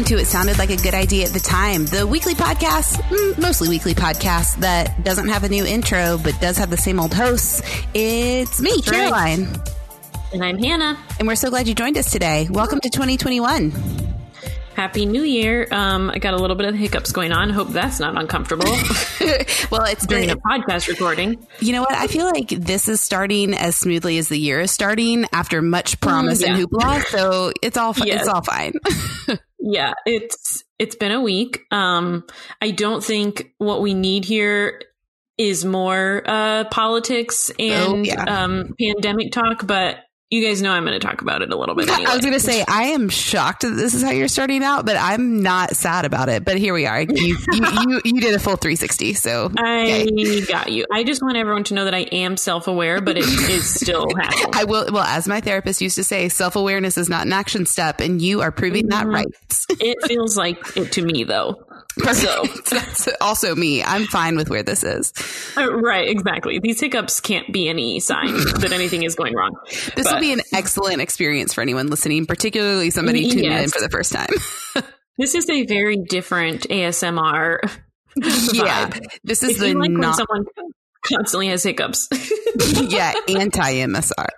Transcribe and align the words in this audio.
welcome 0.00 0.16
to 0.16 0.22
It 0.22 0.28
Sounded 0.28 0.56
Like 0.56 0.70
a 0.70 0.78
Good 0.78 0.94
Idea 0.94 1.26
at 1.26 1.34
the 1.34 1.40
Time, 1.40 1.84
the 1.84 2.06
weekly 2.06 2.32
podcast, 2.34 3.02
mm, 3.02 3.38
mostly 3.38 3.68
weekly 3.68 3.92
podcast 3.92 4.56
that 4.60 5.04
doesn't 5.04 5.28
have 5.28 5.44
a 5.44 5.48
new 5.50 5.66
intro 5.66 6.16
but 6.16 6.40
does 6.40 6.56
have 6.56 6.70
the 6.70 6.76
same 6.78 6.98
old 6.98 7.12
hosts. 7.12 7.60
It's 7.92 8.62
me, 8.62 8.70
That's 8.76 8.88
right. 8.88 8.96
Caroline. 8.96 9.62
And 10.32 10.42
I'm 10.42 10.56
Hannah. 10.56 10.98
And 11.18 11.28
we're 11.28 11.34
so 11.34 11.50
glad 11.50 11.68
you 11.68 11.74
joined 11.74 11.98
us 11.98 12.10
today. 12.10 12.48
Welcome 12.50 12.80
to 12.80 12.88
2021. 12.88 13.72
Happy 14.74 15.04
New 15.04 15.22
Year. 15.22 15.68
Um, 15.70 16.08
I 16.08 16.18
got 16.18 16.32
a 16.32 16.38
little 16.38 16.56
bit 16.56 16.66
of 16.66 16.74
hiccups 16.74 17.12
going 17.12 17.32
on. 17.32 17.50
Hope 17.50 17.68
that's 17.68 18.00
not 18.00 18.16
uncomfortable 18.16 18.64
well, 19.70 19.84
it's 19.84 20.06
during 20.06 20.28
been, 20.28 20.38
a 20.38 20.40
podcast 20.40 20.88
recording. 20.88 21.46
you 21.58 21.72
know 21.74 21.82
what? 21.82 21.92
I 21.92 22.06
feel 22.06 22.24
like 22.24 22.48
this 22.48 22.88
is 22.88 23.02
starting 23.02 23.52
as 23.52 23.76
smoothly 23.76 24.16
as 24.16 24.28
the 24.28 24.38
year 24.38 24.60
is 24.60 24.70
starting 24.70 25.26
after 25.30 25.60
much 25.60 26.00
promise 26.00 26.42
and 26.42 26.56
yeah. 26.56 26.64
hoopla. 26.64 27.04
So 27.04 27.52
it's 27.60 27.76
all, 27.76 27.92
fi- 27.92 28.06
Yes. 28.06 28.20
it's 28.20 28.28
all 28.30 28.42
fine. 28.42 28.72
Yeah, 29.60 29.92
it's 30.06 30.64
it's 30.78 30.96
been 30.96 31.12
a 31.12 31.20
week. 31.20 31.62
Um, 31.70 32.24
I 32.62 32.70
don't 32.70 33.04
think 33.04 33.52
what 33.58 33.82
we 33.82 33.94
need 33.94 34.24
here 34.24 34.80
is 35.36 35.64
more 35.64 36.22
uh, 36.26 36.64
politics 36.64 37.50
and 37.58 37.82
Oh, 37.82 38.02
yeah. 38.02 38.24
um, 38.24 38.74
pandemic 38.78 39.32
talk, 39.32 39.66
but 39.66 39.98
you 40.30 40.46
guys 40.46 40.62
know 40.62 40.70
I'm 40.70 40.84
going 40.84 40.98
to 40.98 41.04
talk 41.04 41.22
about 41.22 41.42
it 41.42 41.52
a 41.52 41.56
little 41.56 41.74
bit. 41.74 41.88
Anyway. 41.88 42.08
I 42.08 42.14
was 42.14 42.24
going 42.24 42.34
to 42.34 42.40
say, 42.40 42.64
I 42.66 42.84
am 42.84 43.08
shocked 43.08 43.62
that 43.62 43.70
this 43.70 43.94
is 43.94 44.02
how 44.02 44.10
you're 44.10 44.28
starting 44.28 44.62
out, 44.62 44.86
but 44.86 44.96
I'm 44.96 45.42
not 45.42 45.74
sad 45.74 46.04
about 46.04 46.28
it. 46.28 46.44
But 46.44 46.56
here 46.58 46.72
we 46.72 46.86
are. 46.86 47.00
You, 47.02 47.36
you, 47.52 47.64
you, 47.66 48.00
you 48.04 48.20
did 48.20 48.34
a 48.34 48.38
full 48.38 48.54
360. 48.56 49.14
So 49.14 49.50
I 49.58 50.06
okay. 50.08 50.44
got 50.46 50.70
you. 50.70 50.86
I 50.92 51.02
just 51.02 51.20
want 51.20 51.36
everyone 51.36 51.64
to 51.64 51.74
know 51.74 51.84
that 51.84 51.94
I 51.94 52.02
am 52.12 52.36
self 52.36 52.68
aware, 52.68 53.00
but 53.00 53.16
it 53.18 53.24
is 53.24 53.74
still 53.74 54.06
happening. 54.16 54.54
I 54.54 54.64
will, 54.64 54.86
well, 54.92 55.02
as 55.02 55.26
my 55.26 55.40
therapist 55.40 55.80
used 55.80 55.96
to 55.96 56.04
say, 56.04 56.28
self 56.28 56.54
awareness 56.54 56.96
is 56.96 57.08
not 57.08 57.26
an 57.26 57.32
action 57.32 57.66
step, 57.66 57.98
and 58.00 58.22
you 58.22 58.40
are 58.40 58.52
proving 58.52 58.88
that 58.88 59.06
Mhm. 59.06 59.12
right. 59.14 59.26
It 59.80 59.98
feels 60.06 60.36
like 60.36 60.76
it 60.76 60.92
to 60.92 61.02
me, 61.02 61.24
though. 61.24 61.64
So, 61.98 62.44
That's 62.70 63.08
also 63.20 63.54
me. 63.54 63.82
I'm 63.82 64.06
fine 64.06 64.36
with 64.36 64.48
where 64.48 64.62
this 64.62 64.84
is. 64.84 65.12
Uh, 65.56 65.72
right, 65.72 66.08
exactly. 66.08 66.58
These 66.58 66.80
hiccups 66.80 67.20
can't 67.20 67.52
be 67.52 67.68
any 67.68 68.00
sign 68.00 68.32
that 68.60 68.70
anything 68.72 69.02
is 69.02 69.14
going 69.14 69.34
wrong. 69.34 69.54
This 69.96 70.10
will 70.10 70.20
be 70.20 70.32
an 70.32 70.40
excellent 70.52 71.00
experience 71.00 71.52
for 71.52 71.60
anyone 71.60 71.88
listening, 71.88 72.26
particularly 72.26 72.90
somebody 72.90 73.28
tuning 73.28 73.50
in 73.50 73.68
for 73.68 73.80
the 73.80 73.90
first 73.90 74.12
time. 74.12 74.28
this 75.18 75.34
is 75.34 75.48
a 75.50 75.66
very 75.66 75.96
different 75.96 76.68
ASMR. 76.68 77.58
yeah. 78.52 78.88
vibe. 78.88 79.06
This 79.24 79.42
is 79.42 79.50
If 79.52 79.58
the 79.58 79.74
like 79.74 79.78
when 79.78 79.94
not, 79.94 80.16
someone 80.16 80.44
constantly 81.04 81.48
has 81.48 81.62
hiccups. 81.62 82.08
yeah, 82.88 83.12
anti 83.28 83.74
MSR. 83.74 84.28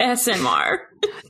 SMR. 0.00 0.78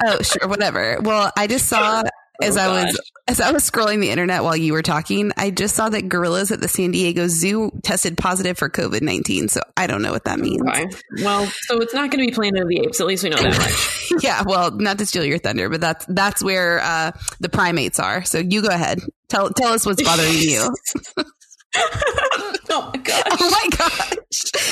Oh, 0.04 0.22
sure, 0.22 0.48
whatever. 0.48 0.98
Well, 1.00 1.30
I 1.36 1.46
just 1.46 1.66
saw 1.66 2.02
as 2.42 2.56
Oh, 2.56 2.60
I 2.60 2.68
was 2.84 2.84
gosh. 2.96 3.06
as 3.28 3.40
I 3.40 3.52
was 3.52 3.68
scrolling 3.68 4.00
the 4.00 4.10
internet 4.10 4.42
while 4.42 4.56
you 4.56 4.72
were 4.72 4.82
talking, 4.82 5.32
I 5.36 5.50
just 5.50 5.74
saw 5.74 5.88
that 5.88 6.08
gorillas 6.08 6.50
at 6.50 6.60
the 6.60 6.68
San 6.68 6.90
Diego 6.90 7.26
Zoo 7.28 7.70
tested 7.82 8.16
positive 8.18 8.58
for 8.58 8.68
COVID 8.68 9.02
nineteen. 9.02 9.48
So 9.48 9.60
I 9.76 9.86
don't 9.86 10.02
know 10.02 10.12
what 10.12 10.24
that 10.24 10.38
means. 10.38 10.62
Okay. 10.68 10.86
Well, 11.22 11.46
so 11.46 11.78
it's 11.80 11.94
not 11.94 12.10
going 12.10 12.24
to 12.24 12.30
be 12.30 12.34
Planet 12.34 12.62
of 12.62 12.68
the 12.68 12.80
Apes. 12.80 13.00
At 13.00 13.06
least 13.06 13.24
we 13.24 13.30
know 13.30 13.36
that 13.36 13.58
much. 13.58 14.22
yeah, 14.24 14.42
well, 14.46 14.70
not 14.72 14.98
to 14.98 15.06
steal 15.06 15.24
your 15.24 15.38
thunder, 15.38 15.68
but 15.68 15.80
that's 15.80 16.04
that's 16.08 16.42
where 16.42 16.80
uh, 16.80 17.12
the 17.40 17.48
primates 17.48 17.98
are. 18.00 18.24
So 18.24 18.38
you 18.38 18.62
go 18.62 18.68
ahead. 18.68 19.00
Tell 19.28 19.50
tell 19.50 19.72
us 19.72 19.86
what's 19.86 20.02
bothering 20.02 20.34
you. 20.34 20.74
oh 21.76 22.90
my 22.92 23.00
gosh. 23.02 23.22
oh 23.30 23.50
my 23.50 23.68
gosh. 23.76 24.12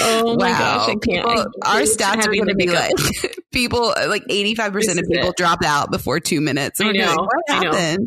Oh 0.01 0.37
my 0.37 0.51
gosh. 0.51 0.89
I 0.89 0.95
can't. 0.95 1.05
People- 1.27 1.53
I 1.63 1.77
our 1.77 1.83
stats 1.83 2.27
are 2.27 2.33
going 2.35 2.49
to 2.49 2.55
be 2.55 2.69
like 2.71 2.93
people 3.53 3.95
like 4.09 4.25
eighty 4.29 4.55
five 4.55 4.73
percent 4.73 4.99
This 4.99 5.07
of 5.09 5.13
people 5.13 5.33
drop 5.37 5.63
out 5.65 5.91
before 5.91 6.21
two 6.21 6.41
minutes. 6.41 6.81
I 6.81 6.85
We're 6.85 6.93
gonna 6.95 7.07
be 7.11 7.15
know, 7.17 7.23
like, 7.23 7.29
what 7.29 7.45
I 7.51 7.61
know. 7.61 8.07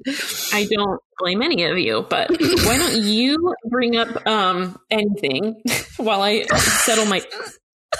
I 0.53 0.65
don't 0.69 0.99
blame 1.19 1.41
any 1.41 1.63
of 1.63 1.77
you, 1.77 2.05
but 2.09 2.29
why 2.29 2.77
don't 2.77 2.95
you 3.03 3.53
bring 3.69 3.95
up 3.97 4.25
um 4.27 4.77
anything 4.89 5.61
while 5.97 6.21
I 6.21 6.43
settle 6.43 7.05
my 7.05 7.21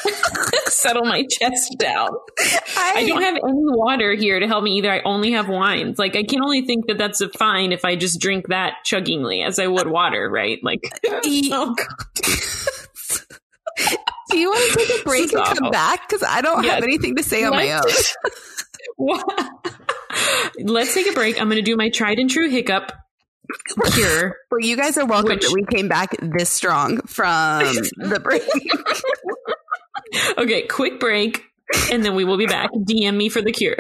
settle 0.68 1.06
my 1.06 1.26
chest 1.30 1.76
down? 1.78 2.10
I 2.78 3.06
don't 3.08 3.22
have 3.22 3.36
any 3.36 3.44
water 3.46 4.14
here 4.14 4.40
to 4.40 4.48
help 4.48 4.64
me 4.64 4.78
either. 4.78 4.92
I 4.92 5.02
only 5.06 5.32
have 5.32 5.48
wines. 5.50 5.98
Like 6.00 6.16
I 6.16 6.24
can 6.24 6.42
only 6.44 6.66
think 6.66 6.88
that 6.88 6.98
that's 6.98 7.24
fine 7.38 7.72
if 7.72 7.86
I 7.86 7.96
just 7.96 8.20
drink 8.20 8.48
that 8.50 8.74
chuggingly 8.86 9.46
as 9.46 9.60
I 9.60 9.68
would 9.68 9.88
water, 9.88 10.30
right? 10.30 10.60
Like 10.64 10.82
E- 11.26 11.50
oh 11.54 11.74
god. 11.74 11.88
Do 14.32 14.40
you 14.40 14.50
want 14.50 14.72
to 14.72 14.78
take 14.78 15.02
a 15.02 15.04
break 15.04 15.34
and 15.34 15.44
come 15.46 15.72
back? 15.72 16.08
Because 16.08 16.24
I 16.28 16.42
don't 16.42 16.64
have 16.66 16.84
anything 16.84 17.16
to 17.18 17.24
say 17.24 17.44
on 17.44 17.52
my 17.52 17.72
own. 17.72 17.82
Let's-? 18.98 19.36
Let's 20.60 20.94
take 20.94 21.08
a 21.10 21.14
break. 21.14 21.40
I'm 21.40 21.48
going 21.48 21.58
to 21.58 21.62
do 21.62 21.76
my 21.76 21.90
tried 21.90 22.20
and 22.20 22.30
true 22.30 22.50
hiccup 22.50 22.92
cure. 23.94 24.38
Well, 24.50 24.60
you 24.62 24.76
guys 24.78 24.98
are 24.98 25.06
welcome 25.06 25.32
Which- 25.36 25.42
that 25.44 25.54
we 25.54 25.64
came 25.66 25.88
back 25.88 26.16
this 26.22 26.50
strong 26.50 27.02
from 27.02 27.64
the 27.98 28.20
break. 28.24 28.44
Okay, 30.38 30.68
quick 30.68 31.00
break, 31.00 31.44
and 31.92 32.03
then 32.03 32.16
we 32.16 32.24
will 32.24 32.38
be 32.38 32.48
back. 32.48 32.72
DM 32.74 33.16
me 33.16 33.30
for 33.30 33.42
the 33.42 33.52
cure. 33.52 33.76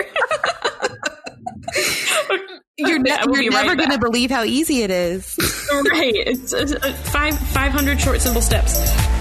You're, 2.77 2.99
ne- 2.99 3.17
you're 3.41 3.51
right 3.51 3.65
never 3.65 3.75
going 3.75 3.91
to 3.91 3.99
believe 3.99 4.31
how 4.31 4.43
easy 4.43 4.81
it 4.81 4.91
is. 4.91 5.37
right. 5.71 6.13
It's, 6.15 6.53
it's, 6.53 6.73
uh, 6.73 6.93
five 7.05 7.37
five 7.37 7.71
hundred 7.71 7.99
short 8.01 8.21
simple 8.21 8.41
steps. 8.41 9.14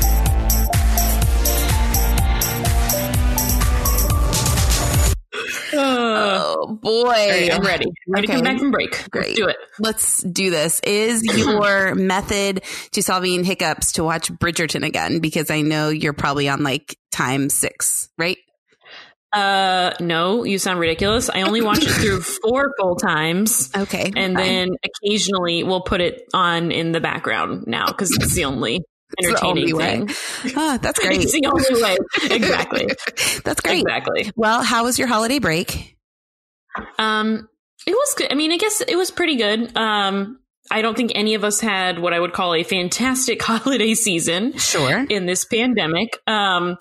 Oh 5.77 6.79
boy! 6.83 6.91
alright, 7.09 7.53
I'm 7.53 7.63
ready. 7.63 7.87
Ready 8.09 8.27
to 8.27 8.33
come 8.33 8.43
back 8.43 8.59
from 8.59 8.71
break. 8.71 9.11
Great. 9.11 9.27
Let's 9.29 9.37
do 9.39 9.47
it. 9.49 9.57
Let's 9.79 10.23
do 10.23 10.51
this. 10.51 10.81
Is 10.81 11.23
your 11.25 11.95
method 11.97 12.63
to 12.93 13.03
solving 13.03 13.45
hiccups 13.45 13.93
to 13.93 14.05
watch 14.05 14.31
Bridgerton 14.33 14.85
again? 14.87 15.21
Because 15.21 15.51
I 15.51 15.63
know 15.63 15.89
you're 15.89 16.13
probably 16.13 16.49
on 16.49 16.63
like 16.63 16.97
time 17.13 17.49
six, 17.51 18.09
right? 18.19 18.39
Uh, 19.33 19.93
no, 19.99 20.45
you 20.45 20.59
sound 20.59 20.79
ridiculous. 20.79 21.29
I 21.29 21.43
only 21.43 21.61
watched 21.61 21.83
it 21.83 21.91
through 21.91 22.21
four 22.43 22.73
full 22.79 22.95
times. 22.95 23.69
Okay, 23.77 24.13
And 24.15 24.35
fine. 24.35 24.47
then 24.47 24.69
occasionally 24.85 25.65
we'll 25.65 25.81
put 25.83 26.01
it 26.01 26.23
on 26.33 26.71
in 26.71 26.93
the 26.93 27.01
background 27.01 27.65
now 27.67 27.87
because 27.87 28.13
it's 28.13 28.33
the 28.35 28.45
only 28.45 28.77
It's 28.77 28.85
the 28.85 28.85
only 28.85 28.85
entertaining 29.23 29.77
way. 29.77 30.07
thing. 30.07 30.53
Ah, 30.57 30.79
that's 30.81 30.99
great. 30.99 31.23
It's 31.23 31.33
the 31.33 31.47
only 31.47 31.83
way. 31.83 31.97
Exactly. 32.35 32.87
that's 33.45 33.61
great. 33.61 33.81
Exactly. 33.83 34.31
Well, 34.37 34.63
how 34.63 34.85
was 34.85 34.99
your 34.99 35.09
holiday 35.09 35.39
break? 35.39 35.97
Um, 36.99 37.49
it 37.87 37.93
was 37.93 38.15
good. 38.17 38.33
I 38.33 38.35
mean, 38.35 38.53
I 38.53 38.57
guess 38.57 38.81
it 38.81 38.97
was 38.97 39.11
pretty 39.11 39.37
good. 39.37 39.77
Um, 39.77 40.41
I 40.71 40.83
don't 40.83 40.97
think 40.97 41.13
any 41.15 41.35
of 41.35 41.45
us 41.45 41.61
had 41.61 41.99
what 41.99 42.13
I 42.15 42.21
would 42.21 42.33
call 42.33 42.55
a 42.55 42.63
fantastic 42.63 43.43
holiday 43.43 43.95
season 43.95 44.57
Sure. 44.59 45.05
in 45.09 45.27
this 45.27 45.45
pandemic. 45.45 46.19
Um, 46.27 46.79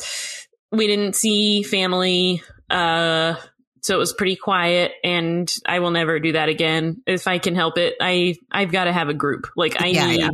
we 0.72 0.88
didn't 0.88 1.16
see 1.16 1.64
family. 1.64 2.42
Uh, 2.70 3.36
so 3.82 3.96
it 3.96 4.00
was 4.00 4.14
pretty 4.14 4.38
quiet 4.38 4.94
and 5.04 5.54
I 5.66 5.80
will 5.80 5.92
never 5.92 6.18
do 6.20 6.32
that 6.32 6.48
again. 6.48 7.04
If 7.06 7.28
I 7.28 7.38
can 7.38 7.54
help 7.54 7.78
it, 7.78 7.96
I, 8.00 8.36
I've 8.50 8.72
got 8.72 8.86
to 8.86 8.94
have 8.94 9.10
a 9.10 9.14
group. 9.14 9.50
Like 9.58 9.82
I 9.82 9.88
Yeah, 9.88 10.08
need 10.08 10.20
yeah. 10.22 10.30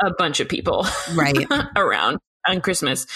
A 0.00 0.10
bunch 0.16 0.40
of 0.40 0.48
people 0.48 0.86
Right. 1.14 1.46
around 1.76 2.18
on 2.46 2.60
Christmas. 2.60 3.06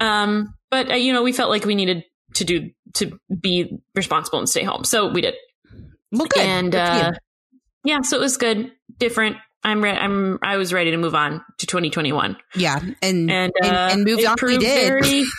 Um, 0.00 0.54
but 0.70 0.90
uh, 0.90 0.94
you 0.94 1.12
know, 1.12 1.22
we 1.22 1.32
felt 1.32 1.50
like 1.50 1.64
we 1.64 1.74
needed 1.74 2.04
to 2.34 2.44
do 2.44 2.70
to 2.94 3.18
be 3.40 3.78
responsible 3.94 4.38
and 4.38 4.48
stay 4.48 4.62
home, 4.62 4.84
so 4.84 5.08
we 5.10 5.20
did. 5.20 5.34
Well, 6.12 6.26
good. 6.26 6.42
And 6.42 6.72
Good 6.72 6.80
uh, 6.80 7.12
yeah, 7.84 8.00
so 8.02 8.16
it 8.16 8.20
was 8.20 8.36
good, 8.36 8.72
different. 8.98 9.36
I'm 9.62 9.82
re- 9.82 9.90
I'm 9.90 10.38
I 10.42 10.58
was 10.58 10.72
ready 10.72 10.90
to 10.92 10.96
move 10.96 11.14
on 11.14 11.42
to 11.58 11.66
2021, 11.66 12.36
yeah, 12.54 12.78
and 12.78 12.94
and 13.02 13.30
and, 13.30 13.52
uh, 13.64 13.88
and 13.92 14.04
moved 14.04 14.24
on. 14.24 14.36
We 14.42 14.58
did. 14.58 14.88
Very, 14.88 15.20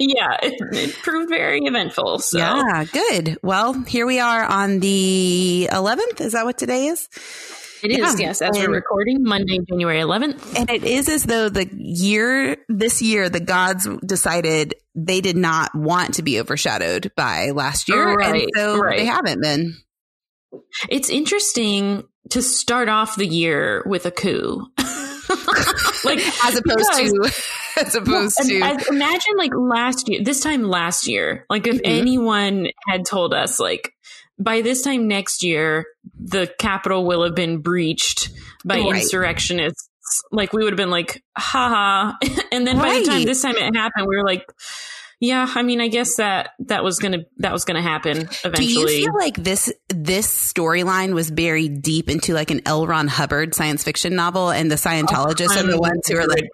yeah, 0.00 0.36
it, 0.42 0.54
it 0.72 0.94
proved 1.02 1.28
very 1.28 1.60
eventful. 1.60 2.18
So 2.20 2.38
Yeah, 2.38 2.84
good. 2.84 3.38
Well, 3.42 3.74
here 3.84 4.06
we 4.06 4.18
are 4.18 4.44
on 4.44 4.80
the 4.80 5.68
11th. 5.70 6.20
Is 6.20 6.32
that 6.32 6.44
what 6.46 6.58
today 6.58 6.86
is? 6.86 7.08
It 7.82 7.90
is. 7.92 7.98
Yeah, 7.98 8.28
Yes, 8.28 8.42
as 8.42 8.56
and- 8.56 8.68
we're 8.68 8.74
recording 8.74 9.22
Monday, 9.22 9.58
January 9.68 10.00
11th. 10.00 10.56
And 10.58 10.70
it 10.70 10.84
is 10.84 11.08
as 11.08 11.24
though 11.24 11.48
the 11.48 11.68
year, 11.72 12.56
this 12.68 13.00
year, 13.02 13.28
the 13.28 13.40
gods 13.40 13.88
decided 14.04 14.74
they 14.94 15.20
did 15.20 15.36
not 15.36 15.74
want 15.74 16.14
to 16.14 16.22
be 16.22 16.40
overshadowed 16.40 17.12
by 17.16 17.50
last 17.50 17.88
year. 17.88 18.18
and 18.20 18.42
so 18.56 18.78
right. 18.78 18.98
they 18.98 19.06
haven't 19.06 19.40
been. 19.42 19.76
It's 20.88 21.08
interesting 21.10 22.04
to 22.30 22.42
start 22.42 22.88
off 22.88 23.16
the 23.16 23.26
year 23.26 23.82
with 23.86 24.06
a 24.06 24.10
coup. 24.10 24.66
like 26.04 26.18
As 26.44 26.56
opposed 26.56 26.92
to, 26.94 27.32
as 27.84 27.94
opposed 27.94 28.36
to, 28.38 28.60
and 28.62 28.82
imagine 28.88 29.36
like 29.36 29.52
last 29.54 30.08
year, 30.08 30.22
this 30.24 30.40
time 30.40 30.62
last 30.64 31.06
year, 31.06 31.44
like 31.50 31.66
if 31.66 31.76
Mhm. 31.76 31.80
anyone 31.84 32.66
had 32.88 33.04
told 33.04 33.34
us 33.34 33.60
like 33.60 33.92
by 34.38 34.60
this 34.60 34.82
time 34.82 35.08
next 35.08 35.42
year, 35.42 35.86
the 36.18 36.52
Capitol 36.58 37.04
will 37.04 37.24
have 37.24 37.34
been 37.34 37.58
breached 37.58 38.30
by 38.64 38.76
Right. 38.76 39.02
insurrectionists, 39.02 39.88
like 40.30 40.52
we 40.52 40.62
would 40.62 40.72
have 40.72 40.78
been 40.78 40.90
like, 40.90 41.22
haha. 41.36 42.12
and 42.52 42.66
then 42.66 42.78
by 42.78 43.00
the 43.00 43.04
time 43.04 43.24
this 43.24 43.42
time 43.42 43.56
it 43.56 43.74
happened, 43.76 44.06
we 44.06 44.16
were 44.16 44.24
like, 44.24 44.44
yeah, 45.20 45.50
I 45.52 45.62
mean, 45.62 45.80
I 45.80 45.88
guess 45.88 46.16
that 46.16 46.50
that 46.60 46.84
was 46.84 47.00
gonna 47.00 47.24
that 47.38 47.52
was 47.52 47.64
gonna 47.64 47.82
happen 47.82 48.28
eventually. 48.44 48.66
Do 48.66 48.92
you 48.92 49.04
feel 49.04 49.14
like 49.14 49.34
this 49.34 49.72
this 49.88 50.52
storyline 50.52 51.12
was 51.12 51.28
buried 51.28 51.82
deep 51.82 52.08
into 52.08 52.34
like 52.34 52.52
an 52.52 52.60
L. 52.66 52.86
Ron 52.86 53.08
Hubbard 53.08 53.52
science 53.52 53.82
fiction 53.82 54.14
novel, 54.14 54.50
and 54.50 54.70
the 54.70 54.76
Scientologists 54.76 55.56
oh, 55.56 55.60
are 55.60 55.66
the 55.66 55.78
ones 55.80 56.06
who 56.06 56.18
are 56.18 56.26
like, 56.26 56.44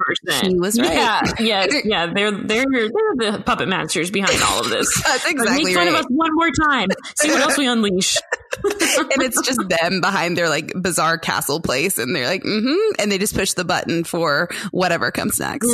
he 0.41 0.59
was 0.59 0.81
right. 0.81 0.95
Yeah, 0.95 1.23
yeah, 1.39 1.67
yeah. 1.85 2.07
They're 2.15 2.31
they're 2.31 2.65
they're 2.65 3.33
the 3.33 3.43
puppet 3.45 3.69
masters 3.69 4.11
behind 4.11 4.41
all 4.43 4.61
of 4.61 4.71
this. 4.71 4.89
That's 5.05 5.31
exactly 5.31 5.65
Make 5.65 5.75
fun 5.75 5.87
right. 5.87 5.95
of 5.95 6.01
us 6.01 6.07
one 6.09 6.35
more 6.35 6.51
time. 6.51 6.89
See 7.21 7.31
what 7.31 7.43
else 7.43 7.59
we 7.59 7.67
unleash. 7.67 8.17
and 8.65 9.23
it's 9.23 9.43
just 9.43 9.61
them 9.69 10.01
behind 10.01 10.39
their 10.39 10.49
like 10.49 10.73
bizarre 10.75 11.19
castle 11.19 11.61
place, 11.61 11.99
and 11.99 12.17
they're 12.17 12.27
like, 12.27 12.45
mm-hmm, 12.45 12.95
and 12.99 13.13
they 13.13 13.19
just 13.19 13.35
push 13.35 13.53
the 13.53 13.65
button 13.65 14.05
for 14.05 14.49
whatever 14.71 15.11
comes 15.11 15.39
next. 15.39 15.69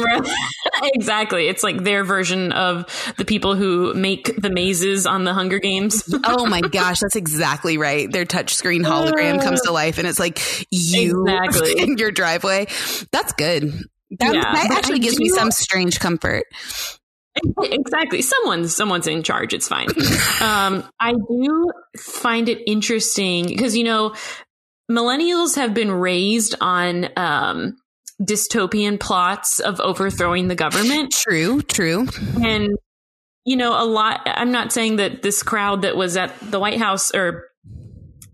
exactly. 0.82 1.46
It's 1.46 1.62
like 1.62 1.84
their 1.84 2.02
version 2.02 2.50
of 2.50 2.79
the 3.16 3.24
people 3.24 3.54
who 3.54 3.94
make 3.94 4.34
the 4.40 4.50
mazes 4.50 5.06
on 5.06 5.24
the 5.24 5.32
Hunger 5.32 5.58
Games. 5.58 6.02
oh 6.24 6.46
my 6.46 6.60
gosh, 6.60 7.00
that's 7.00 7.16
exactly 7.16 7.78
right. 7.78 8.10
Their 8.10 8.24
touchscreen 8.24 8.84
hologram 8.84 9.42
comes 9.42 9.62
to 9.62 9.72
life, 9.72 9.98
and 9.98 10.06
it's 10.06 10.18
like 10.18 10.40
you 10.70 11.26
exactly. 11.26 11.72
in 11.78 11.98
your 11.98 12.10
driveway. 12.10 12.66
That's 13.12 13.32
good. 13.32 13.72
That, 14.18 14.34
yeah, 14.34 14.40
that 14.40 14.70
actually 14.72 14.98
gives 14.98 15.16
do, 15.16 15.24
me 15.24 15.28
some 15.28 15.50
strange 15.50 16.00
comfort. 16.00 16.44
Exactly. 17.62 18.22
Someone's 18.22 18.74
someone's 18.74 19.06
in 19.06 19.22
charge. 19.22 19.54
It's 19.54 19.68
fine. 19.68 19.88
um, 20.42 20.84
I 20.98 21.12
do 21.12 21.70
find 21.96 22.48
it 22.48 22.58
interesting 22.66 23.46
because 23.46 23.76
you 23.76 23.84
know 23.84 24.14
millennials 24.90 25.54
have 25.54 25.72
been 25.72 25.92
raised 25.92 26.56
on 26.60 27.08
um, 27.16 27.76
dystopian 28.20 29.00
plots 29.00 29.60
of 29.60 29.80
overthrowing 29.80 30.48
the 30.48 30.54
government. 30.54 31.12
True. 31.12 31.62
True. 31.62 32.06
And 32.42 32.70
you 33.44 33.56
know 33.56 33.72
a 33.72 33.84
lot. 33.84 34.20
I'm 34.26 34.52
not 34.52 34.72
saying 34.72 34.96
that 34.96 35.22
this 35.22 35.42
crowd 35.42 35.82
that 35.82 35.96
was 35.96 36.16
at 36.16 36.38
the 36.40 36.60
White 36.60 36.78
House 36.78 37.14
or 37.14 37.48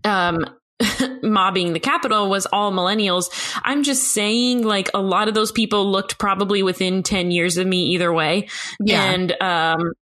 um, 0.03 0.45
mobbing 1.23 1.73
the 1.73 1.79
Capitol 1.79 2.29
was 2.29 2.45
all 2.47 2.71
millennials. 2.71 3.25
I'm 3.63 3.83
just 3.83 4.11
saying, 4.11 4.63
like, 4.63 4.89
a 4.93 5.01
lot 5.01 5.27
of 5.27 5.33
those 5.33 5.51
people 5.51 5.89
looked 5.89 6.17
probably 6.19 6.63
within 6.63 7.03
10 7.03 7.31
years 7.31 7.57
of 7.57 7.65
me 7.65 7.83
either 7.93 8.11
way. 8.13 8.47
Yeah. 8.79 9.03
And, 9.11 9.41
um, 9.41 9.93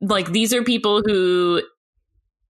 like, 0.00 0.30
these 0.30 0.52
are 0.52 0.62
people 0.62 1.02
who, 1.04 1.62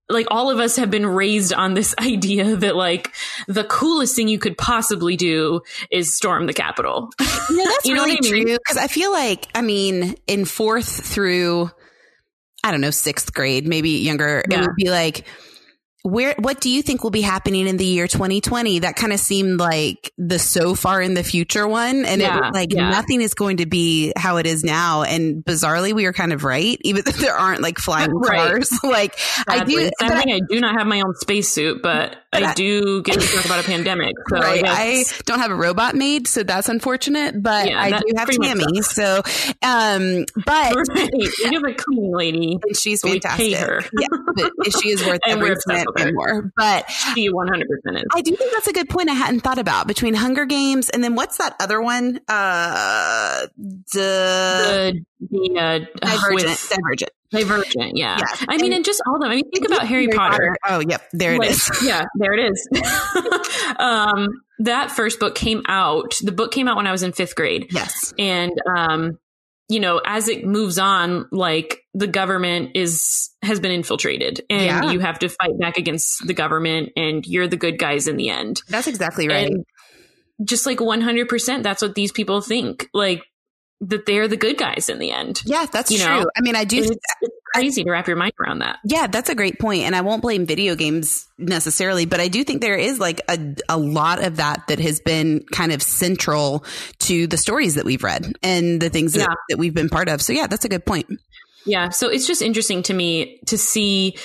like, 0.09 0.27
all 0.31 0.49
of 0.49 0.59
us 0.59 0.75
have 0.77 0.89
been 0.89 1.05
raised 1.05 1.53
on 1.53 1.73
this 1.73 1.93
idea 1.99 2.55
that, 2.55 2.75
like, 2.75 3.13
the 3.47 3.63
coolest 3.63 4.15
thing 4.15 4.27
you 4.27 4.39
could 4.39 4.57
possibly 4.57 5.15
do 5.15 5.61
is 5.91 6.15
storm 6.15 6.47
the 6.47 6.53
Capitol. 6.53 7.09
Yeah, 7.19 7.63
that's 7.65 7.85
you 7.85 7.95
know 7.95 8.03
really 8.05 8.17
I 8.17 8.31
mean? 8.31 8.45
true. 8.45 8.57
Because 8.57 8.77
I 8.77 8.87
feel 8.87 9.11
like, 9.11 9.47
I 9.53 9.61
mean, 9.61 10.15
in 10.27 10.45
fourth 10.45 11.05
through, 11.05 11.71
I 12.63 12.71
don't 12.71 12.81
know, 12.81 12.91
sixth 12.91 13.33
grade, 13.33 13.67
maybe 13.67 13.91
younger, 13.91 14.43
yeah. 14.49 14.59
it 14.59 14.61
would 14.61 14.75
be 14.75 14.89
like, 14.89 15.25
where 16.03 16.33
what 16.39 16.61
do 16.61 16.69
you 16.69 16.81
think 16.81 17.03
will 17.03 17.11
be 17.11 17.21
happening 17.21 17.67
in 17.67 17.75
the 17.75 17.85
year 17.85 18.07
2020 18.07 18.79
that 18.79 18.95
kind 18.95 19.11
of 19.11 19.19
seemed 19.19 19.59
like 19.59 20.13
the 20.17 20.39
so 20.39 20.73
far 20.73 21.01
in 21.01 21.13
the 21.13 21.23
future 21.23 21.67
one 21.67 22.05
and 22.05 22.21
yeah, 22.21 22.47
it 22.47 22.53
like 22.53 22.73
yeah. 22.73 22.89
nothing 22.89 23.21
is 23.21 23.33
going 23.33 23.57
to 23.57 23.65
be 23.65 24.13
how 24.15 24.37
it 24.37 24.45
is 24.45 24.63
now 24.63 25.03
and 25.03 25.43
bizarrely 25.43 25.93
we 25.93 26.05
are 26.05 26.13
kind 26.13 26.31
of 26.31 26.45
right 26.45 26.77
even 26.81 27.03
though 27.03 27.11
there 27.11 27.35
aren't 27.35 27.61
like 27.61 27.77
flying 27.77 28.11
right. 28.13 28.49
cars 28.49 28.71
like 28.83 29.17
Sadly. 29.17 29.53
i 29.59 29.63
do 29.65 29.91
I, 30.01 30.35
I, 30.35 30.39
do 30.49 30.59
not 30.61 30.77
have 30.77 30.87
my 30.87 31.01
own 31.01 31.13
spacesuit 31.15 31.81
but 31.81 32.15
I, 32.31 32.43
I, 32.43 32.53
do 32.53 33.01
get 33.01 33.19
to 33.19 33.27
talk 33.27 33.45
about 33.45 33.59
a 33.59 33.67
pandemic 33.67 34.15
so 34.29 34.37
right. 34.37 34.63
I, 34.65 35.03
don't 35.25 35.39
have 35.39 35.51
a 35.51 35.55
robot 35.55 35.95
maid 35.95 36.27
so 36.27 36.43
that's 36.43 36.69
unfortunate 36.69 37.41
but 37.41 37.67
yeah, 37.67 37.81
i 37.81 37.89
do 37.89 38.05
have 38.15 38.29
tammy 38.29 38.81
so 38.81 39.23
um 39.63 40.25
but 40.45 40.75
right. 40.89 41.09
we 41.13 41.53
have 41.53 41.63
a 41.63 41.73
cleaning 41.73 42.15
lady 42.15 42.59
and 42.61 42.77
she's 42.77 43.01
fantastic 43.01 43.51
yeah 43.51 44.07
but 44.35 44.51
she 44.81 44.89
is 44.89 45.05
worth 45.05 45.19
every 45.27 45.55
cent 45.55 45.87
anymore. 45.97 46.51
But 46.55 46.89
she 46.89 47.29
100% 47.29 47.61
is. 47.95 48.03
I 48.13 48.21
do 48.21 48.35
think 48.35 48.51
that's 48.53 48.67
a 48.67 48.73
good 48.73 48.89
point 48.89 49.09
I 49.09 49.13
hadn't 49.13 49.41
thought 49.41 49.59
about 49.59 49.87
between 49.87 50.13
Hunger 50.13 50.45
Games 50.45 50.89
and 50.89 51.03
then 51.03 51.15
what's 51.15 51.37
that 51.37 51.55
other 51.59 51.81
one? 51.81 52.19
Uh, 52.27 53.47
the, 53.93 55.03
the, 55.19 55.29
the 55.29 55.59
uh, 55.59 55.79
Divergent. 56.05 56.49
With, 56.49 56.73
Divergent. 56.75 57.11
Divergent, 57.31 57.95
yeah. 57.95 58.17
yeah. 58.19 58.45
I 58.47 58.57
mean, 58.57 58.65
and, 58.65 58.75
and 58.75 58.85
just 58.85 59.01
all 59.07 59.15
of 59.15 59.21
them. 59.21 59.31
I 59.31 59.35
mean, 59.35 59.49
think 59.51 59.67
about 59.67 59.87
Harry, 59.87 60.05
Harry 60.05 60.17
Potter. 60.17 60.55
Potter. 60.63 60.75
Oh, 60.75 60.79
yep, 60.87 61.03
there 61.13 61.33
it 61.33 61.39
like, 61.39 61.51
is. 61.51 61.69
yeah, 61.83 62.05
there 62.15 62.33
it 62.33 62.51
is. 62.51 62.67
um, 63.79 64.27
that 64.59 64.91
first 64.91 65.19
book 65.19 65.35
came 65.35 65.61
out. 65.67 66.15
The 66.21 66.31
book 66.31 66.51
came 66.51 66.67
out 66.67 66.75
when 66.75 66.87
I 66.87 66.91
was 66.91 67.03
in 67.03 67.11
fifth 67.11 67.35
grade. 67.35 67.67
Yes, 67.71 68.13
and 68.17 68.51
um, 68.75 69.19
you 69.69 69.79
know, 69.79 70.01
as 70.03 70.27
it 70.27 70.43
moves 70.43 70.79
on, 70.79 71.27
like 71.31 71.83
the 71.93 72.07
government 72.07 72.71
is 72.73 73.29
has 73.43 73.59
been 73.59 73.71
infiltrated 73.71 74.41
and 74.49 74.63
yeah. 74.63 74.91
you 74.91 74.99
have 74.99 75.19
to 75.19 75.29
fight 75.29 75.57
back 75.59 75.77
against 75.77 76.25
the 76.25 76.33
government 76.33 76.91
and 76.97 77.25
you're 77.25 77.47
the 77.47 77.55
good 77.55 77.77
guys 77.77 78.07
in 78.07 78.17
the 78.17 78.29
end. 78.29 78.61
That's 78.67 78.87
exactly 78.87 79.27
right. 79.27 79.47
And 79.47 79.65
just 80.43 80.65
like 80.65 80.79
100% 80.79 81.63
that's 81.63 81.81
what 81.81 81.95
these 81.95 82.11
people 82.11 82.41
think. 82.41 82.87
Like 82.93 83.23
that 83.81 84.05
they're 84.05 84.27
the 84.27 84.37
good 84.37 84.57
guys 84.57 84.89
in 84.89 84.99
the 84.99 85.11
end. 85.11 85.41
Yeah, 85.45 85.65
that's 85.71 85.91
you 85.91 85.99
true. 85.99 86.07
Know? 86.07 86.29
I 86.35 86.41
mean, 86.41 86.55
I 86.55 86.65
do. 86.65 86.79
It's, 86.79 86.89
it's, 86.89 87.35
crazy 87.53 87.83
to 87.83 87.89
wrap 87.89 88.07
your 88.07 88.15
mind 88.15 88.33
around 88.39 88.59
that. 88.59 88.77
Yeah, 88.83 89.07
that's 89.07 89.29
a 89.29 89.33
great 89.35 89.57
point, 89.57 89.81
and 89.83 89.95
I 89.95 90.01
won't 90.01 90.21
blame 90.21 90.45
video 90.45 90.75
games 90.75 91.27
necessarily, 91.39 92.05
but 92.05 92.19
I 92.19 92.27
do 92.27 92.43
think 92.43 92.61
there 92.61 92.75
is 92.75 92.99
like 92.99 93.21
a 93.27 93.39
a 93.67 93.77
lot 93.77 94.23
of 94.23 94.37
that 94.37 94.67
that 94.67 94.79
has 94.79 94.99
been 94.99 95.43
kind 95.51 95.71
of 95.71 95.81
central 95.81 96.63
to 96.99 97.25
the 97.25 97.37
stories 97.37 97.75
that 97.75 97.85
we've 97.85 98.03
read 98.03 98.33
and 98.43 98.79
the 98.79 98.89
things 98.89 99.15
yeah. 99.15 99.23
that, 99.23 99.37
that 99.49 99.57
we've 99.57 99.73
been 99.73 99.89
part 99.89 100.09
of. 100.09 100.21
So 100.21 100.31
yeah, 100.33 100.47
that's 100.47 100.65
a 100.65 100.69
good 100.69 100.85
point. 100.85 101.07
Yeah, 101.65 101.89
so 101.89 102.07
it's 102.09 102.27
just 102.27 102.41
interesting 102.41 102.83
to 102.83 102.93
me 102.93 103.39
to 103.47 103.57
see, 103.57 104.17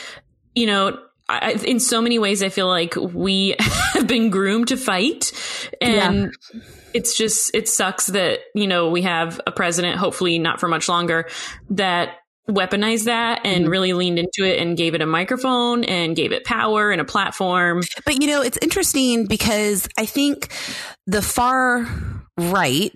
you 0.54 0.66
know, 0.66 0.98
I, 1.42 1.50
in 1.52 1.80
so 1.80 2.00
many 2.00 2.18
ways, 2.18 2.42
I 2.42 2.48
feel 2.48 2.68
like 2.68 2.96
we 2.96 3.56
have 3.58 4.06
been 4.06 4.30
groomed 4.30 4.68
to 4.68 4.76
fight, 4.76 5.32
and 5.80 6.32
yeah. 6.52 6.60
it's 6.92 7.16
just 7.16 7.54
it 7.54 7.68
sucks 7.68 8.06
that 8.08 8.40
you 8.54 8.66
know 8.66 8.90
we 8.90 9.02
have 9.02 9.40
a 9.46 9.52
president, 9.52 9.96
hopefully 9.96 10.38
not 10.38 10.60
for 10.60 10.68
much 10.68 10.88
longer, 10.88 11.28
that 11.70 12.16
weaponized 12.48 13.04
that 13.04 13.40
and 13.44 13.62
mm-hmm. 13.62 13.70
really 13.70 13.92
leaned 13.94 14.18
into 14.18 14.44
it 14.44 14.58
and 14.60 14.76
gave 14.76 14.94
it 14.94 15.00
a 15.00 15.06
microphone 15.06 15.82
and 15.84 16.14
gave 16.14 16.30
it 16.30 16.44
power 16.44 16.90
and 16.90 17.00
a 17.00 17.04
platform. 17.04 17.82
But 18.04 18.20
you 18.20 18.26
know, 18.26 18.42
it's 18.42 18.58
interesting 18.60 19.26
because 19.26 19.88
I 19.96 20.06
think 20.06 20.52
the 21.06 21.22
far 21.22 21.88
right, 22.36 22.92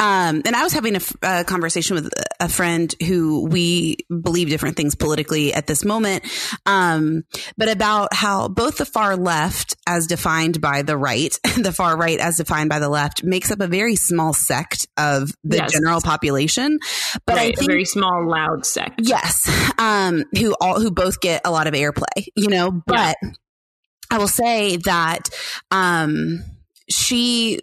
um, 0.00 0.42
and 0.44 0.54
I 0.54 0.62
was 0.62 0.72
having 0.72 0.96
a, 0.96 1.00
a, 1.22 1.44
conversation 1.44 1.94
with 1.94 2.12
a 2.40 2.48
friend 2.48 2.94
who 3.06 3.46
we 3.46 3.96
believe 4.08 4.48
different 4.48 4.76
things 4.76 4.94
politically 4.94 5.54
at 5.54 5.66
this 5.66 5.84
moment, 5.84 6.24
um, 6.66 7.24
but 7.56 7.68
about 7.68 8.12
how 8.12 8.48
both 8.48 8.78
the 8.78 8.84
far 8.84 9.16
left, 9.16 9.76
as 9.86 10.06
defined 10.06 10.60
by 10.60 10.82
the 10.82 10.96
right, 10.96 11.38
the 11.58 11.72
far 11.72 11.96
right, 11.96 12.18
as 12.18 12.36
defined 12.36 12.68
by 12.68 12.78
the 12.78 12.88
left, 12.88 13.24
makes 13.24 13.50
up 13.50 13.60
a 13.60 13.66
very 13.66 13.96
small 13.96 14.32
sect 14.32 14.86
of 14.96 15.30
the 15.44 15.58
yes. 15.58 15.72
general 15.72 16.00
population. 16.00 16.78
But 17.26 17.36
right, 17.36 17.52
I 17.54 17.56
think, 17.56 17.62
a 17.62 17.72
very 17.72 17.84
small, 17.84 18.28
loud 18.28 18.66
sect. 18.66 19.00
Yes, 19.02 19.48
um, 19.78 20.24
who 20.36 20.54
all 20.60 20.80
who 20.80 20.90
both 20.90 21.20
get 21.20 21.42
a 21.44 21.50
lot 21.50 21.66
of 21.66 21.74
airplay, 21.74 22.26
you 22.36 22.48
know. 22.48 22.70
But 22.70 23.16
yeah. 23.22 23.30
I 24.10 24.18
will 24.18 24.28
say 24.28 24.76
that 24.78 25.30
um, 25.70 26.44
she 26.90 27.60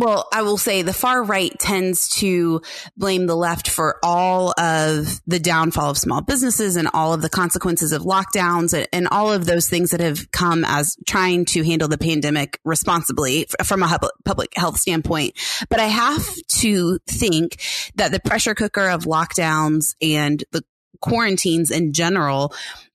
well, 0.00 0.26
I 0.32 0.40
will 0.40 0.56
say 0.56 0.80
the 0.80 0.94
far 0.94 1.22
right 1.22 1.52
tends 1.58 2.08
to 2.20 2.62
blame 2.96 3.26
the 3.26 3.36
left 3.36 3.68
for 3.68 3.98
all 4.02 4.58
of 4.58 5.20
the 5.26 5.38
downfall 5.38 5.90
of 5.90 5.98
small 5.98 6.22
businesses 6.22 6.76
and 6.76 6.88
all 6.94 7.12
of 7.12 7.20
the 7.20 7.28
consequences 7.28 7.92
of 7.92 8.02
lockdowns 8.02 8.72
and, 8.72 8.88
and 8.94 9.08
all 9.08 9.30
of 9.30 9.44
those 9.44 9.68
things 9.68 9.90
that 9.90 10.00
have 10.00 10.30
come 10.30 10.64
as 10.64 10.96
trying 11.06 11.44
to 11.44 11.62
handle 11.62 11.86
the 11.86 11.98
pandemic 11.98 12.58
responsibly 12.64 13.46
from 13.62 13.82
a 13.82 13.98
public 14.24 14.56
health 14.56 14.78
standpoint. 14.78 15.38
But 15.68 15.80
I 15.80 15.88
have 15.88 16.26
to 16.60 16.98
think 17.06 17.60
that 17.96 18.10
the 18.10 18.20
pressure 18.20 18.54
cooker 18.54 18.88
of 18.88 19.04
lockdowns 19.04 19.94
and 20.00 20.42
the 20.50 20.64
quarantines 21.02 21.70
in 21.70 21.92
general 21.92 22.54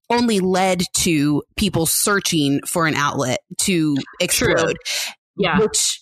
only 0.10 0.40
led 0.40 0.82
to 0.94 1.44
people 1.56 1.86
searching 1.86 2.62
for 2.66 2.88
an 2.88 2.96
outlet 2.96 3.42
to 3.60 3.96
explode. 4.20 4.56
True. 4.56 5.14
Yeah. 5.38 5.60
Which 5.60 6.02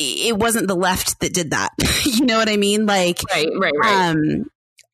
it 0.00 0.36
wasn't 0.36 0.66
the 0.66 0.74
left 0.74 1.20
that 1.20 1.34
did 1.34 1.50
that. 1.50 1.70
you 2.04 2.24
know 2.24 2.38
what 2.38 2.48
I 2.48 2.56
mean? 2.56 2.86
Like, 2.86 3.18
right, 3.30 3.48
right, 3.58 3.72
right. 3.78 4.10
Um, 4.10 4.44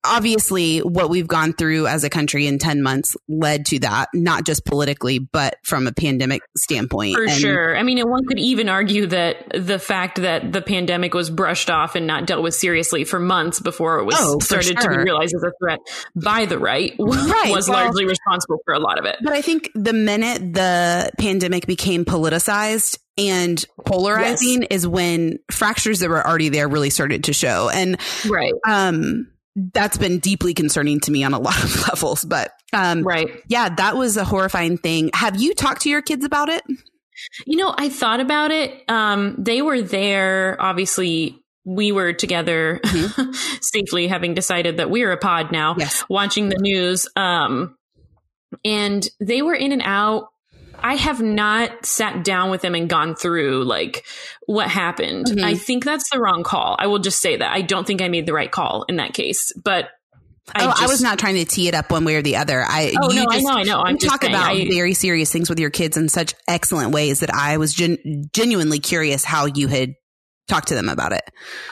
obviously 0.06 0.78
what 0.78 1.10
we've 1.10 1.26
gone 1.26 1.52
through 1.52 1.86
as 1.86 2.04
a 2.04 2.10
country 2.10 2.46
in 2.46 2.58
10 2.58 2.82
months 2.82 3.16
led 3.28 3.66
to 3.66 3.78
that, 3.80 4.08
not 4.14 4.44
just 4.44 4.64
politically, 4.64 5.18
but 5.18 5.56
from 5.64 5.86
a 5.86 5.92
pandemic 5.92 6.42
standpoint. 6.56 7.16
For 7.16 7.24
and, 7.24 7.32
sure. 7.32 7.76
I 7.76 7.82
mean, 7.82 7.98
one 8.08 8.24
could 8.26 8.38
even 8.38 8.68
argue 8.68 9.06
that 9.06 9.36
the 9.54 9.78
fact 9.78 10.22
that 10.22 10.52
the 10.52 10.62
pandemic 10.62 11.14
was 11.14 11.28
brushed 11.28 11.70
off 11.70 11.96
and 11.96 12.06
not 12.06 12.26
dealt 12.26 12.42
with 12.42 12.54
seriously 12.54 13.04
for 13.04 13.18
months 13.18 13.60
before 13.60 13.98
it 13.98 14.04
was 14.04 14.16
oh, 14.18 14.38
started 14.38 14.80
sure. 14.80 14.90
to 14.90 14.96
be 14.96 14.96
realized 14.96 15.34
as 15.34 15.42
a 15.42 15.52
threat 15.60 15.80
by 16.14 16.46
the 16.46 16.58
right, 16.58 16.94
right. 16.98 17.50
was 17.50 17.68
well, 17.68 17.84
largely 17.84 18.06
responsible 18.06 18.58
for 18.64 18.74
a 18.74 18.78
lot 18.78 18.98
of 18.98 19.04
it. 19.04 19.16
But 19.22 19.32
I 19.32 19.42
think 19.42 19.70
the 19.74 19.92
minute 19.92 20.54
the 20.54 21.10
pandemic 21.18 21.66
became 21.66 22.04
politicized, 22.04 22.98
and 23.18 23.64
polarizing 23.84 24.62
yes. 24.62 24.70
is 24.70 24.86
when 24.86 25.38
fractures 25.50 26.00
that 26.00 26.08
were 26.08 26.26
already 26.26 26.48
there 26.48 26.68
really 26.68 26.90
started 26.90 27.24
to 27.24 27.32
show. 27.32 27.70
And 27.70 27.98
right. 28.28 28.52
Um, 28.66 29.28
that's 29.72 29.96
been 29.96 30.18
deeply 30.18 30.52
concerning 30.52 31.00
to 31.00 31.10
me 31.10 31.24
on 31.24 31.32
a 31.32 31.38
lot 31.40 31.62
of 31.62 31.88
levels. 31.88 32.24
But 32.24 32.52
um, 32.72 33.02
right, 33.02 33.28
yeah, 33.48 33.74
that 33.74 33.96
was 33.96 34.16
a 34.16 34.24
horrifying 34.24 34.78
thing. 34.78 35.10
Have 35.14 35.40
you 35.40 35.54
talked 35.54 35.82
to 35.82 35.90
your 35.90 36.02
kids 36.02 36.24
about 36.24 36.48
it? 36.48 36.62
You 37.46 37.56
know, 37.56 37.74
I 37.76 37.88
thought 37.88 38.20
about 38.20 38.50
it. 38.50 38.84
Um, 38.88 39.36
they 39.38 39.62
were 39.62 39.80
there, 39.80 40.56
obviously. 40.60 41.42
We 41.64 41.90
were 41.90 42.12
together 42.12 42.78
mm-hmm. 42.84 43.32
safely, 43.60 44.06
having 44.06 44.34
decided 44.34 44.76
that 44.76 44.90
we 44.90 45.02
are 45.02 45.10
a 45.10 45.16
pod 45.16 45.50
now, 45.50 45.74
yes. 45.76 46.04
watching 46.08 46.48
the 46.48 46.58
news. 46.58 47.08
Um, 47.16 47.76
and 48.64 49.04
they 49.18 49.42
were 49.42 49.54
in 49.54 49.72
and 49.72 49.82
out 49.84 50.28
I 50.82 50.94
have 50.94 51.20
not 51.20 51.86
sat 51.86 52.24
down 52.24 52.50
with 52.50 52.60
them 52.60 52.74
and 52.74 52.88
gone 52.88 53.14
through 53.14 53.64
like 53.64 54.04
what 54.46 54.68
happened. 54.68 55.26
Mm-hmm. 55.26 55.44
I 55.44 55.54
think 55.54 55.84
that's 55.84 56.10
the 56.10 56.20
wrong 56.20 56.42
call. 56.42 56.76
I 56.78 56.86
will 56.86 56.98
just 56.98 57.20
say 57.20 57.36
that. 57.36 57.52
I 57.52 57.62
don't 57.62 57.86
think 57.86 58.02
I 58.02 58.08
made 58.08 58.26
the 58.26 58.32
right 58.32 58.50
call 58.50 58.84
in 58.88 58.96
that 58.96 59.14
case. 59.14 59.52
But 59.62 59.88
I 60.54 60.64
oh, 60.64 60.68
just, 60.68 60.82
I 60.82 60.86
was 60.86 61.02
not 61.02 61.18
trying 61.18 61.34
to 61.36 61.44
tee 61.44 61.68
it 61.68 61.74
up 61.74 61.90
one 61.90 62.04
way 62.04 62.14
or 62.14 62.22
the 62.22 62.36
other. 62.36 62.62
I 62.62 62.94
oh 63.02 63.08
no, 63.08 63.24
just, 63.24 63.36
I 63.36 63.40
know, 63.40 63.52
I 63.52 63.62
know. 63.64 63.80
I'm 63.80 63.96
you 64.00 64.08
talk 64.08 64.22
saying, 64.22 64.32
about 64.32 64.50
I, 64.50 64.68
very 64.68 64.94
serious 64.94 65.32
things 65.32 65.48
with 65.48 65.58
your 65.58 65.70
kids 65.70 65.96
in 65.96 66.08
such 66.08 66.34
excellent 66.46 66.92
ways 66.92 67.20
that 67.20 67.34
I 67.34 67.56
was 67.56 67.74
gen- 67.74 68.28
genuinely 68.32 68.78
curious 68.78 69.24
how 69.24 69.46
you 69.46 69.66
had 69.66 69.94
talked 70.46 70.68
to 70.68 70.74
them 70.74 70.88
about 70.88 71.12
it. 71.12 71.22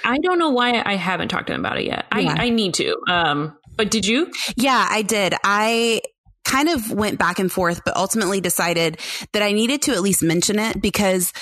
I 0.04 0.18
don't 0.18 0.38
know 0.38 0.50
why 0.50 0.82
I 0.84 0.96
haven't 0.96 1.28
talked 1.28 1.46
to 1.46 1.52
them 1.52 1.60
about 1.60 1.78
it 1.78 1.84
yet. 1.84 2.06
Yeah. 2.16 2.34
I, 2.36 2.46
I 2.46 2.48
need 2.48 2.74
to. 2.74 2.96
Um, 3.08 3.56
but 3.76 3.90
did 3.90 4.06
you? 4.06 4.32
Yeah, 4.56 4.86
I 4.88 5.02
did. 5.02 5.34
I 5.44 6.00
kind 6.44 6.68
of 6.68 6.90
went 6.90 7.18
back 7.18 7.38
and 7.38 7.50
forth, 7.50 7.82
but 7.84 7.96
ultimately 7.96 8.40
decided 8.40 8.98
that 9.32 9.42
I 9.42 9.52
needed 9.52 9.82
to 9.82 9.92
at 9.92 10.02
least 10.02 10.22
mention 10.22 10.58
it 10.58 10.80
because 10.80 11.32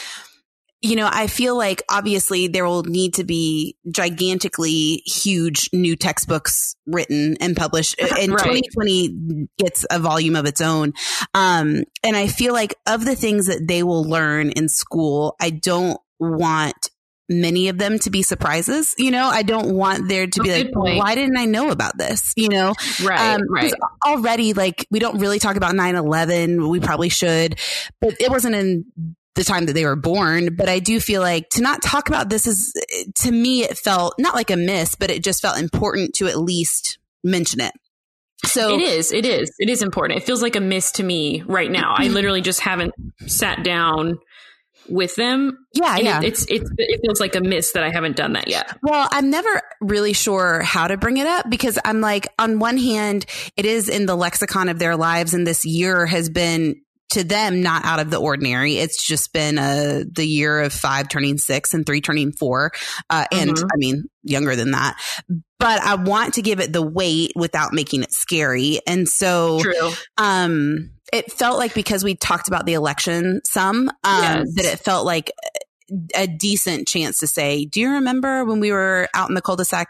you 0.83 0.97
know, 0.97 1.09
I 1.11 1.29
feel 1.29 1.57
like 1.57 1.83
obviously 1.89 2.49
there 2.49 2.67
will 2.67 2.83
need 2.83 3.15
to 3.15 3.25
be 3.25 3.77
gigantically 3.89 5.03
huge 5.07 5.71
new 5.73 5.95
textbooks 5.95 6.75
written 6.87 7.37
and 7.41 7.57
published 7.57 8.01
and 8.01 8.33
right. 8.33 8.65
2020 8.75 9.49
gets 9.59 9.87
a 9.91 10.01
volume 10.01 10.35
of 10.35 10.45
its 10.45 10.61
own. 10.61 10.93
Um, 11.35 11.85
and 12.03 12.17
I 12.17 12.27
feel 12.27 12.53
like 12.53 12.75
of 12.87 13.05
the 13.05 13.15
things 13.15 13.47
that 13.47 13.69
they 13.69 13.85
will 13.85 14.03
learn 14.03 14.51
in 14.51 14.69
school, 14.69 15.37
I 15.41 15.51
don't 15.51 16.01
want 16.19 16.91
many 17.41 17.69
of 17.69 17.79
them 17.79 17.99
to 18.01 18.11
be 18.11 18.23
surprises. 18.23 18.95
You 18.99 19.11
know, 19.11 19.27
I 19.27 19.43
don't 19.43 19.75
want 19.75 20.09
there 20.09 20.27
to 20.27 20.43
be 20.43 20.51
like, 20.51 20.75
why 20.75 21.15
didn't 21.15 21.37
I 21.37 21.47
know 21.47 21.71
about 21.71 21.97
this? 21.97 22.33
You 22.37 22.49
know, 22.49 22.75
right, 23.03 23.35
um, 23.35 23.43
right. 23.49 23.73
Already, 24.07 24.53
like 24.53 24.87
we 24.91 24.99
don't 24.99 25.19
really 25.19 25.39
talk 25.39 25.57
about 25.57 25.75
9-11. 25.75 26.69
We 26.69 26.81
probably 26.81 27.09
should, 27.09 27.59
but 28.01 28.21
it 28.21 28.31
wasn't 28.31 28.55
in 28.55 28.85
the 29.35 29.45
time 29.45 29.67
that 29.67 29.73
they 29.73 29.85
were 29.85 29.97
born. 29.97 30.55
But 30.57 30.69
I 30.69 30.79
do 30.79 31.01
feel 31.01 31.23
like 31.23 31.49
to 31.51 31.63
not 31.63 31.83
talk 31.83 32.09
about 32.09 32.29
this 32.29 32.47
is, 32.47 32.73
to 33.17 33.31
me, 33.31 33.65
it 33.65 33.79
felt 33.79 34.15
not 34.19 34.35
like 34.35 34.51
a 34.51 34.57
miss, 34.57 34.95
but 34.95 35.11
it 35.11 35.25
just 35.25 35.41
felt 35.43 35.59
important 35.59 36.15
to 36.17 36.27
at 36.27 36.39
least 36.39 36.99
mention 37.25 37.61
it. 37.61 37.73
So 38.45 38.75
it 38.75 38.81
is, 38.81 39.13
it 39.13 39.25
is, 39.25 39.53
it 39.61 39.71
is 39.71 39.83
important. 39.83 40.19
It 40.19 40.27
feels 40.27 40.43
like 40.43 40.57
a 40.57 40.61
miss 40.61 40.91
to 40.93 41.05
me 41.05 41.43
right 41.47 41.71
now. 41.71 41.95
I 41.97 42.09
literally 42.09 42.41
just 42.41 42.59
haven't 42.59 42.93
sat 43.27 43.63
down 43.63 44.19
with 44.89 45.17
them. 45.17 45.67
Yeah, 45.75 45.97
yeah. 45.97 46.19
It, 46.21 46.25
it's 46.29 46.47
it's 46.49 46.71
it 46.77 47.01
feels 47.03 47.21
like 47.21 47.35
a 47.35 47.41
miss 47.41 47.73
that 47.73 47.83
I 47.83 47.91
haven't 47.91 48.17
done 48.17 48.35
that 48.35 48.49
yet. 48.49 48.77
Well, 48.83 49.09
I'm 49.11 49.31
never 49.31 49.61
really 49.81 50.13
sure 50.13 50.63
how 50.63 50.89
to 50.89 50.97
bring 50.97 51.17
it 51.17 51.27
up 51.27 51.49
because 51.49 51.79
I'm 51.85 52.01
like, 52.01 52.29
on 52.39 52.59
one 52.59 52.77
hand, 52.77 53.27
it 53.57 53.67
is 53.67 53.89
in 53.89 54.07
the 54.07 54.17
lexicon 54.17 54.69
of 54.69 54.79
their 54.79 54.97
lives, 54.97 55.35
and 55.35 55.47
this 55.47 55.65
year 55.65 56.07
has 56.07 56.29
been 56.31 56.77
to 57.13 57.25
them 57.25 57.63
not 57.63 57.85
out 57.85 58.01
of 58.01 58.11
the 58.11 58.17
ordinary. 58.17 58.79
It's 58.79 59.07
just 59.07 59.33
been 59.33 59.59
a 59.59 60.05
the 60.11 60.27
year 60.27 60.63
of 60.63 60.73
five 60.73 61.09
turning 61.09 61.39
six 61.39 61.75
and 61.75 61.85
three 61.85 62.01
turning 62.01 62.33
four, 62.33 62.73
uh, 63.11 63.27
and 63.31 63.51
mm-hmm. 63.51 63.65
I 63.65 63.77
mean 63.77 64.05
younger 64.23 64.57
than 64.57 64.71
that. 64.71 64.97
But 65.59 65.83
I 65.83 65.97
want 65.97 66.35
to 66.35 66.43
give 66.43 66.59
it 66.59 66.73
the 66.73 66.83
weight 66.83 67.33
without 67.37 67.73
making 67.73 68.03
it 68.03 68.13
scary, 68.13 68.81
and 68.87 69.09
so 69.09 69.61
True. 69.61 69.91
um 70.17 70.92
it 71.13 71.31
felt 71.31 71.59
like 71.59 71.75
because 71.75 72.03
we 72.03 72.15
talked 72.15 72.49
about 72.49 72.67
the 72.67 72.75
election 72.75 73.41
some, 73.45 73.89
um, 73.89 74.23
yes. 74.23 74.55
that 74.57 74.65
it 74.65 74.81
felt 74.81 75.07
like 75.07 75.31
a 76.15 76.27
decent 76.27 76.89
chance 76.89 77.19
to 77.19 77.27
say, 77.27 77.67
do 77.67 77.81
you 77.81 77.91
remember 77.91 78.45
when 78.45 78.61
we 78.61 78.73
were 78.73 79.09
out 79.15 79.29
in 79.29 79.35
the 79.35 79.43
cul-de-sac 79.43 79.89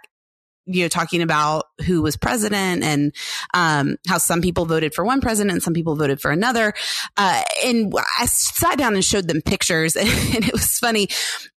you 0.66 0.82
know, 0.82 0.88
talking 0.88 1.22
about 1.22 1.66
who 1.86 2.02
was 2.02 2.16
president 2.16 2.84
and 2.84 3.14
um, 3.52 3.96
how 4.06 4.18
some 4.18 4.40
people 4.40 4.64
voted 4.64 4.94
for 4.94 5.04
one 5.04 5.20
president 5.20 5.52
and 5.52 5.62
some 5.62 5.74
people 5.74 5.96
voted 5.96 6.20
for 6.20 6.30
another. 6.30 6.72
Uh, 7.16 7.42
and 7.64 7.92
I 8.18 8.26
sat 8.26 8.78
down 8.78 8.94
and 8.94 9.04
showed 9.04 9.26
them 9.26 9.42
pictures, 9.42 9.96
and, 9.96 10.08
and, 10.34 10.44
it 10.44 10.52
was 10.52 10.78
funny. 10.78 11.08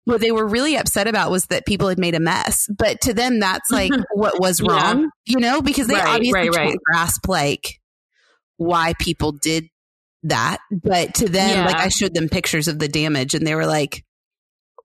What 0.05 0.21
they 0.21 0.31
were 0.31 0.47
really 0.47 0.75
upset 0.75 1.07
about 1.07 1.31
was 1.31 1.47
that 1.47 1.65
people 1.65 1.87
had 1.87 1.99
made 1.99 2.15
a 2.15 2.19
mess, 2.19 2.67
but 2.75 3.01
to 3.01 3.13
them, 3.13 3.39
that's 3.39 3.69
like 3.71 3.91
what 4.13 4.39
was 4.39 4.61
wrong, 4.61 5.03
yeah. 5.03 5.07
you 5.25 5.39
know, 5.39 5.61
because 5.61 5.87
they 5.87 5.95
right, 5.95 6.07
obviously 6.07 6.49
right, 6.49 6.51
can't 6.51 6.67
right. 6.67 6.77
grasp 6.91 7.27
like 7.27 7.79
why 8.57 8.93
people 8.99 9.31
did 9.31 9.67
that. 10.23 10.57
But 10.71 11.15
to 11.15 11.29
them, 11.29 11.49
yeah. 11.49 11.65
like 11.65 11.75
I 11.75 11.89
showed 11.89 12.13
them 12.13 12.29
pictures 12.29 12.67
of 12.67 12.79
the 12.79 12.87
damage 12.87 13.33
and 13.33 13.45
they 13.45 13.55
were 13.55 13.65
like, 13.65 14.03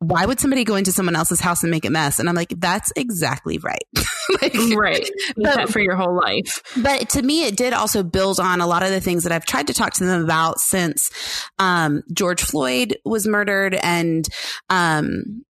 why 0.00 0.24
would 0.24 0.40
somebody 0.40 0.64
go 0.64 0.76
into 0.76 0.92
someone 0.92 1.14
else's 1.14 1.40
house 1.40 1.62
and 1.62 1.70
make 1.70 1.84
a 1.84 1.90
mess? 1.90 2.18
And 2.18 2.28
I'm 2.28 2.34
like, 2.34 2.54
that's 2.56 2.90
exactly 2.96 3.58
right. 3.58 3.84
like, 4.42 4.54
right. 4.74 5.10
But, 5.36 5.68
for 5.68 5.78
your 5.78 5.94
whole 5.94 6.16
life. 6.16 6.62
But 6.82 7.10
to 7.10 7.22
me, 7.22 7.44
it 7.44 7.56
did 7.56 7.74
also 7.74 8.02
build 8.02 8.40
on 8.40 8.62
a 8.62 8.66
lot 8.66 8.82
of 8.82 8.90
the 8.90 9.00
things 9.00 9.24
that 9.24 9.32
I've 9.32 9.44
tried 9.44 9.66
to 9.66 9.74
talk 9.74 9.92
to 9.94 10.04
them 10.04 10.24
about 10.24 10.58
since 10.58 11.10
um, 11.58 12.02
George 12.14 12.42
Floyd 12.42 12.96
was 13.04 13.26
murdered 13.26 13.74
and 13.74 14.26
um, 14.70 15.44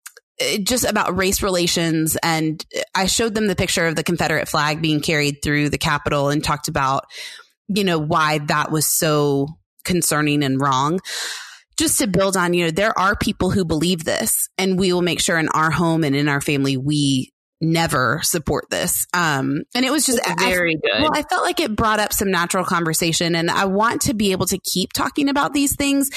just 0.64 0.86
about 0.86 1.18
race 1.18 1.44
relations. 1.44 2.16
And 2.24 2.66
I 2.96 3.08
showed 3.08 3.36
them 3.36 3.48
the 3.48 3.56
picture 3.56 3.86
of 3.86 3.98
the 3.98 4.04
Confederate 4.04 4.48
flag 4.48 4.82
being 4.82 5.02
carried 5.02 5.40
through 5.44 5.70
the 5.70 5.78
Capitol 5.78 6.30
and 6.30 6.42
talked 6.42 6.70
about, 6.70 7.04
you 7.68 7.84
know, 7.84 8.00
why 8.00 8.40
that 8.40 8.72
was 8.72 8.88
so 8.88 9.48
concerning 9.84 10.44
and 10.44 10.62
wrong. 10.62 11.00
Just 11.78 12.00
to 12.00 12.08
build 12.08 12.36
on, 12.36 12.54
you 12.54 12.66
know, 12.66 12.72
there 12.72 12.98
are 12.98 13.16
people 13.16 13.52
who 13.52 13.64
believe 13.64 14.04
this 14.04 14.50
and 14.58 14.80
we 14.80 14.92
will 14.94 15.04
make 15.04 15.20
sure 15.20 15.38
in 15.38 15.48
our 15.50 15.70
home 15.70 16.04
and 16.04 16.16
in 16.16 16.28
our 16.28 16.42
family, 16.42 16.76
we 16.76 17.32
never 17.62 18.20
support 18.24 18.66
this. 18.70 19.06
Um, 19.14 19.64
and 19.76 19.86
it 19.86 19.92
was 19.92 20.06
just 20.06 20.20
it's 20.20 20.44
very 20.44 20.76
I, 20.76 20.88
good. 20.88 21.02
Well, 21.04 21.12
I 21.14 21.24
felt 21.24 21.44
like 21.44 21.60
it 21.60 21.76
brought 21.76 22.00
up 22.00 22.14
some 22.14 22.32
natural 22.32 22.66
conversation 22.66 23.36
and 23.36 23.50
I 23.50 23.66
want 23.66 24.02
to 24.04 24.14
be 24.14 24.32
able 24.32 24.48
to 24.48 24.58
keep 24.58 24.92
talking 24.94 25.30
about 25.30 25.54
these 25.54 25.76
things 25.76 26.10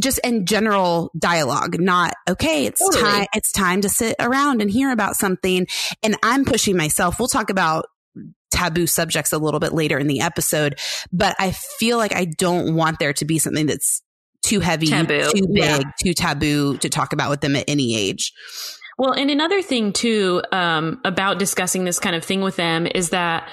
just 0.00 0.18
in 0.24 0.44
general 0.44 1.10
dialogue, 1.18 1.80
not 1.80 2.14
okay. 2.28 2.66
It's 2.66 2.80
totally. 2.80 3.02
time. 3.02 3.26
It's 3.34 3.52
time 3.52 3.80
to 3.80 3.88
sit 3.88 4.16
around 4.20 4.60
and 4.60 4.70
hear 4.70 4.90
about 4.90 5.16
something. 5.16 5.66
And 6.02 6.16
I'm 6.22 6.44
pushing 6.44 6.76
myself. 6.76 7.18
We'll 7.18 7.28
talk 7.28 7.50
about 7.50 7.86
taboo 8.50 8.86
subjects 8.86 9.32
a 9.32 9.38
little 9.38 9.60
bit 9.60 9.72
later 9.72 9.98
in 9.98 10.06
the 10.06 10.20
episode, 10.20 10.78
but 11.12 11.34
I 11.38 11.52
feel 11.52 11.98
like 11.98 12.14
I 12.14 12.24
don't 12.24 12.74
want 12.74 12.98
there 12.98 13.12
to 13.14 13.24
be 13.24 13.38
something 13.38 13.66
that's 13.66 14.02
too 14.42 14.60
heavy, 14.60 14.86
taboo. 14.86 15.30
too 15.32 15.46
big, 15.52 15.64
yeah. 15.64 15.82
too 16.02 16.14
taboo 16.14 16.78
to 16.78 16.88
talk 16.88 17.12
about 17.12 17.30
with 17.30 17.40
them 17.40 17.56
at 17.56 17.64
any 17.68 17.96
age. 17.96 18.32
Well, 18.98 19.12
and 19.12 19.30
another 19.30 19.60
thing 19.60 19.92
too 19.92 20.42
um, 20.52 21.00
about 21.04 21.38
discussing 21.38 21.84
this 21.84 21.98
kind 21.98 22.16
of 22.16 22.24
thing 22.24 22.40
with 22.40 22.56
them 22.56 22.86
is 22.86 23.10
that 23.10 23.48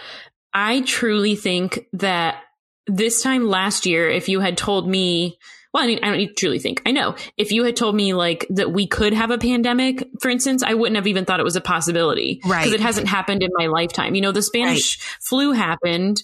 I 0.54 0.82
truly 0.82 1.36
think 1.36 1.88
that 1.94 2.44
this 2.88 3.22
time 3.22 3.48
last 3.48 3.86
year, 3.86 4.10
if 4.10 4.30
you 4.30 4.40
had 4.40 4.58
told 4.58 4.88
me 4.88 5.38
well, 5.74 5.84
I 5.84 5.88
mean, 5.88 6.00
I 6.04 6.16
don't 6.16 6.38
truly 6.38 6.60
think. 6.60 6.82
I 6.86 6.92
know 6.92 7.16
if 7.36 7.52
you 7.52 7.64
had 7.64 7.76
told 7.76 7.96
me 7.96 8.14
like 8.14 8.46
that 8.52 8.72
we 8.72 8.86
could 8.86 9.14
have 9.14 9.32
a 9.32 9.38
pandemic, 9.40 10.08
for 10.20 10.30
instance, 10.30 10.62
I 10.62 10.76
wouldn't 10.76 10.96
have 10.98 11.08
even 11.08 11.26
thought 11.26 11.40
it 11.40 11.44
was 11.44 11.56
a 11.56 11.62
possibility. 11.62 12.42
Right. 12.46 12.64
Because 12.64 12.74
it 12.74 12.80
hasn't 12.80 13.08
happened 13.08 13.42
in 13.42 13.50
my 13.58 13.66
lifetime. 13.66 14.14
You 14.14 14.22
know, 14.22 14.32
the 14.32 14.44
Spanish 14.44 15.00
right. 15.00 15.18
flu 15.22 15.52
happened 15.52 16.24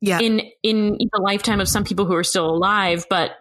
yeah. 0.00 0.20
in 0.20 0.42
in 0.62 0.96
the 0.98 1.20
lifetime 1.20 1.60
of 1.60 1.68
some 1.68 1.84
people 1.84 2.04
who 2.04 2.14
are 2.14 2.24
still 2.24 2.48
alive, 2.48 3.06
but 3.10 3.32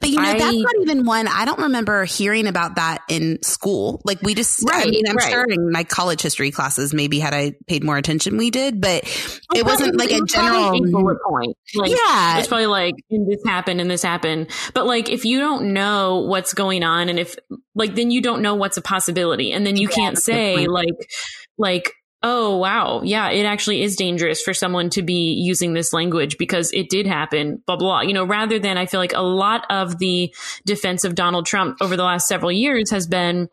but 0.00 0.10
you 0.10 0.16
know, 0.16 0.28
I, 0.28 0.38
that's 0.38 0.56
not 0.56 0.74
even 0.82 1.04
one. 1.04 1.28
I 1.28 1.44
don't 1.44 1.60
remember 1.60 2.04
hearing 2.04 2.46
about 2.46 2.76
that 2.76 3.02
in 3.08 3.38
school. 3.42 4.02
Like 4.04 4.20
we 4.22 4.34
just, 4.34 4.62
right, 4.68 4.86
I 4.86 4.90
mean, 4.90 5.04
I'm 5.08 5.16
right. 5.16 5.30
sure 5.30 5.44
in 5.44 5.70
my 5.72 5.84
college 5.84 6.20
history 6.20 6.50
classes, 6.50 6.92
maybe 6.92 7.18
had 7.18 7.32
I 7.32 7.54
paid 7.66 7.84
more 7.84 7.96
attention, 7.96 8.36
we 8.36 8.50
did, 8.50 8.80
but 8.80 9.04
well, 9.50 9.60
it 9.60 9.64
wasn't 9.64 9.96
like 9.96 10.10
a 10.10 10.20
general 10.26 10.78
bullet 10.90 11.18
point. 11.26 11.56
Like, 11.74 11.90
yeah. 11.90 12.38
It's 12.38 12.48
probably 12.48 12.66
like, 12.66 12.94
this 13.10 13.40
happened 13.46 13.80
and 13.80 13.90
this 13.90 14.02
happened. 14.02 14.48
But 14.74 14.86
like, 14.86 15.08
if 15.08 15.24
you 15.24 15.38
don't 15.38 15.72
know 15.72 16.18
what's 16.20 16.54
going 16.54 16.82
on 16.82 17.08
and 17.08 17.18
if 17.18 17.36
like, 17.74 17.94
then 17.94 18.10
you 18.10 18.20
don't 18.20 18.42
know 18.42 18.56
what's 18.56 18.76
a 18.76 18.82
possibility. 18.82 19.52
And 19.52 19.66
then 19.66 19.76
you 19.76 19.88
yeah, 19.88 19.94
can't 19.94 20.18
say 20.18 20.66
like, 20.66 21.10
like, 21.56 21.92
oh 22.22 22.56
wow. 22.56 23.02
Yeah 23.02 23.30
it 23.30 23.44
actually 23.44 23.82
is 23.82 23.96
dangerous 23.96 24.42
for 24.42 24.54
someone 24.54 24.90
to 24.90 25.02
be 25.02 25.34
using 25.34 25.72
this 25.72 25.92
language 25.92 26.36
because 26.38 26.72
it 26.72 26.88
did 26.88 27.06
happen 27.06 27.62
blah 27.66 27.76
blah 27.76 28.00
you 28.00 28.12
know 28.12 28.24
rather 28.24 28.58
than 28.58 28.76
i 28.76 28.86
feel 28.86 29.00
like 29.00 29.12
a 29.14 29.22
lot 29.22 29.64
of 29.70 29.98
the 29.98 30.32
defense 30.66 31.04
of 31.04 31.14
donald 31.14 31.46
trump 31.46 31.78
over 31.80 31.96
the 31.96 32.02
last 32.02 32.26
several 32.26 32.52
years 32.52 32.90
has 32.90 33.06
been 33.06 33.48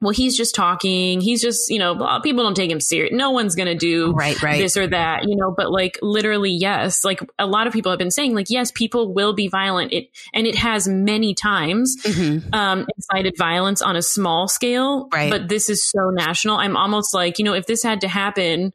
well, 0.00 0.12
he's 0.12 0.36
just 0.36 0.54
talking. 0.54 1.20
He's 1.20 1.40
just, 1.40 1.70
you 1.70 1.78
know, 1.78 2.20
people 2.22 2.42
don't 2.42 2.56
take 2.56 2.70
him 2.70 2.80
serious. 2.80 3.14
No 3.14 3.30
one's 3.30 3.54
going 3.54 3.68
to 3.68 3.74
do 3.74 4.12
right, 4.12 4.40
right. 4.42 4.58
this 4.58 4.76
or 4.76 4.86
that, 4.86 5.24
you 5.24 5.36
know, 5.36 5.54
but 5.56 5.70
like 5.70 5.98
literally, 6.02 6.50
yes. 6.50 7.04
Like 7.04 7.20
a 7.38 7.46
lot 7.46 7.66
of 7.66 7.72
people 7.72 7.90
have 7.90 7.98
been 7.98 8.10
saying, 8.10 8.34
like, 8.34 8.50
yes, 8.50 8.70
people 8.72 9.14
will 9.14 9.32
be 9.32 9.48
violent. 9.48 9.92
It, 9.92 10.08
and 10.34 10.46
it 10.46 10.56
has 10.56 10.86
many 10.86 11.32
times, 11.34 11.96
mm-hmm. 12.02 12.52
um, 12.52 12.86
incited 12.96 13.34
violence 13.38 13.80
on 13.80 13.96
a 13.96 14.02
small 14.02 14.46
scale. 14.46 15.08
Right. 15.12 15.30
But 15.30 15.48
this 15.48 15.70
is 15.70 15.88
so 15.88 16.10
national. 16.10 16.56
I'm 16.56 16.76
almost 16.76 17.14
like, 17.14 17.38
you 17.38 17.44
know, 17.44 17.54
if 17.54 17.66
this 17.66 17.82
had 17.82 18.02
to 18.02 18.08
happen, 18.08 18.72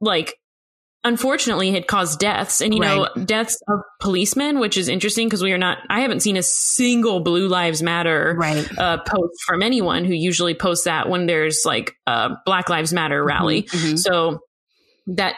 like 0.00 0.38
unfortunately 1.04 1.72
had 1.72 1.86
caused 1.86 2.18
deaths 2.20 2.60
and 2.60 2.74
you 2.74 2.80
right. 2.80 2.96
know 3.16 3.24
deaths 3.24 3.60
of 3.68 3.80
policemen 4.00 4.60
which 4.60 4.76
is 4.76 4.88
interesting 4.88 5.26
because 5.26 5.42
we 5.42 5.52
are 5.52 5.58
not 5.58 5.78
i 5.90 6.00
haven't 6.00 6.20
seen 6.20 6.36
a 6.36 6.42
single 6.42 7.20
blue 7.20 7.48
lives 7.48 7.82
matter 7.82 8.36
right. 8.38 8.78
uh, 8.78 8.98
post 8.98 9.42
from 9.44 9.62
anyone 9.62 10.04
who 10.04 10.14
usually 10.14 10.54
posts 10.54 10.84
that 10.84 11.08
when 11.08 11.26
there's 11.26 11.62
like 11.64 11.96
a 12.06 12.30
black 12.46 12.68
lives 12.68 12.92
matter 12.92 13.20
mm-hmm, 13.20 13.28
rally 13.28 13.62
mm-hmm. 13.64 13.96
so 13.96 14.38
that 15.06 15.34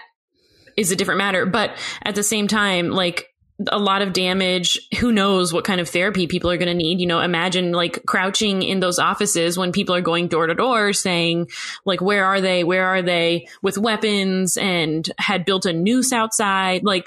is 0.77 0.91
a 0.93 0.97
different 0.97 1.19
matter 1.19 1.47
but 1.47 1.71
at 2.03 2.15
the 2.15 2.23
same 2.23 2.47
time 2.47 2.91
like 2.91 3.27
a 3.69 3.79
lot 3.79 4.03
of 4.03 4.13
damage. 4.13 4.79
Who 4.99 5.13
knows 5.13 5.53
what 5.53 5.65
kind 5.65 5.81
of 5.81 5.89
therapy 5.89 6.27
people 6.27 6.51
are 6.51 6.57
going 6.57 6.69
to 6.69 6.75
need? 6.75 7.01
You 7.01 7.07
know, 7.07 7.21
imagine 7.21 7.73
like 7.73 8.05
crouching 8.05 8.63
in 8.63 8.81
those 8.81 8.99
offices 8.99 9.57
when 9.57 9.73
people 9.73 9.95
are 9.95 10.01
going 10.01 10.29
door 10.29 10.47
to 10.47 10.55
door 10.55 10.93
saying, 10.93 11.49
like, 11.85 12.01
where 12.01 12.25
are 12.25 12.41
they? 12.41 12.65
Where 12.65 12.87
are 12.87 13.03
they 13.03 13.47
with 13.63 13.79
weapons 13.79 14.57
and 14.57 15.09
had 15.19 15.45
built 15.45 15.67
a 15.67 15.73
noose 15.73 16.13
outside? 16.13 16.85
Like, 16.85 17.07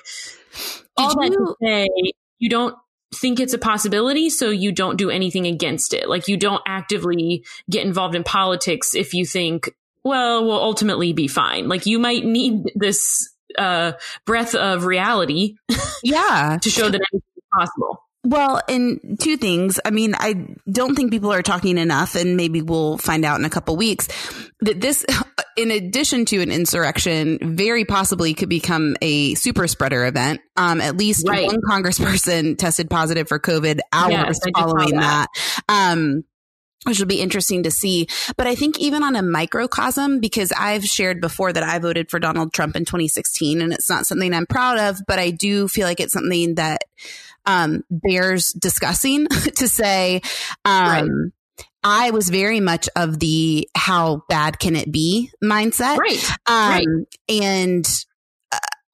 all 0.96 1.12
you- 1.12 1.30
that 1.30 1.36
to 1.36 1.56
say, 1.62 1.88
you 2.40 2.50
don't 2.50 2.76
think 3.16 3.40
it's 3.40 3.54
a 3.54 3.58
possibility, 3.58 4.30
so 4.30 4.50
you 4.50 4.72
don't 4.72 4.98
do 4.98 5.10
anything 5.10 5.48
against 5.48 5.94
it. 5.94 6.10
Like, 6.10 6.28
you 6.28 6.38
don't 6.38 6.62
actively 6.68 7.46
get 7.70 7.86
involved 7.86 8.16
in 8.16 8.24
politics 8.24 8.96
if 8.96 9.14
you 9.14 9.26
think, 9.26 9.74
well, 10.04 10.46
we'll 10.46 10.62
ultimately 10.62 11.14
be 11.14 11.28
fine. 11.28 11.68
Like, 11.68 11.86
you 11.86 12.00
might 12.00 12.26
need 12.26 12.72
this 12.76 13.30
uh, 13.58 13.94
breath 14.26 14.56
of 14.56 14.86
reality. 14.86 15.56
Yeah. 16.04 16.58
to 16.62 16.70
show 16.70 16.90
that 16.90 17.02
anything 17.14 17.44
possible. 17.54 18.04
Well, 18.28 18.62
and 18.68 19.18
two 19.22 19.38
things. 19.38 19.80
I 19.86 19.92
mean, 19.92 20.14
I 20.14 20.48
don't 20.70 20.96
think 20.96 21.12
people 21.12 21.32
are 21.32 21.42
talking 21.42 21.78
enough, 21.78 22.16
and 22.16 22.36
maybe 22.36 22.62
we'll 22.62 22.98
find 22.98 23.24
out 23.24 23.40
in 23.40 23.46
a 23.46 23.50
couple 23.50 23.78
weeks 23.78 24.10
that 24.60 24.82
this, 24.82 25.06
in 25.58 25.72
addition 25.72 26.26
to 26.26 26.42
an 26.42 26.52
insurrection, 26.52 27.40
very 27.56 27.86
possibly 27.86 28.34
could 28.34 28.50
become 28.50 28.98
a 29.02 29.34
super 29.36 29.66
spreader 29.68 30.06
event. 30.06 30.42
Um, 30.58 30.82
at 30.82 30.98
least 30.98 31.26
right. 31.26 31.46
one 31.46 31.62
congressperson 31.62 32.58
tested 32.58 32.90
positive 32.90 33.30
for 33.30 33.40
COVID 33.40 33.80
hours 33.94 34.12
yes, 34.12 34.52
following 34.58 34.96
that. 34.98 35.28
that. 35.34 35.64
Um, 35.70 36.26
which 36.88 37.00
will 37.00 37.08
be 37.08 37.22
interesting 37.22 37.64
to 37.64 37.72
see. 37.72 38.08
But 38.38 38.48
I 38.48 38.56
think 38.56 38.80
even 38.80 39.04
on 39.04 39.16
a 39.16 39.22
microcosm, 39.22 40.20
because 40.20 40.52
I've 40.52 40.86
shared 40.86 41.22
before 41.22 41.54
that 41.54 41.64
I 41.64 41.80
voted 41.80 42.10
for 42.10 42.20
Donald 42.20 42.54
Trump 42.54 42.76
in 42.76 42.86
2016, 42.86 43.62
and 43.62 43.74
it's 43.74 43.90
not 43.90 44.06
something 44.06 44.34
I'm 44.34 44.46
proud 44.46 44.80
of, 44.80 45.02
but 45.08 45.20
I 45.20 45.32
do 45.32 45.68
feel 45.68 45.86
like 45.86 46.00
it's 46.00 46.14
something 46.14 46.56
that 46.56 46.82
um, 47.46 47.84
bears 47.90 48.50
discussing 48.50 49.28
to 49.56 49.68
say. 49.68 50.22
Um, 50.66 51.00
right. 51.00 51.32
I 51.84 52.12
was 52.12 52.30
very 52.30 52.60
much 52.60 52.90
of 52.96 53.20
the 53.20 53.70
how 53.76 54.24
bad 54.28 54.60
can 54.60 54.76
it 54.76 54.92
be 54.92 55.32
mindset. 55.44 55.98
Right. 55.98 56.24
Um, 56.46 56.70
right. 56.70 56.86
And 57.30 58.06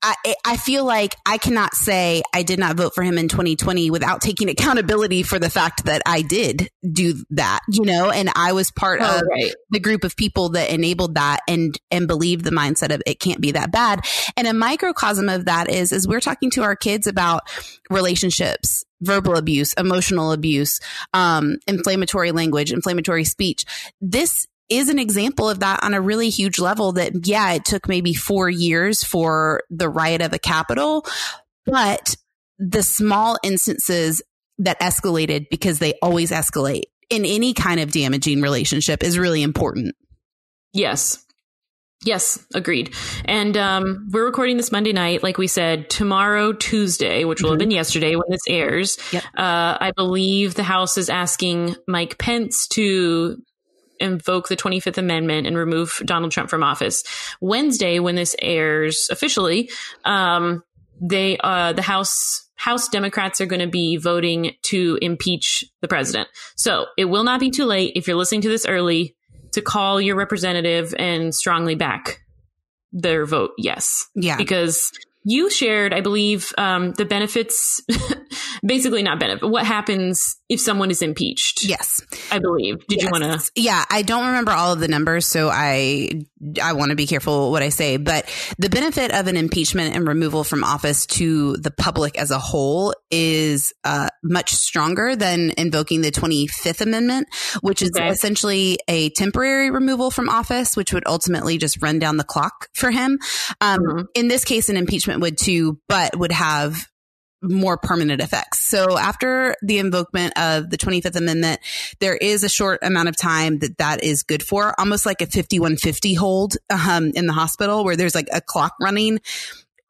I, 0.03 0.35
I 0.45 0.57
feel 0.57 0.83
like 0.83 1.15
I 1.25 1.37
cannot 1.37 1.73
say 1.75 2.23
I 2.33 2.43
did 2.43 2.59
not 2.59 2.75
vote 2.75 2.93
for 2.93 3.03
him 3.03 3.17
in 3.17 3.29
2020 3.29 3.89
without 3.89 4.19
taking 4.19 4.49
accountability 4.49 5.23
for 5.23 5.39
the 5.39 5.49
fact 5.49 5.85
that 5.85 6.01
I 6.05 6.21
did 6.21 6.69
do 6.89 7.15
that, 7.31 7.61
you 7.69 7.85
know, 7.85 8.11
and 8.11 8.29
I 8.35 8.51
was 8.51 8.69
part 8.69 8.99
oh, 9.01 9.19
of 9.19 9.21
right. 9.29 9.53
the 9.69 9.79
group 9.79 10.03
of 10.03 10.17
people 10.17 10.49
that 10.49 10.69
enabled 10.69 11.15
that 11.15 11.39
and, 11.47 11.79
and 11.89 12.05
believed 12.05 12.43
the 12.43 12.51
mindset 12.51 12.93
of 12.93 13.01
it 13.05 13.21
can't 13.21 13.39
be 13.39 13.53
that 13.53 13.71
bad. 13.71 14.01
And 14.35 14.45
a 14.45 14.53
microcosm 14.53 15.29
of 15.29 15.45
that 15.45 15.69
is, 15.69 15.93
is 15.93 16.05
we're 16.05 16.19
talking 16.19 16.51
to 16.51 16.63
our 16.63 16.75
kids 16.75 17.07
about 17.07 17.43
relationships, 17.89 18.83
verbal 19.01 19.37
abuse, 19.37 19.73
emotional 19.73 20.33
abuse, 20.33 20.81
um, 21.13 21.57
inflammatory 21.65 22.33
language, 22.33 22.73
inflammatory 22.73 23.23
speech. 23.23 23.63
This 24.01 24.47
is 24.69 24.89
an 24.89 24.99
example 24.99 25.49
of 25.49 25.59
that 25.59 25.83
on 25.83 25.93
a 25.93 26.01
really 26.01 26.29
huge 26.29 26.59
level 26.59 26.93
that, 26.93 27.27
yeah, 27.27 27.53
it 27.53 27.65
took 27.65 27.87
maybe 27.87 28.13
four 28.13 28.49
years 28.49 29.03
for 29.03 29.63
the 29.69 29.89
riot 29.89 30.21
of 30.21 30.31
the 30.31 30.39
Capitol, 30.39 31.05
but 31.65 32.15
the 32.57 32.83
small 32.83 33.37
instances 33.43 34.21
that 34.59 34.79
escalated 34.79 35.47
because 35.49 35.79
they 35.79 35.93
always 36.01 36.31
escalate 36.31 36.83
in 37.09 37.25
any 37.25 37.53
kind 37.53 37.79
of 37.79 37.91
damaging 37.91 38.41
relationship 38.41 39.03
is 39.03 39.17
really 39.17 39.43
important. 39.43 39.95
Yes. 40.73 41.23
Yes, 42.05 42.45
agreed. 42.53 42.93
And 43.25 43.55
um, 43.55 44.09
we're 44.11 44.25
recording 44.25 44.57
this 44.57 44.71
Monday 44.73 44.91
night, 44.91 45.23
like 45.23 45.37
we 45.37 45.47
said. 45.47 45.89
Tomorrow, 45.89 46.53
Tuesday, 46.53 47.23
which 47.23 47.41
will 47.41 47.51
mm-hmm. 47.51 47.53
have 47.53 47.59
been 47.59 47.71
yesterday 47.71 48.15
when 48.15 48.25
this 48.29 48.41
airs, 48.47 48.97
yep. 49.13 49.23
uh, 49.37 49.77
I 49.79 49.93
believe 49.95 50.55
the 50.55 50.63
House 50.63 50.97
is 50.97 51.09
asking 51.09 51.75
Mike 51.87 52.17
Pence 52.17 52.67
to 52.69 53.37
invoke 54.03 54.49
the 54.49 54.57
25th 54.57 54.97
Amendment 54.97 55.47
and 55.47 55.57
remove 55.57 56.01
Donald 56.05 56.31
Trump 56.31 56.49
from 56.49 56.63
office. 56.63 57.03
Wednesday, 57.41 57.99
when 57.99 58.15
this 58.15 58.35
airs 58.41 59.07
officially, 59.09 59.69
um, 60.05 60.63
they 61.01 61.37
uh, 61.39 61.73
the 61.73 61.81
House 61.81 62.49
House 62.55 62.87
Democrats 62.87 63.41
are 63.41 63.45
going 63.45 63.61
to 63.61 63.67
be 63.67 63.97
voting 63.97 64.51
to 64.63 64.97
impeach 65.01 65.65
the 65.81 65.87
president. 65.87 66.29
So 66.55 66.85
it 66.97 67.05
will 67.05 67.23
not 67.23 67.39
be 67.39 67.51
too 67.51 67.65
late 67.65 67.93
if 67.95 68.07
you're 68.07 68.15
listening 68.15 68.41
to 68.41 68.49
this 68.49 68.65
early 68.65 69.15
to 69.53 69.61
call 69.61 69.99
your 69.99 70.15
representative 70.15 70.93
and 70.97 71.33
strongly 71.33 71.75
back 71.75 72.21
their 72.91 73.25
vote 73.25 73.51
yes. 73.57 74.07
Yeah. 74.15 74.37
Because 74.37 74.91
you 75.23 75.49
shared, 75.49 75.93
I 75.93 76.01
believe, 76.01 76.53
um, 76.57 76.91
the 76.93 77.05
benefits, 77.05 77.81
basically 78.65 79.03
not 79.03 79.19
benefit. 79.19 79.47
What 79.47 79.65
happens 79.65 80.37
if 80.49 80.59
someone 80.59 80.91
is 80.91 81.01
impeached? 81.01 81.63
Yes, 81.63 82.01
I 82.31 82.39
believe. 82.39 82.85
Did 82.87 83.01
yes. 83.01 83.03
you 83.03 83.09
want 83.11 83.23
to? 83.23 83.51
Yeah, 83.55 83.83
I 83.89 84.01
don't 84.01 84.27
remember 84.27 84.51
all 84.51 84.73
of 84.73 84.79
the 84.79 84.87
numbers, 84.87 85.25
so 85.25 85.49
I 85.51 86.21
I 86.61 86.73
want 86.73 86.89
to 86.89 86.95
be 86.95 87.07
careful 87.07 87.51
what 87.51 87.63
I 87.63 87.69
say. 87.69 87.97
But 87.97 88.29
the 88.57 88.69
benefit 88.69 89.13
of 89.13 89.27
an 89.27 89.37
impeachment 89.37 89.95
and 89.95 90.07
removal 90.07 90.43
from 90.43 90.63
office 90.63 91.05
to 91.07 91.57
the 91.57 91.71
public 91.71 92.17
as 92.17 92.31
a 92.31 92.39
whole 92.39 92.93
is 93.11 93.73
uh, 93.83 94.09
much 94.23 94.51
stronger 94.51 95.15
than 95.15 95.51
invoking 95.57 96.01
the 96.01 96.11
Twenty 96.11 96.47
Fifth 96.47 96.81
Amendment, 96.81 97.27
which 97.61 97.81
is 97.81 97.91
okay. 97.95 98.09
essentially 98.09 98.79
a 98.87 99.09
temporary 99.11 99.71
removal 99.71 100.11
from 100.11 100.29
office, 100.29 100.77
which 100.77 100.93
would 100.93 101.05
ultimately 101.05 101.57
just 101.57 101.81
run 101.81 101.99
down 101.99 102.17
the 102.17 102.23
clock 102.23 102.69
for 102.73 102.91
him. 102.91 103.19
Um, 103.61 103.79
mm-hmm. 103.79 104.01
In 104.15 104.27
this 104.27 104.45
case, 104.45 104.69
an 104.69 104.77
impeachment 104.77 105.21
would 105.21 105.37
too, 105.37 105.79
but 105.87 106.17
would 106.17 106.31
have 106.31 106.87
more 107.43 107.77
permanent 107.77 108.21
effects. 108.21 108.59
So 108.59 108.97
after 108.97 109.55
the 109.61 109.77
invokement 109.77 110.37
of 110.37 110.69
the 110.69 110.77
25th 110.77 111.15
Amendment, 111.15 111.59
there 111.99 112.15
is 112.15 112.43
a 112.43 112.49
short 112.49 112.79
amount 112.81 113.09
of 113.09 113.17
time 113.17 113.59
that 113.59 113.77
that 113.77 114.03
is 114.03 114.23
good 114.23 114.41
for, 114.41 114.73
almost 114.79 115.05
like 115.05 115.21
a 115.21 115.25
5150 115.25 116.13
hold 116.13 116.55
um, 116.69 117.11
in 117.13 117.27
the 117.27 117.33
hospital 117.33 117.83
where 117.83 117.95
there's 117.95 118.15
like 118.15 118.29
a 118.31 118.41
clock 118.41 118.75
running 118.79 119.19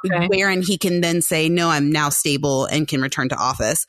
okay. 0.05 0.27
wherein 0.27 0.61
he 0.61 0.77
can 0.77 1.01
then 1.01 1.21
say, 1.21 1.49
no, 1.49 1.69
I'm 1.69 1.91
now 1.91 2.09
stable 2.09 2.65
and 2.65 2.87
can 2.87 3.01
return 3.01 3.29
to 3.29 3.35
office. 3.35 3.85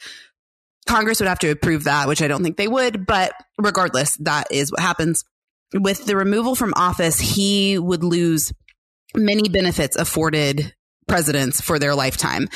Congress 0.86 1.20
would 1.20 1.28
have 1.28 1.38
to 1.40 1.50
approve 1.50 1.84
that, 1.84 2.08
which 2.08 2.22
I 2.22 2.28
don't 2.28 2.42
think 2.42 2.56
they 2.56 2.68
would, 2.68 3.06
but 3.06 3.32
regardless, 3.58 4.16
that 4.18 4.48
is 4.50 4.70
what 4.70 4.80
happens. 4.80 5.24
With 5.72 6.04
the 6.04 6.16
removal 6.16 6.54
from 6.54 6.74
office, 6.76 7.18
he 7.18 7.78
would 7.78 8.04
lose 8.04 8.52
many 9.16 9.48
benefits 9.48 9.96
afforded 9.96 10.74
presidents 11.06 11.60
for 11.60 11.78
their 11.78 11.94
lifetime, 11.94 12.48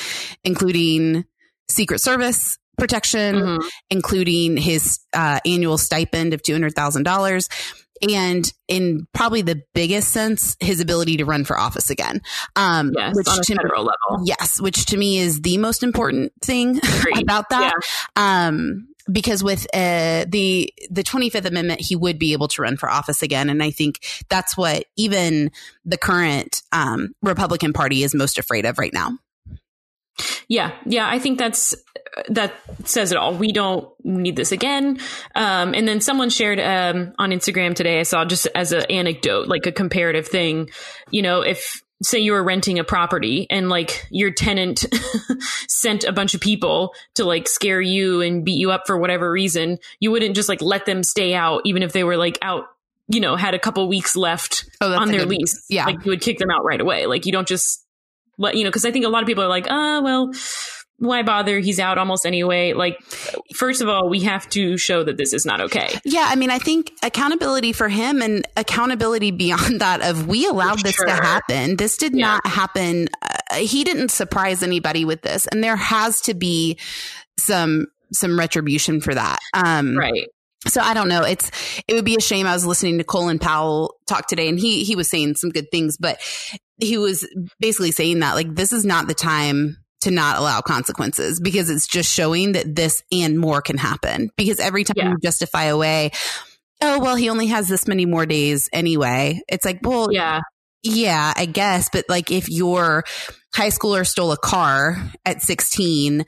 including 0.44 1.24
Secret 1.68 2.00
Service 2.00 2.58
protection, 2.78 3.34
mm-hmm. 3.34 3.66
including 3.90 4.56
his 4.56 5.00
uh, 5.12 5.40
annual 5.44 5.76
stipend 5.76 6.32
of 6.32 6.42
$200,000. 6.42 7.48
And 8.10 8.52
in 8.68 9.08
probably 9.12 9.42
the 9.42 9.62
biggest 9.74 10.10
sense, 10.10 10.56
his 10.60 10.80
ability 10.80 11.16
to 11.16 11.24
run 11.24 11.44
for 11.44 11.58
office 11.58 11.90
again. 11.90 12.20
Um, 12.54 12.92
yes, 12.96 13.16
which 13.16 13.26
on 13.26 13.40
a 13.40 13.42
to, 13.42 13.56
federal 13.56 13.82
level. 13.82 14.24
Yes, 14.24 14.60
which 14.60 14.86
to 14.86 14.96
me 14.96 15.18
is 15.18 15.40
the 15.40 15.58
most 15.58 15.82
important 15.82 16.32
thing 16.40 16.80
about 17.20 17.50
that. 17.50 17.74
Yeah. 18.16 18.46
Um, 18.46 18.88
because 19.10 19.42
with 19.42 19.66
uh, 19.74 20.24
the 20.28 20.72
the 20.90 21.02
25th 21.02 21.44
amendment 21.44 21.80
he 21.80 21.96
would 21.96 22.18
be 22.18 22.32
able 22.32 22.48
to 22.48 22.62
run 22.62 22.76
for 22.76 22.90
office 22.90 23.22
again. 23.22 23.50
And 23.50 23.62
i 23.62 23.70
think 23.70 24.00
that's 24.28 24.56
what 24.56 24.84
even 24.96 25.50
the 25.84 25.98
current 25.98 26.62
um, 26.72 27.14
republican 27.22 27.72
party 27.72 28.02
is 28.02 28.14
most 28.14 28.38
afraid 28.38 28.66
of 28.66 28.78
right 28.78 28.92
now. 28.92 29.18
Yeah. 30.48 30.72
Yeah. 30.84 31.08
I 31.08 31.18
think 31.18 31.38
that's 31.38 31.76
that 32.28 32.54
says 32.84 33.12
it 33.12 33.18
all. 33.18 33.34
We 33.34 33.52
don't 33.52 33.88
need 34.02 34.34
this 34.34 34.50
again. 34.50 34.98
Um, 35.36 35.74
and 35.74 35.86
then 35.86 36.00
someone 36.00 36.30
shared 36.30 36.58
um, 36.58 37.14
on 37.18 37.30
instagram 37.30 37.74
today 37.74 38.00
i 38.00 38.02
saw 38.02 38.24
just 38.24 38.48
as 38.54 38.72
an 38.72 38.84
anecdote 38.90 39.46
like 39.46 39.66
a 39.66 39.72
comparative 39.72 40.26
thing. 40.26 40.70
You 41.10 41.22
know 41.22 41.42
if 41.42 41.82
say 42.02 42.18
you 42.18 42.32
were 42.32 42.44
renting 42.44 42.78
a 42.78 42.84
property 42.84 43.46
and 43.50 43.68
like 43.68 44.06
your 44.10 44.30
tenant 44.30 44.86
sent 45.68 46.04
a 46.04 46.12
bunch 46.12 46.34
of 46.34 46.40
people 46.40 46.94
to 47.16 47.24
like 47.24 47.48
scare 47.48 47.80
you 47.80 48.20
and 48.20 48.44
beat 48.44 48.58
you 48.58 48.70
up 48.70 48.82
for 48.86 48.96
whatever 48.96 49.30
reason, 49.30 49.78
you 49.98 50.10
wouldn't 50.10 50.36
just 50.36 50.48
like 50.48 50.62
let 50.62 50.86
them 50.86 51.02
stay 51.02 51.34
out 51.34 51.62
even 51.64 51.82
if 51.82 51.92
they 51.92 52.04
were 52.04 52.16
like 52.16 52.38
out, 52.42 52.64
you 53.08 53.20
know, 53.20 53.36
had 53.36 53.54
a 53.54 53.58
couple 53.58 53.88
weeks 53.88 54.14
left 54.14 54.68
oh, 54.80 54.92
on 54.92 55.08
their 55.08 55.20
good, 55.20 55.30
lease. 55.30 55.64
Yeah. 55.68 55.86
Like 55.86 56.04
you 56.04 56.10
would 56.10 56.20
kick 56.20 56.38
them 56.38 56.50
out 56.50 56.64
right 56.64 56.80
away. 56.80 57.06
Like 57.06 57.26
you 57.26 57.32
don't 57.32 57.48
just 57.48 57.84
let, 58.36 58.54
you 58.54 58.62
know, 58.62 58.70
cause 58.70 58.84
I 58.84 58.92
think 58.92 59.04
a 59.04 59.08
lot 59.08 59.22
of 59.22 59.26
people 59.26 59.42
are 59.42 59.48
like, 59.48 59.66
ah, 59.68 59.98
oh, 59.98 60.02
well, 60.02 60.32
why 60.98 61.22
bother? 61.22 61.60
He's 61.60 61.78
out 61.78 61.96
almost 61.96 62.26
anyway. 62.26 62.72
Like, 62.72 63.00
first 63.54 63.80
of 63.80 63.88
all, 63.88 64.08
we 64.08 64.20
have 64.20 64.48
to 64.50 64.76
show 64.76 65.04
that 65.04 65.16
this 65.16 65.32
is 65.32 65.46
not 65.46 65.60
okay. 65.60 65.96
Yeah, 66.04 66.26
I 66.28 66.34
mean, 66.34 66.50
I 66.50 66.58
think 66.58 66.92
accountability 67.04 67.72
for 67.72 67.88
him 67.88 68.20
and 68.20 68.46
accountability 68.56 69.30
beyond 69.30 69.80
that 69.80 70.02
of 70.02 70.26
we 70.26 70.46
allowed 70.46 70.80
this 70.80 70.96
sure. 70.96 71.06
to 71.06 71.12
happen. 71.12 71.76
This 71.76 71.96
did 71.96 72.14
yeah. 72.14 72.26
not 72.26 72.46
happen. 72.46 73.08
Uh, 73.22 73.56
he 73.56 73.84
didn't 73.84 74.10
surprise 74.10 74.62
anybody 74.62 75.04
with 75.04 75.22
this, 75.22 75.46
and 75.46 75.62
there 75.62 75.76
has 75.76 76.20
to 76.22 76.34
be 76.34 76.78
some 77.38 77.86
some 78.12 78.38
retribution 78.38 79.00
for 79.00 79.14
that. 79.14 79.38
Um, 79.54 79.96
right. 79.96 80.28
So 80.66 80.80
I 80.80 80.94
don't 80.94 81.08
know. 81.08 81.22
It's 81.22 81.50
it 81.86 81.94
would 81.94 82.04
be 82.04 82.16
a 82.16 82.20
shame. 82.20 82.46
I 82.46 82.54
was 82.54 82.66
listening 82.66 82.98
to 82.98 83.04
Colin 83.04 83.38
Powell 83.38 83.94
talk 84.08 84.26
today, 84.26 84.48
and 84.48 84.58
he 84.58 84.82
he 84.82 84.96
was 84.96 85.08
saying 85.08 85.36
some 85.36 85.50
good 85.50 85.70
things, 85.70 85.96
but 85.96 86.18
he 86.78 86.98
was 86.98 87.28
basically 87.60 87.92
saying 87.92 88.20
that 88.20 88.34
like 88.34 88.52
this 88.52 88.72
is 88.72 88.84
not 88.84 89.06
the 89.06 89.14
time 89.14 89.76
to 90.02 90.10
not 90.10 90.38
allow 90.38 90.60
consequences 90.60 91.40
because 91.40 91.70
it's 91.70 91.86
just 91.86 92.10
showing 92.10 92.52
that 92.52 92.74
this 92.74 93.02
and 93.10 93.38
more 93.38 93.60
can 93.60 93.76
happen. 93.76 94.30
Because 94.36 94.60
every 94.60 94.84
time 94.84 94.94
yeah. 94.96 95.10
you 95.10 95.16
justify 95.22 95.64
away, 95.64 96.10
oh, 96.80 97.00
well, 97.00 97.16
he 97.16 97.30
only 97.30 97.46
has 97.48 97.68
this 97.68 97.88
many 97.88 98.06
more 98.06 98.26
days 98.26 98.68
anyway. 98.72 99.40
It's 99.48 99.64
like, 99.64 99.80
well, 99.82 100.12
yeah. 100.12 100.40
Yeah, 100.84 101.32
I 101.36 101.46
guess. 101.46 101.88
But 101.92 102.04
like 102.08 102.30
if 102.30 102.48
your 102.48 103.04
high 103.54 103.68
schooler 103.68 104.06
stole 104.06 104.32
a 104.32 104.36
car 104.36 104.96
at 105.24 105.42
16 105.42 106.24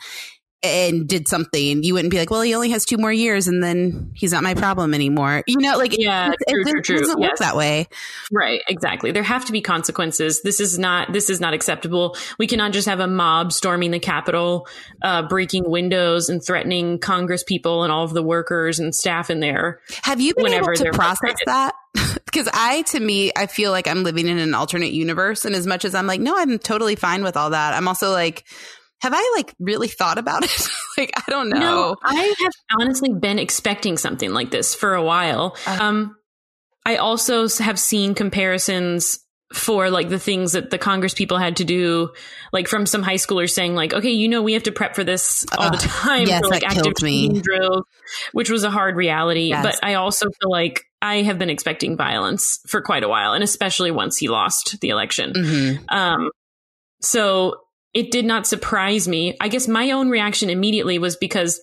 and 0.63 1.09
did 1.09 1.27
something, 1.27 1.83
you 1.83 1.95
wouldn't 1.95 2.11
be 2.11 2.19
like, 2.19 2.31
well, 2.31 2.43
he 2.43 2.55
only 2.55 2.71
has 2.71 2.85
two 2.85 2.99
more 2.99 3.13
years 3.13 3.49
and 3.49 3.63
then 3.63 4.13
he's 4.15 4.33
not 4.33 4.43
my 4.43 4.55
problem 4.55 4.93
anymore. 4.93 5.43
You 5.47 5.59
know, 5.59 5.79
like, 5.79 5.97
yeah, 5.99 6.33
it, 6.33 6.39
true, 6.49 6.61
it, 6.61 6.65
true, 6.65 6.83
true. 6.83 6.99
doesn't 6.99 7.21
yes. 7.21 7.31
work 7.31 7.39
that 7.39 7.57
way. 7.57 7.89
Right. 8.31 8.61
Exactly. 8.69 9.11
There 9.11 9.23
have 9.23 9.47
to 9.47 9.53
be 9.53 9.63
consequences. 9.63 10.43
This 10.43 10.61
is 10.61 10.79
not, 10.79 11.13
this 11.13 11.31
is 11.31 11.41
not 11.41 11.55
acceptable. 11.55 12.17
We 12.39 12.47
cannot 12.47 12.73
just 12.73 12.89
have 12.89 13.01
a 13.01 13.07
mob 13.07 13.53
storming 13.53 13.91
the 13.91 13.99
Capitol, 13.99 14.69
uh, 15.03 15.23
breaking 15.29 15.69
windows 15.69 16.29
and 16.29 16.45
threatening 16.45 16.99
Congress 16.99 17.43
people 17.43 17.83
and 17.83 17.91
all 17.91 18.05
of 18.05 18.13
the 18.13 18.23
workers 18.23 18.79
and 18.79 18.95
staff 18.95 19.31
in 19.31 19.41
there. 19.41 19.81
Have 20.03 20.21
you 20.21 20.35
been 20.35 20.53
able 20.53 20.75
to 20.75 20.91
process 20.93 21.37
that? 21.47 21.75
because 22.27 22.49
I, 22.53 22.83
to 22.83 23.01
me, 23.01 23.33
I 23.35 23.47
feel 23.47 23.71
like 23.71 23.89
I'm 23.89 24.05
living 24.05 24.29
in 24.29 24.39
an 24.39 24.55
alternate 24.55 24.93
universe. 24.93 25.45
And 25.45 25.55
as 25.55 25.67
much 25.67 25.85
as 25.85 25.95
I'm 25.95 26.07
like, 26.07 26.21
no, 26.21 26.37
I'm 26.37 26.59
totally 26.59 26.97
fine 26.97 27.25
with 27.25 27.37
all 27.37 27.51
that. 27.51 27.75
I'm 27.75 27.89
also 27.89 28.13
like, 28.13 28.45
have 29.01 29.13
I 29.15 29.33
like 29.37 29.55
really 29.59 29.89
thought 29.89 30.19
about 30.19 30.45
it? 30.45 30.69
like, 30.99 31.13
I 31.17 31.23
don't 31.29 31.49
know. 31.49 31.59
No, 31.59 31.97
I 32.03 32.35
have 32.41 32.53
honestly 32.79 33.13
been 33.13 33.39
expecting 33.39 33.97
something 33.97 34.33
like 34.33 34.51
this 34.51 34.75
for 34.75 34.95
a 34.95 35.03
while. 35.03 35.57
Uh, 35.67 35.79
um, 35.81 36.17
I 36.85 36.97
also 36.97 37.49
have 37.49 37.79
seen 37.79 38.15
comparisons 38.15 39.21
for 39.53 39.91
like 39.91 40.09
the 40.09 40.19
things 40.19 40.53
that 40.53 40.71
the 40.71 40.79
Congress 40.79 41.13
people 41.13 41.37
had 41.37 41.57
to 41.57 41.65
do, 41.65 42.11
like 42.53 42.69
from 42.69 42.87
some 42.87 43.03
high 43.03 43.15
schoolers 43.15 43.51
saying 43.51 43.75
like, 43.75 43.93
okay, 43.93 44.11
you 44.11 44.29
know, 44.29 44.43
we 44.43 44.53
have 44.53 44.63
to 44.63 44.73
prep 44.73 44.95
for 44.95 45.03
this 45.03 45.45
all 45.59 45.67
uh, 45.67 45.71
the 45.71 45.77
time. 45.79 46.27
Yes, 46.27 46.41
for, 46.41 46.49
like 46.49 46.63
active 46.63 47.03
me. 47.03 47.41
drills, 47.41 47.85
which 48.33 48.51
was 48.51 48.65
a 48.65 48.71
hard 48.71 48.97
reality. 48.97 49.49
Yes. 49.49 49.65
But 49.65 49.81
I 49.83 49.95
also 49.95 50.27
feel 50.27 50.51
like 50.51 50.85
I 51.03 51.23
have 51.23 51.39
been 51.39 51.51
expecting 51.51 51.97
violence 51.97 52.61
for 52.67 52.81
quite 52.81 53.03
a 53.03 53.09
while, 53.09 53.33
and 53.33 53.43
especially 53.43 53.91
once 53.91 54.19
he 54.19 54.29
lost 54.29 54.81
the 54.81 54.91
election. 54.91 55.33
Mm-hmm. 55.33 55.85
Um, 55.89 56.31
so 57.01 57.57
it 57.95 58.11
did 58.11 58.25
not 58.25 58.47
surprise 58.47 59.09
me. 59.09 59.37
I 59.41 59.49
guess 59.49 59.67
my 59.67 59.91
own 59.91 60.11
reaction 60.11 60.51
immediately 60.51 60.99
was 60.99 61.17
because 61.17 61.61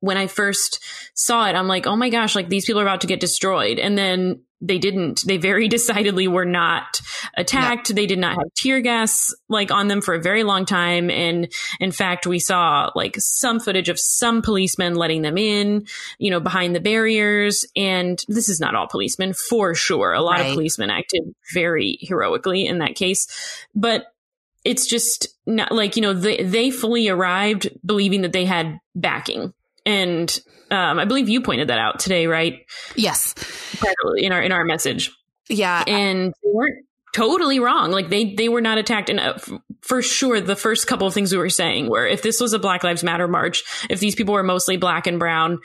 when 0.00 0.16
I 0.16 0.26
first 0.26 0.82
saw 1.14 1.48
it, 1.48 1.54
I'm 1.54 1.68
like, 1.68 1.86
oh 1.86 1.96
my 1.96 2.10
gosh, 2.10 2.34
like 2.34 2.48
these 2.48 2.66
people 2.66 2.80
are 2.80 2.84
about 2.84 3.02
to 3.02 3.06
get 3.06 3.20
destroyed. 3.20 3.78
And 3.78 3.96
then 3.96 4.42
they 4.60 4.78
didn't. 4.78 5.22
They 5.26 5.36
very 5.36 5.68
decidedly 5.68 6.28
were 6.28 6.44
not 6.44 7.00
attacked. 7.36 7.90
No. 7.90 7.94
They 7.94 8.06
did 8.06 8.18
not 8.18 8.36
have 8.36 8.54
tear 8.54 8.80
gas 8.80 9.34
like 9.48 9.70
on 9.70 9.88
them 9.88 10.00
for 10.00 10.14
a 10.14 10.20
very 10.20 10.44
long 10.44 10.64
time. 10.64 11.10
And 11.10 11.50
in 11.80 11.92
fact, 11.92 12.26
we 12.26 12.38
saw 12.38 12.90
like 12.94 13.16
some 13.18 13.60
footage 13.60 13.88
of 13.88 13.98
some 13.98 14.42
policemen 14.42 14.94
letting 14.94 15.22
them 15.22 15.38
in, 15.38 15.86
you 16.18 16.30
know, 16.30 16.40
behind 16.40 16.74
the 16.74 16.80
barriers. 16.80 17.66
And 17.76 18.22
this 18.28 18.48
is 18.48 18.60
not 18.60 18.74
all 18.74 18.86
policemen 18.86 19.32
for 19.32 19.74
sure. 19.74 20.12
A 20.12 20.22
lot 20.22 20.38
right. 20.38 20.48
of 20.48 20.54
policemen 20.54 20.90
acted 20.90 21.34
very 21.52 21.98
heroically 22.00 22.66
in 22.66 22.78
that 22.78 22.94
case. 22.94 23.26
But 23.74 24.06
it's 24.64 24.86
just 24.86 25.28
not 25.46 25.72
like, 25.72 25.96
you 25.96 26.02
know, 26.02 26.14
they, 26.14 26.42
they 26.42 26.70
fully 26.70 27.08
arrived 27.08 27.68
believing 27.84 28.22
that 28.22 28.32
they 28.32 28.44
had 28.44 28.78
backing. 28.94 29.52
And 29.86 30.40
um, 30.70 30.98
I 30.98 31.04
believe 31.04 31.28
you 31.28 31.42
pointed 31.42 31.68
that 31.68 31.78
out 31.78 32.00
today, 32.00 32.26
right? 32.26 32.60
Yes. 32.96 33.34
In 34.16 34.32
our 34.32 34.42
in 34.42 34.52
our 34.52 34.64
message. 34.64 35.10
Yeah. 35.48 35.84
And 35.86 36.32
they 36.42 36.50
weren't 36.50 36.86
totally 37.14 37.60
wrong. 37.60 37.90
Like 37.90 38.08
they 38.08 38.34
they 38.34 38.48
were 38.48 38.62
not 38.62 38.78
attacked. 38.78 39.10
And 39.10 39.20
uh, 39.20 39.38
for 39.82 40.02
sure, 40.02 40.40
the 40.40 40.56
first 40.56 40.86
couple 40.86 41.06
of 41.06 41.14
things 41.14 41.32
we 41.32 41.38
were 41.38 41.50
saying 41.50 41.90
were 41.90 42.06
if 42.06 42.22
this 42.22 42.40
was 42.40 42.54
a 42.54 42.58
Black 42.58 42.82
Lives 42.82 43.04
Matter 43.04 43.28
march, 43.28 43.62
if 43.90 44.00
these 44.00 44.14
people 44.14 44.34
were 44.34 44.42
mostly 44.42 44.76
black 44.76 45.06
and 45.06 45.18
brown, 45.18 45.58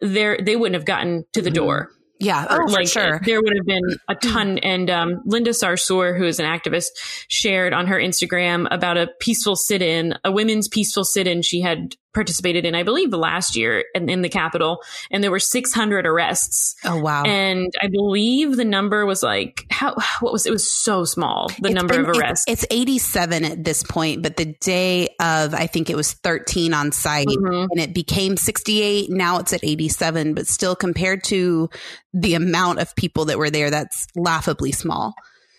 there 0.00 0.38
they 0.40 0.56
wouldn't 0.56 0.74
have 0.74 0.86
gotten 0.86 1.24
to 1.32 1.42
the 1.42 1.50
mm-hmm. 1.50 1.56
door. 1.56 1.90
Yeah, 2.20 2.46
oh, 2.48 2.64
like 2.70 2.88
sure. 2.88 3.20
There 3.24 3.42
would 3.42 3.56
have 3.56 3.66
been 3.66 3.96
a 4.08 4.14
ton. 4.14 4.58
And 4.58 4.88
um, 4.88 5.22
Linda 5.24 5.50
Sarsour, 5.50 6.16
who 6.16 6.24
is 6.24 6.38
an 6.38 6.46
activist, 6.46 6.90
shared 7.28 7.72
on 7.72 7.88
her 7.88 7.98
Instagram 7.98 8.68
about 8.70 8.96
a 8.96 9.08
peaceful 9.20 9.56
sit-in, 9.56 10.14
a 10.24 10.30
women's 10.30 10.68
peaceful 10.68 11.04
sit-in 11.04 11.42
she 11.42 11.60
had 11.60 11.96
participated 12.14 12.64
in, 12.64 12.74
I 12.74 12.82
believe, 12.82 13.12
last 13.12 13.56
year 13.56 13.84
in, 13.94 14.08
in 14.08 14.22
the 14.22 14.28
Capitol, 14.28 14.82
and 15.10 15.22
there 15.22 15.30
were 15.30 15.40
600 15.40 16.06
arrests. 16.06 16.76
Oh 16.84 16.98
wow! 16.98 17.24
And 17.24 17.72
I 17.80 17.88
believe 17.88 18.56
the 18.56 18.64
number 18.64 19.04
was 19.06 19.22
like 19.22 19.66
how 19.70 19.94
what 20.20 20.32
was 20.32 20.46
it 20.46 20.52
was 20.52 20.70
so 20.70 21.04
small 21.04 21.48
the 21.60 21.68
it's 21.68 21.74
number 21.74 21.94
been, 21.94 22.08
of 22.08 22.16
arrests. 22.16 22.44
It's, 22.48 22.64
it's, 22.64 22.74
87 22.74 23.44
at 23.44 23.64
this 23.64 23.82
point, 23.82 24.22
but 24.22 24.36
the 24.36 24.54
day 24.60 25.08
of 25.20 25.54
I 25.54 25.66
think 25.66 25.90
it 25.90 25.96
was 25.96 26.12
13 26.12 26.72
on 26.72 26.92
site, 26.92 27.26
mm-hmm. 27.26 27.66
and 27.70 27.80
it 27.80 27.94
became 27.94 28.36
68. 28.36 29.10
Now 29.10 29.38
it's 29.38 29.52
at 29.52 29.62
87, 29.62 30.34
but 30.34 30.46
still 30.46 30.76
compared 30.76 31.24
to 31.24 31.70
the 32.12 32.34
amount 32.34 32.78
of 32.78 32.94
people 32.94 33.26
that 33.26 33.38
were 33.38 33.50
there, 33.50 33.70
that's 33.70 34.06
laughably 34.14 34.72
small. 34.72 35.14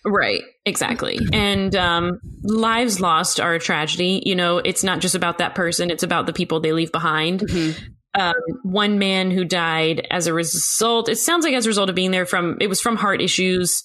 Right, 0.06 0.44
exactly. 0.66 1.20
And 1.34 1.76
um, 1.76 2.20
lives 2.44 3.02
lost 3.02 3.40
are 3.40 3.56
a 3.56 3.60
tragedy. 3.60 4.22
You 4.26 4.36
know, 4.36 4.60
it's 4.60 4.84
not 4.84 5.02
just 5.02 5.16
about 5.16 5.40
that 5.40 5.56
person, 5.56 5.90
it's 5.90 6.04
about 6.04 6.26
the 6.26 6.34
people 6.34 6.60
they 6.60 6.72
leave 6.72 6.92
behind. 6.92 7.42
Mm-hmm. 7.42 7.84
Um, 8.18 8.34
one 8.64 8.98
man 8.98 9.30
who 9.30 9.44
died 9.44 10.08
as 10.10 10.28
a 10.28 10.34
result, 10.34 11.10
it 11.10 11.18
sounds 11.18 11.44
like 11.44 11.54
as 11.54 11.66
a 11.66 11.70
result 11.70 11.90
of 11.90 11.96
being 11.96 12.12
there 12.12 12.26
from, 12.26 12.58
it 12.62 12.68
was 12.68 12.80
from 12.80 12.96
heart 12.96 13.22
issues. 13.22 13.84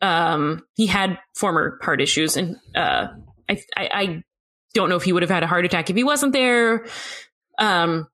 Um, 0.00 0.64
he 0.74 0.86
had 0.86 1.18
former 1.34 1.78
heart 1.82 2.00
issues, 2.00 2.38
and 2.38 2.56
uh, 2.74 3.08
I, 3.46 3.62
I, 3.76 3.88
I 3.92 4.22
don't 4.72 4.88
know 4.88 4.96
if 4.96 5.02
he 5.02 5.12
would 5.12 5.22
have 5.22 5.30
had 5.30 5.42
a 5.42 5.46
heart 5.46 5.66
attack 5.66 5.90
if 5.90 5.96
he 5.96 6.04
wasn't 6.04 6.32
there. 6.32 6.86
Um, 7.58 8.06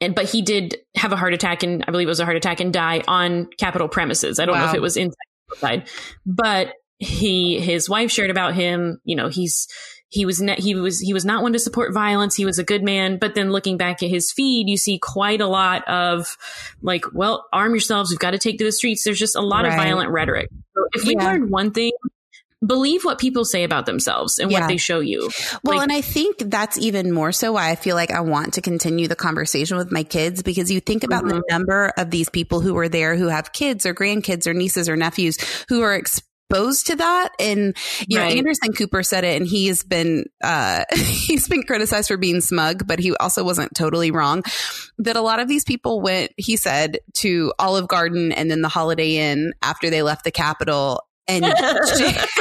and 0.00 0.14
but 0.14 0.26
he 0.26 0.42
did 0.42 0.76
have 0.94 1.12
a 1.12 1.16
heart 1.16 1.34
attack 1.34 1.62
and 1.62 1.84
I 1.88 1.90
believe 1.90 2.06
it 2.06 2.10
was 2.10 2.20
a 2.20 2.24
heart 2.24 2.36
attack 2.36 2.60
and 2.60 2.72
die 2.72 3.02
on 3.08 3.48
Capitol 3.58 3.88
premises. 3.88 4.38
I 4.38 4.44
don't 4.44 4.54
wow. 4.54 4.64
know 4.64 4.68
if 4.68 4.74
it 4.74 4.82
was 4.82 4.96
inside 4.96 5.16
side. 5.56 5.88
But 6.26 6.74
he 6.98 7.60
his 7.60 7.88
wife 7.88 8.10
shared 8.10 8.30
about 8.30 8.54
him. 8.54 9.00
You 9.04 9.16
know, 9.16 9.28
he's 9.28 9.68
he 10.10 10.24
was 10.24 10.40
ne- 10.40 10.60
he 10.60 10.74
was 10.74 11.00
he 11.00 11.12
was 11.12 11.24
not 11.24 11.42
one 11.42 11.52
to 11.52 11.58
support 11.58 11.92
violence. 11.92 12.34
He 12.34 12.44
was 12.44 12.58
a 12.58 12.64
good 12.64 12.82
man. 12.82 13.18
But 13.18 13.34
then 13.34 13.52
looking 13.52 13.76
back 13.76 14.02
at 14.02 14.08
his 14.08 14.32
feed, 14.32 14.68
you 14.68 14.76
see 14.76 14.98
quite 14.98 15.40
a 15.40 15.46
lot 15.46 15.86
of 15.86 16.36
like, 16.82 17.04
well, 17.12 17.46
arm 17.52 17.72
yourselves. 17.72 18.10
We've 18.10 18.18
got 18.18 18.30
to 18.30 18.38
take 18.38 18.58
to 18.58 18.64
the 18.64 18.72
streets. 18.72 19.04
There's 19.04 19.18
just 19.18 19.36
a 19.36 19.40
lot 19.40 19.64
right. 19.64 19.72
of 19.72 19.76
violent 19.76 20.10
rhetoric. 20.10 20.48
So 20.74 20.84
if 20.92 21.04
we 21.04 21.14
yeah. 21.16 21.24
learned 21.24 21.50
one 21.50 21.72
thing 21.72 21.92
believe 22.66 23.04
what 23.04 23.18
people 23.18 23.44
say 23.44 23.64
about 23.64 23.86
themselves 23.86 24.38
and 24.38 24.50
yeah. 24.50 24.60
what 24.60 24.68
they 24.68 24.76
show 24.76 25.00
you. 25.00 25.30
Well, 25.62 25.76
like, 25.76 25.84
and 25.84 25.92
I 25.92 26.00
think 26.00 26.38
that's 26.38 26.78
even 26.78 27.12
more 27.12 27.32
so 27.32 27.52
why 27.52 27.70
I 27.70 27.76
feel 27.76 27.94
like 27.94 28.10
I 28.10 28.20
want 28.20 28.54
to 28.54 28.60
continue 28.60 29.08
the 29.08 29.16
conversation 29.16 29.76
with 29.76 29.92
my 29.92 30.02
kids 30.02 30.42
because 30.42 30.70
you 30.70 30.80
think 30.80 31.04
about 31.04 31.24
mm-hmm. 31.24 31.36
the 31.36 31.42
number 31.50 31.92
of 31.96 32.10
these 32.10 32.28
people 32.28 32.60
who 32.60 32.76
are 32.78 32.88
there 32.88 33.16
who 33.16 33.28
have 33.28 33.52
kids 33.52 33.86
or 33.86 33.94
grandkids 33.94 34.46
or 34.46 34.54
nieces 34.54 34.88
or 34.88 34.96
nephews 34.96 35.38
who 35.68 35.82
are 35.82 35.94
exposed 35.94 36.86
to 36.86 36.96
that 36.96 37.28
and 37.38 37.76
you 38.06 38.18
right. 38.18 38.30
know 38.30 38.38
anderson 38.38 38.72
cooper 38.72 39.02
said 39.02 39.22
it 39.22 39.38
and 39.38 39.46
he's 39.46 39.84
been 39.84 40.24
uh 40.42 40.82
he's 40.94 41.46
been 41.46 41.62
criticized 41.62 42.08
for 42.08 42.16
being 42.16 42.40
smug 42.40 42.86
but 42.86 42.98
he 42.98 43.14
also 43.16 43.44
wasn't 43.44 43.74
totally 43.74 44.10
wrong 44.10 44.42
that 44.96 45.14
a 45.14 45.20
lot 45.20 45.40
of 45.40 45.48
these 45.48 45.62
people 45.62 46.00
went 46.00 46.32
he 46.38 46.56
said 46.56 47.00
to 47.12 47.52
olive 47.58 47.86
garden 47.86 48.32
and 48.32 48.50
then 48.50 48.62
the 48.62 48.68
holiday 48.68 49.16
inn 49.16 49.52
after 49.60 49.90
they 49.90 50.02
left 50.02 50.24
the 50.24 50.30
capitol 50.30 51.02
and 51.28 51.44
she, 51.96 52.04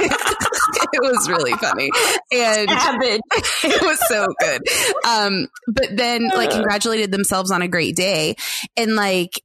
it 0.94 1.02
was 1.02 1.30
really 1.30 1.54
funny. 1.54 1.90
And 2.32 2.70
it 3.64 3.82
was 3.82 4.00
so 4.08 4.28
good. 4.40 4.62
Um 5.06 5.48
but 5.68 5.96
then 5.96 6.30
like 6.30 6.52
congratulated 6.52 7.12
themselves 7.12 7.52
on 7.52 7.62
a 7.62 7.68
great 7.68 7.96
day. 7.96 8.36
And 8.76 8.96
like 8.96 9.42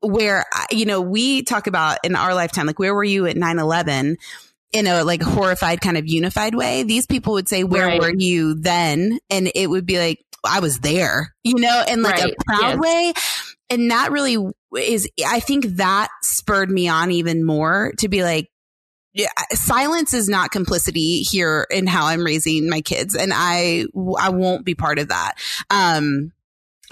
where 0.00 0.44
you 0.70 0.86
know 0.86 1.00
we 1.00 1.42
talk 1.42 1.66
about 1.66 1.98
in 2.04 2.16
our 2.16 2.34
lifetime 2.34 2.66
like 2.66 2.78
where 2.78 2.94
were 2.94 3.04
you 3.04 3.26
at 3.26 3.36
9-11 3.36 4.16
in 4.72 4.86
a 4.86 5.04
like 5.04 5.22
horrified 5.22 5.80
kind 5.80 5.96
of 5.96 6.06
unified 6.06 6.54
way? 6.54 6.82
These 6.82 7.06
people 7.06 7.34
would 7.34 7.48
say 7.48 7.64
where 7.64 7.86
right. 7.86 8.00
were 8.00 8.12
you 8.14 8.54
then? 8.54 9.18
And 9.30 9.50
it 9.54 9.68
would 9.68 9.86
be 9.86 9.98
like 9.98 10.20
i 10.48 10.60
was 10.60 10.78
there 10.78 11.34
you 11.42 11.54
know 11.56 11.82
in 11.88 12.02
like 12.02 12.14
right. 12.16 12.32
a 12.32 12.44
proud 12.44 12.70
yes. 12.74 12.78
way. 12.78 13.12
And 13.68 13.90
that 13.90 14.12
really 14.12 14.36
is 14.78 15.08
i 15.26 15.40
think 15.40 15.64
that 15.76 16.08
spurred 16.22 16.70
me 16.70 16.88
on 16.88 17.10
even 17.10 17.44
more 17.44 17.92
to 17.98 18.08
be 18.08 18.22
like 18.22 18.48
yeah, 19.16 19.28
silence 19.52 20.12
is 20.12 20.28
not 20.28 20.50
complicity 20.50 21.22
here 21.22 21.66
in 21.70 21.86
how 21.86 22.06
I'm 22.06 22.22
raising 22.22 22.68
my 22.68 22.82
kids, 22.82 23.14
and 23.14 23.32
I 23.34 23.86
I 24.18 24.28
won't 24.28 24.66
be 24.66 24.74
part 24.74 24.98
of 24.98 25.08
that. 25.08 25.32
Um, 25.70 26.32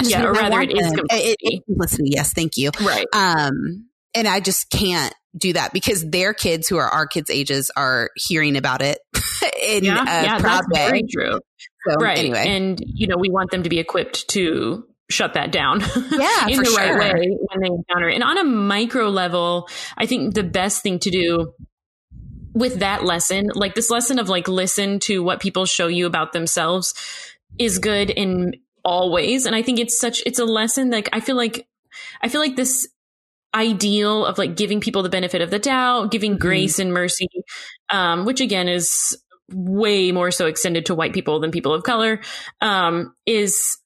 yeah, 0.02 0.24
or 0.24 0.32
rather, 0.32 0.62
it 0.62 0.72
is 0.72 0.90
complicity. 0.90 1.30
It, 1.30 1.36
it, 1.40 1.64
complicity. 1.66 2.04
Yes, 2.06 2.32
thank 2.32 2.56
you. 2.56 2.70
Right. 2.80 3.06
Um, 3.12 3.88
and 4.14 4.26
I 4.26 4.40
just 4.40 4.70
can't 4.70 5.14
do 5.36 5.52
that 5.52 5.74
because 5.74 6.08
their 6.08 6.32
kids, 6.32 6.66
who 6.66 6.78
are 6.78 6.88
our 6.88 7.06
kids' 7.06 7.28
ages, 7.28 7.70
are 7.76 8.10
hearing 8.16 8.56
about 8.56 8.80
it 8.80 8.98
in 9.62 9.84
yeah, 9.84 10.00
a 10.02 10.24
yeah, 10.24 10.38
proud 10.38 10.64
that's 10.70 10.80
way. 10.80 10.86
Very 10.86 11.02
true. 11.02 11.40
So, 11.86 11.96
right. 12.00 12.16
Anyway, 12.16 12.42
and 12.46 12.80
you 12.86 13.06
know, 13.06 13.16
we 13.18 13.28
want 13.28 13.50
them 13.50 13.64
to 13.64 13.68
be 13.68 13.78
equipped 13.78 14.28
to 14.28 14.86
shut 15.10 15.34
that 15.34 15.52
down 15.52 15.80
yeah, 16.10 16.48
in 16.48 16.58
the 16.58 16.64
sure. 16.64 16.76
right 16.78 16.98
way 16.98 17.28
when 17.28 17.60
they 17.60 17.66
encounter 17.66 18.08
it. 18.08 18.14
And 18.14 18.24
on 18.24 18.38
a 18.38 18.44
micro 18.44 19.10
level, 19.10 19.68
I 19.98 20.06
think 20.06 20.32
the 20.32 20.42
best 20.42 20.82
thing 20.82 20.98
to 21.00 21.10
do 21.10 21.52
with 22.54 22.78
that 22.78 23.04
lesson, 23.04 23.50
like 23.54 23.74
this 23.74 23.90
lesson 23.90 24.18
of 24.18 24.28
like 24.28 24.48
listen 24.48 25.00
to 25.00 25.22
what 25.22 25.40
people 25.40 25.66
show 25.66 25.88
you 25.88 26.06
about 26.06 26.32
themselves 26.32 26.94
is 27.58 27.78
good 27.78 28.10
in 28.10 28.54
all 28.84 29.12
ways. 29.12 29.44
And 29.44 29.54
I 29.54 29.62
think 29.62 29.78
it's 29.78 29.98
such 29.98 30.22
it's 30.24 30.38
a 30.38 30.44
lesson 30.44 30.90
like 30.90 31.08
I 31.12 31.20
feel 31.20 31.36
like 31.36 31.66
I 32.22 32.28
feel 32.28 32.40
like 32.40 32.56
this 32.56 32.88
ideal 33.54 34.24
of 34.26 34.38
like 34.38 34.56
giving 34.56 34.80
people 34.80 35.02
the 35.02 35.08
benefit 35.08 35.42
of 35.42 35.50
the 35.50 35.58
doubt, 35.58 36.10
giving 36.10 36.32
mm-hmm. 36.32 36.40
grace 36.40 36.78
and 36.78 36.92
mercy, 36.92 37.28
um, 37.90 38.24
which 38.24 38.40
again 38.40 38.68
is 38.68 39.16
way 39.52 40.10
more 40.10 40.30
so 40.30 40.46
extended 40.46 40.86
to 40.86 40.94
white 40.94 41.12
people 41.12 41.40
than 41.40 41.50
people 41.50 41.74
of 41.74 41.82
color, 41.82 42.20
um, 42.60 43.14
is 43.26 43.78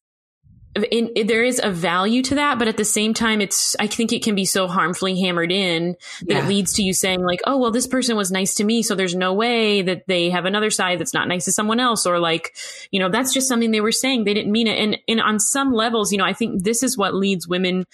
in, 0.84 1.08
in, 1.08 1.26
there 1.26 1.44
is 1.44 1.60
a 1.62 1.70
value 1.70 2.22
to 2.22 2.34
that, 2.36 2.58
but 2.58 2.68
at 2.68 2.76
the 2.76 2.84
same 2.84 3.14
time, 3.14 3.40
it's, 3.40 3.76
I 3.78 3.86
think 3.86 4.12
it 4.12 4.22
can 4.22 4.34
be 4.34 4.44
so 4.44 4.66
harmfully 4.66 5.20
hammered 5.20 5.52
in 5.52 5.96
that 6.22 6.34
yeah. 6.34 6.44
it 6.44 6.48
leads 6.48 6.74
to 6.74 6.82
you 6.82 6.92
saying 6.92 7.22
like, 7.22 7.40
oh, 7.46 7.58
well, 7.58 7.70
this 7.70 7.86
person 7.86 8.16
was 8.16 8.30
nice 8.30 8.54
to 8.54 8.64
me. 8.64 8.82
So 8.82 8.94
there's 8.94 9.14
no 9.14 9.34
way 9.34 9.82
that 9.82 10.06
they 10.06 10.30
have 10.30 10.44
another 10.44 10.70
side 10.70 10.98
that's 10.98 11.14
not 11.14 11.28
nice 11.28 11.44
to 11.46 11.52
someone 11.52 11.80
else. 11.80 12.06
Or 12.06 12.18
like, 12.18 12.56
you 12.90 13.00
know, 13.00 13.08
that's 13.08 13.32
just 13.32 13.48
something 13.48 13.70
they 13.70 13.80
were 13.80 13.92
saying. 13.92 14.24
They 14.24 14.34
didn't 14.34 14.52
mean 14.52 14.66
it. 14.66 14.78
And, 14.78 14.98
and 15.08 15.20
on 15.20 15.40
some 15.40 15.72
levels, 15.72 16.12
you 16.12 16.18
know, 16.18 16.24
I 16.24 16.32
think 16.32 16.64
this 16.64 16.82
is 16.82 16.96
what 16.96 17.14
leads 17.14 17.48
women 17.48 17.84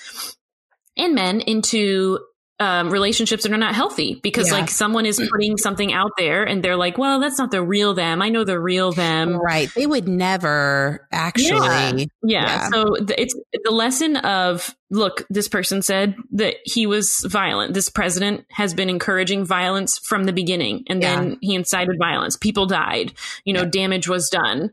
and 0.96 1.14
men 1.14 1.40
into 1.40 2.18
um, 2.60 2.90
relationships 2.90 3.42
that 3.42 3.52
are 3.52 3.58
not 3.58 3.74
healthy 3.74 4.20
because 4.22 4.48
yeah. 4.48 4.58
like 4.58 4.70
someone 4.70 5.06
is 5.06 5.20
putting 5.32 5.56
something 5.56 5.92
out 5.92 6.12
there 6.16 6.44
and 6.44 6.62
they're 6.62 6.76
like, 6.76 6.96
well, 6.96 7.18
that's 7.18 7.36
not 7.36 7.50
the 7.50 7.62
real 7.62 7.94
them. 7.94 8.22
I 8.22 8.28
know 8.28 8.44
the 8.44 8.60
real 8.60 8.92
them. 8.92 9.36
Right. 9.36 9.68
They 9.74 9.86
would 9.86 10.06
never 10.06 11.08
actually. 11.10 11.48
Yeah. 11.68 11.92
yeah. 11.96 12.06
yeah. 12.22 12.68
So 12.68 12.94
it's 13.18 13.34
the 13.64 13.70
lesson 13.72 14.16
of 14.16 14.74
look, 14.90 15.26
this 15.28 15.48
person 15.48 15.82
said 15.82 16.14
that 16.32 16.54
he 16.64 16.86
was 16.86 17.26
violent. 17.28 17.74
This 17.74 17.88
president 17.88 18.44
has 18.50 18.72
been 18.72 18.88
encouraging 18.88 19.44
violence 19.44 19.98
from 19.98 20.22
the 20.24 20.32
beginning 20.32 20.84
and 20.88 21.02
then 21.02 21.38
he 21.40 21.56
incited 21.56 21.96
violence. 21.98 22.36
People 22.36 22.66
died, 22.66 23.14
you 23.44 23.52
know, 23.52 23.64
damage 23.64 24.08
was 24.08 24.28
done. 24.30 24.70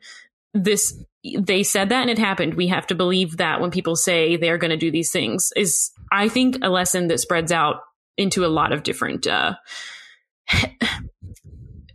This 0.54 0.94
they 1.39 1.63
said 1.63 1.89
that 1.89 2.02
and 2.02 2.10
it 2.10 2.17
happened. 2.20 2.56
We 2.56 2.67
have 2.67 2.88
to 2.88 2.96
believe 2.96 3.38
that 3.38 3.62
when 3.62 3.72
people 3.72 3.96
say 3.96 4.38
they're 4.38 4.58
going 4.58 4.72
to 4.72 4.78
do 4.78 4.91
these 4.91 5.12
things 5.12 5.52
is, 5.56 5.91
I 6.12 6.30
think, 6.30 6.58
a 6.62 6.69
lesson 6.69 7.08
that 7.08 7.19
spreads 7.19 7.52
out 7.52 7.78
into 8.17 8.45
a 8.45 8.47
lot 8.47 8.74
of 8.74 8.84
different, 8.84 9.28
uh, 9.28 9.56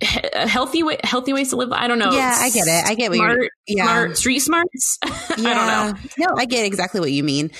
healthy 0.02 0.82
way, 0.82 0.98
healthy 1.02 1.32
ways 1.32 1.50
to 1.50 1.56
live. 1.56 1.72
I 1.72 1.86
don't 1.86 1.98
know. 1.98 2.12
Yeah, 2.12 2.34
I 2.36 2.50
get 2.50 2.66
it. 2.66 2.84
I 2.86 2.94
get 2.94 3.10
what 3.10 3.16
smart, 3.16 3.38
you're, 3.38 3.48
yeah. 3.66 3.84
smart 3.84 4.16
street 4.16 4.38
smarts. 4.40 4.98
yeah. 5.04 5.12
I 5.30 5.54
don't 5.54 5.66
know. 5.66 5.94
No, 6.18 6.34
I 6.36 6.46
get 6.46 6.64
exactly 6.64 7.00
what 7.00 7.12
you 7.12 7.22
mean. 7.22 7.50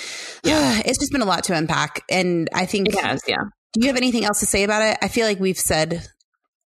Yeah. 0.44 0.82
it's 0.84 0.98
just 0.98 1.12
been 1.12 1.22
a 1.22 1.26
lot 1.26 1.44
to 1.44 1.54
unpack. 1.54 2.02
And 2.10 2.48
I 2.54 2.66
think 2.66 2.88
it 2.88 2.98
has, 2.98 3.22
yeah. 3.26 3.36
Do 3.72 3.80
you 3.80 3.88
have 3.88 3.96
anything 3.96 4.24
else 4.24 4.40
to 4.40 4.46
say 4.46 4.64
about 4.64 4.82
it? 4.82 4.98
I 5.02 5.08
feel 5.08 5.26
like 5.26 5.38
we've 5.38 5.58
said 5.58 6.06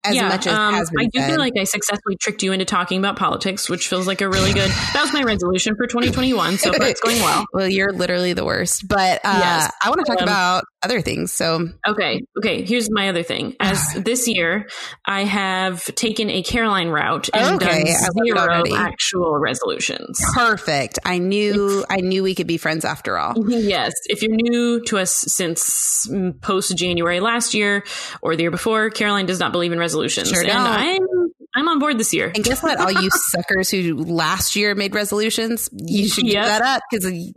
as 0.08 0.14
yeah, 0.14 0.28
much 0.28 0.46
as 0.46 0.54
um, 0.54 0.74
has 0.74 0.90
been 0.90 1.06
I 1.06 1.08
do 1.08 1.20
said. 1.20 1.30
feel 1.30 1.38
like 1.38 1.52
I 1.58 1.64
successfully 1.64 2.16
tricked 2.16 2.42
you 2.42 2.52
into 2.52 2.64
talking 2.64 2.98
about 2.98 3.16
politics, 3.16 3.68
which 3.68 3.88
feels 3.88 4.06
like 4.06 4.20
a 4.20 4.28
really 4.28 4.52
good. 4.52 4.70
that 4.70 5.02
was 5.02 5.12
my 5.12 5.22
resolution 5.22 5.76
for 5.76 5.86
2021, 5.86 6.58
so 6.58 6.70
it's 6.74 7.00
going 7.00 7.18
well. 7.18 7.44
Well, 7.52 7.68
you're 7.68 7.92
literally 7.92 8.32
the 8.32 8.44
worst, 8.44 8.88
but 8.88 9.20
uh, 9.24 9.38
yes. 9.40 9.72
I 9.82 9.90
want 9.90 10.04
to 10.04 10.10
talk 10.10 10.22
um, 10.22 10.28
about 10.28 10.64
other 10.82 11.00
things. 11.00 11.32
So 11.32 11.68
okay, 11.86 12.22
okay. 12.38 12.64
Here's 12.64 12.90
my 12.90 13.08
other 13.08 13.22
thing. 13.22 13.56
As 13.60 13.94
this 13.96 14.28
year, 14.28 14.68
I 15.04 15.24
have 15.24 15.84
taken 15.94 16.30
a 16.30 16.42
Caroline 16.42 16.88
route 16.88 17.28
and 17.34 17.60
okay, 17.60 17.84
done 17.84 18.24
zero 18.24 18.62
actual 18.76 19.38
resolutions. 19.38 20.20
Perfect. 20.34 20.98
I 21.04 21.18
knew 21.18 21.84
I 21.88 21.96
knew 21.96 22.22
we 22.22 22.34
could 22.34 22.46
be 22.46 22.58
friends 22.58 22.84
after 22.84 23.18
all. 23.18 23.34
yes. 23.48 23.92
If 24.06 24.22
you're 24.22 24.36
new 24.36 24.84
to 24.84 24.98
us 24.98 25.24
since 25.28 26.08
post 26.40 26.76
January 26.76 27.20
last 27.20 27.54
year 27.54 27.84
or 28.22 28.36
the 28.36 28.42
year 28.42 28.50
before, 28.50 28.90
Caroline 28.90 29.26
does 29.26 29.40
not 29.40 29.52
believe 29.52 29.72
in 29.72 29.78
resolutions. 29.78 30.28
Sure 30.28 30.42
and 30.42 30.50
I'm 30.52 31.27
I'm 31.54 31.68
on 31.68 31.78
board 31.78 31.98
this 31.98 32.12
year. 32.12 32.30
And 32.34 32.44
guess 32.44 32.62
what? 32.62 32.78
All 32.78 32.90
you 32.90 33.10
suckers 33.30 33.70
who 33.70 33.94
last 33.94 34.54
year 34.54 34.74
made 34.74 34.94
resolutions, 34.94 35.68
you 35.72 36.08
should 36.08 36.26
yep. 36.26 36.44
that 36.44 36.62
up 36.62 36.82
because 36.90 37.04
the 37.04 37.32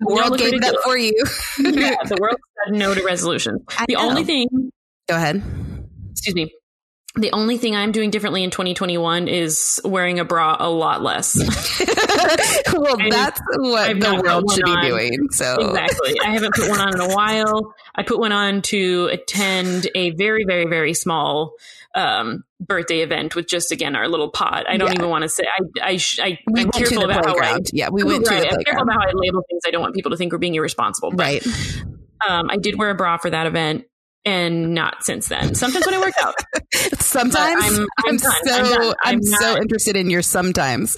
world 0.00 0.38
gave 0.38 0.60
that 0.60 0.78
for 0.84 0.96
you. 0.96 1.12
yeah, 1.58 1.96
the 2.08 2.18
world 2.20 2.36
said 2.64 2.74
no 2.74 2.94
to 2.94 3.02
resolutions. 3.02 3.62
The 3.88 3.96
only 3.96 4.24
thing. 4.24 4.48
Go 5.08 5.16
ahead. 5.16 5.42
Excuse 6.10 6.34
me. 6.34 6.52
The 7.16 7.30
only 7.30 7.58
thing 7.58 7.76
I'm 7.76 7.92
doing 7.92 8.10
differently 8.10 8.42
in 8.42 8.50
2021 8.50 9.28
is 9.28 9.80
wearing 9.84 10.18
a 10.18 10.24
bra 10.24 10.56
a 10.58 10.68
lot 10.68 11.00
less. 11.00 11.36
well, 11.36 13.00
and 13.00 13.12
that's 13.12 13.40
what 13.56 13.88
I've 13.88 14.00
the 14.00 14.20
world 14.20 14.50
should 14.52 14.68
on. 14.68 14.80
be 14.80 14.88
doing. 14.88 15.28
So 15.30 15.54
exactly, 15.54 16.18
I 16.24 16.32
haven't 16.32 16.54
put 16.54 16.68
one 16.68 16.80
on 16.80 16.92
in 16.92 17.00
a 17.00 17.14
while. 17.14 17.72
I 17.94 18.02
put 18.02 18.18
one 18.18 18.32
on 18.32 18.62
to 18.62 19.10
attend 19.12 19.88
a 19.94 20.10
very, 20.10 20.44
very, 20.44 20.66
very 20.66 20.92
small 20.92 21.54
um, 21.94 22.44
birthday 22.60 23.00
event 23.00 23.34
with 23.34 23.48
just 23.48 23.72
again 23.72 23.94
our 23.94 24.08
little 24.08 24.30
pot. 24.30 24.68
I 24.68 24.76
don't 24.76 24.88
yeah. 24.88 24.94
even 24.94 25.10
want 25.10 25.22
to 25.22 25.28
say. 25.28 25.44
I, 25.44 25.90
I, 25.92 25.98
I 26.20 26.38
we 26.50 26.62
am 26.62 26.70
careful 26.70 27.04
about 27.04 27.24
playground. 27.24 27.46
how 27.46 27.56
I. 27.56 27.60
Yeah, 27.72 27.88
we 27.90 28.02
went 28.02 28.26
right, 28.28 28.42
to 28.42 28.48
the 28.48 28.54
I'm 28.54 28.64
careful 28.64 28.82
about 28.82 28.94
how 28.94 29.08
I 29.08 29.12
label 29.14 29.42
things. 29.48 29.62
I 29.66 29.70
don't 29.70 29.82
want 29.82 29.94
people 29.94 30.10
to 30.10 30.16
think 30.16 30.32
we're 30.32 30.38
being 30.38 30.54
irresponsible. 30.54 31.10
But, 31.10 31.18
right. 31.20 31.46
Um, 32.28 32.48
I 32.50 32.56
did 32.56 32.78
wear 32.78 32.90
a 32.90 32.94
bra 32.94 33.18
for 33.18 33.30
that 33.30 33.46
event 33.46 33.84
and 34.24 34.74
not 34.74 35.04
since 35.04 35.28
then. 35.28 35.54
Sometimes 35.54 35.84
when 35.86 35.94
I 35.94 36.00
work 36.00 36.14
out. 36.22 36.34
sometimes 37.00 37.62
I'm, 37.64 37.80
I'm, 37.80 37.86
I'm 38.06 38.18
so 38.18 38.34
I'm, 38.44 38.94
I'm 39.04 39.22
so 39.22 39.56
interested 39.56 39.96
in 39.96 40.10
your 40.10 40.22
sometimes. 40.22 40.96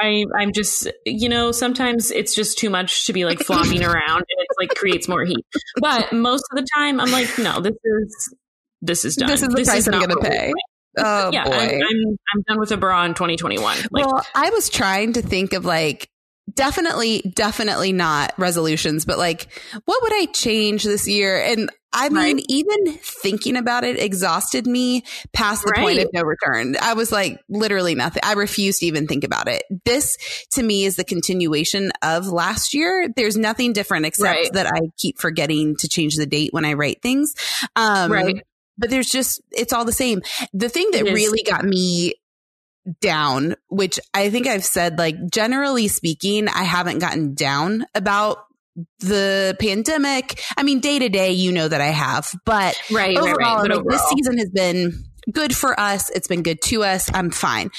I, 0.00 0.26
I'm 0.36 0.52
just, 0.52 0.88
you 1.04 1.28
know, 1.28 1.50
sometimes 1.50 2.10
it's 2.10 2.34
just 2.34 2.58
too 2.58 2.70
much 2.70 3.06
to 3.06 3.12
be 3.12 3.24
like 3.24 3.40
flopping 3.40 3.82
around 3.84 4.18
and 4.18 4.26
it 4.28 4.48
like 4.60 4.70
creates 4.74 5.08
more 5.08 5.24
heat. 5.24 5.44
But 5.80 6.12
most 6.12 6.44
of 6.52 6.56
the 6.56 6.66
time, 6.74 7.00
I'm 7.00 7.10
like, 7.10 7.38
no, 7.38 7.60
this 7.60 7.74
is 7.84 8.34
this 8.82 9.04
is 9.04 9.16
done. 9.16 9.28
This 9.28 9.42
is 9.42 9.48
the 9.48 9.56
this 9.56 9.68
price 9.68 9.80
is 9.80 9.88
I'm 9.88 10.00
going 10.00 10.10
to 10.10 10.16
pay. 10.16 10.52
Oh 10.96 11.30
yeah, 11.32 11.44
boy. 11.44 11.52
I'm, 11.52 11.70
I'm, 11.70 12.18
I'm 12.34 12.42
done 12.48 12.58
with 12.58 12.72
a 12.72 12.76
bra 12.76 13.04
in 13.04 13.14
2021. 13.14 13.76
Like, 13.90 14.06
well, 14.06 14.24
I 14.34 14.50
was 14.50 14.68
trying 14.68 15.14
to 15.14 15.22
think 15.22 15.52
of 15.52 15.64
like 15.64 16.08
definitely, 16.54 17.32
definitely 17.34 17.92
not 17.92 18.32
resolutions, 18.38 19.04
but 19.04 19.18
like 19.18 19.48
what 19.84 20.02
would 20.02 20.12
I 20.12 20.26
change 20.26 20.84
this 20.84 21.06
year? 21.06 21.40
And 21.40 21.70
I 21.92 22.10
mean, 22.10 22.36
right. 22.36 22.46
even 22.48 22.98
thinking 22.98 23.56
about 23.56 23.84
it 23.84 23.98
exhausted 23.98 24.66
me 24.66 25.04
past 25.32 25.64
the 25.64 25.72
right. 25.74 25.80
point 25.80 26.00
of 26.00 26.10
no 26.12 26.22
return. 26.22 26.76
I 26.82 26.94
was 26.94 27.10
like, 27.10 27.40
literally 27.48 27.94
nothing. 27.94 28.20
I 28.24 28.34
refuse 28.34 28.80
to 28.80 28.86
even 28.86 29.06
think 29.06 29.24
about 29.24 29.48
it. 29.48 29.62
This 29.84 30.18
to 30.52 30.62
me 30.62 30.84
is 30.84 30.96
the 30.96 31.04
continuation 31.04 31.90
of 32.02 32.26
last 32.26 32.74
year. 32.74 33.08
There's 33.14 33.38
nothing 33.38 33.72
different 33.72 34.04
except 34.04 34.36
right. 34.36 34.52
that 34.52 34.66
I 34.66 34.80
keep 34.98 35.18
forgetting 35.18 35.76
to 35.76 35.88
change 35.88 36.16
the 36.16 36.26
date 36.26 36.52
when 36.52 36.66
I 36.66 36.74
write 36.74 37.00
things. 37.02 37.34
Um, 37.74 38.12
right 38.12 38.42
but 38.78 38.90
there's 38.90 39.10
just, 39.10 39.42
it's 39.50 39.72
all 39.72 39.84
the 39.84 39.92
same. 39.92 40.22
The 40.52 40.68
thing 40.68 40.90
that 40.92 41.04
really 41.04 41.42
got 41.42 41.64
me 41.64 42.14
down, 43.00 43.54
which 43.68 44.00
I 44.14 44.30
think 44.30 44.46
I've 44.46 44.64
said, 44.64 44.98
like, 44.98 45.16
generally 45.30 45.88
speaking, 45.88 46.48
I 46.48 46.62
haven't 46.62 47.00
gotten 47.00 47.34
down 47.34 47.84
about 47.94 48.38
the 49.00 49.56
pandemic. 49.60 50.40
I 50.56 50.62
mean, 50.62 50.80
day 50.80 50.98
to 50.98 51.08
day, 51.08 51.32
you 51.32 51.52
know 51.52 51.68
that 51.68 51.80
I 51.80 51.88
have, 51.88 52.30
but 52.44 52.80
right, 52.90 53.16
overall, 53.16 53.34
right, 53.34 53.38
right. 53.38 53.56
But 53.56 53.70
like, 53.70 53.78
overall. 53.80 53.90
this 53.90 54.08
season 54.08 54.38
has 54.38 54.50
been 54.50 55.04
good 55.32 55.54
for 55.54 55.78
us. 55.78 56.10
It's 56.10 56.28
been 56.28 56.42
good 56.42 56.62
to 56.62 56.84
us. 56.84 57.10
I'm 57.12 57.30
fine. 57.30 57.70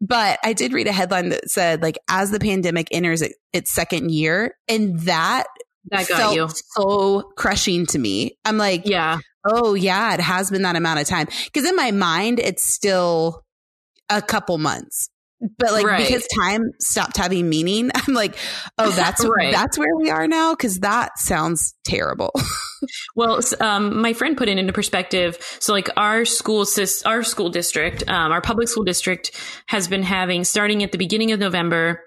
But 0.00 0.38
I 0.42 0.54
did 0.54 0.72
read 0.72 0.86
a 0.86 0.92
headline 0.92 1.28
that 1.28 1.50
said, 1.50 1.82
like, 1.82 1.98
as 2.08 2.30
the 2.30 2.40
pandemic 2.40 2.88
enters 2.90 3.22
its 3.52 3.70
second 3.70 4.10
year, 4.10 4.56
and 4.66 4.98
that 5.00 5.44
that 5.90 6.08
got 6.08 6.18
felt 6.18 6.34
you 6.34 6.48
so 6.74 7.22
crushing 7.36 7.86
to 7.86 7.98
me. 7.98 8.38
I'm 8.44 8.56
like, 8.56 8.86
yeah, 8.86 9.18
oh 9.44 9.74
yeah, 9.74 10.14
it 10.14 10.20
has 10.20 10.50
been 10.50 10.62
that 10.62 10.76
amount 10.76 11.00
of 11.00 11.06
time. 11.06 11.28
Because 11.44 11.68
in 11.68 11.76
my 11.76 11.90
mind, 11.90 12.38
it's 12.38 12.64
still 12.64 13.44
a 14.08 14.20
couple 14.20 14.58
months. 14.58 15.08
But 15.58 15.72
like 15.72 15.86
right. 15.86 16.06
because 16.06 16.26
time 16.38 16.72
stopped 16.80 17.16
having 17.16 17.48
meaning, 17.48 17.90
I'm 17.94 18.12
like, 18.12 18.36
oh, 18.76 18.90
that's 18.90 19.24
right. 19.36 19.52
that's 19.52 19.78
where 19.78 19.96
we 19.96 20.10
are 20.10 20.28
now. 20.28 20.52
Because 20.54 20.80
that 20.80 21.18
sounds 21.18 21.74
terrible. 21.84 22.32
well, 23.16 23.40
um, 23.60 24.02
my 24.02 24.12
friend 24.12 24.36
put 24.36 24.48
it 24.48 24.58
into 24.58 24.72
perspective. 24.72 25.38
So, 25.60 25.72
like 25.72 25.88
our 25.96 26.26
school, 26.26 26.66
our 27.06 27.22
school 27.22 27.48
district, 27.48 28.08
um, 28.08 28.32
our 28.32 28.42
public 28.42 28.68
school 28.68 28.84
district 28.84 29.34
has 29.66 29.88
been 29.88 30.02
having 30.02 30.44
starting 30.44 30.82
at 30.82 30.92
the 30.92 30.98
beginning 30.98 31.32
of 31.32 31.40
November 31.40 32.02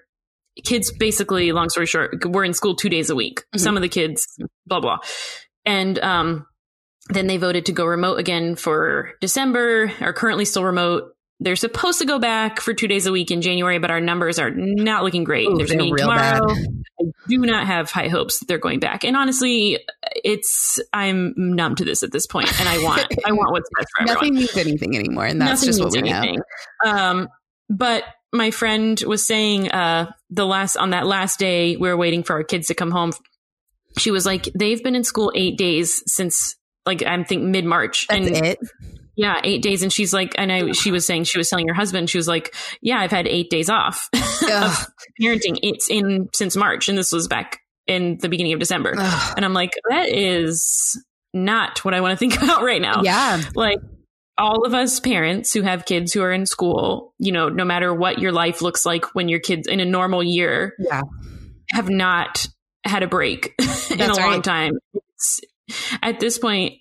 kids 0.62 0.92
basically 0.92 1.50
long 1.50 1.68
story 1.68 1.84
short 1.84 2.24
we're 2.26 2.44
in 2.44 2.54
school 2.54 2.76
two 2.76 2.88
days 2.88 3.10
a 3.10 3.14
week 3.16 3.40
mm-hmm. 3.40 3.58
some 3.58 3.74
of 3.74 3.82
the 3.82 3.88
kids 3.88 4.38
blah 4.66 4.78
blah 4.78 4.98
and 5.66 5.98
um 5.98 6.46
then 7.10 7.26
they 7.26 7.36
voted 7.36 7.66
to 7.66 7.72
go 7.72 7.84
remote 7.84 8.18
again 8.18 8.56
for 8.56 9.12
December, 9.20 9.92
are 10.00 10.12
currently 10.12 10.44
still 10.44 10.64
remote. 10.64 11.10
They're 11.40 11.56
supposed 11.56 11.98
to 11.98 12.06
go 12.06 12.18
back 12.18 12.60
for 12.60 12.72
two 12.72 12.86
days 12.88 13.06
a 13.06 13.12
week 13.12 13.30
in 13.30 13.42
January, 13.42 13.78
but 13.78 13.90
our 13.90 14.00
numbers 14.00 14.38
are 14.38 14.50
not 14.50 15.02
looking 15.02 15.24
great. 15.24 15.48
Ooh, 15.48 15.56
There's 15.58 15.72
a 15.72 15.76
meeting 15.76 15.96
tomorrow. 15.96 16.46
bad. 16.46 16.56
I 17.00 17.04
do 17.28 17.38
not 17.38 17.66
have 17.66 17.90
high 17.90 18.08
hopes 18.08 18.38
that 18.38 18.46
they're 18.46 18.56
going 18.58 18.78
back. 18.78 19.04
And 19.04 19.16
honestly, 19.16 19.80
it's 20.24 20.78
I'm 20.92 21.34
numb 21.36 21.74
to 21.76 21.84
this 21.84 22.02
at 22.02 22.12
this 22.12 22.26
point. 22.26 22.48
and 22.60 22.68
I 22.68 22.78
want 22.82 23.06
I 23.26 23.32
want 23.32 23.50
what's 23.50 23.68
best 23.76 23.88
for 23.96 24.02
everyone. 24.02 24.14
Nothing 24.14 24.34
means 24.34 24.56
anything 24.56 24.96
anymore, 24.96 25.26
and 25.26 25.40
that's 25.40 25.62
Nothing 25.62 25.66
just 25.66 25.80
what 25.80 25.92
we 25.92 26.02
means 26.02 26.38
know. 26.84 26.90
Um, 26.90 27.28
but 27.68 28.04
my 28.32 28.50
friend 28.50 29.02
was 29.06 29.26
saying 29.26 29.70
uh, 29.72 30.12
the 30.30 30.46
last 30.46 30.76
on 30.76 30.90
that 30.90 31.06
last 31.06 31.38
day 31.40 31.76
we 31.76 31.88
were 31.88 31.96
waiting 31.96 32.22
for 32.22 32.34
our 32.34 32.44
kids 32.44 32.68
to 32.68 32.74
come 32.74 32.92
home. 32.92 33.12
She 33.98 34.10
was 34.10 34.24
like, 34.24 34.48
they've 34.54 34.82
been 34.82 34.94
in 34.94 35.04
school 35.04 35.32
eight 35.34 35.58
days 35.58 36.02
since 36.06 36.56
like 36.86 37.02
I'm 37.04 37.24
think 37.24 37.42
mid 37.42 37.64
March, 37.64 38.06
and 38.10 38.24
it. 38.26 38.58
yeah, 39.16 39.40
eight 39.44 39.62
days. 39.62 39.82
And 39.82 39.92
she's 39.92 40.12
like, 40.12 40.34
and 40.38 40.50
I 40.52 40.72
she 40.72 40.90
was 40.90 41.06
saying 41.06 41.24
she 41.24 41.38
was 41.38 41.48
telling 41.48 41.68
her 41.68 41.74
husband, 41.74 42.10
she 42.10 42.18
was 42.18 42.28
like, 42.28 42.54
yeah, 42.82 42.98
I've 42.98 43.10
had 43.10 43.26
eight 43.26 43.50
days 43.50 43.68
off 43.70 44.08
of 44.14 44.86
parenting. 45.20 45.58
It's 45.62 45.88
in 45.90 46.28
since 46.34 46.56
March, 46.56 46.88
and 46.88 46.96
this 46.98 47.12
was 47.12 47.28
back 47.28 47.60
in 47.86 48.18
the 48.20 48.28
beginning 48.28 48.52
of 48.54 48.60
December. 48.60 48.94
Ugh. 48.96 49.34
And 49.36 49.44
I'm 49.44 49.52
like, 49.52 49.72
that 49.90 50.08
is 50.08 50.98
not 51.34 51.84
what 51.84 51.94
I 51.94 52.00
want 52.00 52.12
to 52.12 52.16
think 52.16 52.36
about 52.42 52.62
right 52.62 52.80
now 52.80 53.02
Yeah. 53.02 53.42
like 53.54 53.78
all 54.38 54.64
of 54.64 54.72
us 54.74 55.00
parents 55.00 55.52
who 55.52 55.62
have 55.62 55.84
kids 55.84 56.12
who 56.12 56.22
are 56.22 56.32
in 56.32 56.46
school, 56.46 57.12
you 57.18 57.30
know, 57.32 57.48
no 57.48 57.64
matter 57.64 57.92
what 57.94 58.18
your 58.20 58.32
life 58.32 58.62
looks 58.62 58.86
like 58.86 59.14
when 59.14 59.28
your 59.28 59.38
kids 59.40 59.66
in 59.68 59.80
a 59.80 59.84
normal 59.84 60.22
year 60.22 60.74
Yeah. 60.78 61.02
have 61.72 61.88
not 61.90 62.46
had 62.84 63.02
a 63.02 63.06
break 63.08 63.52
in 63.58 63.64
a 64.00 64.06
That's 64.06 64.18
long 64.18 64.42
time. 64.42 64.72
It's, 64.94 65.40
at 66.02 66.20
this 66.20 66.38
point, 66.38 66.74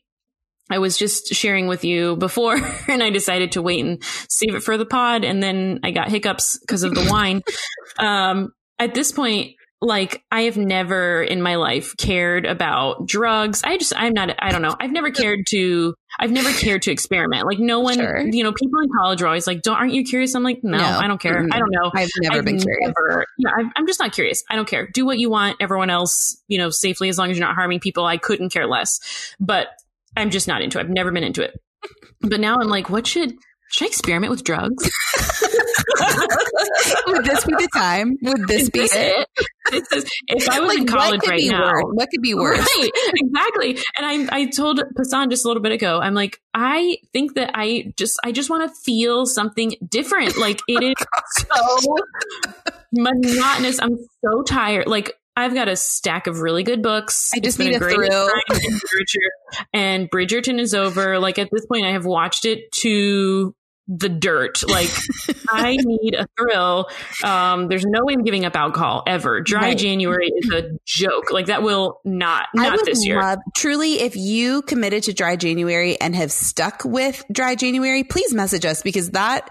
I 0.69 0.79
was 0.79 0.97
just 0.97 1.27
sharing 1.27 1.67
with 1.67 1.83
you 1.83 2.15
before, 2.15 2.55
and 2.87 3.03
I 3.03 3.09
decided 3.09 3.53
to 3.53 3.61
wait 3.61 3.83
and 3.83 4.03
save 4.29 4.55
it 4.55 4.63
for 4.63 4.77
the 4.77 4.85
pod, 4.85 5.23
and 5.23 5.41
then 5.41 5.79
I 5.83 5.91
got 5.91 6.09
hiccups 6.09 6.57
because 6.59 6.83
of 6.83 6.95
the 6.95 7.07
wine. 7.09 7.41
Um, 7.99 8.53
at 8.79 8.95
this 8.95 9.11
point, 9.11 9.51
like 9.83 10.23
I 10.31 10.43
have 10.43 10.55
never 10.57 11.21
in 11.21 11.41
my 11.41 11.55
life 11.55 11.93
cared 11.97 12.45
about 12.45 13.05
drugs. 13.07 13.61
I 13.63 13.77
just 13.77 13.93
I'm 13.95 14.13
not 14.13 14.33
I 14.39 14.51
don't 14.51 14.61
know. 14.61 14.75
I've 14.79 14.91
never 14.91 15.11
cared 15.11 15.41
to 15.49 15.93
I've 16.19 16.31
never 16.31 16.51
cared 16.53 16.83
to 16.83 16.91
experiment. 16.91 17.45
Like 17.45 17.59
no 17.59 17.79
one, 17.81 17.95
Sure. 17.95 18.19
you 18.25 18.43
know, 18.43 18.53
people 18.53 18.79
in 18.81 18.87
college 18.97 19.21
are 19.21 19.27
always 19.27 19.45
like, 19.47 19.61
"Don't 19.61 19.75
aren't 19.75 19.93
you 19.93 20.03
curious?" 20.03 20.35
I'm 20.35 20.43
like, 20.43 20.59
"No, 20.63 20.77
No. 20.77 20.83
I 20.83 21.07
don't 21.07 21.19
care. 21.19 21.35
Mm-mm. 21.41 21.49
I 21.51 21.59
don't 21.59 21.71
know." 21.71 21.91
I've 21.93 22.09
never 22.21 22.37
I've 22.37 22.45
been 22.45 22.59
curious. 22.59 22.87
never- 22.87 23.25
yeah, 23.39 23.49
I've, 23.57 23.65
I'm 23.75 23.87
just 23.87 23.99
not 23.99 24.13
curious. 24.13 24.43
I 24.49 24.55
don't 24.55 24.67
care. 24.67 24.87
Do 24.93 25.05
what 25.05 25.17
you 25.19 25.29
want. 25.29 25.57
Everyone 25.59 25.89
else, 25.89 26.41
you 26.47 26.57
know, 26.59 26.69
safely 26.69 27.09
as 27.09 27.17
long 27.17 27.29
as 27.31 27.37
you're 27.37 27.45
not 27.45 27.55
harming 27.55 27.79
people. 27.79 28.05
I 28.05 28.17
couldn't 28.17 28.51
care 28.53 28.67
less. 28.67 28.99
But 29.39 29.67
I'm 30.15 30.29
just 30.29 30.47
not 30.47 30.61
into 30.61 30.77
it. 30.79 30.81
I've 30.81 30.89
never 30.89 31.11
been 31.11 31.23
into 31.23 31.41
it. 31.43 31.59
But 32.21 32.39
now 32.39 32.57
I'm 32.59 32.69
like, 32.69 32.89
what 32.89 33.05
should 33.07 33.33
should 33.71 33.85
I 33.85 33.87
experiment 33.87 34.29
with 34.31 34.43
drugs? 34.43 34.89
Would 37.07 37.25
this 37.25 37.45
be 37.45 37.53
the 37.53 37.69
time? 37.73 38.17
Would 38.21 38.47
this 38.47 38.63
Is 38.63 38.69
be 38.69 38.79
it? 38.81 38.91
it? 38.91 39.27
This 39.71 39.91
is- 40.03 40.11
if 40.27 40.49
I 40.49 40.59
was 40.61 40.69
Like, 40.69 40.77
in 40.79 40.87
college 40.87 41.21
right 41.27 41.41
now, 41.45 41.71
worse? 41.73 41.83
What 41.93 42.09
could 42.09 42.21
be 42.21 42.33
worse? 42.35 42.59
Right, 42.59 42.89
exactly. 43.15 43.77
And 43.97 44.29
I 44.31 44.37
I 44.41 44.45
told 44.49 44.81
Pasan 44.97 45.29
just 45.29 45.45
a 45.45 45.47
little 45.47 45.63
bit 45.63 45.71
ago, 45.71 45.99
I'm 45.99 46.13
like, 46.13 46.39
I 46.53 46.97
think 47.13 47.35
that 47.35 47.51
I 47.53 47.93
just 47.97 48.19
I 48.23 48.31
just 48.31 48.49
want 48.49 48.69
to 48.69 48.75
feel 48.83 49.25
something 49.25 49.73
different. 49.87 50.37
Like 50.37 50.61
it 50.67 50.83
is 50.83 50.95
oh, 51.51 51.79
so 51.81 52.71
monotonous. 52.93 53.79
I'm 53.81 53.97
so 54.23 54.43
tired. 54.43 54.87
Like 54.87 55.13
I've 55.35 55.53
got 55.55 55.67
a 55.67 55.75
stack 55.75 56.27
of 56.27 56.39
really 56.41 56.63
good 56.63 56.83
books. 56.83 57.31
I 57.35 57.39
just 57.39 57.57
need 57.57 57.75
a 57.75 57.79
great 57.79 57.95
thrill. 57.95 58.29
And 59.73 60.09
Bridgerton 60.11 60.59
is 60.59 60.73
over. 60.75 61.19
Like 61.19 61.39
at 61.39 61.49
this 61.51 61.65
point 61.65 61.85
I 61.85 61.91
have 61.91 62.05
watched 62.05 62.45
it 62.45 62.71
to 62.81 63.55
the 63.87 64.09
dirt. 64.09 64.67
Like 64.67 64.89
I 65.49 65.77
need 65.79 66.15
a 66.15 66.27
thrill. 66.37 66.89
Um, 67.23 67.67
there's 67.67 67.85
no 67.85 68.03
way 68.03 68.13
I'm 68.13 68.23
giving 68.23 68.45
up 68.45 68.55
alcohol 68.55 69.03
ever. 69.07 69.41
Dry 69.41 69.61
Right. 69.61 69.77
January 69.77 70.27
is 70.27 70.51
a 70.51 70.71
joke. 70.85 71.31
Like 71.31 71.47
that 71.47 71.63
will 71.63 71.99
not 72.05 72.47
not 72.53 72.79
this 72.85 73.05
year. 73.05 73.19
love 73.21 73.39
truly 73.55 74.01
if 74.01 74.15
you 74.15 74.61
committed 74.63 75.03
to 75.03 75.13
dry 75.13 75.35
January 75.35 75.99
and 75.99 76.15
have 76.15 76.31
stuck 76.31 76.83
with 76.85 77.23
dry 77.31 77.55
January, 77.55 78.03
please 78.03 78.33
message 78.33 78.65
us 78.65 78.81
because 78.81 79.11
that 79.11 79.49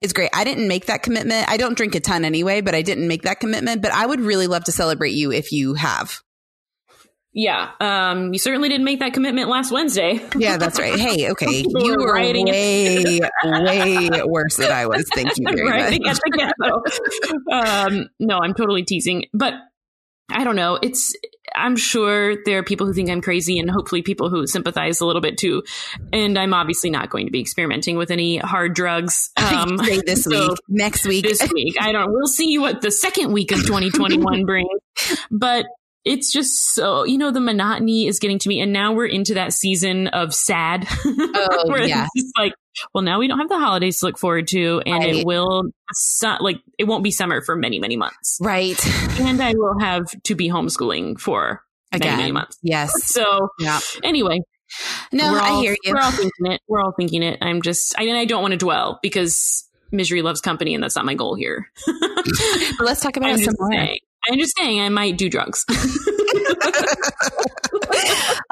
is 0.00 0.12
great. 0.12 0.30
I 0.32 0.44
didn't 0.44 0.68
make 0.68 0.86
that 0.86 1.02
commitment. 1.02 1.48
I 1.48 1.56
don't 1.56 1.76
drink 1.76 1.94
a 1.94 2.00
ton 2.00 2.24
anyway, 2.24 2.62
but 2.62 2.74
I 2.74 2.82
didn't 2.82 3.06
make 3.06 3.22
that 3.22 3.40
commitment. 3.40 3.82
But 3.82 3.92
I 3.92 4.06
would 4.06 4.20
really 4.20 4.46
love 4.46 4.64
to 4.64 4.72
celebrate 4.72 5.12
you 5.12 5.32
if 5.32 5.52
you 5.52 5.74
have. 5.74 6.22
Yeah. 7.32 7.70
Um, 7.80 8.32
you 8.32 8.38
certainly 8.38 8.68
didn't 8.68 8.84
make 8.84 8.98
that 9.00 9.12
commitment 9.12 9.48
last 9.48 9.70
Wednesday. 9.70 10.20
Yeah, 10.36 10.56
that's 10.56 10.78
right. 10.80 10.98
Hey, 10.98 11.30
okay. 11.30 11.62
You 11.66 11.96
were 11.98 12.06
were 12.06 12.14
way, 12.14 13.20
way 13.44 14.22
worse 14.24 14.56
than 14.56 14.72
I 14.72 14.86
was. 14.86 15.08
Thank 15.14 15.38
you 15.38 15.44
very 15.48 15.68
right 15.68 16.00
much. 16.00 16.16
at 16.16 16.20
the 16.24 16.82
ghetto. 17.52 17.96
um, 17.96 18.08
no, 18.18 18.38
I'm 18.38 18.54
totally 18.54 18.82
teasing, 18.82 19.26
but 19.32 19.54
I 20.32 20.44
don't 20.44 20.56
know. 20.56 20.78
It's 20.82 21.14
I'm 21.54 21.76
sure 21.76 22.36
there 22.44 22.58
are 22.58 22.62
people 22.62 22.86
who 22.86 22.92
think 22.92 23.10
I'm 23.10 23.20
crazy, 23.20 23.58
and 23.58 23.70
hopefully 23.70 24.02
people 24.02 24.30
who 24.30 24.46
sympathize 24.46 25.00
a 25.00 25.06
little 25.06 25.22
bit 25.22 25.38
too. 25.38 25.62
And 26.12 26.38
I'm 26.38 26.54
obviously 26.54 26.90
not 26.90 27.10
going 27.10 27.26
to 27.26 27.32
be 27.32 27.40
experimenting 27.40 27.96
with 27.96 28.10
any 28.10 28.38
hard 28.38 28.74
drugs. 28.74 29.30
Um, 29.50 29.78
this 29.78 30.24
so 30.24 30.30
week, 30.50 30.58
next 30.68 31.06
week. 31.06 31.24
this 31.24 31.50
week. 31.52 31.74
I 31.80 31.90
don't. 31.92 32.12
We'll 32.12 32.28
see 32.28 32.56
what 32.58 32.82
the 32.82 32.90
second 32.92 33.32
week 33.32 33.50
of 33.50 33.58
2021 33.58 34.44
brings. 34.44 34.68
But 35.30 35.66
it's 36.04 36.32
just 36.32 36.74
so 36.74 37.04
you 37.04 37.18
know 37.18 37.30
the 37.30 37.40
monotony 37.40 38.06
is 38.06 38.18
getting 38.18 38.38
to 38.40 38.48
me, 38.48 38.60
and 38.60 38.72
now 38.72 38.92
we're 38.92 39.06
into 39.06 39.34
that 39.34 39.52
season 39.52 40.06
of 40.08 40.34
sad. 40.34 40.86
Oh, 41.04 41.64
where 41.66 41.82
yeah. 41.86 42.06
it's 42.14 42.32
like, 42.38 42.52
well, 42.94 43.02
now 43.02 43.18
we 43.18 43.28
don't 43.28 43.38
have 43.38 43.48
the 43.48 43.58
holidays 43.58 43.98
to 43.98 44.06
look 44.06 44.18
forward 44.18 44.48
to, 44.48 44.82
and 44.86 45.04
Right. 45.04 45.16
it 45.16 45.26
will 45.26 45.64
su- 45.92 46.36
like 46.40 46.60
it 46.78 46.84
won't 46.84 47.04
be 47.04 47.10
summer 47.10 47.42
for 47.42 47.54
many 47.56 47.78
many 47.78 47.96
months, 47.96 48.38
right. 48.40 48.78
and 49.20 49.40
I 49.42 49.52
will 49.54 49.78
have 49.80 50.06
to 50.24 50.34
be 50.34 50.48
homeschooling 50.48 51.20
for 51.20 51.62
many 51.92 52.04
many 52.06 52.22
Again. 52.22 52.34
months. 52.34 52.58
Yes. 52.62 52.92
So 53.12 53.48
Yeah. 53.58 53.80
anyway, 54.02 54.40
No, 55.12 55.32
we're 55.32 55.40
I 55.40 55.60
hear 55.60 55.76
you. 55.82 55.92
We're 55.92 56.00
all 56.00 56.12
thinking 56.12 56.46
it. 56.52 56.60
We're 56.68 56.80
all 56.80 56.92
thinking 56.96 57.22
it. 57.22 57.38
I'm 57.42 57.60
just, 57.60 57.94
I, 57.98 58.04
and 58.04 58.16
I 58.16 58.24
don't 58.24 58.40
want 58.42 58.52
to 58.52 58.58
dwell 58.58 59.00
because 59.02 59.66
misery 59.90 60.22
loves 60.22 60.40
company, 60.40 60.74
and 60.74 60.82
that's 60.82 60.94
not 60.96 61.04
my 61.04 61.14
goal 61.14 61.34
here. 61.34 61.66
But 62.78 62.86
let's 62.86 63.00
talk 63.02 63.16
about 63.16 63.30
I'm 63.30 63.38
it 63.40 63.44
some 63.44 63.54
more. 63.58 63.70
I'm 64.30 64.38
just 64.38 64.56
saying 64.56 64.80
I 64.80 64.88
might 64.88 65.18
do 65.18 65.28
drugs. 65.28 65.64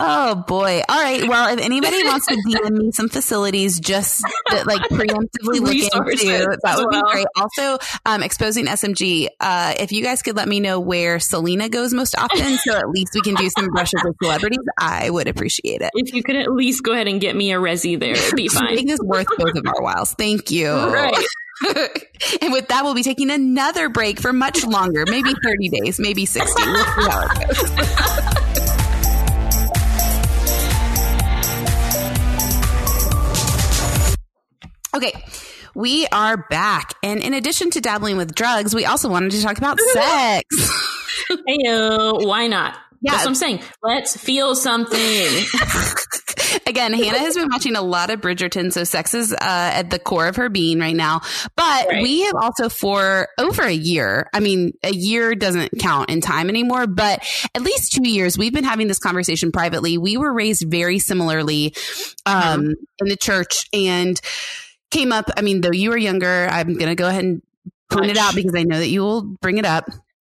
Oh 0.01 0.45
boy. 0.47 0.81
All 0.89 1.03
right. 1.03 1.27
Well, 1.29 1.53
if 1.53 1.61
anybody 1.65 2.05
wants 2.05 2.27
to 2.27 2.35
DM 2.35 2.71
me 2.71 2.93
some 2.93 3.09
facilities 3.09 3.81
just 3.81 4.23
that 4.51 4.67
like 4.67 4.81
preemptively 4.83 5.61
look 5.61 5.75
into, 5.75 6.57
that 6.63 6.77
would 6.77 6.87
well. 6.91 7.03
be 7.05 7.13
great. 7.13 7.27
Also, 7.37 7.79
um, 8.07 8.23
exposing 8.23 8.67
SMG. 8.67 9.27
Uh, 9.41 9.75
if 9.79 9.91
you 9.91 10.03
guys 10.05 10.23
could 10.23 10.37
let 10.37 10.47
me 10.47 10.61
know 10.61 10.79
where 10.79 11.19
Selena 11.19 11.69
goes 11.69 11.93
most 11.93 12.15
often, 12.17 12.59
so 12.59 12.77
at 12.77 12.89
least 12.91 13.13
we 13.15 13.23
can 13.23 13.35
do 13.35 13.51
some 13.51 13.69
brushes 13.69 14.01
with 14.05 14.15
celebrities, 14.23 14.61
I 14.79 15.11
would 15.11 15.27
appreciate 15.27 15.83
it. 15.83 15.91
if 15.95 16.15
you 16.15 16.23
could 16.23 16.37
at 16.37 16.53
least 16.53 16.85
go 16.85 16.93
ahead 16.93 17.09
and 17.09 17.21
get 17.21 17.35
me 17.35 17.53
a 17.53 17.57
resi 17.57 17.99
there, 17.99 18.13
it'd 18.13 18.37
be 18.37 18.49
fine. 18.49 18.77
Make 18.77 18.87
this 18.87 19.01
worth 19.03 19.27
both 19.37 19.57
of 19.57 19.67
our 19.67 19.83
whiles. 19.83 20.13
Thank 20.15 20.51
you. 20.53 20.73
Right. 20.73 21.15
and 22.43 22.53
with 22.53 22.69
that, 22.69 22.83
we'll 22.85 22.95
be 22.95 23.03
taking 23.03 23.31
another 23.31 23.89
break 23.89 24.21
for 24.21 24.33
much 24.33 24.65
longer, 24.65 25.05
maybe 25.07 25.33
30 25.43 25.69
days, 25.69 25.99
maybe 25.99 26.25
60. 26.25 26.63
We'll 26.67 26.85
see 26.85 27.09
how 27.09 27.23
it 27.23 27.49
goes. 27.49 28.59
Okay, 34.95 35.13
we 35.75 36.07
are 36.09 36.37
back. 36.49 36.95
And 37.03 37.23
in 37.23 37.35
addition 37.35 37.71
to 37.71 37.81
dabbling 37.81 38.17
with 38.17 38.35
drugs, 38.35 38.75
we 38.75 38.85
also 38.85 39.09
wanted 39.09 39.33
to 39.33 39.43
talk 39.43 39.59
about 39.59 39.79
sex. 39.93 40.45
Hey, 41.47 41.59
why 41.67 42.47
not? 42.49 42.77
Yeah. 43.01 43.13
That's 43.13 43.25
what 43.25 43.29
I'm 43.31 43.35
saying. 43.37 43.63
Let's 43.83 44.17
feel 44.17 44.55
something. 44.55 44.99
Again, 46.67 46.93
Hannah 46.93 47.19
has 47.19 47.35
been 47.35 47.49
watching 47.51 47.77
a 47.77 47.83
lot 47.83 48.11
of 48.11 48.21
Bridgerton, 48.21 48.73
so 48.73 48.85
sex 48.85 49.15
is 49.15 49.33
uh, 49.33 49.37
at 49.41 49.91
the 49.91 49.99
core 49.99 50.27
of 50.29 50.37
her 50.37 50.49
being 50.49 50.79
right 50.81 50.97
now. 50.97 51.21
But 51.57 51.89
Right. 51.89 52.03
we 52.03 52.23
have 52.23 52.35
also 52.41 52.69
for 52.69 53.29
over 53.39 53.63
a 53.63 53.73
year, 53.73 54.29
I 54.35 54.41
mean, 54.41 54.73
a 54.83 54.93
year 54.93 55.35
doesn't 55.35 55.79
count 55.79 56.11
in 56.11 56.21
time 56.21 56.49
anymore, 56.49 56.87
but 56.87 57.23
at 57.55 57.63
least 57.63 57.93
two 57.93 58.09
years, 58.09 58.37
we've 58.39 58.53
been 58.53 58.65
having 58.65 58.89
this 58.89 58.99
conversation 58.99 59.53
privately. 59.53 59.99
We 59.99 60.17
were 60.17 60.33
raised 60.33 60.65
very 60.69 60.99
similarly 60.99 61.75
um, 62.27 62.75
in 63.01 63.09
the 63.09 63.17
church 63.17 63.67
and 63.73 64.21
came 64.91 65.13
up. 65.13 65.31
I 65.37 65.43
mean, 65.43 65.61
though 65.61 65.73
you 65.73 65.91
were 65.91 65.99
younger, 65.99 66.49
I'm 66.51 66.75
going 66.75 66.89
to 66.89 66.95
go 66.95 67.09
ahead 67.09 67.25
and 67.25 67.43
point 67.91 68.11
it 68.11 68.17
out 68.19 68.35
because 68.35 68.55
I 68.55 68.65
know 68.65 68.79
that 68.79 68.89
you 68.89 69.01
will 69.03 69.23
bring 69.23 69.59
it 69.59 69.65
up. 69.65 69.85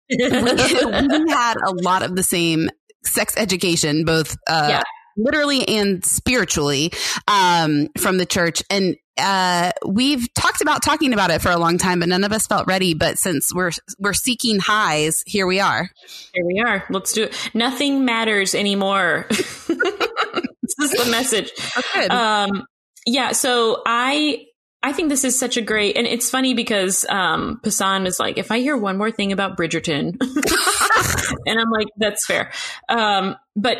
We, 0.10 0.18
we 0.28 1.32
had 1.32 1.56
a 1.58 1.72
lot 1.82 2.04
of 2.04 2.16
the 2.16 2.24
same 2.24 2.70
sex 3.04 3.36
education, 3.38 4.06
both 4.06 4.38
uh, 4.48 4.68
Yeah. 4.70 4.84
literally 5.18 5.68
and 5.68 6.04
spiritually, 6.06 6.92
um, 7.28 7.88
from 7.98 8.18
the 8.18 8.26
church. 8.26 8.64
And 8.70 8.96
uh, 9.18 9.72
we've 9.86 10.28
talked 10.34 10.62
about 10.62 10.82
talking 10.82 11.14
about 11.14 11.30
it 11.30 11.40
for 11.42 11.52
a 11.52 11.58
long 11.58 11.78
time, 11.78 12.00
but 12.00 12.10
none 12.10 12.24
of 12.24 12.32
us 12.32 12.48
felt 12.48 12.66
ready. 12.66 12.94
But 12.96 13.20
since 13.20 13.54
we're 13.54 13.70
we're 14.00 14.14
seeking 14.14 14.60
highs, 14.60 15.24
here 15.28 15.46
we 15.46 15.60
are. 15.60 15.90
Here 16.34 16.46
we 16.46 16.60
are. 16.66 16.84
Let's 16.90 17.14
do 17.14 17.24
it. 17.26 17.52
Nothing 17.54 18.06
matters 18.06 18.56
anymore. 18.56 19.28
this 19.30 19.70
is 19.70 20.92
the 20.92 21.08
message. 21.12 21.52
Um, 22.10 22.64
yeah. 23.06 23.34
So 23.34 23.82
I, 23.86 24.46
I 24.84 24.92
think 24.92 25.08
this 25.10 25.24
is 25.24 25.40
such 25.40 25.56
a 25.56 25.62
great, 25.62 25.96
and 25.96 26.06
it's 26.06 26.30
funny 26.30 26.54
because 26.54 27.06
um, 27.10 27.62
Pasan 27.64 28.06
is 28.06 28.20
like, 28.20 28.38
if 28.38 28.52
I 28.52 28.60
hear 28.60 28.76
one 28.76 28.98
more 28.98 29.12
thing 29.12 29.32
about 29.32 29.58
Bridgerton, 29.58 30.18
and 31.46 31.60
I'm 31.60 31.70
like, 31.72 31.88
that's 31.98 32.26
fair. 32.26 32.52
Um, 32.90 33.38
but 33.56 33.78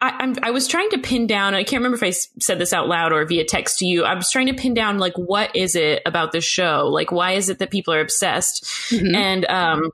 I, 0.00 0.10
I'm, 0.18 0.34
I 0.42 0.50
was 0.50 0.66
trying 0.66 0.90
to 0.90 0.98
pin 0.98 1.28
down. 1.28 1.54
I 1.54 1.62
can't 1.62 1.80
remember 1.80 1.96
if 1.96 2.02
I 2.02 2.10
said 2.40 2.58
this 2.58 2.72
out 2.72 2.88
loud 2.88 3.12
or 3.12 3.24
via 3.26 3.44
text 3.44 3.78
to 3.78 3.86
you. 3.86 4.04
I 4.04 4.14
was 4.14 4.30
trying 4.30 4.46
to 4.46 4.54
pin 4.54 4.74
down 4.74 4.98
like 4.98 5.14
what 5.16 5.54
is 5.54 5.76
it 5.76 6.02
about 6.04 6.32
this 6.32 6.44
show? 6.44 6.88
Like 6.88 7.12
why 7.12 7.32
is 7.32 7.48
it 7.48 7.58
that 7.58 7.70
people 7.70 7.94
are 7.94 8.00
obsessed? 8.00 8.64
Mm-hmm. 8.90 9.14
And 9.14 9.44
um, 9.46 9.90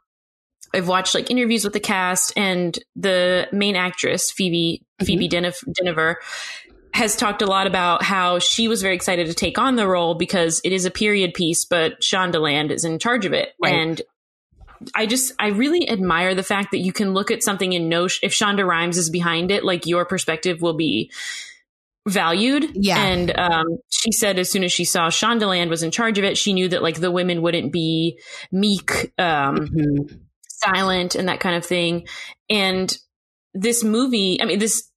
I've 0.73 0.89
watched 0.89 1.15
like 1.15 1.31
interviews 1.31 1.65
with 1.65 1.73
the 1.73 1.81
cast 1.81 2.33
and 2.37 2.79
the 2.95 3.49
main 3.53 3.77
actress 3.77 4.31
Phoebe 4.31 4.85
mm-hmm. 5.01 5.07
Phoebe 5.07 5.29
Dynevor 5.29 6.17
has 6.95 7.17
talked 7.17 7.43
a 7.43 7.47
lot 7.47 7.67
about 7.67 8.03
how 8.03 8.39
she 8.39 8.69
was 8.69 8.83
very 8.83 8.95
excited 8.95 9.27
to 9.27 9.35
take 9.35 9.59
on 9.59 9.77
the 9.77 9.87
role 9.87 10.15
because 10.15 10.61
it 10.65 10.73
is 10.73 10.85
a 10.85 10.91
period 10.91 11.35
piece, 11.35 11.65
but 11.65 12.01
Shondaland 12.01 12.71
is 12.71 12.85
in 12.85 12.99
charge 12.99 13.27
of 13.27 13.33
it. 13.33 13.51
Right. 13.63 13.75
And 13.75 14.03
I 14.95 15.07
just, 15.07 15.33
I 15.39 15.49
really 15.49 15.89
admire 15.89 16.35
the 16.35 16.43
fact 16.43 16.71
that 16.71 16.79
you 16.79 16.93
can 16.93 17.13
look 17.13 17.31
at 17.31 17.43
something 17.43 17.75
and 17.75 17.89
know 17.89 18.05
if 18.05 18.33
Shonda 18.33 18.67
Rhimes 18.67 18.97
is 18.97 19.11
behind 19.11 19.51
it, 19.51 19.65
like 19.65 19.87
your 19.87 20.05
perspective 20.05 20.63
will 20.63 20.75
be 20.75 21.11
valued. 22.07 22.71
Yeah. 22.75 22.99
And 22.99 23.37
um, 23.39 23.79
she 23.91 24.13
said 24.13 24.39
as 24.39 24.51
soon 24.51 24.65
as 24.65 24.73
she 24.73 24.85
saw 24.85 25.09
Shondaland 25.09 25.69
was 25.69 25.83
in 25.83 25.91
charge 25.91 26.19
of 26.19 26.25
it, 26.25 26.39
she 26.39 26.53
knew 26.53 26.69
that 26.69 26.83
like 26.83 27.01
the 27.01 27.11
women 27.11 27.43
wouldn't 27.43 27.73
be 27.73 28.19
meek, 28.53 29.13
um, 29.19 29.57
mm-hmm. 29.57 30.17
silent, 30.49 31.15
and 31.15 31.29
that 31.29 31.41
kind 31.41 31.57
of 31.57 31.65
thing. 31.65 32.07
And 32.49 32.97
this 33.55 33.83
movie, 33.83 34.41
I 34.41 34.45
mean, 34.45 34.59
this 34.59 34.91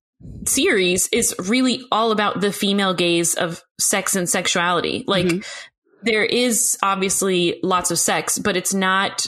series 0.46 1.08
is 1.12 1.36
really 1.48 1.82
all 1.92 2.12
about 2.12 2.42
the 2.42 2.52
female 2.52 2.94
gaze 2.94 3.36
of 3.36 3.64
sex 3.80 4.16
and 4.16 4.30
sexuality. 4.30 5.04
Like 5.08 5.26
mm-hmm. 5.26 5.40
there 6.04 6.24
is 6.26 6.78
obviously 6.84 7.60
lots 7.64 7.92
of 7.92 8.00
sex, 8.00 8.38
but 8.38 8.58
it's 8.58 8.74
not 8.74 9.28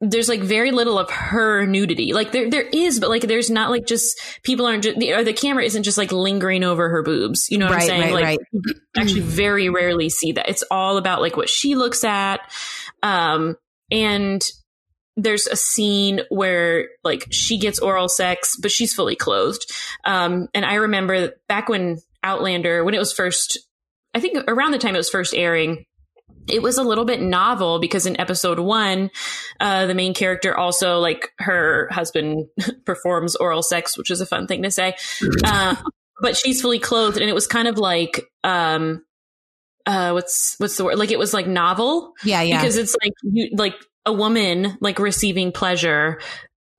there's 0.00 0.28
like 0.28 0.40
very 0.40 0.70
little 0.70 0.96
of 0.96 1.10
her 1.10 1.66
nudity. 1.66 2.12
Like 2.12 2.30
there 2.30 2.48
there 2.48 2.62
is, 2.62 3.00
but 3.00 3.08
like 3.08 3.22
there's 3.22 3.50
not 3.50 3.70
like 3.70 3.86
just 3.86 4.20
people 4.44 4.66
aren't 4.66 4.84
just 4.84 4.96
or 4.96 5.24
the 5.24 5.32
camera 5.32 5.64
isn't 5.64 5.82
just 5.82 5.98
like 5.98 6.12
lingering 6.12 6.62
over 6.62 6.88
her 6.88 7.02
boobs. 7.02 7.50
You 7.50 7.58
know 7.58 7.66
what 7.66 7.74
right, 7.74 7.82
I'm 7.82 7.88
saying? 7.88 8.14
Right, 8.14 8.14
like 8.14 8.24
right. 8.24 8.74
actually 8.96 9.20
very 9.22 9.68
rarely 9.68 10.08
see 10.08 10.32
that. 10.32 10.48
It's 10.48 10.62
all 10.70 10.98
about 10.98 11.20
like 11.20 11.36
what 11.36 11.48
she 11.48 11.74
looks 11.74 12.04
at. 12.04 12.40
Um 13.02 13.56
and 13.90 14.48
there's 15.18 15.48
a 15.48 15.56
scene 15.56 16.20
where 16.28 16.88
like 17.02 17.26
she 17.30 17.58
gets 17.58 17.80
oral 17.80 18.08
sex, 18.08 18.56
but 18.56 18.70
she's 18.70 18.94
fully 18.94 19.16
clothed. 19.16 19.70
Um, 20.04 20.48
and 20.54 20.64
I 20.64 20.74
remember 20.74 21.32
back 21.48 21.68
when 21.68 21.98
Outlander, 22.22 22.84
when 22.84 22.94
it 22.94 22.98
was 22.98 23.12
first, 23.12 23.58
I 24.14 24.20
think 24.20 24.38
around 24.46 24.70
the 24.70 24.78
time 24.78 24.94
it 24.94 24.98
was 24.98 25.10
first 25.10 25.34
airing, 25.34 25.84
it 26.46 26.62
was 26.62 26.78
a 26.78 26.84
little 26.84 27.04
bit 27.04 27.20
novel 27.20 27.80
because 27.80 28.06
in 28.06 28.18
episode 28.20 28.60
one, 28.60 29.10
uh, 29.60 29.86
the 29.86 29.94
main 29.94 30.14
character 30.14 30.56
also 30.56 31.00
like 31.00 31.32
her 31.38 31.88
husband 31.90 32.46
performs 32.86 33.34
oral 33.36 33.62
sex, 33.62 33.98
which 33.98 34.10
is 34.10 34.20
a 34.20 34.26
fun 34.26 34.46
thing 34.46 34.62
to 34.62 34.70
say. 34.70 34.94
Uh, 35.44 35.76
but 36.20 36.36
she's 36.36 36.60
fully 36.60 36.80
clothed, 36.80 37.16
and 37.18 37.30
it 37.30 37.32
was 37.32 37.46
kind 37.46 37.68
of 37.68 37.78
like 37.78 38.28
um, 38.42 39.04
uh, 39.86 40.10
what's 40.10 40.56
what's 40.58 40.76
the 40.76 40.84
word? 40.84 40.98
Like 40.98 41.12
it 41.12 41.18
was 41.18 41.32
like 41.32 41.46
novel. 41.46 42.12
Yeah, 42.24 42.42
yeah. 42.42 42.60
Because 42.60 42.76
it's 42.76 42.96
like 43.02 43.12
you 43.22 43.50
like 43.56 43.74
a 44.08 44.12
woman 44.12 44.78
like 44.80 44.98
receiving 44.98 45.52
pleasure 45.52 46.18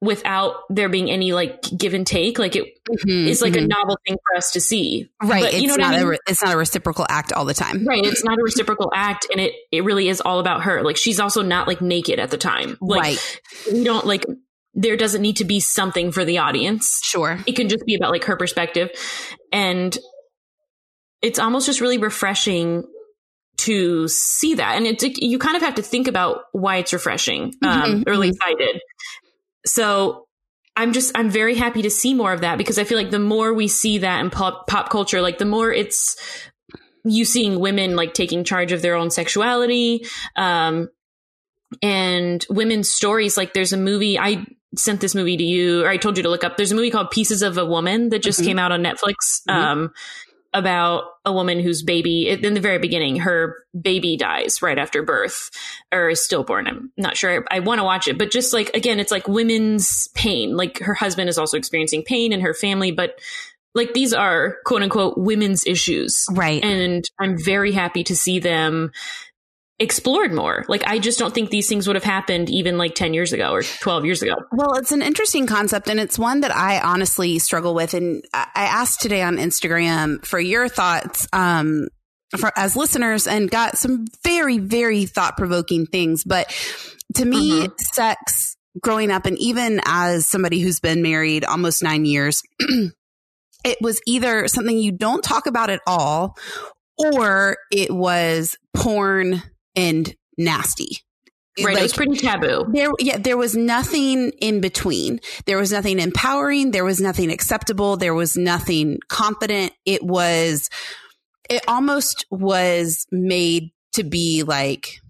without 0.02 0.56
there 0.70 0.90
being 0.90 1.12
any 1.12 1.32
like 1.32 1.62
give 1.78 1.94
and 1.94 2.08
take 2.08 2.40
like 2.40 2.56
it 2.56 2.64
mm-hmm, 2.90 3.28
is 3.28 3.42
like 3.42 3.54
mm-hmm. 3.54 3.66
a 3.66 3.68
novel 3.68 3.98
thing 4.08 4.18
for 4.26 4.38
us 4.38 4.52
to 4.52 4.60
see. 4.62 5.10
Right 5.22 5.44
but, 5.44 5.54
you 5.54 5.68
it's 5.68 5.78
know 5.78 5.84
not 5.84 5.94
I 5.94 6.04
mean? 6.04 6.14
a 6.14 6.18
it's 6.28 6.42
not 6.42 6.54
a 6.54 6.58
reciprocal 6.58 7.06
act 7.08 7.32
all 7.34 7.46
the 7.46 7.54
time. 7.54 7.86
Right 7.86 8.04
it's 8.04 8.24
not 8.24 8.40
a 8.40 8.42
reciprocal 8.42 8.92
act 8.96 9.28
and 9.32 9.40
it 9.40 9.54
it 9.72 9.84
really 9.84 10.10
is 10.10 10.22
all 10.22 10.40
about 10.40 10.64
her. 10.64 10.82
Like 10.82 10.98
she's 10.98 11.20
also 11.20 11.44
not 11.44 11.68
like 11.68 11.82
naked 11.82 12.18
at 12.18 12.32
the 12.32 12.38
time. 12.38 12.78
Like 12.82 13.02
right. 13.02 13.42
we 13.72 13.84
don't 13.84 14.08
like 14.08 14.26
there 14.74 14.98
doesn't 14.98 15.22
need 15.22 15.38
to 15.38 15.46
be 15.46 15.60
something 15.60 16.12
for 16.12 16.26
the 16.26 16.40
audience. 16.40 17.00
Sure. 17.04 17.38
It 17.46 17.54
can 17.54 17.70
just 17.70 17.86
be 17.86 17.96
about 17.96 18.12
like 18.12 18.24
her 18.24 18.38
perspective. 18.38 18.90
And 19.52 19.96
it's 21.22 21.38
almost 21.38 21.68
just 21.68 21.82
really 21.82 21.98
refreshing 22.00 22.84
to 23.66 24.08
see 24.08 24.56
that. 24.56 24.76
And 24.76 24.86
it's, 24.86 25.04
you 25.04 25.40
kind 25.40 25.56
of 25.56 25.62
have 25.62 25.76
to 25.76 25.82
think 25.82 26.08
about 26.08 26.44
why 26.52 26.78
it's 26.78 26.94
refreshing, 26.94 27.54
um, 27.62 27.82
mm-hmm. 27.82 28.04
or 28.08 28.14
at 28.14 28.20
least 28.20 28.40
I 28.44 28.54
did. 28.56 28.82
So 29.66 30.28
I'm 30.76 30.94
just, 30.94 31.12
I'm 31.16 31.30
very 31.30 31.56
happy 31.56 31.82
to 31.82 31.90
see 31.90 32.14
more 32.14 32.34
of 32.34 32.42
that 32.42 32.58
because 32.58 32.78
I 32.80 32.84
feel 32.84 32.98
like 32.98 33.12
the 33.12 33.20
more 33.20 33.54
we 33.54 33.68
see 33.68 34.00
that 34.00 34.22
in 34.22 34.30
pop, 34.30 34.68
pop 34.68 34.90
culture, 34.90 35.22
like 35.22 35.38
the 35.38 35.46
more 35.46 35.72
it's 35.72 36.18
you 37.06 37.26
seeing 37.26 37.60
women 37.60 37.96
like 37.96 38.14
taking 38.14 38.44
charge 38.44 38.72
of 38.72 38.82
their 38.82 38.96
own 38.96 39.10
sexuality, 39.10 40.06
um, 40.36 40.90
and 41.82 42.46
women's 42.50 42.92
stories. 42.92 43.38
Like 43.38 43.54
there's 43.54 43.74
a 43.74 43.78
movie, 43.78 44.18
I 44.18 44.46
sent 44.76 45.02
this 45.02 45.16
movie 45.16 45.38
to 45.38 45.44
you, 45.44 45.84
or 45.84 45.90
I 45.90 45.98
told 45.98 46.18
you 46.18 46.24
to 46.24 46.30
look 46.30 46.44
up. 46.44 46.58
There's 46.58 46.72
a 46.72 46.76
movie 46.76 46.92
called 46.92 47.12
Pieces 47.12 47.42
of 47.42 47.58
a 47.58 47.66
Woman 47.66 48.10
that 48.10 48.22
just 48.22 48.40
mm-hmm. 48.40 48.48
came 48.48 48.60
out 48.60 48.72
on 48.72 48.84
Netflix. 48.84 49.42
Mm-hmm. 49.50 49.52
Um, 49.52 49.92
about 50.54 51.04
a 51.26 51.32
woman 51.32 51.60
whose 51.60 51.84
baby 51.84 52.28
in 52.30 52.54
the 52.56 52.60
very 52.60 52.80
beginning 52.80 53.18
her 53.18 53.56
baby 53.80 54.18
dies 54.18 54.62
right 54.62 54.80
after 54.80 55.04
birth 55.04 55.52
or 55.92 56.10
is 56.10 56.24
stillborn. 56.24 56.68
I'm 56.68 56.92
not 56.98 57.16
sure. 57.16 57.46
I, 57.52 57.58
I 57.58 57.60
want 57.60 57.80
to 57.80 57.84
watch 57.84 58.08
it 58.08 58.18
but 58.18 58.32
just 58.32 58.52
like 58.54 58.76
again 58.76 59.00
it's 59.00 59.12
like 59.12 59.28
women's 59.28 60.08
pain. 60.16 60.56
Like 60.56 60.80
her 60.80 60.96
husband 60.96 61.30
is 61.30 61.38
also 61.38 61.58
experiencing 61.58 62.04
pain 62.04 62.34
in 62.34 62.42
her 62.42 62.54
family 62.54 62.92
but 62.92 63.20
like 63.76 63.94
these 63.94 64.14
are 64.14 64.58
quote 64.66 64.82
unquote 64.82 65.18
women's 65.18 65.68
issues. 65.68 66.26
Right. 66.32 66.64
And 66.64 67.06
i'm 67.20 67.38
very 67.38 67.72
happy 67.72 68.04
to 68.06 68.16
see 68.16 68.40
them 68.40 68.92
explored 69.80 70.34
more. 70.34 70.66
Like 70.68 70.84
I 70.86 71.00
just 71.00 71.18
don't 71.18 71.34
think 71.34 71.50
these 71.50 71.70
things 71.70 71.88
would 71.88 71.96
have 71.96 72.04
happened 72.04 72.50
even 72.50 72.78
like 72.78 72.96
10 72.96 73.14
years 73.14 73.32
ago 73.32 73.52
or 73.52 73.64
12 73.64 74.06
years 74.06 74.22
ago. 74.22 74.36
Well, 74.52 74.76
it's 74.76 74.92
an 74.92 75.02
interesting 75.02 75.48
concept 75.48 75.90
and 75.90 76.00
it's 76.00 76.20
one 76.20 76.42
that 76.42 76.56
I 76.56 76.80
honestly 76.80 77.40
struggle 77.40 77.74
with 77.74 77.94
and 77.94 78.24
I 78.34 78.50
asked 78.56 79.02
today 79.02 79.22
on 79.22 79.38
Instagram 79.38 80.26
for 80.26 80.40
your 80.40 80.68
thoughts 80.68 81.28
um 81.32 81.88
for 82.38 82.52
as 82.56 82.76
listeners 82.76 83.26
and 83.26 83.50
got 83.50 83.78
some 83.78 84.06
very 84.24 84.58
very 84.58 85.06
thought-provoking 85.06 85.88
things, 85.88 86.24
but 86.24 86.54
to 87.16 87.26
me 87.26 87.52
mm-hmm. 87.52 87.74
sex 87.94 88.56
growing 88.82 89.12
up 89.12 89.26
and 89.26 89.38
even 89.40 89.82
as 89.86 90.30
somebody 90.30 90.60
who's 90.60 90.80
been 90.80 91.02
married 91.02 91.44
almost 91.44 91.82
9 91.82 92.06
years 92.06 92.44
it 92.60 93.78
was 93.82 94.00
either 94.06 94.48
something 94.48 94.78
you 94.78 94.92
don't 94.92 95.24
talk 95.24 95.48
about 95.48 95.72
at 95.72 95.82
all 95.88 96.38
or 96.98 97.58
it 97.72 97.92
was 97.92 98.56
porn 98.76 99.42
and 99.80 100.16
nasty. 100.38 100.98
Right, 101.58 101.74
like, 101.74 101.80
it 101.80 101.84
was 101.84 101.94
pretty 101.94 102.16
taboo. 102.16 102.66
There, 102.72 102.92
yeah, 103.00 103.18
there 103.18 103.38
was 103.38 103.56
nothing 103.56 104.30
in 104.40 104.62
between. 104.62 105.20
There 105.46 105.58
was 105.58 105.72
nothing 105.72 106.00
empowering. 106.00 106.72
There 106.72 106.86
was 106.86 107.02
nothing 107.02 107.32
acceptable. 107.32 107.98
There 107.98 108.14
was 108.14 108.38
nothing 108.38 109.00
confident. 109.10 109.74
It 109.86 110.04
was, 110.04 110.70
it 111.50 111.64
almost 111.68 112.26
was 112.30 113.06
made 113.12 113.72
to 113.94 114.04
be 114.04 114.44
like, 114.44 115.02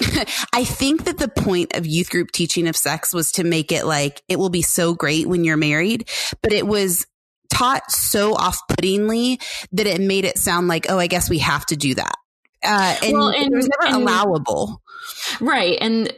I 0.52 0.64
think 0.64 1.04
that 1.04 1.18
the 1.18 1.28
point 1.28 1.76
of 1.76 1.86
youth 1.86 2.10
group 2.10 2.32
teaching 2.32 2.68
of 2.68 2.76
sex 2.76 3.12
was 3.12 3.32
to 3.32 3.44
make 3.44 3.70
it 3.70 3.84
like, 3.84 4.22
it 4.28 4.38
will 4.38 4.50
be 4.50 4.62
so 4.62 4.94
great 4.94 5.26
when 5.26 5.44
you're 5.44 5.56
married, 5.56 6.08
but 6.42 6.52
it 6.52 6.66
was 6.66 7.06
taught 7.50 7.90
so 7.90 8.34
off 8.34 8.58
puttingly 8.68 9.38
that 9.72 9.86
it 9.86 10.00
made 10.00 10.24
it 10.24 10.38
sound 10.38 10.68
like, 10.68 10.86
oh, 10.88 10.98
I 10.98 11.06
guess 11.06 11.28
we 11.28 11.38
have 11.38 11.66
to 11.66 11.76
do 11.76 11.94
that. 11.94 12.14
Uh, 12.64 12.96
and, 13.02 13.12
well, 13.12 13.28
and 13.28 13.52
it 13.52 13.56
was 13.56 13.68
never 13.68 13.94
and, 13.94 14.02
allowable. 14.02 14.82
Right. 15.40 15.78
And 15.80 16.12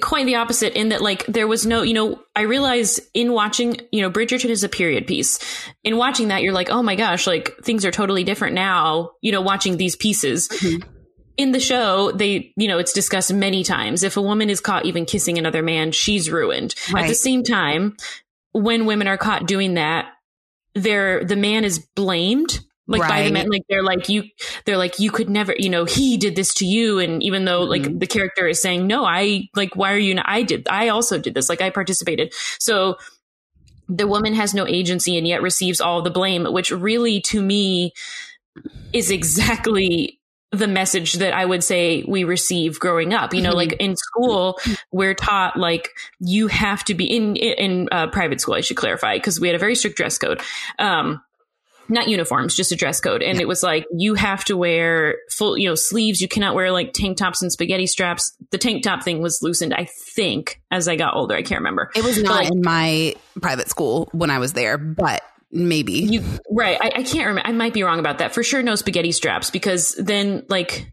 quite 0.00 0.26
the 0.26 0.36
opposite 0.36 0.78
in 0.78 0.88
that 0.90 1.00
like 1.00 1.24
there 1.26 1.46
was 1.46 1.66
no 1.66 1.82
you 1.82 1.94
know 1.94 2.20
i 2.34 2.42
realize 2.42 3.00
in 3.12 3.32
watching 3.32 3.76
you 3.92 4.00
know 4.00 4.10
bridgerton 4.10 4.50
is 4.50 4.64
a 4.64 4.68
period 4.68 5.06
piece 5.06 5.38
in 5.82 5.96
watching 5.96 6.28
that 6.28 6.42
you're 6.42 6.52
like 6.52 6.70
oh 6.70 6.82
my 6.82 6.96
gosh 6.96 7.26
like 7.26 7.56
things 7.62 7.84
are 7.84 7.90
totally 7.90 8.24
different 8.24 8.54
now 8.54 9.10
you 9.20 9.30
know 9.30 9.40
watching 9.40 9.76
these 9.76 9.96
pieces 9.96 10.48
mm-hmm. 10.48 10.88
in 11.36 11.52
the 11.52 11.60
show 11.60 12.10
they 12.12 12.52
you 12.56 12.68
know 12.68 12.78
it's 12.78 12.92
discussed 12.92 13.32
many 13.32 13.62
times 13.62 14.02
if 14.02 14.16
a 14.16 14.22
woman 14.22 14.50
is 14.50 14.60
caught 14.60 14.84
even 14.84 15.04
kissing 15.04 15.38
another 15.38 15.62
man 15.62 15.92
she's 15.92 16.30
ruined 16.30 16.74
right. 16.92 17.04
at 17.04 17.08
the 17.08 17.14
same 17.14 17.42
time 17.42 17.96
when 18.52 18.86
women 18.86 19.06
are 19.06 19.18
caught 19.18 19.46
doing 19.46 19.74
that 19.74 20.06
they're 20.74 21.24
the 21.24 21.36
man 21.36 21.64
is 21.64 21.78
blamed 21.78 22.60
like 22.86 23.02
right. 23.02 23.08
by 23.08 23.22
the 23.22 23.32
men 23.32 23.48
like 23.48 23.62
they're 23.68 23.82
like 23.82 24.08
you 24.08 24.24
they're 24.64 24.76
like 24.76 24.98
you 24.98 25.10
could 25.10 25.30
never 25.30 25.54
you 25.58 25.68
know 25.68 25.84
he 25.84 26.16
did 26.16 26.36
this 26.36 26.52
to 26.54 26.66
you 26.66 26.98
and 26.98 27.22
even 27.22 27.44
though 27.44 27.62
mm-hmm. 27.62 27.84
like 27.84 27.98
the 27.98 28.06
character 28.06 28.46
is 28.46 28.60
saying 28.60 28.86
no 28.86 29.04
i 29.04 29.48
like 29.54 29.74
why 29.74 29.92
are 29.92 29.98
you 29.98 30.14
not 30.14 30.26
i 30.28 30.42
did 30.42 30.66
i 30.68 30.88
also 30.88 31.18
did 31.18 31.34
this 31.34 31.48
like 31.48 31.60
i 31.60 31.70
participated 31.70 32.32
so 32.58 32.96
the 33.88 34.06
woman 34.06 34.34
has 34.34 34.54
no 34.54 34.66
agency 34.66 35.16
and 35.16 35.26
yet 35.26 35.42
receives 35.42 35.80
all 35.80 36.02
the 36.02 36.10
blame 36.10 36.44
which 36.52 36.70
really 36.70 37.20
to 37.20 37.40
me 37.40 37.92
is 38.92 39.10
exactly 39.10 40.20
the 40.54 40.68
message 40.68 41.14
that 41.14 41.34
I 41.34 41.44
would 41.44 41.64
say 41.64 42.04
we 42.06 42.24
receive 42.24 42.78
growing 42.78 43.12
up. 43.12 43.34
You 43.34 43.42
know, 43.42 43.50
mm-hmm. 43.50 43.56
like 43.56 43.72
in 43.74 43.96
school, 43.96 44.58
we're 44.92 45.14
taught 45.14 45.56
like 45.56 45.90
you 46.20 46.46
have 46.46 46.84
to 46.84 46.94
be 46.94 47.06
in 47.06 47.36
in 47.36 47.88
uh, 47.90 48.06
private 48.08 48.40
school. 48.40 48.54
I 48.54 48.60
should 48.60 48.76
clarify 48.76 49.16
because 49.16 49.40
we 49.40 49.48
had 49.48 49.56
a 49.56 49.58
very 49.58 49.74
strict 49.74 49.96
dress 49.96 50.16
code. 50.18 50.40
Um, 50.78 51.20
not 51.88 52.08
uniforms, 52.08 52.54
just 52.54 52.72
a 52.72 52.76
dress 52.76 53.00
code. 53.00 53.22
And 53.22 53.40
it 53.40 53.48
was 53.48 53.62
like, 53.62 53.86
you 53.96 54.14
have 54.14 54.44
to 54.46 54.56
wear 54.56 55.16
full, 55.30 55.58
you 55.58 55.68
know, 55.68 55.74
sleeves. 55.74 56.20
You 56.20 56.28
cannot 56.28 56.54
wear 56.54 56.72
like 56.72 56.92
tank 56.92 57.18
tops 57.18 57.42
and 57.42 57.52
spaghetti 57.52 57.86
straps. 57.86 58.36
The 58.50 58.58
tank 58.58 58.82
top 58.82 59.02
thing 59.02 59.20
was 59.20 59.40
loosened, 59.42 59.74
I 59.74 59.88
think, 60.14 60.60
as 60.70 60.88
I 60.88 60.96
got 60.96 61.14
older. 61.14 61.34
I 61.34 61.42
can't 61.42 61.60
remember. 61.60 61.90
It 61.94 62.04
was 62.04 62.22
not 62.22 62.44
like, 62.44 62.50
in 62.50 62.62
my 62.62 63.14
private 63.40 63.68
school 63.68 64.08
when 64.12 64.30
I 64.30 64.38
was 64.38 64.52
there, 64.52 64.78
but 64.78 65.22
maybe. 65.50 65.92
You, 65.92 66.22
right. 66.50 66.78
I, 66.80 66.86
I 66.86 67.02
can't 67.02 67.26
remember. 67.26 67.48
I 67.48 67.52
might 67.52 67.74
be 67.74 67.82
wrong 67.82 67.98
about 67.98 68.18
that. 68.18 68.34
For 68.34 68.42
sure, 68.42 68.62
no 68.62 68.74
spaghetti 68.74 69.12
straps 69.12 69.50
because 69.50 69.94
then 69.98 70.44
like, 70.48 70.90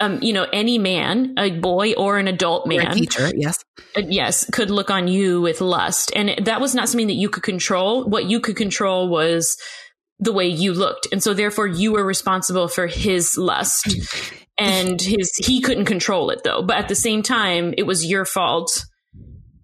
um, 0.00 0.20
you 0.22 0.32
know, 0.32 0.46
any 0.52 0.76
man, 0.76 1.34
a 1.38 1.52
boy 1.52 1.92
or 1.94 2.18
an 2.18 2.26
adult 2.26 2.66
man, 2.66 2.92
teacher, 2.94 3.30
yes, 3.34 3.64
uh, 3.96 4.02
yes, 4.04 4.44
could 4.50 4.68
look 4.68 4.90
on 4.90 5.06
you 5.06 5.40
with 5.40 5.60
lust, 5.60 6.10
and 6.16 6.46
that 6.46 6.60
was 6.60 6.74
not 6.74 6.88
something 6.88 7.06
that 7.06 7.14
you 7.14 7.28
could 7.28 7.44
control. 7.44 8.04
What 8.04 8.24
you 8.24 8.40
could 8.40 8.56
control 8.56 9.08
was 9.08 9.56
the 10.18 10.32
way 10.32 10.46
you 10.46 10.72
looked. 10.72 11.08
And 11.12 11.22
so 11.22 11.34
therefore 11.34 11.66
you 11.66 11.92
were 11.92 12.04
responsible 12.04 12.68
for 12.68 12.86
his 12.86 13.36
lust 13.36 13.94
and 14.58 15.00
his, 15.00 15.32
he 15.36 15.60
couldn't 15.60 15.86
control 15.86 16.30
it 16.30 16.42
though. 16.44 16.62
But 16.62 16.76
at 16.76 16.88
the 16.88 16.94
same 16.94 17.22
time, 17.22 17.74
it 17.76 17.84
was 17.84 18.04
your 18.04 18.24
fault. 18.24 18.84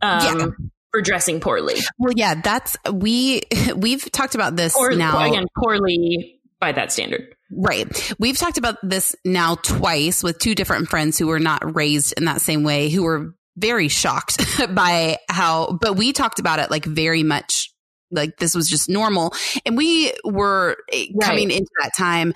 Um, 0.03 0.39
yeah. 0.39 0.47
For 0.93 1.03
dressing 1.03 1.39
poorly. 1.39 1.77
Well, 1.99 2.13
yeah, 2.17 2.41
that's 2.43 2.77
we 2.93 3.43
we've 3.77 4.11
talked 4.11 4.35
about 4.35 4.57
this 4.57 4.75
or, 4.75 4.91
now 4.91 5.25
again 5.25 5.45
poorly 5.57 6.41
by 6.59 6.73
that 6.73 6.91
standard. 6.91 7.33
Right. 7.53 8.15
We've 8.19 8.37
talked 8.37 8.59
about 8.59 8.77
this 8.83 9.17
now 9.25 9.57
twice 9.57 10.23
with 10.23 10.39
two 10.39 10.55
different 10.55 10.89
friends 10.89 11.19
who 11.19 11.27
were 11.27 11.41
not 11.41 11.75
raised 11.75 12.15
in 12.17 12.27
that 12.27 12.41
same 12.41 12.63
way, 12.63 12.91
who 12.91 13.03
were 13.03 13.35
very 13.57 13.89
shocked 13.89 14.45
by 14.75 15.19
how, 15.29 15.79
but 15.81 15.97
we 15.97 16.13
talked 16.13 16.39
about 16.39 16.61
it 16.61 16.71
like 16.71 16.85
very 16.85 17.23
much 17.23 17.73
like 18.11 18.37
this 18.37 18.55
was 18.55 18.69
just 18.69 18.89
normal. 18.89 19.33
And 19.65 19.77
we 19.77 20.13
were 20.25 20.77
right. 20.93 21.09
coming 21.23 21.51
into 21.51 21.71
that 21.83 21.93
time 21.97 22.33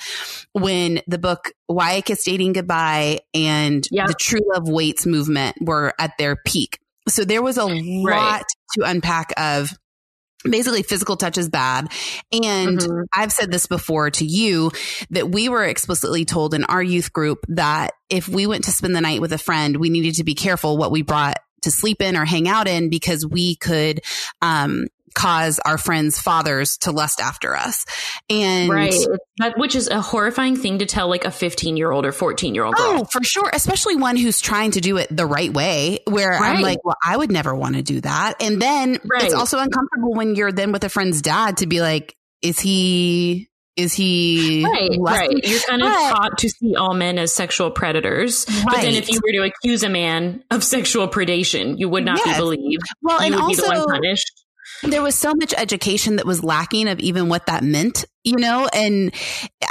when 0.53 1.01
the 1.07 1.19
book 1.19 1.53
Why 1.67 1.95
I 1.95 2.01
Kissed 2.01 2.27
Dating 2.27 2.53
Goodbye 2.53 3.21
and 3.33 3.87
yep. 3.91 4.07
the 4.09 4.15
True 4.15 4.41
Love 4.55 4.69
Waits 4.69 5.07
movement 5.07 5.57
were 5.61 5.93
at 5.99 6.17
their 6.19 6.37
peak. 6.37 6.79
So 7.09 7.25
there 7.25 7.43
was 7.43 7.59
a 7.59 7.67
lot 7.67 8.07
right. 8.07 8.45
to 8.77 8.85
unpack 8.85 9.33
of 9.39 9.71
basically 10.49 10.83
physical 10.83 11.17
touch 11.17 11.39
is 11.39 11.49
bad. 11.49 11.89
And 12.33 12.79
mm-hmm. 12.79 13.03
I've 13.13 13.33
said 13.33 13.51
this 13.51 13.67
before 13.67 14.11
to 14.11 14.25
you 14.25 14.71
that 15.11 15.31
we 15.31 15.49
were 15.49 15.65
explicitly 15.65 16.25
told 16.25 16.55
in 16.55 16.65
our 16.65 16.83
youth 16.83 17.13
group 17.13 17.45
that 17.49 17.93
if 18.11 18.29
we 18.29 18.47
went 18.47 18.65
to 18.65 18.71
spend 18.71 18.95
the 18.95 19.01
night 19.01 19.21
with 19.21 19.33
a 19.33 19.39
friend, 19.39 19.77
we 19.77 19.91
needed 19.91 20.17
to 20.17 20.25
be 20.25 20.35
careful 20.35 20.77
what 20.77 20.91
we 20.91 21.03
brought 21.03 21.39
to 21.63 21.71
sleep 21.71 22.03
in 22.03 22.17
or 22.17 22.25
hang 22.25 22.47
out 22.47 22.69
in 22.69 22.91
because 22.91 23.27
we 23.27 23.57
could 23.57 24.01
um, 24.43 24.87
cause 25.15 25.61
our 25.61 25.79
friends' 25.79 26.19
fathers 26.21 26.77
to 26.79 26.93
lust 26.93 27.21
after 27.21 27.57
us. 27.57 27.85
And 28.29 28.71
right. 28.71 28.95
That, 29.39 29.59
which 29.59 29.75
is 29.75 29.89
a 29.89 30.01
horrifying 30.01 30.57
thing 30.57 30.79
to 30.79 30.87
tell 30.87 31.09
like 31.09 31.25
a 31.25 31.31
15 31.31 31.77
year 31.77 31.91
old 31.91 32.05
or 32.05 32.13
14 32.13 32.55
year 32.55 32.65
old 32.65 32.75
girl. 32.75 33.01
Oh, 33.01 33.05
for 33.05 33.23
sure. 33.23 33.51
Especially 33.53 33.97
one 33.97 34.17
who's 34.17 34.41
trying 34.41 34.73
to 34.73 34.81
do 34.81 34.97
it 34.97 35.15
the 35.15 35.27
right 35.27 35.53
way, 35.53 36.01
where 36.07 36.31
right. 36.31 36.57
I'm 36.57 36.63
like, 36.63 36.85
well, 36.85 36.97
I 37.03 37.17
would 37.17 37.33
never 37.33 37.55
want 37.55 37.77
to 37.77 37.83
do 37.83 38.01
that. 38.01 38.43
And 38.43 38.61
then 38.61 38.99
right. 39.05 39.23
it's 39.23 39.35
also 39.35 39.59
uncomfortable 39.59 40.15
when 40.15 40.35
you're 40.35 40.53
then 40.53 40.73
with 40.73 40.85
a 40.85 40.89
friend's 40.89 41.23
dad 41.23 41.59
to 41.59 41.67
be 41.67 41.81
like, 41.81 42.17
is 42.43 42.61
he 42.61 43.49
is 43.77 43.93
he 43.93 44.65
right 44.65 44.91
right 45.01 45.31
you're 45.45 45.61
kind 45.61 45.83
of 45.83 45.89
but, 45.89 46.11
taught 46.11 46.39
to 46.39 46.49
see 46.49 46.77
all 46.77 46.95
men 46.95 47.19
as 47.19 47.33
sexual 47.33 47.71
predators 47.71 48.47
right. 48.49 48.65
but 48.67 48.83
then 48.83 48.95
if 48.95 49.11
you 49.11 49.21
were 49.25 49.33
to 49.33 49.43
accuse 49.43 49.83
a 49.83 49.89
man 49.89 50.45
of 50.51 50.63
sexual 50.63 51.09
predation 51.09 51.77
you 51.77 51.89
would 51.89 52.05
not 52.05 52.19
yes. 52.19 52.37
be 52.37 52.41
believed 52.41 52.85
well 53.03 53.19
you 53.19 53.27
and 53.27 53.35
would 53.35 53.43
also, 53.43 53.63
be 53.63 53.69
the 53.69 53.81
one 53.81 53.95
punished 53.95 54.44
there 54.83 55.03
was 55.03 55.15
so 55.15 55.35
much 55.35 55.55
education 55.57 56.17
that 56.17 56.27
was 56.27 56.43
lacking 56.43 56.89
of 56.89 57.01
even 57.01 57.29
what 57.29 57.47
that 57.47 57.63
meant, 57.63 58.05
you 58.23 58.37
know, 58.37 58.69
and 58.75 59.15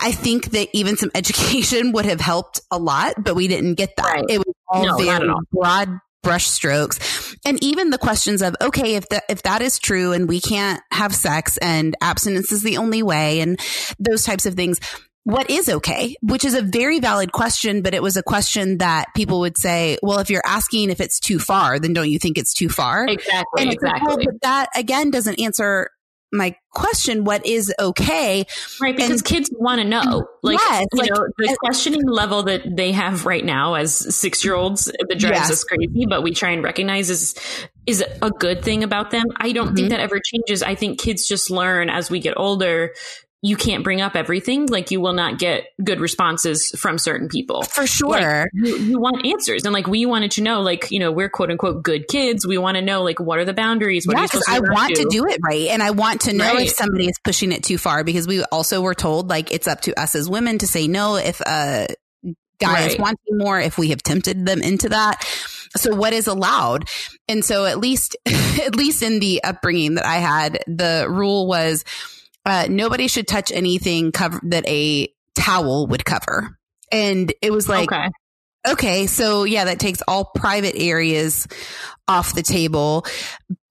I 0.01 0.11
think 0.11 0.51
that 0.51 0.69
even 0.73 0.97
some 0.97 1.11
education 1.15 1.91
would 1.91 2.05
have 2.05 2.21
helped 2.21 2.61
a 2.71 2.77
lot, 2.77 3.15
but 3.17 3.35
we 3.35 3.47
didn't 3.47 3.75
get 3.75 3.95
that. 3.97 4.05
Right. 4.05 4.25
It 4.29 4.39
was 4.39 4.55
all 4.67 4.85
no, 4.85 4.97
very 4.97 5.29
all. 5.29 5.41
broad 5.51 5.99
brush 6.23 6.47
strokes 6.47 7.35
and 7.45 7.61
even 7.61 7.89
the 7.89 7.97
questions 7.97 8.41
of 8.41 8.55
okay 8.61 8.95
if 8.95 9.09
that 9.09 9.23
if 9.29 9.43
that 9.43 9.61
is 9.61 9.77
true 9.77 10.13
and 10.13 10.29
we 10.29 10.39
can't 10.39 10.81
have 10.89 11.13
sex 11.13 11.57
and 11.57 11.97
abstinence 11.99 12.49
is 12.49 12.63
the 12.63 12.77
only 12.77 13.03
way 13.03 13.41
and 13.41 13.59
those 13.99 14.23
types 14.23 14.45
of 14.45 14.53
things 14.53 14.79
what 15.23 15.49
is 15.49 15.69
okay, 15.69 16.15
which 16.21 16.43
is 16.43 16.53
a 16.53 16.61
very 16.61 16.99
valid 16.99 17.31
question, 17.31 17.81
but 17.81 17.93
it 17.93 18.03
was 18.03 18.17
a 18.17 18.23
question 18.23 18.79
that 18.79 19.05
people 19.15 19.39
would 19.39 19.57
say, 19.57 19.97
well, 20.03 20.19
if 20.19 20.29
you're 20.29 20.45
asking 20.45 20.89
if 20.89 20.99
it's 20.99 21.19
too 21.19 21.39
far, 21.39 21.79
then 21.79 21.93
don't 21.93 22.09
you 22.09 22.19
think 22.19 22.37
it's 22.37 22.53
too 22.53 22.69
far? 22.69 23.07
Exactly. 23.07 23.69
Exactly. 23.69 24.07
Well, 24.07 24.17
but 24.17 24.41
that 24.41 24.69
again 24.75 25.11
doesn't 25.11 25.39
answer 25.39 25.89
my 26.33 26.55
question 26.71 27.23
what 27.23 27.45
is 27.45 27.71
okay 27.79 28.43
right 28.81 28.95
because 28.95 29.11
and, 29.11 29.23
kids 29.23 29.51
want 29.53 29.79
to 29.79 29.87
know 29.87 30.27
like 30.41 30.57
yes, 30.57 30.85
you 30.91 30.99
like, 30.99 31.09
know 31.11 31.27
the 31.37 31.57
questioning 31.59 32.01
level 32.07 32.41
that 32.43 32.63
they 32.75 32.91
have 32.91 33.27
right 33.27 33.45
now 33.45 33.75
as 33.75 34.15
six 34.15 34.43
year 34.43 34.55
olds 34.55 34.85
that 34.85 35.19
drives 35.19 35.37
yes. 35.37 35.51
us 35.51 35.63
crazy 35.63 36.07
but 36.09 36.23
we 36.23 36.33
try 36.33 36.49
and 36.49 36.63
recognize 36.63 37.11
is 37.11 37.35
is 37.85 38.03
a 38.23 38.31
good 38.31 38.63
thing 38.63 38.83
about 38.83 39.11
them 39.11 39.25
i 39.37 39.51
don't 39.51 39.67
mm-hmm. 39.67 39.75
think 39.75 39.89
that 39.91 39.99
ever 39.99 40.19
changes 40.19 40.63
i 40.63 40.73
think 40.73 40.99
kids 40.99 41.27
just 41.27 41.51
learn 41.51 41.91
as 41.91 42.09
we 42.09 42.19
get 42.19 42.33
older 42.35 42.95
you 43.45 43.57
can't 43.57 43.83
bring 43.83 43.99
up 43.99 44.15
everything. 44.15 44.67
Like 44.67 44.89
you 44.89 45.01
will 45.01 45.11
not 45.11 45.37
get 45.37 45.65
good 45.83 45.99
responses 45.99 46.69
from 46.77 46.97
certain 46.97 47.27
people. 47.27 47.63
For 47.63 47.85
sure. 47.85 48.09
Like, 48.09 48.49
you, 48.53 48.77
you, 48.77 48.99
want 48.99 49.25
answers. 49.25 49.65
And 49.65 49.73
like 49.73 49.85
we 49.85 50.05
wanted 50.05 50.31
to 50.31 50.41
know, 50.41 50.61
like, 50.61 50.91
you 50.91 50.99
know, 50.99 51.11
we're 51.11 51.27
quote 51.27 51.51
unquote 51.51 51.83
good 51.83 52.07
kids. 52.07 52.47
We 52.47 52.57
want 52.57 52.75
to 52.75 52.81
know 52.81 53.03
like 53.03 53.19
what 53.19 53.39
are 53.39 53.45
the 53.45 53.53
boundaries? 53.53 54.07
What 54.07 54.15
yes, 54.17 54.41
I 54.47 54.61
want 54.61 54.95
to 54.95 55.07
do 55.09 55.25
it 55.27 55.41
right. 55.43 55.67
And 55.67 55.83
I 55.83 55.91
want 55.91 56.21
to 56.21 56.33
know 56.33 56.53
right. 56.53 56.67
if 56.67 56.73
somebody 56.73 57.07
is 57.07 57.19
pushing 57.21 57.51
it 57.51 57.63
too 57.63 57.77
far 57.77 58.05
because 58.05 58.27
we 58.27 58.45
also 58.45 58.81
were 58.81 58.95
told 58.95 59.29
like 59.29 59.51
it's 59.51 59.67
up 59.67 59.81
to 59.81 59.99
us 59.99 60.15
as 60.15 60.29
women 60.29 60.59
to 60.59 60.67
say 60.67 60.87
no 60.87 61.17
if 61.17 61.41
uh, 61.41 61.87
a 62.25 62.35
guy 62.59 62.87
is 62.87 62.97
wanting 62.97 63.37
more, 63.37 63.59
if 63.59 63.77
we 63.77 63.89
have 63.89 64.01
tempted 64.01 64.45
them 64.45 64.61
into 64.61 64.87
that. 64.87 65.21
So 65.75 65.93
what 65.93 66.13
is 66.13 66.27
allowed? 66.27 66.87
And 67.27 67.43
so 67.43 67.65
at 67.65 67.77
least, 67.77 68.15
at 68.25 68.77
least 68.77 69.03
in 69.03 69.19
the 69.19 69.43
upbringing 69.43 69.95
that 69.95 70.05
I 70.05 70.17
had, 70.17 70.63
the 70.65 71.07
rule 71.09 71.45
was, 71.45 71.83
uh, 72.45 72.67
nobody 72.69 73.07
should 73.07 73.27
touch 73.27 73.51
anything 73.51 74.11
cover 74.11 74.39
that 74.43 74.67
a 74.67 75.09
towel 75.35 75.87
would 75.87 76.05
cover. 76.05 76.57
And 76.91 77.33
it 77.41 77.51
was 77.51 77.67
like, 77.67 77.91
okay. 77.91 78.09
okay, 78.67 79.07
so 79.07 79.43
yeah, 79.45 79.65
that 79.65 79.79
takes 79.79 80.01
all 80.07 80.25
private 80.35 80.75
areas 80.75 81.47
off 82.07 82.35
the 82.35 82.43
table, 82.43 83.05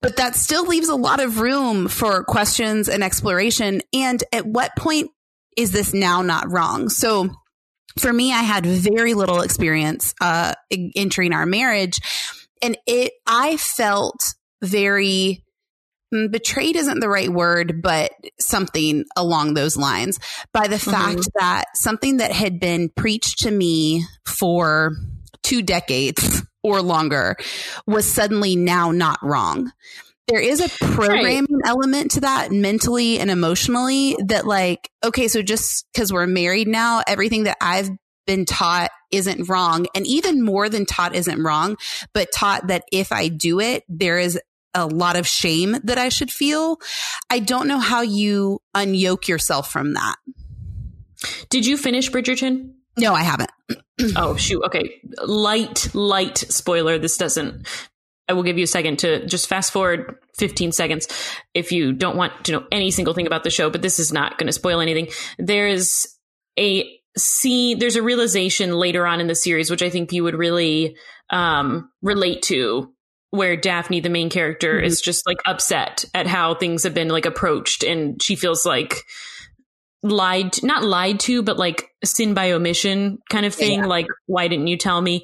but 0.01 0.17
that 0.17 0.35
still 0.35 0.65
leaves 0.65 0.89
a 0.89 0.95
lot 0.95 1.21
of 1.21 1.39
room 1.39 1.87
for 1.87 2.23
questions 2.23 2.89
and 2.89 3.03
exploration. 3.03 3.81
And 3.93 4.23
at 4.33 4.45
what 4.45 4.75
point 4.77 5.11
is 5.55 5.71
this 5.71 5.93
now 5.93 6.21
not 6.21 6.51
wrong? 6.51 6.89
So 6.89 7.29
for 7.97 8.11
me, 8.11 8.33
I 8.33 8.41
had 8.41 8.65
very 8.65 9.13
little 9.13 9.41
experience, 9.41 10.15
uh, 10.19 10.53
entering 10.95 11.31
our 11.31 11.45
marriage 11.45 11.99
and 12.63 12.77
it, 12.87 13.11
I 13.27 13.57
felt 13.57 14.35
very 14.61 15.42
betrayed 16.31 16.75
isn't 16.75 16.99
the 16.99 17.09
right 17.09 17.29
word, 17.29 17.81
but 17.81 18.11
something 18.39 19.05
along 19.15 19.53
those 19.53 19.77
lines 19.77 20.19
by 20.53 20.67
the 20.67 20.75
mm-hmm. 20.75 20.91
fact 20.91 21.29
that 21.35 21.65
something 21.75 22.17
that 22.17 22.31
had 22.31 22.59
been 22.59 22.89
preached 22.89 23.39
to 23.39 23.51
me 23.51 24.03
for 24.25 24.93
two 25.43 25.61
decades 25.61 26.41
or 26.63 26.81
longer 26.81 27.35
was 27.85 28.05
suddenly 28.05 28.55
now 28.55 28.91
not 28.91 29.19
wrong. 29.21 29.71
There 30.27 30.39
is 30.39 30.61
a 30.61 30.69
programming 30.85 31.47
right. 31.51 31.61
element 31.65 32.11
to 32.11 32.21
that 32.21 32.51
mentally 32.51 33.19
and 33.19 33.29
emotionally 33.29 34.15
that 34.27 34.47
like, 34.47 34.89
okay, 35.03 35.27
so 35.27 35.41
just 35.41 35.85
because 35.93 36.13
we're 36.13 36.27
married 36.27 36.67
now, 36.67 37.03
everything 37.05 37.43
that 37.43 37.57
I've 37.59 37.89
been 38.25 38.45
taught 38.45 38.89
isn't 39.11 39.49
wrong. 39.49 39.85
And 39.93 40.07
even 40.07 40.41
more 40.41 40.69
than 40.69 40.85
taught 40.85 41.13
isn't 41.13 41.43
wrong, 41.43 41.75
but 42.13 42.31
taught 42.33 42.67
that 42.67 42.85
if 42.91 43.11
I 43.11 43.27
do 43.27 43.59
it, 43.59 43.83
there 43.89 44.17
is 44.17 44.39
a 44.73 44.85
lot 44.85 45.15
of 45.15 45.27
shame 45.27 45.77
that 45.83 45.97
I 45.97 46.09
should 46.09 46.31
feel. 46.31 46.79
I 47.29 47.39
don't 47.39 47.67
know 47.67 47.79
how 47.79 48.01
you 48.01 48.61
unyoke 48.75 49.27
yourself 49.27 49.71
from 49.71 49.93
that. 49.93 50.15
Did 51.49 51.65
you 51.65 51.77
finish 51.77 52.09
Bridgerton? 52.09 52.73
No, 52.97 53.13
I 53.13 53.23
haven't. 53.23 53.51
oh, 54.15 54.35
shoot. 54.35 54.63
Okay. 54.63 55.01
Light, 55.25 55.93
light 55.93 56.37
spoiler. 56.37 56.97
This 56.97 57.17
doesn't. 57.17 57.67
I 58.27 58.33
will 58.33 58.43
give 58.43 58.57
you 58.57 58.63
a 58.63 58.67
second 58.67 58.99
to 58.99 59.25
just 59.25 59.47
fast 59.47 59.73
forward 59.73 60.15
15 60.37 60.71
seconds 60.71 61.07
if 61.53 61.71
you 61.71 61.91
don't 61.91 62.15
want 62.15 62.45
to 62.45 62.53
know 62.53 62.65
any 62.71 62.89
single 62.89 63.13
thing 63.13 63.27
about 63.27 63.43
the 63.43 63.49
show, 63.49 63.69
but 63.69 63.81
this 63.81 63.99
is 63.99 64.13
not 64.13 64.37
going 64.37 64.47
to 64.47 64.53
spoil 64.53 64.79
anything. 64.79 65.09
There's 65.37 66.07
a 66.57 66.99
scene, 67.17 67.79
there's 67.79 67.97
a 67.97 68.01
realization 68.01 68.73
later 68.73 69.05
on 69.05 69.19
in 69.19 69.27
the 69.27 69.35
series, 69.35 69.69
which 69.69 69.83
I 69.83 69.89
think 69.89 70.13
you 70.13 70.23
would 70.23 70.35
really 70.35 70.95
um, 71.29 71.89
relate 72.01 72.43
to 72.43 72.92
where 73.33 73.57
Daphne, 73.57 73.99
the 73.99 74.09
main 74.09 74.29
character, 74.29 74.75
mm-hmm. 74.75 74.85
is 74.85 75.01
just 75.01 75.25
like 75.25 75.39
upset 75.47 76.05
at 76.13 76.27
how 76.27 76.53
things 76.53 76.83
have 76.83 76.93
been 76.93 77.07
like 77.07 77.25
approached, 77.25 77.83
and 77.83 78.21
she 78.21 78.35
feels 78.35 78.63
like 78.63 78.93
lied, 80.03 80.61
not 80.61 80.83
lied 80.83 81.19
to, 81.21 81.41
but 81.41 81.57
like 81.57 81.89
sin 82.03 82.35
by 82.35 82.51
omission 82.51 83.17
kind 83.31 83.47
of 83.47 83.55
thing. 83.55 83.79
Yeah. 83.79 83.85
Like, 83.87 84.05
why 84.27 84.47
didn't 84.47 84.67
you 84.67 84.77
tell 84.77 85.01
me 85.01 85.23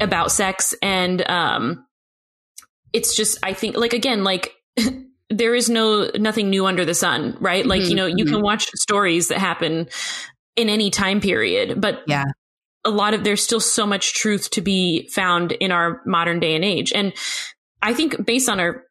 about 0.00 0.32
sex? 0.32 0.74
And 0.80 1.28
um, 1.28 1.84
it's 2.94 3.14
just, 3.14 3.38
I 3.42 3.52
think, 3.52 3.76
like 3.76 3.92
again, 3.92 4.24
like 4.24 4.54
there 5.28 5.54
is 5.54 5.68
no 5.68 6.10
nothing 6.14 6.48
new 6.48 6.64
under 6.64 6.86
the 6.86 6.94
sun, 6.94 7.36
right? 7.40 7.66
Like, 7.66 7.82
mm-hmm. 7.82 7.90
you 7.90 7.96
know, 7.96 8.06
you 8.06 8.24
mm-hmm. 8.24 8.36
can 8.36 8.42
watch 8.42 8.70
stories 8.70 9.28
that 9.28 9.36
happen 9.36 9.86
in 10.56 10.70
any 10.70 10.88
time 10.88 11.20
period, 11.20 11.78
but 11.78 12.04
yeah. 12.06 12.24
A 12.84 12.90
lot 12.90 13.14
of 13.14 13.24
there's 13.24 13.42
still 13.42 13.60
so 13.60 13.86
much 13.86 14.14
truth 14.14 14.50
to 14.50 14.60
be 14.60 15.08
found 15.08 15.52
in 15.52 15.70
our 15.70 16.00
modern 16.04 16.40
day 16.40 16.54
and 16.54 16.64
age. 16.64 16.92
And 16.92 17.12
I 17.80 17.94
think 17.94 18.24
based 18.24 18.48
on 18.48 18.60
our 18.60 18.84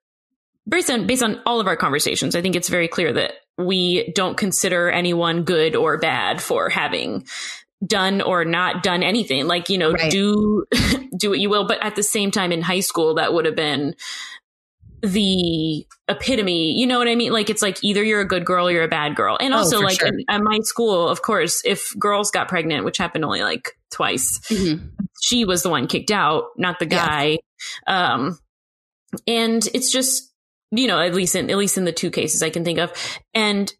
based 0.67 0.89
on 0.89 1.07
based 1.07 1.23
on 1.23 1.41
all 1.45 1.59
of 1.59 1.67
our 1.67 1.75
conversations, 1.75 2.35
I 2.35 2.41
think 2.41 2.55
it's 2.55 2.69
very 2.69 2.87
clear 2.87 3.11
that 3.13 3.33
we 3.57 4.11
don't 4.15 4.37
consider 4.37 4.89
anyone 4.89 5.43
good 5.43 5.75
or 5.75 5.97
bad 5.97 6.41
for 6.41 6.69
having 6.69 7.25
done 7.85 8.21
or 8.21 8.45
not 8.45 8.83
done 8.83 9.03
anything. 9.03 9.47
Like, 9.47 9.69
you 9.69 9.77
know, 9.77 9.91
right. 9.91 10.11
do 10.11 10.65
do 11.17 11.29
what 11.29 11.39
you 11.39 11.49
will. 11.49 11.67
But 11.67 11.83
at 11.83 11.95
the 11.95 12.03
same 12.03 12.31
time 12.31 12.51
in 12.51 12.61
high 12.61 12.79
school, 12.79 13.15
that 13.15 13.33
would 13.33 13.45
have 13.45 13.55
been 13.55 13.95
the 15.01 15.85
epitome. 16.07 16.77
You 16.77 16.85
know 16.85 16.99
what 16.99 17.07
I 17.07 17.15
mean? 17.15 17.31
Like 17.31 17.49
it's 17.49 17.61
like 17.61 17.83
either 17.83 18.03
you're 18.03 18.21
a 18.21 18.27
good 18.27 18.45
girl 18.45 18.67
or 18.67 18.71
you're 18.71 18.83
a 18.83 18.87
bad 18.87 19.15
girl. 19.15 19.37
And 19.39 19.53
oh, 19.53 19.57
also 19.57 19.77
oh, 19.77 19.81
like 19.81 19.99
sure. 19.99 20.11
at 20.29 20.41
my 20.41 20.59
school, 20.63 21.09
of 21.09 21.21
course, 21.21 21.61
if 21.65 21.97
girls 21.97 22.31
got 22.31 22.47
pregnant, 22.47 22.85
which 22.85 22.97
happened 22.97 23.25
only 23.25 23.41
like 23.41 23.77
twice, 23.89 24.39
mm-hmm. 24.49 24.87
she 25.21 25.45
was 25.45 25.63
the 25.63 25.69
one 25.69 25.87
kicked 25.87 26.11
out, 26.11 26.45
not 26.57 26.79
the 26.79 26.85
guy. 26.85 27.39
Yeah. 27.87 28.13
Um, 28.13 28.37
and 29.27 29.67
it's 29.73 29.91
just, 29.91 30.31
you 30.71 30.87
know, 30.87 30.99
at 30.99 31.13
least 31.13 31.35
in, 31.35 31.49
at 31.49 31.57
least 31.57 31.77
in 31.77 31.85
the 31.85 31.91
two 31.91 32.11
cases 32.11 32.43
I 32.43 32.49
can 32.49 32.63
think 32.63 32.79
of. 32.79 32.93
And 33.33 33.73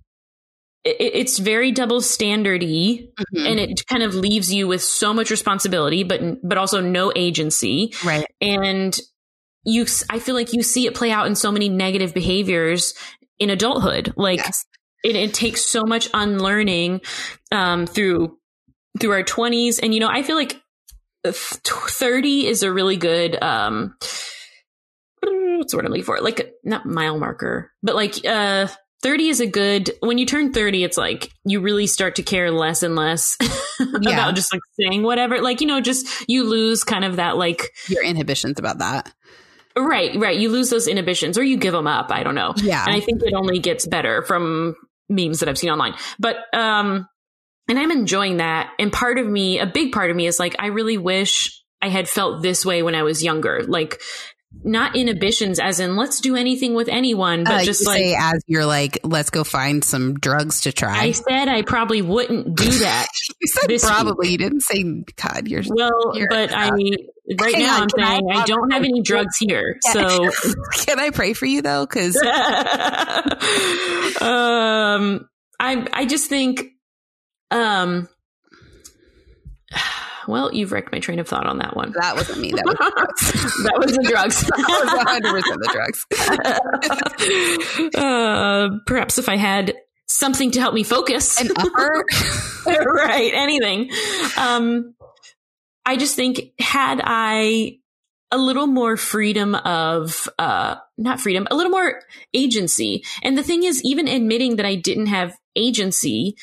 it, 0.83 0.97
it's 0.99 1.37
very 1.37 1.71
double 1.71 2.01
standardy 2.01 3.09
mm-hmm. 3.13 3.45
and 3.45 3.59
it 3.59 3.85
kind 3.87 4.03
of 4.03 4.15
leaves 4.15 4.53
you 4.53 4.67
with 4.67 4.81
so 4.81 5.13
much 5.13 5.29
responsibility, 5.29 6.03
but, 6.03 6.21
but 6.43 6.57
also 6.57 6.81
no 6.81 7.11
agency. 7.15 7.93
Right. 8.03 8.25
And 8.41 8.99
you 9.63 9.85
I 10.09 10.19
feel 10.19 10.35
like 10.35 10.53
you 10.53 10.63
see 10.63 10.87
it 10.87 10.95
play 10.95 11.11
out 11.11 11.27
in 11.27 11.35
so 11.35 11.51
many 11.51 11.69
negative 11.69 12.13
behaviors 12.13 12.93
in 13.39 13.49
adulthood. 13.49 14.13
Like 14.15 14.39
yes. 14.39 14.65
it, 15.03 15.15
it, 15.15 15.33
takes 15.33 15.61
so 15.61 15.83
much 15.83 16.09
unlearning 16.13 17.01
um, 17.51 17.85
through 17.85 18.37
through 18.99 19.11
our 19.11 19.23
20s 19.23 19.79
and 19.81 19.93
you 19.93 19.99
know, 19.99 20.09
I 20.09 20.23
feel 20.23 20.35
like 20.35 20.61
30 21.25 22.47
is 22.47 22.63
a 22.63 22.73
really 22.73 22.97
good 22.97 23.41
um 23.43 23.95
what's 23.99 25.71
the 25.71 25.77
word 25.77 25.85
I'm 25.85 25.91
looking 25.91 26.03
for? 26.03 26.19
Like 26.19 26.53
not 26.63 26.85
mile 26.85 27.19
marker, 27.19 27.71
but 27.83 27.95
like 27.95 28.25
uh 28.25 28.67
30 29.03 29.29
is 29.29 29.39
a 29.39 29.47
good 29.47 29.91
when 30.01 30.17
you 30.17 30.25
turn 30.25 30.53
30 30.53 30.83
it's 30.83 30.97
like 30.97 31.31
you 31.43 31.59
really 31.59 31.87
start 31.87 32.15
to 32.15 32.23
care 32.23 32.51
less 32.51 32.83
and 32.83 32.95
less 32.95 33.35
yeah. 33.79 34.11
about 34.11 34.35
just 34.35 34.53
like 34.53 34.61
saying 34.79 35.01
whatever 35.03 35.41
like 35.41 35.59
you 35.61 35.67
know 35.67 35.81
just 35.81 36.07
you 36.27 36.43
lose 36.43 36.83
kind 36.83 37.03
of 37.03 37.15
that 37.15 37.35
like 37.35 37.71
your 37.87 38.03
inhibitions 38.03 38.59
about 38.59 38.77
that 38.77 39.11
Right, 39.77 40.15
right. 40.17 40.37
You 40.37 40.49
lose 40.49 40.69
those 40.69 40.87
inhibitions 40.87 41.37
or 41.37 41.43
you 41.43 41.57
give 41.57 41.73
them 41.73 41.87
up. 41.87 42.11
I 42.11 42.23
don't 42.23 42.35
know. 42.35 42.53
Yeah. 42.57 42.83
And 42.85 42.95
I 42.95 42.99
think 42.99 43.21
it 43.23 43.33
only 43.33 43.59
gets 43.59 43.87
better 43.87 44.21
from 44.23 44.75
memes 45.09 45.39
that 45.39 45.49
I've 45.49 45.57
seen 45.57 45.69
online. 45.69 45.93
But, 46.19 46.37
um, 46.53 47.07
and 47.67 47.79
I'm 47.79 47.91
enjoying 47.91 48.37
that. 48.37 48.71
And 48.79 48.91
part 48.91 49.17
of 49.17 49.27
me, 49.27 49.59
a 49.59 49.65
big 49.65 49.91
part 49.91 50.09
of 50.09 50.15
me 50.15 50.27
is 50.27 50.39
like, 50.39 50.55
I 50.59 50.67
really 50.67 50.97
wish 50.97 51.63
I 51.81 51.89
had 51.89 52.09
felt 52.09 52.41
this 52.41 52.65
way 52.65 52.83
when 52.83 52.95
I 52.95 53.03
was 53.03 53.23
younger. 53.23 53.63
Like, 53.63 54.01
not 54.63 54.95
inhibitions 54.95 55.59
as 55.59 55.79
in 55.79 55.95
let's 55.95 56.19
do 56.19 56.35
anything 56.35 56.73
with 56.73 56.89
anyone, 56.89 57.43
but 57.43 57.53
uh, 57.53 57.63
just 57.63 57.85
like 57.85 58.03
as 58.19 58.43
you're 58.47 58.65
like, 58.65 58.99
let's 59.03 59.29
go 59.29 59.43
find 59.43 59.83
some 59.83 60.15
drugs 60.15 60.61
to 60.61 60.71
try. 60.71 60.99
I 60.99 61.11
said 61.11 61.47
I 61.47 61.61
probably 61.61 62.01
wouldn't 62.01 62.55
do 62.55 62.69
that. 62.79 63.07
you 63.41 63.47
said 63.47 63.87
probably. 63.87 64.27
Week. 64.27 64.31
You 64.31 64.37
didn't 64.37 64.61
say 64.61 64.83
God. 65.15 65.47
You're 65.47 65.63
well, 65.67 66.11
you're 66.15 66.27
but 66.29 66.53
I 66.53 66.71
right 67.39 67.55
Hang 67.55 67.63
now 67.63 67.77
on, 67.77 67.83
I'm 67.83 67.89
saying 67.89 68.27
I, 68.31 68.41
I, 68.41 68.45
don't 68.45 68.71
have 68.71 68.83
any 68.83 69.01
drugs 69.01 69.37
here. 69.37 69.79
So 69.91 70.01
can 70.85 70.99
I 70.99 71.11
pray 71.11 71.33
for 71.33 71.45
you 71.45 71.61
though? 71.61 71.85
Because 71.85 72.15
um, 74.21 75.27
I 75.59 75.87
I 75.93 76.05
just 76.05 76.29
think 76.29 76.71
um 77.49 78.07
well, 80.27 80.53
you've 80.53 80.71
wrecked 80.71 80.91
my 80.91 80.99
train 80.99 81.17
of 81.19 81.27
thought 81.27 81.47
on 81.47 81.57
that 81.59 81.75
one. 81.75 81.93
That 81.99 82.15
wasn't 82.15 82.39
me. 82.39 82.51
That 82.51 82.65
was 82.65 82.77
that 83.63 83.79
was 83.79 83.97
the 83.97 84.03
drugs. 84.03 84.41
that 84.41 84.67
was 84.67 85.43
100% 85.43 85.59
the 85.59 85.67
drugs. 87.89 87.95
uh, 87.95 88.69
perhaps 88.85 89.17
if 89.17 89.27
I 89.27 89.35
had 89.35 89.73
something 90.07 90.51
to 90.51 90.59
help 90.59 90.73
me 90.73 90.83
focus. 90.83 91.39
An 91.39 91.49
upper? 91.57 92.05
right. 92.65 93.31
Anything. 93.33 93.89
Um, 94.37 94.93
I 95.85 95.97
just 95.97 96.15
think 96.15 96.53
had 96.59 97.01
I 97.03 97.77
a 98.31 98.37
little 98.37 98.67
more 98.67 98.95
freedom 98.95 99.55
of 99.55 100.29
uh 100.39 100.75
not 100.97 101.19
freedom 101.19 101.45
a 101.51 101.55
little 101.55 101.71
more 101.71 102.01
agency 102.33 103.03
and 103.23 103.37
the 103.37 103.43
thing 103.43 103.63
is 103.63 103.83
even 103.83 104.07
admitting 104.07 104.55
that 104.55 104.65
i 104.65 104.73
didn't 104.73 105.07
have 105.07 105.35
agency 105.57 106.37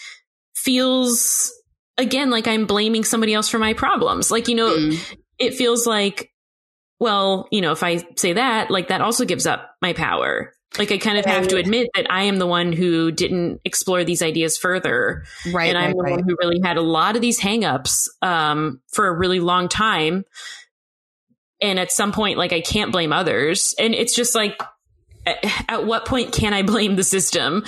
feels 0.55 1.51
again 1.99 2.31
like 2.31 2.47
I'm 2.47 2.67
blaming 2.67 3.05
somebody 3.05 3.35
else 3.35 3.49
for 3.49 3.59
my 3.59 3.75
problems. 3.75 4.31
Like, 4.31 4.49
you 4.49 4.55
know, 4.55 4.71
mm. 4.71 5.17
it 5.39 5.55
feels 5.55 5.87
like, 5.87 6.33
well, 7.01 7.49
you 7.51 7.61
know, 7.61 7.73
if 7.73 7.83
I 7.83 8.07
say 8.17 8.33
that, 8.35 8.71
like 8.71 8.89
that 8.89 9.01
also 9.01 9.25
gives 9.25 9.47
up 9.47 9.75
my 9.83 9.93
power. 9.93 10.55
Like 10.79 10.93
I 10.93 10.99
kind 10.99 11.19
of 11.19 11.25
have 11.25 11.49
to 11.49 11.57
admit 11.57 11.89
that 11.95 12.11
I 12.11 12.25
am 12.25 12.37
the 12.37 12.47
one 12.47 12.73
who 12.73 13.11
didn't 13.11 13.61
explore 13.65 14.05
these 14.05 14.23
ideas 14.23 14.59
further. 14.59 15.25
Right. 15.53 15.69
And 15.69 15.79
I'm 15.79 15.87
right, 15.87 15.97
the 15.97 16.03
right. 16.03 16.11
one 16.17 16.29
who 16.29 16.37
really 16.41 16.61
had 16.63 16.77
a 16.77 16.83
lot 16.83 17.17
of 17.17 17.23
these 17.23 17.41
hangups 17.41 18.09
um, 18.23 18.81
for 18.93 19.07
a 19.07 19.17
really 19.17 19.41
long 19.41 19.69
time. 19.69 20.25
And 21.63 21.79
at 21.79 21.91
some 21.91 22.13
point, 22.13 22.39
like 22.39 22.53
I 22.53 22.61
can't 22.61 22.93
blame 22.93 23.13
others. 23.13 23.75
And 23.79 23.95
it's 23.95 24.15
just 24.15 24.35
like, 24.35 24.61
at 25.69 25.85
what 25.85 26.07
point 26.07 26.33
can 26.33 26.55
I 26.55 26.63
blame 26.63 26.97
the 26.97 27.05
system 27.05 27.65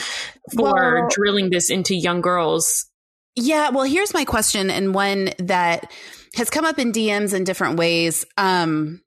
for 0.55 1.01
well, 1.01 1.09
drilling 1.11 1.51
this 1.51 1.71
into 1.71 1.95
young 1.95 2.23
girls 2.23 2.91
yeah, 3.37 3.71
well, 3.71 3.85
here's 3.85 4.13
my 4.13 4.25
question, 4.25 4.71
and 4.71 4.95
one 4.95 5.31
that 5.39 5.91
has 6.35 6.51
come 6.51 6.65
up 6.65 6.79
in 6.79 6.93
DMs 6.93 7.35
in 7.35 7.45
different 7.45 7.79
ways. 7.79 8.25
Um, 8.37 9.03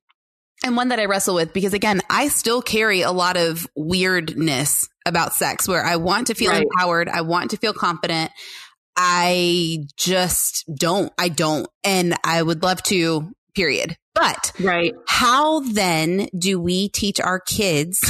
and 0.64 0.76
one 0.76 0.88
that 0.88 0.98
I 0.98 1.04
wrestle 1.04 1.34
with 1.34 1.52
because 1.52 1.74
again, 1.74 2.00
I 2.10 2.28
still 2.28 2.62
carry 2.62 3.02
a 3.02 3.12
lot 3.12 3.36
of 3.36 3.68
weirdness 3.76 4.88
about 5.06 5.34
sex 5.34 5.68
where 5.68 5.84
I 5.84 5.96
want 5.96 6.28
to 6.28 6.34
feel 6.34 6.50
right. 6.50 6.62
empowered. 6.62 7.08
I 7.08 7.20
want 7.20 7.50
to 7.50 7.58
feel 7.58 7.74
confident. 7.74 8.32
I 8.96 9.84
just 9.96 10.64
don't. 10.74 11.12
I 11.18 11.28
don't. 11.28 11.68
And 11.84 12.14
I 12.24 12.42
would 12.42 12.62
love 12.62 12.82
to, 12.84 13.30
period. 13.54 13.96
But 14.14 14.52
right. 14.60 14.94
how 15.06 15.60
then 15.60 16.28
do 16.36 16.60
we 16.60 16.88
teach 16.88 17.20
our 17.20 17.40
kids 17.40 18.00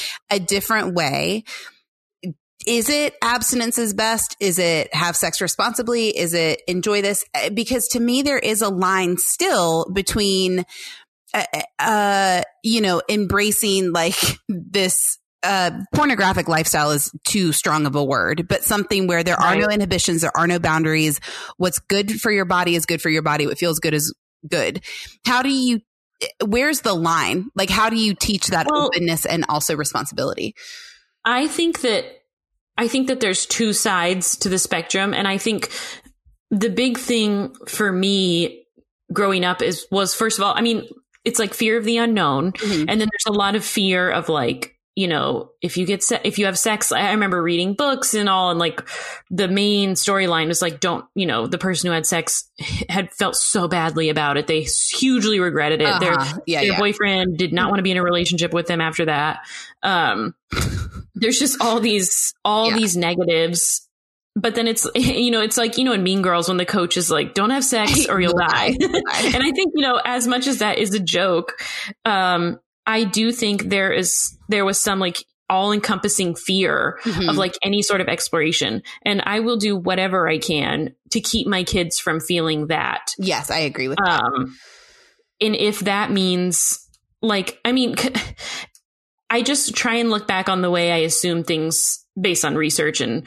a 0.30 0.38
different 0.38 0.94
way 0.94 1.44
is 2.68 2.90
it 2.90 3.14
abstinence 3.22 3.78
is 3.78 3.94
best? 3.94 4.36
Is 4.40 4.58
it 4.58 4.92
have 4.94 5.16
sex 5.16 5.40
responsibly? 5.40 6.08
Is 6.08 6.34
it 6.34 6.60
enjoy 6.68 7.00
this? 7.00 7.24
Uh, 7.34 7.48
because 7.48 7.88
to 7.88 8.00
me, 8.00 8.20
there 8.20 8.38
is 8.38 8.60
a 8.60 8.68
line 8.68 9.16
still 9.16 9.86
between, 9.90 10.66
uh, 11.34 11.44
uh, 11.78 12.42
you 12.62 12.80
know, 12.80 13.02
embracing 13.08 13.92
like 13.92 14.16
this 14.48 15.18
uh, 15.42 15.70
pornographic 15.94 16.48
lifestyle 16.48 16.90
is 16.90 17.12
too 17.24 17.52
strong 17.52 17.86
of 17.86 17.94
a 17.94 18.04
word, 18.04 18.48
but 18.48 18.64
something 18.64 19.06
where 19.06 19.22
there 19.22 19.36
right. 19.36 19.56
are 19.56 19.60
no 19.60 19.72
inhibitions, 19.72 20.22
there 20.22 20.36
are 20.36 20.46
no 20.46 20.58
boundaries. 20.58 21.20
What's 21.56 21.78
good 21.78 22.20
for 22.20 22.30
your 22.30 22.44
body 22.44 22.74
is 22.74 22.86
good 22.86 23.00
for 23.00 23.10
your 23.10 23.22
body. 23.22 23.46
What 23.46 23.58
feels 23.58 23.78
good 23.78 23.94
is 23.94 24.14
good. 24.48 24.82
How 25.24 25.42
do 25.42 25.50
you, 25.50 25.80
where's 26.44 26.80
the 26.80 26.94
line? 26.94 27.50
Like, 27.54 27.70
how 27.70 27.90
do 27.90 27.96
you 27.96 28.14
teach 28.14 28.48
that 28.48 28.66
well, 28.68 28.86
openness 28.86 29.26
and 29.26 29.44
also 29.48 29.76
responsibility? 29.76 30.54
I 31.24 31.46
think 31.46 31.82
that 31.82 32.04
I 32.78 32.86
think 32.86 33.08
that 33.08 33.18
there's 33.18 33.44
two 33.44 33.72
sides 33.72 34.36
to 34.38 34.48
the 34.48 34.58
spectrum. 34.58 35.12
And 35.12 35.26
I 35.26 35.36
think 35.36 35.68
the 36.50 36.70
big 36.70 36.96
thing 36.96 37.52
for 37.66 37.90
me 37.90 38.66
growing 39.12 39.44
up 39.44 39.62
is, 39.62 39.84
was 39.90 40.14
first 40.14 40.38
of 40.38 40.44
all, 40.44 40.54
I 40.54 40.60
mean, 40.60 40.88
it's 41.24 41.38
like 41.38 41.54
fear 41.54 41.76
of 41.76 41.84
the 41.84 41.98
unknown. 41.98 42.52
Mm-hmm. 42.52 42.88
And 42.88 43.00
then 43.00 43.08
there's 43.10 43.26
a 43.26 43.32
lot 43.32 43.54
of 43.54 43.64
fear 43.64 44.10
of 44.10 44.28
like, 44.28 44.76
you 44.94 45.06
know, 45.06 45.52
if 45.62 45.76
you 45.76 45.86
get 45.86 46.02
se- 46.02 46.22
if 46.24 46.38
you 46.38 46.46
have 46.46 46.58
sex, 46.58 46.90
I 46.90 47.12
remember 47.12 47.40
reading 47.40 47.74
books 47.74 48.14
and 48.14 48.28
all, 48.28 48.50
and 48.50 48.58
like 48.58 48.82
the 49.30 49.46
main 49.46 49.92
storyline 49.92 50.48
was 50.48 50.60
like, 50.60 50.80
don't, 50.80 51.04
you 51.14 51.24
know, 51.24 51.46
the 51.46 51.58
person 51.58 51.86
who 51.86 51.94
had 51.94 52.04
sex 52.04 52.50
had 52.88 53.12
felt 53.12 53.36
so 53.36 53.68
badly 53.68 54.08
about 54.08 54.36
it, 54.36 54.48
they 54.48 54.62
hugely 54.62 55.38
regretted 55.38 55.80
it. 55.80 55.86
Uh-huh. 55.86 55.98
Their 56.00 56.42
yeah, 56.46 56.60
their 56.62 56.72
yeah. 56.72 56.78
boyfriend 56.78 57.38
did 57.38 57.52
not 57.52 57.68
want 57.68 57.78
to 57.78 57.84
be 57.84 57.92
in 57.92 57.96
a 57.96 58.02
relationship 58.02 58.52
with 58.52 58.66
them 58.66 58.80
after 58.80 59.04
that. 59.04 59.46
Um, 59.84 60.34
there's 61.14 61.38
just 61.38 61.62
all 61.62 61.80
these 61.80 62.34
all 62.44 62.70
yeah. 62.70 62.76
these 62.76 62.96
negatives 62.96 63.87
but 64.36 64.54
then 64.54 64.68
it's 64.68 64.86
you 64.94 65.30
know 65.30 65.40
it's 65.40 65.56
like 65.56 65.78
you 65.78 65.84
know 65.84 65.92
in 65.92 66.02
mean 66.02 66.22
girls 66.22 66.48
when 66.48 66.56
the 66.58 66.66
coach 66.66 66.96
is 66.96 67.10
like 67.10 67.34
don't 67.34 67.50
have 67.50 67.64
sex 67.64 68.06
or 68.08 68.20
you'll 68.20 68.32
die 68.32 68.66
and 68.80 69.42
i 69.42 69.50
think 69.52 69.72
you 69.74 69.82
know 69.82 70.00
as 70.04 70.26
much 70.26 70.46
as 70.46 70.58
that 70.58 70.78
is 70.78 70.94
a 70.94 71.00
joke 71.00 71.60
um 72.04 72.58
I 72.88 73.04
do 73.04 73.32
think 73.32 73.64
there 73.64 73.92
is 73.92 74.36
there 74.48 74.64
was 74.64 74.80
some 74.80 74.98
like 74.98 75.22
all 75.50 75.72
encompassing 75.72 76.34
fear 76.34 76.98
mm-hmm. 77.04 77.28
of 77.28 77.36
like 77.36 77.54
any 77.62 77.82
sort 77.82 78.00
of 78.00 78.08
exploration. 78.08 78.82
And 79.04 79.22
I 79.24 79.40
will 79.40 79.58
do 79.58 79.76
whatever 79.76 80.28
I 80.28 80.38
can 80.38 80.94
to 81.10 81.20
keep 81.20 81.46
my 81.46 81.64
kids 81.64 81.98
from 81.98 82.18
feeling 82.18 82.68
that. 82.68 83.12
Yes, 83.18 83.50
I 83.50 83.60
agree 83.60 83.88
with 83.88 83.98
that. 83.98 84.22
Um, 84.22 84.56
and 85.40 85.54
if 85.54 85.80
that 85.80 86.10
means 86.10 86.86
like, 87.22 87.60
I 87.64 87.72
mean, 87.72 87.94
I 89.30 89.42
just 89.42 89.74
try 89.74 89.96
and 89.96 90.10
look 90.10 90.26
back 90.26 90.48
on 90.48 90.62
the 90.62 90.70
way 90.70 90.90
I 90.90 90.98
assume 90.98 91.44
things 91.44 92.04
based 92.18 92.44
on 92.44 92.56
research 92.56 93.00
and 93.00 93.26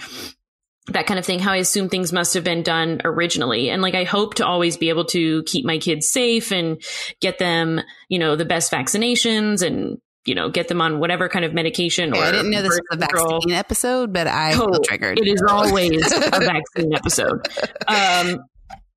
that 0.88 1.06
kind 1.06 1.20
of 1.20 1.26
thing, 1.26 1.40
how 1.40 1.52
I 1.52 1.58
assume 1.58 1.90
things 1.90 2.12
must 2.12 2.34
have 2.34 2.44
been 2.44 2.64
done 2.64 3.02
originally. 3.06 3.70
And 3.70 3.82
like, 3.82 3.94
I 3.94 4.04
hope 4.04 4.36
to 4.36 4.46
always 4.46 4.78
be 4.78 4.90
able 4.90 5.06
to 5.06 5.44
keep 5.44 5.64
my 5.64 5.78
kids 5.78 6.10
safe 6.10 6.52
and 6.52 6.82
get 7.20 7.38
them, 7.38 7.82
you 8.10 8.18
know, 8.18 8.36
the 8.36 8.46
best 8.46 8.72
vaccinations 8.72 9.66
and, 9.66 10.00
you 10.26 10.34
know, 10.34 10.50
get 10.50 10.68
them 10.68 10.82
on 10.82 11.00
whatever 11.00 11.30
kind 11.30 11.46
of 11.46 11.54
medication. 11.54 12.16
Yeah, 12.16 12.22
or 12.22 12.24
I 12.24 12.32
didn't 12.32 12.50
know 12.50 12.64
this 12.64 12.80
was 12.80 12.82
a 12.92 12.98
vaccine 12.98 13.52
episode, 13.52 14.12
but 14.12 14.26
I 14.26 14.54
oh, 14.56 14.80
triggered. 14.84 15.20
It 15.20 15.28
is 15.28 15.44
always 15.48 16.12
a 16.12 16.40
vaccine 16.40 16.96
episode. 16.96 17.48
Um, 17.88 18.40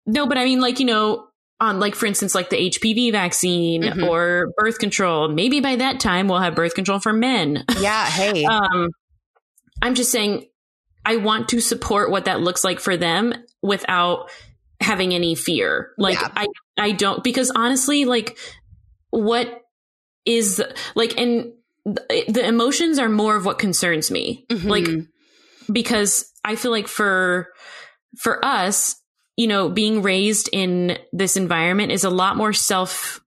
no, 0.07 0.27
but 0.27 0.39
I 0.39 0.45
mean, 0.45 0.61
like, 0.63 0.81
you 0.81 0.87
know, 0.87 1.29
on 1.61 1.81
like, 1.81 1.95
for 1.95 2.07
instance, 2.07 2.35
like 2.35 2.49
the 2.49 2.57
HPV 2.57 3.13
vaccine 3.13 3.83
mm-hmm. 3.83 4.05
or 4.05 4.53
birth 4.57 4.79
control, 4.79 5.29
maybe 5.29 5.61
by 5.61 5.77
that 5.77 6.01
time 6.01 6.29
we'll 6.29 6.41
have 6.41 6.55
birth 6.55 6.75
control 6.75 6.99
for 6.99 7.13
men. 7.13 7.65
Yeah. 7.79 8.07
Hey. 8.07 8.45
um, 8.51 8.89
I'm 9.83 9.95
just 9.95 10.11
saying, 10.11 10.47
I 11.05 11.17
want 11.17 11.49
to 11.51 11.61
support 11.61 12.11
what 12.11 12.27
that 12.27 12.41
looks 12.41 12.65
like 12.65 12.81
for 12.81 12.97
them 12.97 13.35
without 13.63 14.31
having 14.81 15.15
any 15.15 15.35
fear. 15.35 15.93
Like 15.99 16.21
yeah. 16.21 16.29
I 16.35 16.47
I 16.77 16.93
don't 16.93 17.23
because 17.23 17.51
honestly 17.55 18.05
like 18.05 18.39
what 19.11 19.63
is 20.25 20.63
like 20.95 21.19
and 21.19 21.53
the 21.85 22.45
emotions 22.47 22.99
are 22.99 23.09
more 23.09 23.37
of 23.37 23.45
what 23.45 23.59
concerns 23.59 24.11
me. 24.11 24.47
Mm-hmm. 24.51 24.69
Like 24.69 24.89
because 25.71 26.31
I 26.45 26.57
feel 26.57 26.71
like 26.71 26.89
for 26.89 27.49
for 28.19 28.45
us, 28.45 28.97
you 29.37 29.47
know, 29.47 29.69
being 29.69 30.03
raised 30.03 30.49
in 30.53 30.99
this 31.13 31.37
environment 31.37 31.93
is 31.93 32.05
a 32.05 32.11
lot 32.11 32.37
more 32.37 32.53
self 32.53 33.21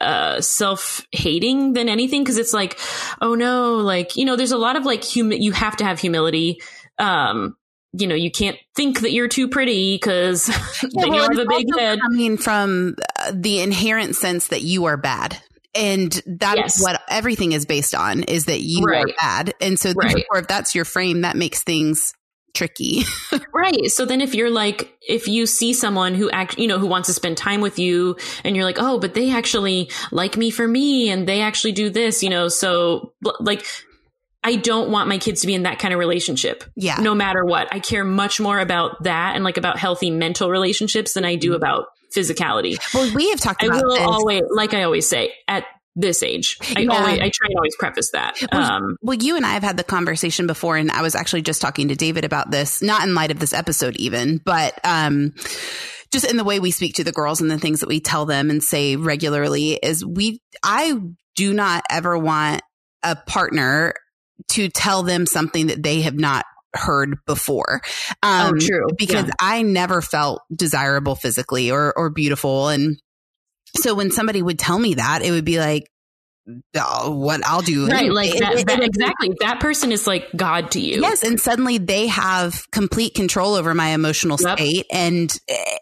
uh, 0.00 0.40
self 0.40 1.04
hating 1.10 1.72
than 1.72 1.88
anything 1.88 2.22
because 2.22 2.38
it's 2.38 2.52
like, 2.52 2.78
oh 3.20 3.34
no, 3.34 3.76
like, 3.76 4.16
you 4.16 4.24
know, 4.24 4.36
there's 4.36 4.52
a 4.52 4.58
lot 4.58 4.76
of 4.76 4.86
like, 4.86 5.04
hum- 5.04 5.32
you 5.32 5.50
have 5.50 5.76
to 5.76 5.84
have 5.84 5.98
humility 5.98 6.60
um, 6.98 7.56
you 7.92 8.06
know, 8.06 8.14
you 8.14 8.30
can't 8.30 8.56
think 8.74 9.00
that 9.00 9.12
you're 9.12 9.28
too 9.28 9.48
pretty 9.48 9.94
because 9.94 10.48
yeah, 10.48 11.04
you 11.06 11.12
have 11.12 11.38
a 11.38 11.46
big 11.46 11.66
head. 11.76 11.98
I 12.02 12.08
mean, 12.08 12.36
from 12.36 12.96
uh, 13.18 13.32
the 13.34 13.60
inherent 13.60 14.16
sense 14.16 14.48
that 14.48 14.62
you 14.62 14.86
are 14.86 14.96
bad. 14.96 15.40
And 15.74 16.10
that 16.26 16.56
yes. 16.56 16.76
is 16.76 16.82
what 16.82 17.00
everything 17.08 17.52
is 17.52 17.66
based 17.66 17.94
on 17.94 18.24
is 18.24 18.46
that 18.46 18.60
you 18.60 18.84
right. 18.84 19.04
are 19.04 19.14
bad. 19.20 19.54
And 19.60 19.78
so, 19.78 19.92
right. 19.92 20.12
therefore, 20.12 20.38
if 20.38 20.48
that's 20.48 20.74
your 20.74 20.84
frame, 20.84 21.20
that 21.20 21.36
makes 21.36 21.62
things 21.62 22.14
tricky. 22.54 23.02
right. 23.54 23.86
So 23.86 24.04
then 24.04 24.20
if 24.20 24.34
you're 24.34 24.50
like, 24.50 24.92
if 25.06 25.28
you 25.28 25.46
see 25.46 25.72
someone 25.72 26.14
who 26.14 26.30
act, 26.30 26.58
you 26.58 26.66
know, 26.66 26.78
who 26.78 26.86
wants 26.86 27.06
to 27.06 27.14
spend 27.14 27.36
time 27.36 27.60
with 27.60 27.78
you 27.78 28.16
and 28.44 28.56
you're 28.56 28.64
like, 28.64 28.78
oh, 28.80 28.98
but 28.98 29.14
they 29.14 29.30
actually 29.30 29.90
like 30.10 30.36
me 30.36 30.50
for 30.50 30.66
me 30.66 31.10
and 31.10 31.28
they 31.28 31.40
actually 31.40 31.72
do 31.72 31.90
this, 31.90 32.22
you 32.22 32.30
know, 32.30 32.48
so 32.48 33.12
like 33.40 33.64
I 34.44 34.56
don't 34.56 34.90
want 34.90 35.08
my 35.08 35.18
kids 35.18 35.40
to 35.40 35.46
be 35.46 35.54
in 35.54 35.64
that 35.64 35.78
kind 35.78 35.92
of 35.92 35.98
relationship. 35.98 36.64
Yeah. 36.76 36.96
No 37.00 37.14
matter 37.14 37.44
what. 37.44 37.68
I 37.72 37.80
care 37.80 38.04
much 38.04 38.40
more 38.40 38.58
about 38.60 39.02
that 39.02 39.34
and 39.34 39.44
like 39.44 39.56
about 39.56 39.78
healthy 39.78 40.10
mental 40.10 40.50
relationships 40.50 41.14
than 41.14 41.24
I 41.24 41.34
do 41.34 41.48
mm-hmm. 41.48 41.56
about 41.56 41.86
physicality. 42.16 42.78
Well, 42.94 43.12
we 43.14 43.30
have 43.30 43.40
talked 43.40 43.62
about 43.62 43.82
I 43.82 43.82
will 43.82 43.94
this. 43.94 44.06
always, 44.06 44.42
like 44.50 44.74
I 44.74 44.84
always 44.84 45.08
say, 45.08 45.32
at 45.46 45.64
this 45.96 46.22
age. 46.22 46.56
I 46.76 46.80
yeah. 46.80 46.92
always, 46.92 47.18
I 47.18 47.30
try 47.34 47.48
and 47.48 47.56
always 47.56 47.76
preface 47.76 48.10
that. 48.12 48.38
Well, 48.52 48.62
um, 48.62 48.96
well, 49.02 49.18
you 49.18 49.36
and 49.36 49.44
I 49.44 49.54
have 49.54 49.64
had 49.64 49.76
the 49.76 49.84
conversation 49.84 50.46
before, 50.46 50.76
and 50.76 50.92
I 50.92 51.02
was 51.02 51.16
actually 51.16 51.42
just 51.42 51.60
talking 51.60 51.88
to 51.88 51.96
David 51.96 52.24
about 52.24 52.52
this, 52.52 52.80
not 52.80 53.02
in 53.02 53.14
light 53.14 53.32
of 53.32 53.40
this 53.40 53.52
episode 53.52 53.96
even, 53.96 54.38
but, 54.38 54.78
um, 54.84 55.34
just 56.12 56.30
in 56.30 56.36
the 56.36 56.44
way 56.44 56.60
we 56.60 56.70
speak 56.70 56.94
to 56.94 57.04
the 57.04 57.12
girls 57.12 57.40
and 57.40 57.50
the 57.50 57.58
things 57.58 57.80
that 57.80 57.88
we 57.88 58.00
tell 58.00 58.24
them 58.24 58.48
and 58.48 58.62
say 58.62 58.94
regularly 58.94 59.72
is 59.72 60.06
we, 60.06 60.40
I 60.62 60.94
do 61.34 61.52
not 61.52 61.82
ever 61.90 62.16
want 62.16 62.62
a 63.02 63.16
partner 63.16 63.92
to 64.50 64.68
tell 64.68 65.02
them 65.02 65.26
something 65.26 65.66
that 65.68 65.82
they 65.82 66.02
have 66.02 66.14
not 66.14 66.44
heard 66.74 67.16
before. 67.26 67.80
Um, 68.22 68.54
oh, 68.54 68.58
true. 68.58 68.86
Because 68.96 69.26
yeah. 69.26 69.32
I 69.40 69.62
never 69.62 70.02
felt 70.02 70.42
desirable 70.54 71.14
physically 71.14 71.70
or, 71.70 71.96
or 71.96 72.10
beautiful. 72.10 72.68
And 72.68 73.00
so 73.76 73.94
when 73.94 74.10
somebody 74.10 74.42
would 74.42 74.58
tell 74.58 74.78
me 74.78 74.94
that, 74.94 75.22
it 75.22 75.30
would 75.30 75.44
be 75.44 75.58
like, 75.58 75.90
oh, 76.76 77.10
what 77.10 77.44
I'll 77.44 77.62
do. 77.62 77.86
Right. 77.86 78.10
Like 78.10 78.34
it, 78.34 78.40
that, 78.40 78.54
it, 78.54 78.66
that, 78.66 78.82
exactly. 78.82 79.30
That 79.40 79.60
person 79.60 79.92
is 79.92 80.06
like 80.06 80.28
God 80.36 80.70
to 80.72 80.80
you. 80.80 81.00
Yes. 81.00 81.22
And 81.22 81.40
suddenly 81.40 81.78
they 81.78 82.06
have 82.06 82.70
complete 82.70 83.14
control 83.14 83.54
over 83.54 83.74
my 83.74 83.88
emotional 83.88 84.38
yep. 84.40 84.58
state. 84.58 84.86
And 84.90 85.30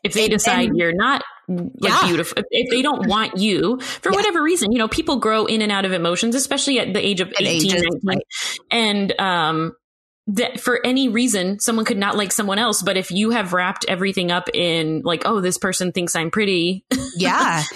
if 0.03 0.15
they 0.15 0.29
decide 0.29 0.69
and, 0.69 0.79
you're 0.79 0.95
not 0.95 1.23
like 1.49 1.71
yeah. 1.81 2.07
beautiful, 2.07 2.43
if 2.51 2.71
they 2.71 2.83
don't 2.83 3.07
want 3.07 3.37
you 3.37 3.81
for 3.81 4.11
yeah. 4.11 4.17
whatever 4.17 4.43
reason, 4.43 4.73
you 4.73 4.79
know, 4.79 4.89
people 4.89 5.17
grow 5.17 5.47
in 5.47 5.63
and 5.63 5.71
out 5.71 5.85
of 5.85 5.93
emotions, 5.93 6.35
especially 6.35 6.79
at 6.79 6.93
the 6.93 7.05
age 7.05 7.21
of 7.21 7.29
at 7.29 7.43
18, 7.43 7.71
ages, 7.71 7.83
19. 7.83 8.01
Right. 8.05 8.19
And, 8.71 9.21
um, 9.21 9.73
that 10.29 10.59
for 10.59 10.85
any 10.85 11.09
reason 11.09 11.61
someone 11.61 11.85
could 11.85 11.99
not 11.99 12.17
like 12.17 12.33
someone 12.33 12.59
else 12.59 12.83
but 12.83 12.97
if 12.97 13.13
you 13.13 13.31
have 13.31 13.53
wrapped 13.53 13.85
everything 13.87 14.33
up 14.33 14.49
in 14.53 15.01
like 15.05 15.23
oh 15.25 15.41
this 15.41 15.57
person 15.57 15.93
thinks 15.93 16.17
i'm 16.17 16.33
pretty 16.33 16.85
yeah 17.17 17.63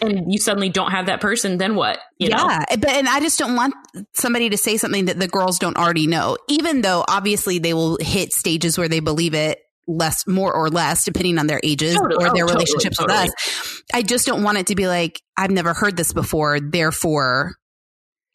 and 0.00 0.32
you 0.32 0.38
suddenly 0.38 0.68
don't 0.68 0.90
have 0.90 1.06
that 1.06 1.20
person, 1.20 1.58
then 1.58 1.74
what? 1.74 1.98
You 2.18 2.28
yeah. 2.28 2.36
Know? 2.36 2.76
But, 2.78 2.90
and 2.90 3.08
I 3.08 3.20
just 3.20 3.38
don't 3.38 3.56
want 3.56 3.74
somebody 4.14 4.50
to 4.50 4.56
say 4.56 4.76
something 4.76 5.06
that 5.06 5.18
the 5.18 5.28
girls 5.28 5.58
don't 5.58 5.76
already 5.76 6.06
know, 6.06 6.36
even 6.48 6.82
though 6.82 7.04
obviously 7.08 7.58
they 7.58 7.74
will 7.74 7.98
hit 8.00 8.32
stages 8.32 8.78
where 8.78 8.88
they 8.88 9.00
believe 9.00 9.34
it 9.34 9.58
less, 9.86 10.26
more 10.26 10.52
or 10.52 10.68
less, 10.68 11.04
depending 11.04 11.38
on 11.38 11.46
their 11.46 11.60
ages 11.62 11.94
totally. 11.94 12.24
or 12.24 12.34
their 12.34 12.44
oh, 12.44 12.52
relationships 12.52 12.96
totally, 12.96 13.14
totally. 13.14 13.28
with 13.28 13.34
us. 13.34 13.82
I 13.94 14.02
just 14.02 14.26
don't 14.26 14.42
want 14.42 14.58
it 14.58 14.66
to 14.68 14.74
be 14.74 14.88
like, 14.88 15.20
I've 15.36 15.50
never 15.50 15.74
heard 15.74 15.96
this 15.96 16.12
before. 16.12 16.60
Therefore, 16.60 17.54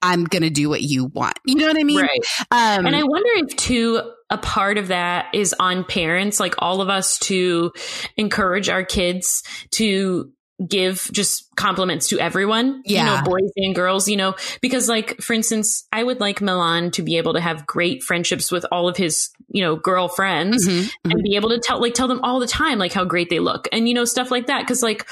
I'm 0.01 0.23
going 0.23 0.43
to 0.43 0.49
do 0.49 0.69
what 0.69 0.81
you 0.81 1.05
want. 1.05 1.37
You 1.45 1.55
know 1.55 1.67
what 1.67 1.77
I 1.77 1.83
mean? 1.83 2.01
Right. 2.01 2.25
Um, 2.49 2.85
and 2.85 2.95
I 2.95 3.03
wonder 3.03 3.29
if 3.35 3.55
too, 3.55 4.01
a 4.29 4.37
part 4.37 4.77
of 4.77 4.87
that 4.87 5.27
is 5.33 5.53
on 5.59 5.83
parents, 5.83 6.39
like 6.39 6.55
all 6.57 6.81
of 6.81 6.89
us 6.89 7.19
to 7.19 7.71
encourage 8.17 8.69
our 8.69 8.83
kids 8.83 9.43
to 9.71 10.31
give 10.67 11.09
just 11.11 11.47
compliments 11.55 12.09
to 12.09 12.19
everyone, 12.19 12.81
yeah. 12.85 12.99
you 12.99 13.05
know, 13.05 13.23
boys 13.23 13.51
and 13.55 13.75
girls, 13.75 14.07
you 14.07 14.15
know, 14.15 14.35
because 14.61 14.87
like, 14.87 15.19
for 15.21 15.33
instance, 15.33 15.87
I 15.91 16.03
would 16.03 16.19
like 16.19 16.41
Milan 16.41 16.91
to 16.91 17.03
be 17.03 17.17
able 17.17 17.33
to 17.33 17.41
have 17.41 17.65
great 17.65 18.03
friendships 18.03 18.51
with 18.51 18.65
all 18.71 18.87
of 18.87 18.97
his, 18.97 19.29
you 19.53 19.61
know, 19.61 19.75
girlfriends 19.75 20.67
mm-hmm, 20.67 20.81
mm-hmm. 20.81 21.11
and 21.11 21.23
be 21.23 21.35
able 21.35 21.49
to 21.49 21.59
tell, 21.59 21.81
like, 21.81 21.93
tell 21.93 22.07
them 22.07 22.21
all 22.23 22.39
the 22.39 22.47
time, 22.47 22.79
like 22.79 22.93
how 22.93 23.03
great 23.03 23.29
they 23.29 23.39
look 23.39 23.67
and, 23.71 23.87
you 23.87 23.93
know, 23.93 24.05
stuff 24.05 24.31
like 24.31 24.47
that. 24.47 24.65
Cause 24.67 24.81
like 24.81 25.07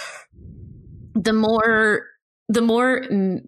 the 1.14 1.34
more, 1.34 2.06
the 2.48 2.62
more 2.62 3.04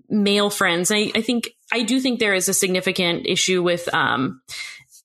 male 0.09 0.49
friends, 0.49 0.91
I, 0.91 1.11
I 1.15 1.21
think, 1.21 1.49
I 1.71 1.83
do 1.83 1.99
think 1.99 2.19
there 2.19 2.33
is 2.33 2.49
a 2.49 2.53
significant 2.53 3.25
issue 3.25 3.63
with, 3.63 3.91
um, 3.93 4.41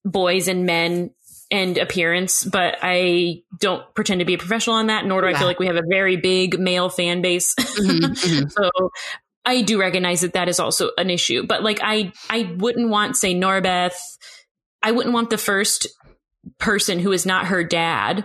boys 0.04 0.48
and 0.48 0.66
men 0.66 1.10
and 1.50 1.78
appearance, 1.78 2.44
but 2.44 2.76
I 2.82 3.42
don't 3.60 3.82
pretend 3.94 4.20
to 4.20 4.24
be 4.24 4.34
a 4.34 4.38
professional 4.38 4.76
on 4.76 4.88
that, 4.88 5.06
nor 5.06 5.20
do 5.20 5.28
yeah. 5.28 5.34
I 5.34 5.38
feel 5.38 5.46
like 5.46 5.60
we 5.60 5.66
have 5.66 5.76
a 5.76 5.84
very 5.88 6.16
big 6.16 6.58
male 6.58 6.88
fan 6.88 7.22
base. 7.22 7.54
Mm-hmm, 7.54 8.04
mm-hmm. 8.12 8.48
so 8.48 8.70
I 9.44 9.62
do 9.62 9.78
recognize 9.78 10.22
that 10.22 10.32
that 10.32 10.48
is 10.48 10.58
also 10.58 10.90
an 10.98 11.08
issue. 11.08 11.46
But 11.46 11.62
like, 11.62 11.78
I, 11.82 12.12
I 12.28 12.52
wouldn't 12.58 12.90
want, 12.90 13.16
say, 13.16 13.32
Norbeth, 13.34 13.94
I 14.86 14.92
wouldn't 14.92 15.12
want 15.12 15.30
the 15.30 15.38
first 15.38 15.88
person 16.58 17.00
who 17.00 17.10
is 17.10 17.26
not 17.26 17.46
her 17.46 17.64
dad 17.64 18.24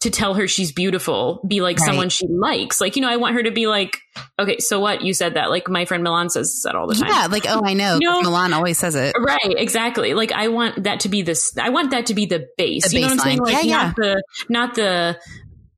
to 0.00 0.10
tell 0.10 0.34
her 0.34 0.48
she's 0.48 0.72
beautiful 0.72 1.40
be 1.46 1.60
like 1.60 1.78
right. 1.78 1.86
someone 1.86 2.08
she 2.08 2.26
likes. 2.26 2.80
Like, 2.80 2.96
you 2.96 3.02
know, 3.02 3.08
I 3.08 3.16
want 3.16 3.36
her 3.36 3.44
to 3.44 3.52
be 3.52 3.68
like, 3.68 3.98
okay, 4.40 4.58
so 4.58 4.80
what? 4.80 5.02
You 5.02 5.14
said 5.14 5.34
that. 5.34 5.50
Like 5.50 5.68
my 5.68 5.84
friend 5.84 6.02
Milan 6.02 6.30
says 6.30 6.62
that 6.64 6.74
all 6.74 6.88
the 6.88 6.94
time. 6.94 7.10
Yeah, 7.10 7.28
like, 7.30 7.44
oh, 7.46 7.62
I 7.64 7.74
know. 7.74 7.98
You 8.00 8.10
know 8.10 8.22
Milan 8.22 8.52
always 8.52 8.76
says 8.76 8.96
it. 8.96 9.14
Right, 9.16 9.54
exactly. 9.56 10.14
Like 10.14 10.32
I 10.32 10.48
want 10.48 10.82
that 10.82 11.00
to 11.00 11.08
be 11.08 11.22
this 11.22 11.56
I 11.56 11.68
want 11.68 11.92
that 11.92 12.06
to 12.06 12.14
be 12.14 12.26
the 12.26 12.48
base. 12.58 12.88
The 12.88 12.96
you 12.96 13.02
know 13.02 13.06
what 13.06 13.12
I'm 13.12 13.18
saying? 13.20 13.38
Like 13.38 13.64
yeah, 13.64 13.76
not 13.76 13.86
yeah. 13.86 13.92
the 13.96 14.22
not 14.48 14.74
the 14.74 15.18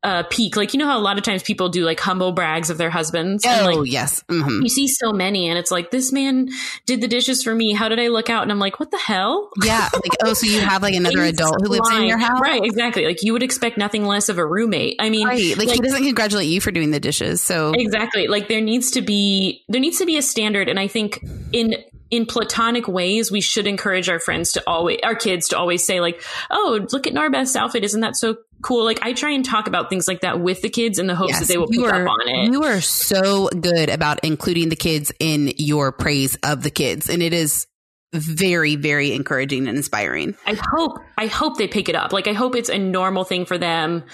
uh, 0.04 0.24
peak. 0.24 0.56
Like, 0.56 0.74
you 0.74 0.78
know 0.78 0.86
how 0.86 0.98
a 0.98 1.00
lot 1.00 1.18
of 1.18 1.24
times 1.24 1.42
people 1.42 1.68
do 1.68 1.84
like 1.84 2.00
humble 2.00 2.32
brags 2.32 2.70
of 2.70 2.78
their 2.78 2.90
husbands? 2.90 3.44
Oh, 3.46 3.50
and, 3.50 3.80
like, 3.80 3.90
yes. 3.90 4.22
Mm-hmm. 4.24 4.62
You 4.62 4.68
see 4.68 4.88
so 4.88 5.12
many, 5.12 5.48
and 5.48 5.58
it's 5.58 5.70
like, 5.70 5.90
this 5.90 6.12
man 6.12 6.48
did 6.86 7.00
the 7.00 7.08
dishes 7.08 7.42
for 7.42 7.54
me. 7.54 7.72
How 7.72 7.88
did 7.88 8.00
I 8.00 8.08
look 8.08 8.28
out? 8.28 8.42
And 8.42 8.50
I'm 8.50 8.58
like, 8.58 8.80
what 8.80 8.90
the 8.90 8.98
hell? 8.98 9.50
Yeah. 9.62 9.88
Like, 9.92 10.16
oh, 10.24 10.34
so 10.34 10.46
you 10.46 10.60
have 10.60 10.82
like 10.82 10.94
another 10.96 11.22
adult 11.22 11.60
who 11.62 11.68
lives 11.68 11.90
in 11.90 12.04
your 12.04 12.18
house? 12.18 12.40
Right. 12.40 12.62
Exactly. 12.64 13.06
Like, 13.06 13.22
you 13.22 13.32
would 13.32 13.42
expect 13.42 13.78
nothing 13.78 14.04
less 14.04 14.28
of 14.28 14.38
a 14.38 14.46
roommate. 14.46 14.96
I 14.98 15.10
mean, 15.10 15.26
right. 15.26 15.56
like, 15.56 15.68
like, 15.68 15.76
he 15.76 15.80
doesn't 15.80 16.04
congratulate 16.04 16.48
you 16.48 16.60
for 16.60 16.70
doing 16.70 16.90
the 16.90 17.00
dishes. 17.00 17.40
So, 17.40 17.72
exactly. 17.72 18.26
Like, 18.26 18.48
there 18.48 18.60
needs 18.60 18.92
to 18.92 19.02
be, 19.02 19.64
there 19.68 19.80
needs 19.80 19.98
to 19.98 20.06
be 20.06 20.16
a 20.16 20.22
standard. 20.22 20.68
And 20.68 20.78
I 20.78 20.88
think 20.88 21.24
in, 21.52 21.76
in 22.12 22.26
platonic 22.26 22.86
ways, 22.86 23.32
we 23.32 23.40
should 23.40 23.66
encourage 23.66 24.08
our 24.10 24.20
friends 24.20 24.52
to 24.52 24.62
always, 24.66 24.98
our 25.02 25.14
kids 25.14 25.48
to 25.48 25.58
always 25.58 25.82
say 25.82 26.00
like, 26.00 26.22
"Oh, 26.50 26.86
look 26.92 27.06
at 27.06 27.14
Narbeth's 27.14 27.56
outfit! 27.56 27.84
Isn't 27.84 28.02
that 28.02 28.16
so 28.16 28.36
cool?" 28.62 28.84
Like 28.84 29.00
I 29.02 29.12
try 29.12 29.30
and 29.30 29.44
talk 29.44 29.66
about 29.66 29.90
things 29.90 30.08
like 30.08 30.20
that 30.20 30.40
with 30.40 30.62
the 30.62 30.70
kids 30.70 30.98
in 30.98 31.06
the 31.06 31.14
hopes 31.14 31.32
yes, 31.32 31.40
that 31.40 31.48
they 31.48 31.58
will 31.58 31.68
pick 31.68 31.80
are, 31.80 32.02
up 32.02 32.08
on 32.08 32.28
it. 32.28 32.52
You 32.52 32.64
are 32.64 32.80
so 32.80 33.48
good 33.48 33.88
about 33.88 34.20
including 34.22 34.68
the 34.68 34.76
kids 34.76 35.12
in 35.18 35.52
your 35.56 35.92
praise 35.92 36.36
of 36.42 36.62
the 36.62 36.70
kids, 36.70 37.08
and 37.08 37.22
it 37.22 37.32
is 37.32 37.66
very 38.12 38.76
very 38.76 39.12
encouraging 39.12 39.66
and 39.66 39.76
inspiring. 39.76 40.34
I 40.46 40.54
hope 40.54 40.98
I 41.16 41.26
hope 41.26 41.58
they 41.58 41.68
pick 41.68 41.88
it 41.88 41.94
up. 41.94 42.12
Like 42.12 42.26
I 42.26 42.32
hope 42.32 42.54
it's 42.56 42.68
a 42.68 42.78
normal 42.78 43.24
thing 43.24 43.46
for 43.46 43.58
them 43.58 44.04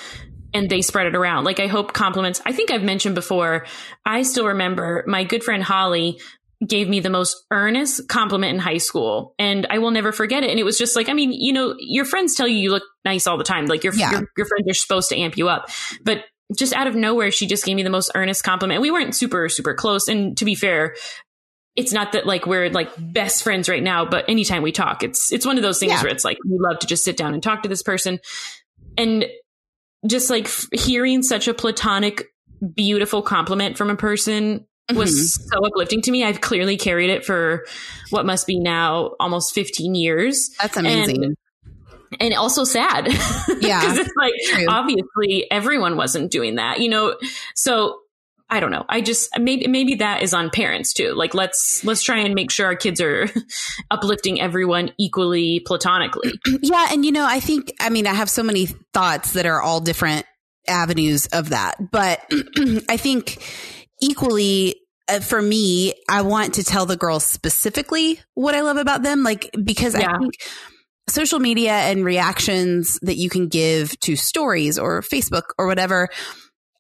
and 0.55 0.71
they 0.71 0.83
spread 0.83 1.07
it 1.07 1.17
around. 1.17 1.45
Like 1.45 1.61
I 1.61 1.67
hope 1.67 1.93
compliments. 1.93 2.41
I 2.47 2.53
think 2.53 2.71
I've 2.71 2.83
mentioned 2.83 3.15
before. 3.15 3.67
I 4.05 4.23
still 4.23 4.47
remember 4.47 5.05
my 5.07 5.25
good 5.25 5.45
friend 5.45 5.63
Holly 5.63 6.21
gave 6.67 6.89
me 6.89 6.99
the 6.99 7.11
most 7.11 7.45
earnest 7.53 8.09
compliment 8.09 8.55
in 8.55 8.59
high 8.59 8.79
school 8.79 9.35
and 9.39 9.67
I 9.71 9.79
will 9.79 9.93
never 9.93 10.11
forget 10.11 10.43
it. 10.43 10.51
And 10.51 10.59
it 10.59 10.65
was 10.65 10.77
just 10.77 10.97
like, 10.97 11.09
I 11.09 11.13
mean, 11.13 11.33
you 11.33 11.53
know, 11.53 11.77
your 11.79 12.05
friends 12.05 12.35
tell 12.35 12.49
you 12.49 12.57
you 12.57 12.71
look 12.71 12.83
nice 13.05 13.29
all 13.29 13.39
the 13.39 13.45
time. 13.45 13.67
Like 13.67 13.85
your, 13.85 13.95
yeah. 13.95 14.11
your, 14.11 14.29
your 14.37 14.47
friends 14.47 14.69
are 14.69 14.75
supposed 14.75 15.09
to 15.11 15.17
amp 15.17 15.37
you 15.37 15.49
up, 15.49 15.71
but 16.03 16.25
just 16.59 16.73
out 16.73 16.87
of 16.87 16.97
nowhere, 16.97 17.31
she 17.31 17.47
just 17.47 17.65
gave 17.65 17.77
me 17.77 17.85
the 17.85 17.91
most 17.91 18.11
earnest 18.15 18.43
compliment. 18.43 18.81
We 18.81 18.91
weren't 18.91 19.15
super, 19.15 19.49
super 19.49 19.75
close. 19.75 20.09
And 20.09 20.37
to 20.39 20.45
be 20.45 20.57
fair, 20.57 20.97
it's 21.77 21.93
not 21.93 22.13
that 22.13 22.27
like 22.27 22.45
we're 22.45 22.71
like 22.71 22.91
best 22.99 23.45
friends 23.45 23.69
right 23.69 23.83
now, 23.83 24.05
but 24.05 24.29
anytime 24.29 24.63
we 24.63 24.73
talk, 24.73 25.05
it's, 25.05 25.31
it's 25.31 25.47
one 25.47 25.59
of 25.59 25.63
those 25.63 25.79
things 25.79 25.93
yeah. 25.93 26.03
where 26.03 26.11
it's 26.11 26.25
like, 26.25 26.39
we 26.45 26.59
love 26.59 26.81
to 26.81 26.89
just 26.89 27.05
sit 27.05 27.17
down 27.17 27.35
and 27.35 27.43
talk 27.43 27.63
to 27.63 27.69
this 27.69 27.85
person. 27.85 28.19
And 28.97 29.27
just 30.07 30.29
like 30.29 30.47
f- 30.47 30.67
hearing 30.73 31.23
such 31.23 31.47
a 31.47 31.55
platonic, 31.55 32.25
beautiful 32.75 33.23
compliment 33.23 33.79
from 33.79 33.91
a 33.91 33.97
person 33.97 34.67
was 34.97 35.11
mm-hmm. 35.11 35.49
so 35.49 35.67
uplifting 35.67 36.03
to 36.03 36.11
me. 36.11 36.25
I've 36.25 36.41
clearly 36.41 36.77
carried 36.77 37.11
it 37.11 37.25
for 37.25 37.67
what 38.11 38.27
must 38.27 38.47
be 38.47 38.59
now 38.59 39.15
almost 39.21 39.55
15 39.55 39.95
years. 39.95 40.51
That's 40.61 40.77
amazing. 40.77 41.25
And, 41.25 41.37
and 42.21 42.35
also 42.35 42.65
sad. 42.65 43.09
Yeah. 43.61 43.81
Because 43.81 43.99
it's 43.99 44.13
like 44.17 44.33
true. 44.51 44.67
obviously 44.69 45.51
everyone 45.51 45.97
wasn't 45.97 46.31
doing 46.31 46.57
that, 46.57 46.81
you 46.81 46.89
know. 46.89 47.17
So 47.55 48.01
I 48.51 48.61
don't 48.61 48.71
know. 48.71 48.85
I 48.89 49.03
just 49.03 49.39
maybe 49.39 49.67
maybe 49.67 49.97
that 49.97 50.23
is 50.23 50.33
on 50.33 50.49
parents 50.49 50.95
too. 50.95 51.13
Like 51.15 51.35
let's 51.35 51.85
let's 51.85 52.03
try 52.03 52.19
and 52.19 52.35
make 52.35 52.51
sure 52.51 52.67
our 52.67 52.77
kids 52.77 53.01
are 53.01 53.29
uplifting 53.91 54.41
everyone 54.41 54.93
equally 54.99 55.61
platonically. 55.61 56.33
Yeah, 56.61 56.89
and 56.91 57.05
you 57.05 57.13
know, 57.13 57.27
I 57.27 57.41
think 57.41 57.73
I 57.79 57.91
mean 57.91 58.07
I 58.07 58.15
have 58.15 58.31
so 58.31 58.43
many 58.43 58.67
thoughts 58.95 59.33
that 59.33 59.45
are 59.47 59.61
all 59.61 59.81
different 59.81 60.25
avenues 60.67 61.27
of 61.27 61.51
that, 61.51 61.91
but 61.91 62.21
I 62.89 62.97
think 62.97 63.39
equally 64.01 64.77
uh, 65.09 65.21
for 65.21 65.41
me, 65.41 65.95
I 66.09 66.23
want 66.23 66.55
to 66.55 66.65
tell 66.65 66.87
the 66.87 66.97
girls 66.97 67.25
specifically 67.25 68.21
what 68.35 68.55
I 68.55 68.61
love 68.61 68.77
about 68.77 69.03
them, 69.03 69.23
like 69.23 69.51
because 69.65 69.95
yeah. 69.95 70.13
I 70.15 70.19
think 70.19 70.35
social 71.09 71.39
media 71.39 71.73
and 71.73 72.05
reactions 72.05 72.99
that 73.03 73.17
you 73.17 73.31
can 73.31 73.49
give 73.49 73.99
to 74.01 74.17
stories 74.17 74.79
or 74.79 75.01
Facebook 75.01 75.45
or 75.59 75.67
whatever 75.67 76.09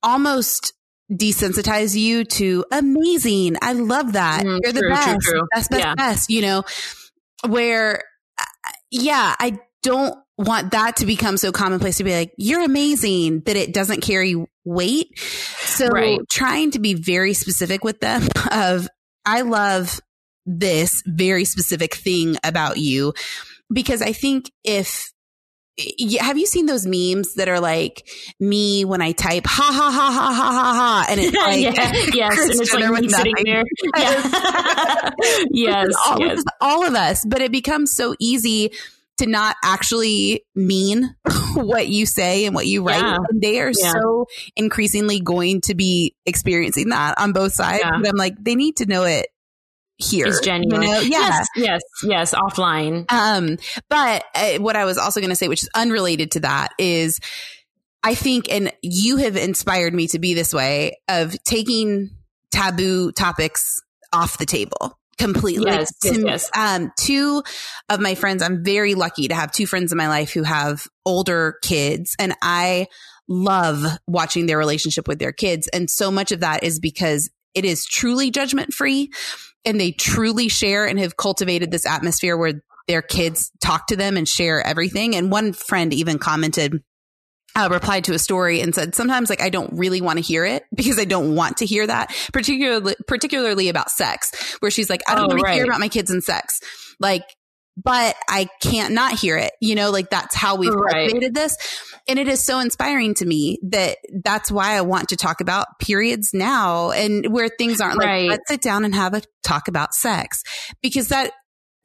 almost 0.02 0.74
desensitize 1.10 1.96
you 1.96 2.24
to 2.24 2.64
amazing. 2.70 3.56
I 3.62 3.72
love 3.72 4.12
that. 4.12 4.44
Mm, 4.44 4.60
You're 4.62 4.72
the 4.72 4.88
best, 4.88 5.20
true, 5.22 5.32
true. 5.32 5.48
best, 5.54 5.70
best, 5.70 5.80
yeah. 5.80 5.94
best, 5.94 6.30
you 6.30 6.42
know, 6.42 6.64
where, 7.46 8.02
uh, 8.38 8.44
yeah, 8.90 9.34
I 9.38 9.58
don't 9.82 10.18
want 10.38 10.70
that 10.70 10.96
to 10.96 11.06
become 11.06 11.36
so 11.36 11.50
commonplace 11.50 11.96
to 11.96 12.04
be 12.04 12.14
like, 12.14 12.32
you're 12.38 12.62
amazing 12.62 13.40
that 13.40 13.56
it 13.56 13.74
doesn't 13.74 14.00
carry 14.02 14.36
weight. 14.64 15.18
So 15.18 15.88
right. 15.88 16.20
trying 16.30 16.70
to 16.72 16.78
be 16.78 16.94
very 16.94 17.34
specific 17.34 17.82
with 17.84 18.00
them 18.00 18.22
of, 18.52 18.88
I 19.26 19.42
love 19.42 20.00
this 20.46 21.02
very 21.06 21.44
specific 21.44 21.94
thing 21.94 22.36
about 22.44 22.78
you 22.78 23.12
because 23.70 24.00
I 24.00 24.12
think 24.12 24.50
if 24.64 25.12
have 26.20 26.36
you 26.36 26.46
seen 26.46 26.66
those 26.66 26.86
memes 26.86 27.34
that 27.34 27.48
are 27.48 27.60
like 27.60 28.08
me 28.40 28.84
when 28.84 29.00
I 29.00 29.12
type 29.12 29.44
ha 29.46 29.70
ha 29.72 29.90
ha 29.90 30.10
ha 30.10 30.32
ha 30.32 30.42
ha 30.42 30.74
ha 30.74 31.06
and 31.08 31.20
it's 31.20 31.36
like 31.36 31.60
yeah, 31.62 31.92
yes 32.12 32.38
and 32.38 32.60
it's 32.60 32.74
like 32.74 33.02
me 33.02 33.08
sitting 33.08 33.34
there 33.44 33.64
yeah. 33.96 35.10
yes 35.50 35.88
all, 36.06 36.20
yes. 36.20 36.42
all 36.60 36.84
of 36.84 36.94
us 36.94 37.24
but 37.24 37.42
it 37.42 37.52
becomes 37.52 37.94
so 37.94 38.14
easy 38.18 38.72
to 39.18 39.26
not 39.26 39.56
actually 39.62 40.44
mean 40.54 41.14
what 41.54 41.88
you 41.88 42.06
say 42.06 42.46
and 42.46 42.54
what 42.54 42.66
you 42.66 42.82
write. 42.82 43.00
Yeah. 43.00 43.18
And 43.30 43.40
they 43.40 43.60
are 43.60 43.72
yeah. 43.76 43.92
so 43.92 44.26
increasingly 44.56 45.20
going 45.20 45.60
to 45.62 45.74
be 45.74 46.14
experiencing 46.26 46.88
that 46.90 47.18
on 47.18 47.32
both 47.32 47.52
sides. 47.52 47.82
Yeah. 47.84 47.98
But 48.00 48.08
I'm 48.08 48.16
like, 48.16 48.34
they 48.42 48.54
need 48.54 48.76
to 48.76 48.86
know 48.86 49.04
it 49.04 49.26
here. 49.96 50.26
Is 50.26 50.40
genuine. 50.40 50.82
You 50.82 50.88
know? 50.88 51.00
Yeah. 51.00 51.08
Yes, 51.08 51.48
yes, 51.56 51.80
yes, 52.04 52.34
offline. 52.34 53.10
Um, 53.10 53.58
but 53.88 54.24
uh, 54.34 54.58
what 54.58 54.76
I 54.76 54.84
was 54.84 54.98
also 54.98 55.20
going 55.20 55.30
to 55.30 55.36
say, 55.36 55.48
which 55.48 55.62
is 55.62 55.70
unrelated 55.74 56.32
to 56.32 56.40
that, 56.40 56.72
is 56.78 57.20
I 58.02 58.14
think, 58.14 58.50
and 58.50 58.72
you 58.82 59.16
have 59.16 59.36
inspired 59.36 59.92
me 59.92 60.06
to 60.08 60.18
be 60.18 60.34
this 60.34 60.54
way 60.54 60.98
of 61.08 61.36
taking 61.44 62.10
taboo 62.50 63.12
topics 63.12 63.80
off 64.12 64.38
the 64.38 64.46
table 64.46 64.98
completely. 65.18 65.70
Yes, 65.70 65.92
yes, 66.02 66.18
yes. 66.18 66.50
Um, 66.56 66.92
two 66.98 67.42
of 67.88 68.00
my 68.00 68.14
friends, 68.14 68.42
I'm 68.42 68.64
very 68.64 68.94
lucky 68.94 69.28
to 69.28 69.34
have 69.34 69.52
two 69.52 69.66
friends 69.66 69.92
in 69.92 69.98
my 69.98 70.08
life 70.08 70.32
who 70.32 70.42
have 70.42 70.86
older 71.04 71.56
kids 71.62 72.16
and 72.18 72.34
I 72.42 72.86
love 73.28 73.84
watching 74.06 74.46
their 74.46 74.58
relationship 74.58 75.06
with 75.06 75.18
their 75.18 75.32
kids. 75.32 75.68
And 75.68 75.90
so 75.90 76.10
much 76.10 76.32
of 76.32 76.40
that 76.40 76.64
is 76.64 76.80
because 76.80 77.30
it 77.54 77.64
is 77.64 77.84
truly 77.84 78.30
judgment 78.30 78.72
free 78.72 79.10
and 79.64 79.80
they 79.80 79.92
truly 79.92 80.48
share 80.48 80.86
and 80.86 80.98
have 80.98 81.16
cultivated 81.16 81.70
this 81.70 81.86
atmosphere 81.86 82.36
where 82.36 82.62
their 82.86 83.02
kids 83.02 83.52
talk 83.60 83.88
to 83.88 83.96
them 83.96 84.16
and 84.16 84.26
share 84.26 84.66
everything. 84.66 85.14
And 85.14 85.30
one 85.30 85.52
friend 85.52 85.92
even 85.92 86.18
commented, 86.18 86.82
uh, 87.58 87.68
replied 87.70 88.04
to 88.04 88.14
a 88.14 88.18
story 88.18 88.60
and 88.60 88.74
said, 88.74 88.94
sometimes 88.94 89.28
like 89.28 89.40
I 89.40 89.50
don't 89.50 89.72
really 89.72 90.00
want 90.00 90.18
to 90.18 90.22
hear 90.22 90.44
it 90.44 90.64
because 90.74 90.98
I 90.98 91.04
don't 91.04 91.34
want 91.34 91.58
to 91.58 91.66
hear 91.66 91.86
that, 91.86 92.14
particularly, 92.32 92.94
particularly 93.06 93.68
about 93.68 93.90
sex, 93.90 94.56
where 94.60 94.70
she's 94.70 94.88
like, 94.88 95.02
I 95.08 95.14
don't 95.14 95.24
oh, 95.24 95.28
want 95.28 95.42
right. 95.42 95.50
to 95.50 95.56
hear 95.56 95.64
about 95.64 95.80
my 95.80 95.88
kids 95.88 96.10
and 96.10 96.22
sex. 96.22 96.60
Like, 97.00 97.24
but 97.82 98.16
I 98.28 98.48
can't 98.60 98.92
not 98.92 99.18
hear 99.18 99.36
it. 99.36 99.52
You 99.60 99.74
know, 99.74 99.90
like 99.90 100.10
that's 100.10 100.34
how 100.34 100.56
we've 100.56 100.72
right. 100.72 101.08
created 101.08 101.34
this. 101.34 101.56
And 102.08 102.18
it 102.18 102.26
is 102.26 102.42
so 102.42 102.58
inspiring 102.58 103.14
to 103.14 103.26
me 103.26 103.58
that 103.70 103.98
that's 104.24 104.50
why 104.50 104.76
I 104.76 104.80
want 104.80 105.10
to 105.10 105.16
talk 105.16 105.40
about 105.40 105.78
periods 105.78 106.30
now 106.32 106.90
and 106.90 107.26
where 107.32 107.48
things 107.48 107.80
aren't 107.80 107.98
right. 107.98 108.22
like, 108.22 108.30
let's 108.30 108.48
sit 108.48 108.62
down 108.62 108.84
and 108.84 108.94
have 108.94 109.14
a 109.14 109.22
talk 109.42 109.68
about 109.68 109.94
sex 109.94 110.42
because 110.82 111.08
that 111.08 111.32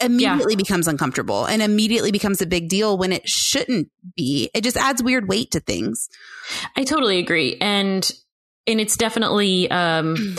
immediately 0.03 0.53
yeah. 0.53 0.57
becomes 0.57 0.87
uncomfortable 0.87 1.45
and 1.45 1.61
immediately 1.61 2.11
becomes 2.11 2.41
a 2.41 2.45
big 2.45 2.69
deal 2.69 2.97
when 2.97 3.11
it 3.11 3.27
shouldn't 3.27 3.89
be. 4.15 4.49
It 4.53 4.63
just 4.63 4.77
adds 4.77 5.01
weird 5.01 5.27
weight 5.27 5.51
to 5.51 5.59
things. 5.59 6.09
I 6.75 6.83
totally 6.83 7.19
agree. 7.19 7.57
And, 7.59 8.09
and 8.67 8.79
it's 8.79 8.97
definitely, 8.97 9.69
um, 9.71 10.35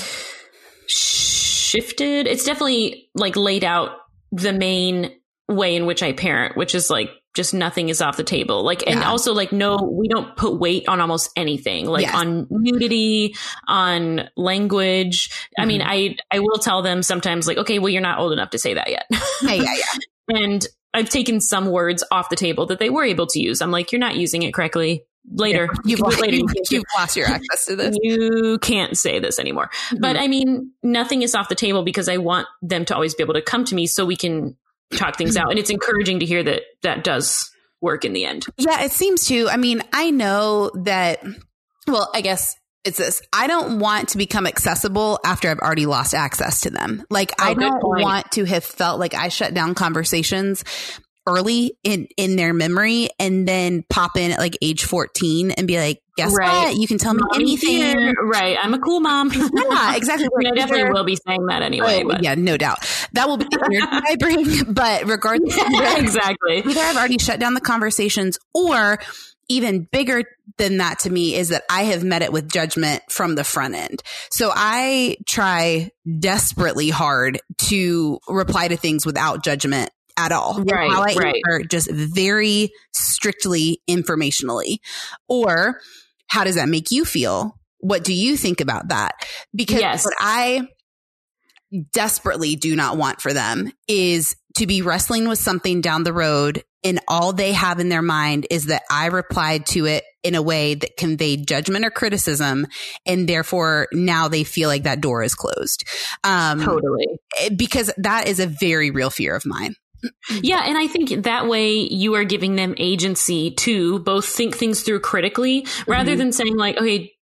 shifted. 0.87 2.27
It's 2.27 2.45
definitely 2.45 3.09
like 3.15 3.37
laid 3.37 3.65
out 3.65 3.91
the 4.31 4.53
main 4.53 5.13
way 5.49 5.77
in 5.77 5.87
which 5.87 6.03
I 6.03 6.13
parent, 6.13 6.57
which 6.57 6.75
is 6.75 6.91
like 6.91 7.11
just 7.35 7.53
nothing 7.53 7.89
is 7.89 8.01
off 8.01 8.17
the 8.17 8.25
table. 8.25 8.63
Like, 8.63 8.87
and 8.87 9.03
also 9.03 9.35
like, 9.35 9.53
no, 9.53 9.77
we 9.77 10.07
don't 10.09 10.37
put 10.37 10.59
weight 10.59 10.89
on 10.89 11.01
almost 11.01 11.31
anything, 11.37 11.87
like 11.87 12.03
yes. 12.03 12.15
on 12.15 12.47
nudity, 12.49 13.35
on 13.67 14.31
language. 14.37 15.31
Mm-hmm. 15.31 15.63
I 15.63 15.65
mean, 15.67 15.81
mm-hmm. 15.81 15.91
I, 15.91 16.17
I 16.31 16.39
will 16.39 16.59
tell 16.59 16.83
them 16.83 17.03
sometimes 17.03 17.49
like, 17.49 17.59
okay, 17.59 17.81
well, 17.81 17.89
you're 17.89 18.03
not 18.03 18.21
old 18.21 18.33
enough 18.33 18.51
to 18.51 18.59
say 18.59 18.75
that 18.75 18.89
yet. 18.89 19.07
yeah, 19.43 19.53
yeah, 19.53 19.75
yeah. 19.77 20.37
and 20.37 20.67
I've 20.95 21.09
taken 21.09 21.41
some 21.41 21.67
words 21.67 22.05
off 22.13 22.31
the 22.31 22.37
table 22.37 22.67
that 22.67 22.79
they 22.79 22.89
were 22.89 23.05
able 23.05 23.27
to 23.27 23.41
use. 23.41 23.61
I'm 23.61 23.73
like, 23.73 23.91
you're 23.91 23.99
not 23.99 24.15
using 24.15 24.43
it 24.43 24.55
correctly. 24.55 25.05
Later, 25.33 25.71
yeah. 25.73 25.81
you've, 25.87 26.01
lost, 26.01 26.21
later. 26.21 26.37
You, 26.37 26.47
have 26.79 26.85
lost 26.97 27.17
your 27.17 27.27
access 27.27 27.65
to 27.67 27.77
this. 27.77 27.97
You 28.03 28.59
can't 28.61 28.97
say 28.97 29.19
this 29.19 29.39
anymore. 29.39 29.71
Mm-hmm. 29.89 30.03
But 30.03 30.17
I 30.19 30.29
mean, 30.29 30.71
nothing 30.83 31.23
is 31.23 31.35
off 31.35 31.49
the 31.49 31.55
table 31.55 31.83
because 31.83 32.09
I 32.09 32.19
want 32.19 32.47
them 32.63 32.85
to 32.85 32.95
always 32.95 33.15
be 33.15 33.23
able 33.23 33.35
to 33.35 33.43
come 33.43 33.65
to 33.65 33.75
me 33.75 33.87
so 33.87 34.05
we 34.05 34.17
can 34.17 34.57
talk 34.93 35.17
things 35.17 35.37
out. 35.37 35.51
And 35.51 35.59
it's 35.59 35.71
encouraging 35.71 36.21
to 36.21 36.27
hear 36.27 36.43
that 36.43 36.63
that 36.83 37.05
does 37.05 37.51
work 37.81 38.05
in 38.05 38.13
the 38.13 38.25
end. 38.25 38.47
Yeah, 38.57 38.83
it 38.83 38.93
seems 38.93 39.27
to. 39.29 39.49
I 39.49 39.57
mean, 39.57 39.83
I 39.93 40.11
know 40.11 40.71
that, 40.85 41.23
well, 41.87 42.11
I 42.15 42.21
guess 42.21 42.57
it's 42.85 42.99
this. 42.99 43.23
I 43.33 43.47
don't 43.47 43.79
want 43.79 44.11
to 44.11 44.19
become 44.19 44.47
accessible 44.47 45.19
after 45.25 45.49
I've 45.49 45.59
already 45.59 45.87
lost 45.87 46.15
access 46.15 46.63
to 46.63 46.71
them. 46.71 47.05
Like, 47.11 47.33
oh, 47.41 47.45
I 47.45 47.55
don't 47.55 47.83
want 47.83 48.33
to 48.33 48.45
have 48.45 48.65
felt 48.65 49.01
like 49.01 49.15
I 49.15 49.29
shut 49.29 49.55
down 49.55 49.75
conversations 49.75 50.65
early 51.27 51.77
in 51.83 52.09
in 52.17 52.37
their 52.37 52.53
memory 52.53 53.09
and 53.19 53.49
then 53.49 53.85
pop 53.89 54.17
in 54.17 54.31
at 54.31 54.39
like 54.39 54.57
age 54.61 54.85
14 54.85 55.53
and 55.53 55.67
be 55.67 55.79
like 55.79 56.03
guess 56.17 56.35
right. 56.37 56.69
what 56.69 56.77
you 56.77 56.87
can 56.87 56.99
tell 56.99 57.15
me 57.15 57.23
anything. 57.35 57.71
here. 57.71 58.15
right. 58.23 58.57
I'm 58.61 58.73
a 58.75 58.79
cool 58.79 59.01
mom. 59.01 59.33
Yeah 59.55 59.97
exactly. 59.97 60.29
I, 60.47 60.51
I 60.51 60.55
definitely 60.55 60.93
will 60.93 61.05
be 61.05 61.17
saying 61.17 61.47
that 61.47 61.63
anyway 61.63 62.05
oh, 62.05 62.19
yeah 62.21 62.35
no 62.35 62.57
doubt. 62.57 62.79
That 63.13 63.29
will 63.29 63.37
be 63.37 63.45
the 63.45 64.03
I 64.07 64.17
bring 64.17 64.73
but 64.73 65.07
regardless 65.07 65.57
yeah, 65.71 65.99
exactly. 65.99 66.59
either 66.59 66.81
i've 66.81 66.97
already 66.97 67.19
shut 67.19 67.41
down 67.41 67.55
the 67.55 67.61
conversations 67.61 68.39
or 68.53 68.99
even 69.49 69.83
bigger 69.91 70.25
than 70.59 70.79
that 70.79 71.01
to 71.01 71.11
me 71.11 71.35
is 71.35 71.49
that 71.49 71.65
I 71.69 71.85
have 71.85 72.05
met 72.05 72.23
it 72.23 72.33
with 72.33 72.51
judgment 72.51 73.03
from 73.11 73.35
the 73.35 73.45
front 73.45 73.75
end. 73.75 74.03
So 74.31 74.51
I 74.55 75.17
try 75.27 75.91
desperately 76.19 76.91
hard 76.91 77.41
to 77.59 78.19
reply 78.29 78.69
to 78.69 78.77
things 78.77 79.05
without 79.05 79.45
judgment 79.45 79.91
at 80.17 80.33
all. 80.33 80.63
Right, 80.63 80.91
how 80.91 81.03
I 81.03 81.15
right. 81.15 81.43
answer 81.47 81.65
just 81.69 81.91
very 81.91 82.71
strictly 82.93 83.81
informationally. 83.89 84.79
Or 85.29 85.81
how 86.27 86.45
does 86.45 86.57
that 86.57 86.69
make 86.69 86.91
you 86.91 87.05
feel? 87.05 87.59
What 87.79 88.05
do 88.05 88.15
you 88.15 88.37
think 88.37 88.61
about 88.61 88.89
that? 88.89 89.15
Because 89.55 89.81
yes. 89.81 90.05
what 90.05 90.15
I 90.19 90.69
desperately 91.93 92.57
do 92.57 92.77
not 92.77 92.97
want 92.97 93.21
for 93.21 93.33
them 93.33 93.73
is 93.89 94.37
to 94.57 94.67
be 94.67 94.83
wrestling 94.83 95.29
with 95.29 95.39
something 95.39 95.81
down 95.81 96.05
the 96.05 96.13
road 96.13 96.63
and 96.85 97.01
all 97.09 97.33
they 97.33 97.53
have 97.53 97.81
in 97.81 97.89
their 97.89 98.03
mind 98.03 98.47
is 98.51 98.67
that 98.67 98.83
I 98.91 99.07
replied 99.07 99.67
to 99.67 99.87
it 99.87 100.05
in 100.23 100.35
a 100.35 100.43
way 100.43 100.75
that 100.75 100.97
conveyed 100.99 101.49
judgment 101.49 101.85
or 101.85 101.91
criticism. 101.91 102.67
And 103.07 103.27
therefore 103.27 103.89
now 103.93 104.29
they 104.29 104.45
feel 104.45 104.69
like 104.69 104.83
that 104.83 105.01
door 105.01 105.23
is 105.23 105.35
closed. 105.35 105.85
Um, 106.23 106.61
totally. 106.61 107.07
Because 107.57 107.91
that 107.97 108.29
is 108.29 108.39
a 108.39 108.47
very 108.47 108.91
real 108.91 109.11
fear 109.11 109.35
of 109.35 109.47
mine. 109.47 109.77
Yeah, 110.43 110.63
and 110.65 110.77
I 110.79 110.87
think 110.87 111.25
that 111.25 111.47
way 111.47 111.73
you 111.73 112.15
are 112.15 112.25
giving 112.25 112.57
them 112.57 112.75
agency 112.79 113.51
to 113.53 113.99
both 114.01 114.27
think 114.27 114.57
things 114.57 114.83
through 114.83 115.01
critically 115.01 115.67
rather 115.87 116.13
mm-hmm. 116.13 116.19
than 116.19 116.33
saying 116.33 116.57
like, 116.57 116.77
okay, 116.77 117.13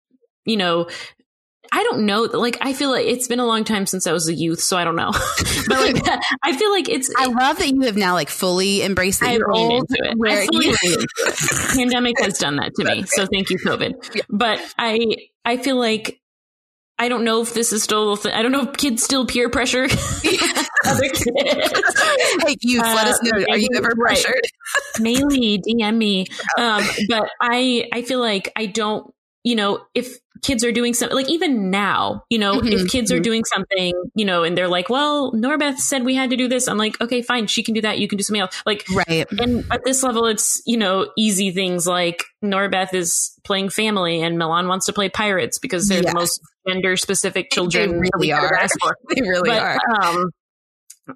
you 0.44 0.56
know, 0.56 0.88
I 1.74 1.84
don't 1.84 2.04
know. 2.04 2.22
Like, 2.24 2.58
I 2.60 2.74
feel 2.74 2.90
like 2.90 3.06
it's 3.06 3.28
been 3.28 3.40
a 3.40 3.46
long 3.46 3.64
time 3.64 3.86
since 3.86 4.06
I 4.06 4.12
was 4.12 4.28
a 4.28 4.34
youth, 4.34 4.60
so 4.60 4.76
I 4.76 4.84
don't 4.84 4.94
know. 4.94 5.10
but 5.68 5.80
like, 5.80 6.20
I 6.42 6.54
feel 6.54 6.70
like 6.70 6.90
it's. 6.90 7.10
I 7.16 7.26
love 7.26 7.58
that 7.58 7.68
you 7.68 7.80
have 7.82 7.96
now 7.96 8.12
like 8.12 8.28
fully 8.28 8.82
embraced 8.82 9.20
that 9.20 9.34
you're 9.34 9.50
old. 9.50 9.72
Into 9.72 10.10
it. 10.10 10.18
Where 10.18 10.46
you- 10.52 10.76
Pandemic 11.74 12.20
has 12.20 12.36
done 12.36 12.56
that 12.56 12.74
to 12.74 12.84
me, 12.84 13.04
so 13.06 13.26
thank 13.26 13.48
you, 13.48 13.58
COVID. 13.58 14.14
Yeah. 14.14 14.22
But 14.28 14.60
I, 14.78 15.16
I 15.46 15.56
feel 15.56 15.76
like 15.76 16.20
I 16.98 17.08
don't 17.08 17.24
know 17.24 17.42
if 17.42 17.52
this 17.54 17.72
is 17.72 17.82
still. 17.82 18.16
Th- 18.16 18.34
I 18.34 18.42
don't 18.42 18.52
know 18.52 18.62
if 18.62 18.74
kids 18.74 19.02
still 19.02 19.26
peer 19.26 19.48
pressure 19.48 19.84
other 20.84 21.08
kids. 21.08 21.72
Hey, 22.44 22.56
you 22.60 22.80
uh, 22.80 22.94
let 22.94 23.06
us 23.08 23.20
know. 23.22 23.44
Are 23.50 23.58
you 23.58 23.68
ever 23.76 23.90
pressured? 23.98 24.34
Right. 24.34 25.00
Mainly 25.00 25.58
DM 25.66 25.96
me. 25.96 26.26
Um, 26.58 26.84
but 27.08 27.28
I, 27.40 27.88
I 27.92 28.02
feel 28.02 28.20
like 28.20 28.52
I 28.56 28.66
don't. 28.66 29.12
You 29.44 29.56
know, 29.56 29.84
if 29.94 30.18
kids 30.42 30.64
are 30.64 30.72
doing 30.72 30.92
something 30.92 31.16
like 31.16 31.30
even 31.30 31.70
now, 31.70 32.24
you 32.28 32.38
know, 32.38 32.60
mm-hmm. 32.60 32.68
if 32.68 32.90
kids 32.90 33.10
mm-hmm. 33.10 33.20
are 33.20 33.22
doing 33.22 33.44
something, 33.44 33.92
you 34.14 34.24
know, 34.24 34.42
and 34.42 34.58
they're 34.58 34.68
like, 34.68 34.88
well, 34.88 35.32
Norbeth 35.32 35.78
said 35.78 36.04
we 36.04 36.14
had 36.14 36.30
to 36.30 36.36
do 36.36 36.48
this. 36.48 36.68
I'm 36.68 36.78
like, 36.78 37.00
okay, 37.00 37.22
fine. 37.22 37.46
She 37.46 37.62
can 37.62 37.74
do 37.74 37.80
that. 37.82 37.98
You 37.98 38.08
can 38.08 38.18
do 38.18 38.24
something 38.24 38.40
else. 38.40 38.62
Like, 38.66 38.84
right. 38.92 39.26
And 39.38 39.64
at 39.70 39.84
this 39.84 40.02
level, 40.02 40.26
it's, 40.26 40.60
you 40.66 40.76
know, 40.76 41.10
easy 41.16 41.52
things 41.52 41.86
like 41.86 42.24
Norbeth 42.44 42.92
is 42.92 43.32
playing 43.44 43.70
family 43.70 44.22
and 44.22 44.38
Milan 44.38 44.68
wants 44.68 44.86
to 44.86 44.92
play 44.92 45.08
pirates 45.08 45.58
because 45.58 45.88
they're 45.88 46.02
the 46.02 46.14
most 46.14 46.40
gender 46.68 46.96
specific 46.96 47.50
children. 47.50 47.90
They 47.90 48.08
really 48.14 48.32
are. 48.32 48.50
They 49.14 49.22
really 49.22 49.50
but, 49.50 49.62
are. 49.62 49.78
Um, 50.02 50.30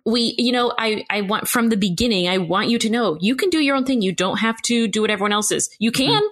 we 0.04 0.34
you 0.36 0.50
know 0.50 0.72
i 0.78 1.04
i 1.10 1.20
want 1.20 1.46
from 1.48 1.68
the 1.68 1.76
beginning 1.76 2.28
i 2.28 2.38
want 2.38 2.68
you 2.68 2.78
to 2.78 2.90
know 2.90 3.16
you 3.20 3.36
can 3.36 3.50
do 3.50 3.60
your 3.60 3.76
own 3.76 3.84
thing 3.84 4.02
you 4.02 4.12
don't 4.12 4.38
have 4.38 4.60
to 4.62 4.88
do 4.88 5.00
what 5.00 5.10
everyone 5.10 5.32
else 5.32 5.52
is 5.52 5.70
you 5.78 5.92
can 5.92 6.08
mm-hmm. 6.08 6.26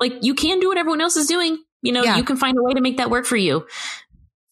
Like 0.00 0.14
you 0.22 0.34
can 0.34 0.60
do 0.60 0.68
what 0.68 0.78
everyone 0.78 1.00
else 1.00 1.16
is 1.16 1.26
doing 1.26 1.58
you 1.82 1.92
know, 1.92 2.02
yeah. 2.02 2.16
you 2.16 2.24
can 2.24 2.36
find 2.36 2.56
a 2.58 2.62
way 2.62 2.74
to 2.74 2.80
make 2.80 2.96
that 2.96 3.10
work 3.10 3.24
for 3.24 3.36
you. 3.36 3.66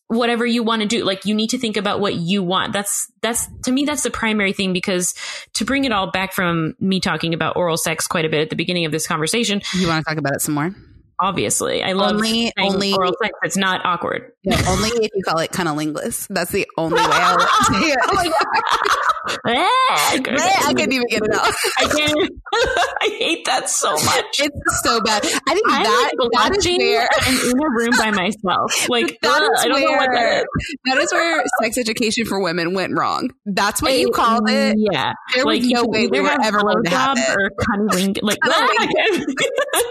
Whatever 0.09 0.47
you 0.47 0.63
want 0.63 0.83
to 0.83 0.89
do, 0.89 1.05
like 1.05 1.25
you 1.25 1.35
need 1.35 1.51
to 1.51 1.59
think 1.59 1.77
about 1.77 1.99
what 1.99 2.15
you 2.15 2.43
want. 2.43 2.73
That's, 2.73 3.11
that's, 3.23 3.49
to 3.65 3.73
me, 3.73 3.85
that's 3.85 4.05
the 4.05 4.11
primary 4.11 4.53
thing 4.53 4.73
because 4.73 5.15
to 5.55 5.65
bring 5.65 5.85
it 5.85 5.91
all 5.91 6.11
back 6.13 6.33
from 6.33 6.75
me 6.79 7.01
talking 7.01 7.35
about 7.35 7.57
oral 7.57 7.77
sex 7.77 8.07
quite 8.07 8.25
a 8.25 8.29
bit 8.29 8.41
at 8.41 8.51
the 8.51 8.57
beginning 8.57 8.85
of 8.85 8.93
this 8.93 9.09
conversation. 9.09 9.63
You 9.75 9.89
want 9.89 10.05
to 10.05 10.09
talk 10.09 10.19
about 10.19 10.35
it 10.35 10.43
some 10.43 10.55
more? 10.55 10.73
Obviously. 11.19 11.83
I 11.83 11.93
love 11.93 12.17
only, 12.17 12.53
only 12.59 12.93
oral 12.93 13.15
sex. 13.23 13.33
It's 13.43 13.57
not 13.57 13.85
awkward. 13.85 14.33
No, 14.45 14.57
only 14.69 14.91
if 14.91 15.11
you 15.15 15.23
call 15.25 15.39
it 15.39 15.51
cunnilingus. 15.51 16.27
That's 16.29 16.51
the 16.53 16.67
only 16.77 16.97
way 16.97 17.03
I'll 17.05 17.41
say 17.41 17.91
it. 17.91 17.99
oh 18.09 18.15
my 18.15 18.25
God. 18.25 19.07
I 19.45 20.73
couldn't 20.75 20.93
even 20.93 21.07
get 21.09 21.23
it 21.23 21.35
out. 21.35 21.53
I 21.79 21.85
can't. 21.85 22.31
I 23.03 23.17
hate 23.19 23.45
that 23.47 23.69
so 23.69 23.93
much. 23.93 24.41
It's 24.41 24.83
so 24.83 25.01
bad. 25.01 25.25
I 25.25 25.55
think 25.55 25.67
I'm 25.69 25.83
that, 25.83 26.13
that 26.33 26.57
is 26.57 26.67
where 26.67 27.09
I'm 27.21 27.51
in 27.51 27.57
a 27.59 27.71
room 27.71 27.91
by 27.99 28.11
myself. 28.11 28.89
Like 28.89 29.19
that 29.23 29.43
uh, 29.43 29.61
I 29.61 29.69
don't 29.69 29.81
where, 29.81 29.91
know 29.91 29.97
what 29.97 30.11
that 30.13 30.43
is. 30.43 30.77
That 30.85 30.99
is 30.99 31.13
where 31.13 31.45
sex 31.63 31.79
education 31.79 32.25
for 32.25 32.41
women 32.41 32.75
went 32.75 32.97
wrong. 32.97 33.31
That's 33.47 33.83
what 33.83 33.93
it, 33.93 34.01
you 34.01 34.11
called 34.11 34.49
it. 34.49 34.77
Yeah. 34.79 35.13
There 35.35 35.45
like, 35.45 35.63
was 35.63 35.71
no 35.71 35.87
way 35.87 36.07
we 36.07 36.21
were 36.21 36.37
ever 36.43 36.61
going 36.61 36.85
to 36.85 36.91
have 36.91 37.19
it. 37.19 37.29
Or 37.29 37.51
cunnilingus. 37.51 38.23
Like, 38.23 38.39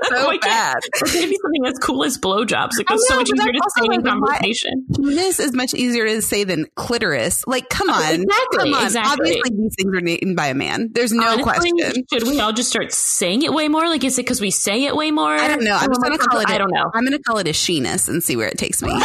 so 0.09 0.37
bad 0.39 0.79
maybe 1.15 1.37
something 1.41 1.65
as 1.65 1.79
cool 1.79 2.03
as 2.03 2.17
blowjobs. 2.17 2.79
It 2.79 2.87
goes 2.87 3.07
so 3.07 3.15
much 3.15 3.29
easier 3.29 3.51
to 3.51 3.61
say 3.77 3.85
in 3.91 4.03
conversation. 4.03 4.85
Penis 4.95 5.39
is 5.39 5.53
much 5.53 5.73
easier 5.73 6.05
to 6.05 6.21
say 6.21 6.43
than 6.43 6.67
clitoris. 6.75 7.45
Like, 7.47 7.69
come 7.69 7.89
on, 7.89 8.21
exactly, 8.21 8.57
come 8.57 8.73
on. 8.73 8.85
Exactly. 8.85 9.11
Obviously, 9.11 9.57
these 9.57 9.75
things 9.75 9.95
are 9.95 10.01
named 10.01 10.35
by 10.35 10.47
a 10.47 10.53
man. 10.53 10.89
There's 10.93 11.11
no 11.11 11.23
Honestly, 11.23 11.43
question. 11.43 12.05
Should 12.13 12.23
we 12.23 12.39
all 12.39 12.53
just 12.53 12.69
start 12.69 12.91
saying 12.91 13.43
it 13.43 13.53
way 13.53 13.67
more? 13.67 13.87
Like, 13.87 14.03
is 14.03 14.17
it 14.17 14.23
because 14.23 14.41
we 14.41 14.51
say 14.51 14.85
it 14.85 14.95
way 14.95 15.11
more? 15.11 15.33
I 15.33 15.47
don't 15.47 15.63
know. 15.63 15.75
I'm 15.75 15.89
oh 15.89 15.93
just 15.93 16.01
gonna 16.01 16.17
call 16.17 16.39
it. 16.39 16.49
I 16.49 16.57
don't 16.57 16.71
know. 16.71 16.91
I'm 16.93 17.03
gonna 17.03 17.19
call 17.19 17.37
it 17.37 17.47
a 17.47 17.51
sheenus 17.51 18.09
and 18.09 18.23
see 18.23 18.35
where 18.35 18.47
it 18.47 18.57
takes 18.57 18.81
me. 18.81 18.91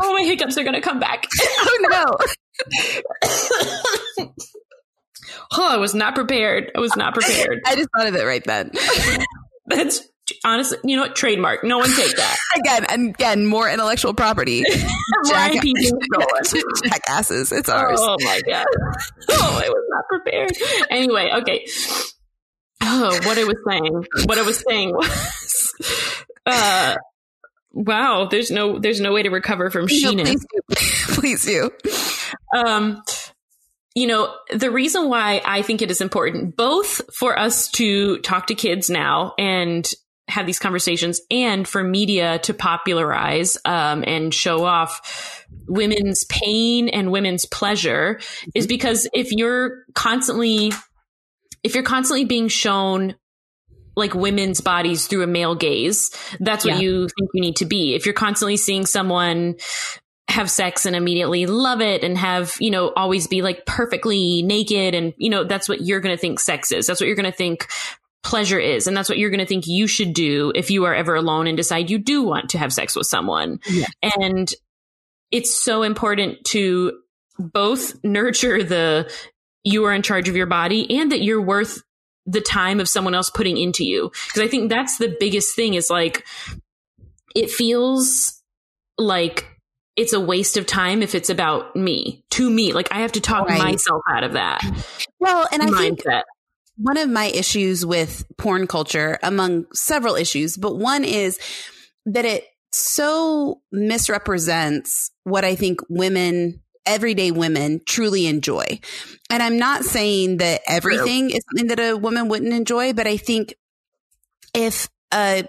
oh, 0.00 0.12
my 0.12 0.22
hiccups 0.22 0.56
are 0.58 0.64
gonna 0.64 0.80
come 0.80 1.00
back. 1.00 1.26
oh 1.40 1.78
no. 1.90 2.16
Oh, 5.60 5.68
I 5.68 5.76
was 5.76 5.92
not 5.92 6.14
prepared. 6.14 6.70
I 6.76 6.78
was 6.78 6.94
not 6.94 7.14
prepared. 7.14 7.60
I 7.66 7.74
just 7.74 7.88
thought 7.96 8.06
of 8.06 8.14
it 8.14 8.24
right 8.24 8.44
then. 8.44 8.70
That's 9.66 10.08
honestly, 10.44 10.78
you 10.84 10.94
know 10.94 11.02
what? 11.02 11.16
Trademark. 11.16 11.64
No 11.64 11.78
one 11.78 11.92
take 11.96 12.14
that. 12.16 12.36
again, 12.56 12.86
and 12.88 13.08
again, 13.10 13.44
more 13.44 13.68
intellectual 13.68 14.14
property. 14.14 14.62
Jack- 15.26 15.54
jackasses. 16.84 17.50
It's 17.50 17.68
ours. 17.68 17.98
Oh 18.00 18.16
my 18.20 18.40
god. 18.46 18.66
Oh, 19.30 19.62
I 19.64 19.68
was 19.68 19.84
not 19.88 20.04
prepared. 20.08 20.52
Anyway, 20.90 21.28
okay. 21.38 21.66
Oh, 22.82 23.18
what 23.24 23.36
I 23.36 23.44
was 23.44 23.56
saying. 23.68 24.04
What 24.26 24.38
I 24.38 24.42
was 24.42 24.62
saying 24.66 24.92
was, 24.92 25.74
uh, 26.46 26.94
wow. 27.72 28.28
There's 28.30 28.52
no, 28.52 28.78
there's 28.78 29.00
no 29.00 29.12
way 29.12 29.24
to 29.24 29.30
recover 29.30 29.70
from 29.70 29.88
Sheena. 29.88 30.18
No, 30.18 30.24
please 30.24 30.46
do. 30.54 31.14
please 31.14 31.44
do. 31.44 31.70
Um, 32.56 33.02
you 33.94 34.06
know, 34.06 34.34
the 34.50 34.70
reason 34.70 35.08
why 35.08 35.42
I 35.44 35.62
think 35.62 35.82
it 35.82 35.90
is 35.90 36.00
important, 36.00 36.56
both 36.56 37.00
for 37.14 37.38
us 37.38 37.68
to 37.72 38.18
talk 38.18 38.48
to 38.48 38.54
kids 38.54 38.88
now 38.88 39.34
and 39.38 39.88
have 40.28 40.46
these 40.46 40.58
conversations 40.58 41.20
and 41.30 41.66
for 41.66 41.82
media 41.82 42.38
to 42.40 42.54
popularize 42.54 43.56
um, 43.64 44.04
and 44.06 44.32
show 44.32 44.64
off 44.64 45.46
women's 45.66 46.24
pain 46.24 46.88
and 46.88 47.10
women's 47.10 47.46
pleasure 47.46 48.20
is 48.54 48.64
mm-hmm. 48.64 48.68
because 48.68 49.08
if 49.14 49.32
you're 49.32 49.84
constantly 49.94 50.72
if 51.62 51.74
you're 51.74 51.84
constantly 51.84 52.24
being 52.24 52.48
shown 52.48 53.14
like 53.96 54.14
women's 54.14 54.60
bodies 54.60 55.06
through 55.06 55.22
a 55.22 55.26
male 55.26 55.54
gaze 55.54 56.10
that's 56.40 56.64
what 56.64 56.74
yeah. 56.74 56.80
you 56.80 57.08
think 57.08 57.30
you 57.32 57.40
need 57.40 57.56
to 57.56 57.64
be 57.64 57.94
if 57.94 58.04
you're 58.04 58.12
constantly 58.12 58.56
seeing 58.56 58.86
someone 58.86 59.56
have 60.28 60.50
sex 60.50 60.84
and 60.84 60.94
immediately 60.94 61.46
love 61.46 61.80
it 61.80 62.04
and 62.04 62.16
have, 62.18 62.56
you 62.60 62.70
know, 62.70 62.92
always 62.94 63.26
be 63.26 63.40
like 63.40 63.64
perfectly 63.64 64.42
naked. 64.42 64.94
And, 64.94 65.14
you 65.16 65.30
know, 65.30 65.44
that's 65.44 65.68
what 65.68 65.80
you're 65.80 66.00
going 66.00 66.14
to 66.14 66.20
think 66.20 66.38
sex 66.38 66.70
is. 66.70 66.86
That's 66.86 67.00
what 67.00 67.06
you're 67.06 67.16
going 67.16 67.30
to 67.30 67.36
think 67.36 67.66
pleasure 68.22 68.58
is. 68.58 68.86
And 68.86 68.96
that's 68.96 69.08
what 69.08 69.16
you're 69.16 69.30
going 69.30 69.40
to 69.40 69.46
think 69.46 69.66
you 69.66 69.86
should 69.86 70.12
do 70.12 70.52
if 70.54 70.70
you 70.70 70.84
are 70.84 70.94
ever 70.94 71.14
alone 71.14 71.46
and 71.46 71.56
decide 71.56 71.88
you 71.88 71.98
do 71.98 72.22
want 72.22 72.50
to 72.50 72.58
have 72.58 72.72
sex 72.72 72.94
with 72.94 73.06
someone. 73.06 73.60
Yeah. 73.70 73.86
And 74.20 74.52
it's 75.30 75.54
so 75.54 75.82
important 75.82 76.44
to 76.46 76.98
both 77.38 78.02
nurture 78.04 78.62
the 78.62 79.10
you 79.64 79.84
are 79.84 79.92
in 79.94 80.02
charge 80.02 80.28
of 80.28 80.36
your 80.36 80.46
body 80.46 80.98
and 80.98 81.12
that 81.12 81.22
you're 81.22 81.42
worth 81.42 81.82
the 82.26 82.40
time 82.40 82.80
of 82.80 82.88
someone 82.88 83.14
else 83.14 83.30
putting 83.30 83.56
into 83.56 83.84
you. 83.84 84.10
Cause 84.34 84.42
I 84.42 84.48
think 84.48 84.68
that's 84.68 84.98
the 84.98 85.16
biggest 85.18 85.56
thing 85.56 85.74
is 85.74 85.88
like, 85.88 86.26
it 87.34 87.50
feels 87.50 88.42
like 88.98 89.57
it's 89.98 90.12
a 90.12 90.20
waste 90.20 90.56
of 90.56 90.64
time 90.64 91.02
if 91.02 91.16
it's 91.16 91.28
about 91.28 91.74
me 91.74 92.24
to 92.30 92.48
me. 92.48 92.72
Like 92.72 92.88
I 92.92 93.00
have 93.00 93.12
to 93.12 93.20
talk 93.20 93.48
right. 93.48 93.58
myself 93.58 94.02
out 94.08 94.22
of 94.22 94.34
that. 94.34 94.62
Well, 95.18 95.46
and 95.50 95.60
I 95.60 95.66
mindset. 95.66 95.76
think 95.76 96.24
one 96.76 96.96
of 96.96 97.10
my 97.10 97.24
issues 97.26 97.84
with 97.84 98.24
porn 98.38 98.68
culture, 98.68 99.18
among 99.24 99.66
several 99.74 100.14
issues, 100.14 100.56
but 100.56 100.76
one 100.76 101.02
is 101.02 101.40
that 102.06 102.24
it 102.24 102.44
so 102.72 103.60
misrepresents 103.72 105.10
what 105.24 105.44
I 105.44 105.56
think 105.56 105.80
women 105.88 106.62
everyday 106.86 107.32
women 107.32 107.80
truly 107.84 108.26
enjoy. 108.26 108.80
And 109.28 109.42
I'm 109.42 109.58
not 109.58 109.84
saying 109.84 110.38
that 110.38 110.62
everything 110.66 111.30
is 111.30 111.40
something 111.50 111.66
that 111.66 111.80
a 111.80 111.96
woman 111.96 112.28
wouldn't 112.28 112.54
enjoy, 112.54 112.94
but 112.94 113.06
I 113.06 113.18
think 113.18 113.52
if 114.54 114.88
a 115.12 115.44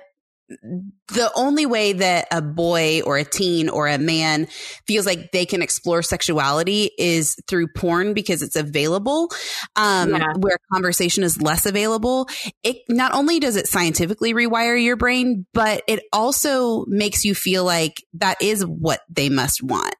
the 1.11 1.31
only 1.35 1.65
way 1.65 1.93
that 1.93 2.27
a 2.31 2.41
boy 2.41 3.01
or 3.05 3.17
a 3.17 3.23
teen 3.23 3.69
or 3.69 3.87
a 3.87 3.97
man 3.97 4.47
feels 4.87 5.05
like 5.05 5.31
they 5.31 5.45
can 5.45 5.61
explore 5.61 6.01
sexuality 6.01 6.91
is 6.97 7.35
through 7.47 7.67
porn 7.67 8.13
because 8.13 8.41
it's 8.41 8.55
available 8.55 9.29
um, 9.75 10.11
yeah. 10.11 10.33
where 10.37 10.57
conversation 10.71 11.23
is 11.23 11.41
less 11.41 11.65
available 11.65 12.27
it 12.63 12.77
not 12.87 13.13
only 13.13 13.39
does 13.39 13.55
it 13.55 13.67
scientifically 13.67 14.33
rewire 14.33 14.81
your 14.81 14.95
brain 14.95 15.45
but 15.53 15.83
it 15.87 16.03
also 16.13 16.85
makes 16.85 17.25
you 17.25 17.33
feel 17.35 17.63
like 17.63 18.03
that 18.13 18.41
is 18.41 18.65
what 18.65 19.01
they 19.09 19.29
must 19.29 19.63
want 19.63 19.95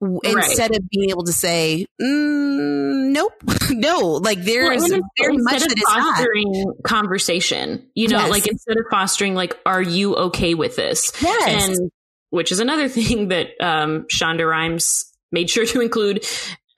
right. 0.00 0.20
instead 0.24 0.74
of 0.74 0.88
being 0.90 1.10
able 1.10 1.24
to 1.24 1.32
say 1.32 1.86
mm, 2.00 3.12
nope 3.12 3.32
no 3.70 3.98
like 4.22 4.42
there's 4.42 4.82
well, 4.90 5.00
very 5.20 5.36
much 5.38 5.60
that 5.60 5.76
is 5.76 5.82
fostering 5.82 6.52
not. 6.52 6.74
conversation 6.84 7.86
you 7.94 8.08
know 8.08 8.18
yes. 8.18 8.30
like 8.30 8.46
instead 8.46 8.76
of 8.76 8.84
fostering 8.90 9.34
like 9.34 9.58
are 9.66 9.82
you 9.82 10.14
okay 10.16 10.51
with 10.54 10.76
this? 10.76 11.12
Yes. 11.20 11.68
And 11.68 11.90
which 12.30 12.50
is 12.50 12.60
another 12.60 12.88
thing 12.90 13.28
that 13.28 13.48
um, 13.60 14.06
Shonda 14.12 14.48
Rhimes 14.48 15.04
made 15.30 15.50
sure 15.50 15.66
to 15.66 15.80
include 15.80 16.24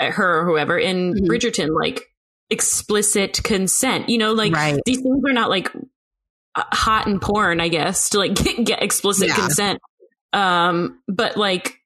uh, 0.01 0.11
her 0.11 0.41
or 0.41 0.45
whoever 0.45 0.79
in 0.79 1.14
mm-hmm. 1.14 1.27
Bridgerton, 1.27 1.68
like 1.75 2.03
explicit 2.51 3.43
consent. 3.43 4.09
You 4.09 4.18
know, 4.18 4.33
like 4.33 4.53
right. 4.53 4.81
these 4.85 5.01
things 5.01 5.22
are 5.27 5.33
not 5.33 5.51
like 5.51 5.70
uh, 6.55 6.62
hot 6.72 7.07
and 7.07 7.20
porn, 7.20 7.61
I 7.61 7.68
guess, 7.68 8.11
to 8.11 8.18
like 8.18 8.35
get, 8.43 8.64
get 8.64 8.83
explicit 8.83 9.29
yeah. 9.29 9.35
consent. 9.37 9.81
Um, 10.33 11.01
but 11.09 11.37
like, 11.37 11.77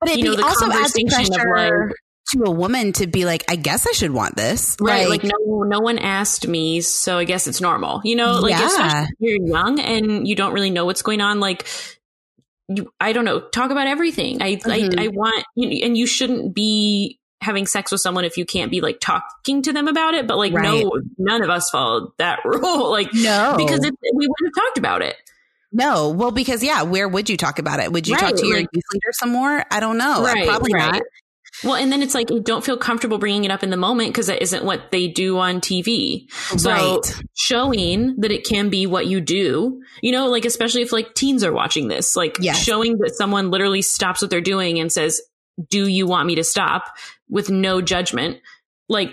but 0.00 0.10
it 0.10 0.18
you 0.18 0.36
know, 0.36 0.42
also 0.42 0.70
adds 0.70 0.94
pressure 1.08 1.54
like, 1.54 1.92
to 2.32 2.44
a 2.44 2.50
woman 2.50 2.92
to 2.94 3.06
be 3.06 3.24
like, 3.24 3.44
I 3.48 3.56
guess 3.56 3.86
I 3.86 3.92
should 3.92 4.10
want 4.10 4.36
this, 4.36 4.76
right? 4.80 5.08
Like, 5.08 5.22
like 5.22 5.32
no, 5.32 5.62
no 5.62 5.80
one 5.80 5.98
asked 5.98 6.46
me, 6.46 6.80
so 6.80 7.18
I 7.18 7.24
guess 7.24 7.46
it's 7.46 7.60
normal. 7.60 8.00
You 8.04 8.16
know, 8.16 8.40
like 8.40 8.52
yeah. 8.52 9.06
you're 9.18 9.46
young 9.46 9.80
and 9.80 10.26
you 10.26 10.34
don't 10.34 10.52
really 10.52 10.70
know 10.70 10.84
what's 10.84 11.02
going 11.02 11.20
on. 11.20 11.40
Like, 11.40 11.66
you, 12.68 12.92
I 13.00 13.12
don't 13.12 13.24
know, 13.24 13.40
talk 13.40 13.70
about 13.70 13.86
everything. 13.86 14.42
I, 14.42 14.56
mm-hmm. 14.56 14.98
I, 14.98 15.04
I 15.04 15.08
want, 15.08 15.44
and 15.56 15.96
you 15.96 16.06
shouldn't 16.06 16.54
be 16.54 17.18
having 17.40 17.66
sex 17.66 17.92
with 17.92 18.00
someone 18.00 18.24
if 18.24 18.36
you 18.36 18.44
can't 18.44 18.70
be 18.70 18.80
like 18.80 19.00
talking 19.00 19.62
to 19.62 19.72
them 19.72 19.88
about 19.88 20.14
it. 20.14 20.26
But 20.26 20.36
like, 20.36 20.52
right. 20.52 20.84
no, 20.84 21.00
none 21.16 21.42
of 21.42 21.50
us 21.50 21.70
followed 21.70 22.10
that 22.18 22.40
rule. 22.44 22.90
like, 22.90 23.12
no, 23.14 23.54
because 23.56 23.84
it, 23.84 23.94
we 24.14 24.26
wouldn't 24.26 24.54
have 24.54 24.64
talked 24.64 24.78
about 24.78 25.02
it. 25.02 25.16
No, 25.70 26.08
well, 26.10 26.30
because 26.30 26.62
yeah, 26.64 26.82
where 26.82 27.08
would 27.08 27.28
you 27.28 27.36
talk 27.36 27.58
about 27.58 27.80
it? 27.80 27.92
Would 27.92 28.08
you 28.08 28.14
right. 28.14 28.20
talk 28.20 28.36
to 28.36 28.46
your 28.46 28.58
like, 28.58 28.68
youth 28.72 28.84
leader 28.92 29.12
some 29.12 29.30
more? 29.30 29.64
I 29.70 29.80
don't 29.80 29.98
know. 29.98 30.22
Right, 30.22 30.46
Probably 30.46 30.72
not. 30.72 31.02
Well, 31.64 31.74
and 31.74 31.90
then 31.90 32.02
it's 32.02 32.14
like 32.14 32.30
you 32.30 32.40
don't 32.40 32.64
feel 32.64 32.76
comfortable 32.76 33.18
bringing 33.18 33.44
it 33.44 33.50
up 33.50 33.62
in 33.62 33.70
the 33.70 33.76
moment 33.76 34.10
because 34.10 34.26
that 34.26 34.42
isn't 34.42 34.64
what 34.64 34.90
they 34.90 35.08
do 35.08 35.38
on 35.38 35.60
TV. 35.60 36.30
So 36.56 36.70
right. 36.70 37.22
showing 37.34 38.16
that 38.20 38.30
it 38.30 38.46
can 38.46 38.68
be 38.68 38.86
what 38.86 39.06
you 39.06 39.20
do, 39.20 39.80
you 40.00 40.12
know, 40.12 40.28
like 40.28 40.44
especially 40.44 40.82
if 40.82 40.92
like 40.92 41.14
teens 41.14 41.42
are 41.42 41.52
watching 41.52 41.88
this, 41.88 42.16
like 42.16 42.36
yes. 42.40 42.62
showing 42.62 42.98
that 42.98 43.14
someone 43.16 43.50
literally 43.50 43.82
stops 43.82 44.22
what 44.22 44.30
they're 44.30 44.40
doing 44.40 44.78
and 44.78 44.92
says, 44.92 45.20
"Do 45.68 45.86
you 45.86 46.06
want 46.06 46.26
me 46.26 46.36
to 46.36 46.44
stop?" 46.44 46.84
with 47.28 47.50
no 47.50 47.82
judgment. 47.82 48.38
Like, 48.88 49.10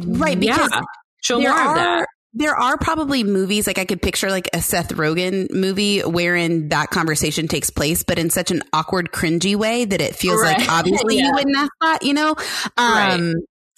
right? 0.00 0.38
Because 0.38 0.70
yeah, 0.72 0.80
show 1.20 1.40
more 1.40 1.50
are, 1.50 1.68
of 1.70 1.74
that 1.74 2.08
there 2.34 2.54
are 2.54 2.76
probably 2.76 3.24
movies 3.24 3.66
like 3.66 3.78
I 3.78 3.84
could 3.84 4.02
picture 4.02 4.30
like 4.30 4.48
a 4.52 4.60
Seth 4.60 4.90
Rogen 4.90 5.50
movie 5.50 6.00
wherein 6.00 6.68
that 6.68 6.90
conversation 6.90 7.48
takes 7.48 7.70
place, 7.70 8.02
but 8.02 8.18
in 8.18 8.30
such 8.30 8.50
an 8.50 8.62
awkward, 8.72 9.12
cringy 9.12 9.56
way 9.56 9.84
that 9.84 10.00
it 10.00 10.14
feels 10.14 10.42
right. 10.42 10.58
like 10.58 10.68
obviously 10.70 11.16
yeah. 11.16 11.26
you 11.26 11.32
wouldn't 11.32 11.56
ask 11.56 11.72
that, 11.80 12.02
you 12.02 12.14
know? 12.14 12.36
Um, 12.76 13.32
right. 13.32 13.34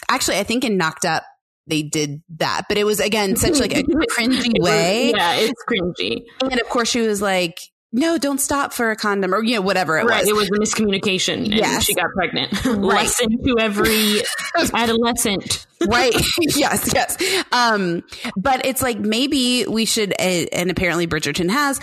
actually, 0.08 0.38
I 0.38 0.42
think 0.42 0.64
in 0.64 0.76
Knocked 0.76 1.04
Up, 1.04 1.24
they 1.66 1.82
did 1.82 2.22
that, 2.36 2.62
but 2.68 2.76
it 2.76 2.84
was 2.84 2.98
again 2.98 3.36
such 3.36 3.60
like 3.60 3.72
a 3.72 3.82
cringy 4.18 4.60
way. 4.60 5.10
yeah, 5.10 5.34
it's 5.36 5.62
cringy. 5.68 6.24
And 6.42 6.60
of 6.60 6.68
course, 6.68 6.90
she 6.90 7.00
was 7.00 7.22
like, 7.22 7.60
no, 7.92 8.18
don't 8.18 8.40
stop 8.40 8.72
for 8.72 8.90
a 8.90 8.96
condom 8.96 9.34
or, 9.34 9.42
you 9.42 9.56
know, 9.56 9.62
whatever 9.62 9.98
it 9.98 10.04
right. 10.04 10.20
was. 10.20 10.28
It 10.28 10.34
was 10.34 10.48
a 10.48 10.52
miscommunication 10.52 11.44
and 11.44 11.54
yes. 11.54 11.84
she 11.84 11.94
got 11.94 12.10
pregnant. 12.14 12.52
Right. 12.70 13.04
Lesson 13.04 13.42
to 13.44 13.56
every 13.58 14.22
adolescent. 14.74 15.66
right. 15.86 16.14
yes. 16.38 16.92
Yes. 16.94 17.44
Um, 17.52 18.02
but 18.36 18.64
it's 18.64 18.80
like 18.80 18.98
maybe 18.98 19.66
we 19.66 19.84
should, 19.84 20.12
and 20.12 20.70
apparently 20.70 21.06
Bridgerton 21.06 21.50
has, 21.50 21.80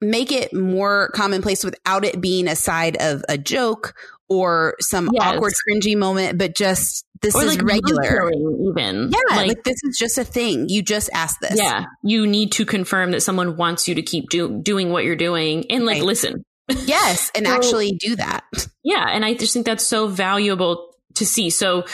make 0.00 0.30
it 0.30 0.52
more 0.54 1.10
commonplace 1.14 1.64
without 1.64 2.04
it 2.04 2.20
being 2.20 2.46
a 2.46 2.54
side 2.56 2.96
of 3.00 3.24
a 3.28 3.36
joke 3.36 3.94
or 4.28 4.74
some 4.80 5.08
yes. 5.12 5.22
awkward 5.24 5.52
cringy 5.68 5.96
moment, 5.96 6.38
but 6.38 6.54
just 6.54 7.06
this 7.22 7.34
or 7.34 7.42
is 7.42 7.56
like 7.56 7.62
regular. 7.62 8.30
Even 8.70 9.10
yeah, 9.10 9.36
like, 9.36 9.48
like, 9.48 9.64
this 9.64 9.76
is 9.84 9.96
just 9.98 10.18
a 10.18 10.24
thing. 10.24 10.68
You 10.68 10.82
just 10.82 11.10
ask 11.12 11.38
this. 11.40 11.58
Yeah, 11.58 11.86
you 12.02 12.26
need 12.26 12.52
to 12.52 12.66
confirm 12.66 13.12
that 13.12 13.22
someone 13.22 13.56
wants 13.56 13.88
you 13.88 13.94
to 13.94 14.02
keep 14.02 14.30
do- 14.30 14.60
doing 14.62 14.90
what 14.90 15.04
you're 15.04 15.16
doing 15.16 15.70
and 15.70 15.86
like 15.86 15.96
right. 15.96 16.04
listen. 16.04 16.44
Yes, 16.84 17.30
and 17.34 17.46
so, 17.46 17.54
actually 17.54 17.92
do 17.92 18.16
that. 18.16 18.44
Yeah, 18.84 19.06
and 19.08 19.24
I 19.24 19.32
just 19.32 19.54
think 19.54 19.64
that's 19.64 19.86
so 19.86 20.06
valuable 20.06 20.94
to 21.14 21.24
see. 21.24 21.48
So 21.48 21.86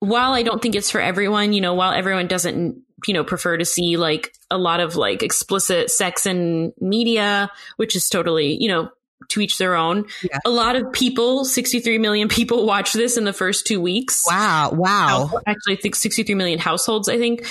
while 0.00 0.32
I 0.32 0.42
don't 0.42 0.60
think 0.60 0.74
it's 0.74 0.90
for 0.90 1.00
everyone, 1.00 1.52
you 1.52 1.60
know, 1.60 1.74
while 1.74 1.92
everyone 1.92 2.26
doesn't 2.26 2.82
you 3.06 3.14
know 3.14 3.24
prefer 3.24 3.56
to 3.56 3.64
see 3.64 3.96
like 3.96 4.34
a 4.50 4.58
lot 4.58 4.80
of 4.80 4.96
like 4.96 5.22
explicit 5.22 5.90
sex 5.90 6.26
in 6.26 6.72
media, 6.80 7.52
which 7.76 7.94
is 7.94 8.08
totally 8.08 8.60
you 8.60 8.68
know 8.68 8.90
to 9.28 9.40
each 9.40 9.58
their 9.58 9.74
own. 9.74 10.06
Yeah. 10.22 10.38
A 10.44 10.50
lot 10.50 10.76
of 10.76 10.92
people, 10.92 11.44
63 11.44 11.98
million 11.98 12.28
people 12.28 12.66
watch 12.66 12.92
this 12.92 13.16
in 13.16 13.24
the 13.24 13.32
first 13.32 13.66
two 13.66 13.80
weeks. 13.80 14.24
Wow. 14.26 14.70
Wow. 14.72 15.30
Actually, 15.46 15.78
I 15.78 15.80
think 15.80 15.94
63 15.94 16.34
million 16.34 16.58
households, 16.58 17.08
I 17.08 17.18
think. 17.18 17.46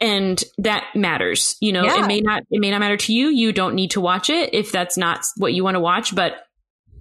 And 0.00 0.42
that 0.58 0.84
matters. 0.94 1.56
You 1.60 1.72
know, 1.72 1.84
yeah. 1.84 2.04
it 2.04 2.06
may 2.06 2.20
not, 2.20 2.42
it 2.50 2.60
may 2.60 2.70
not 2.70 2.78
matter 2.78 2.96
to 2.96 3.12
you. 3.12 3.28
You 3.28 3.52
don't 3.52 3.74
need 3.74 3.92
to 3.92 4.00
watch 4.00 4.30
it 4.30 4.54
if 4.54 4.70
that's 4.70 4.96
not 4.96 5.24
what 5.36 5.52
you 5.52 5.64
want 5.64 5.74
to 5.74 5.80
watch, 5.80 6.14
but 6.14 6.36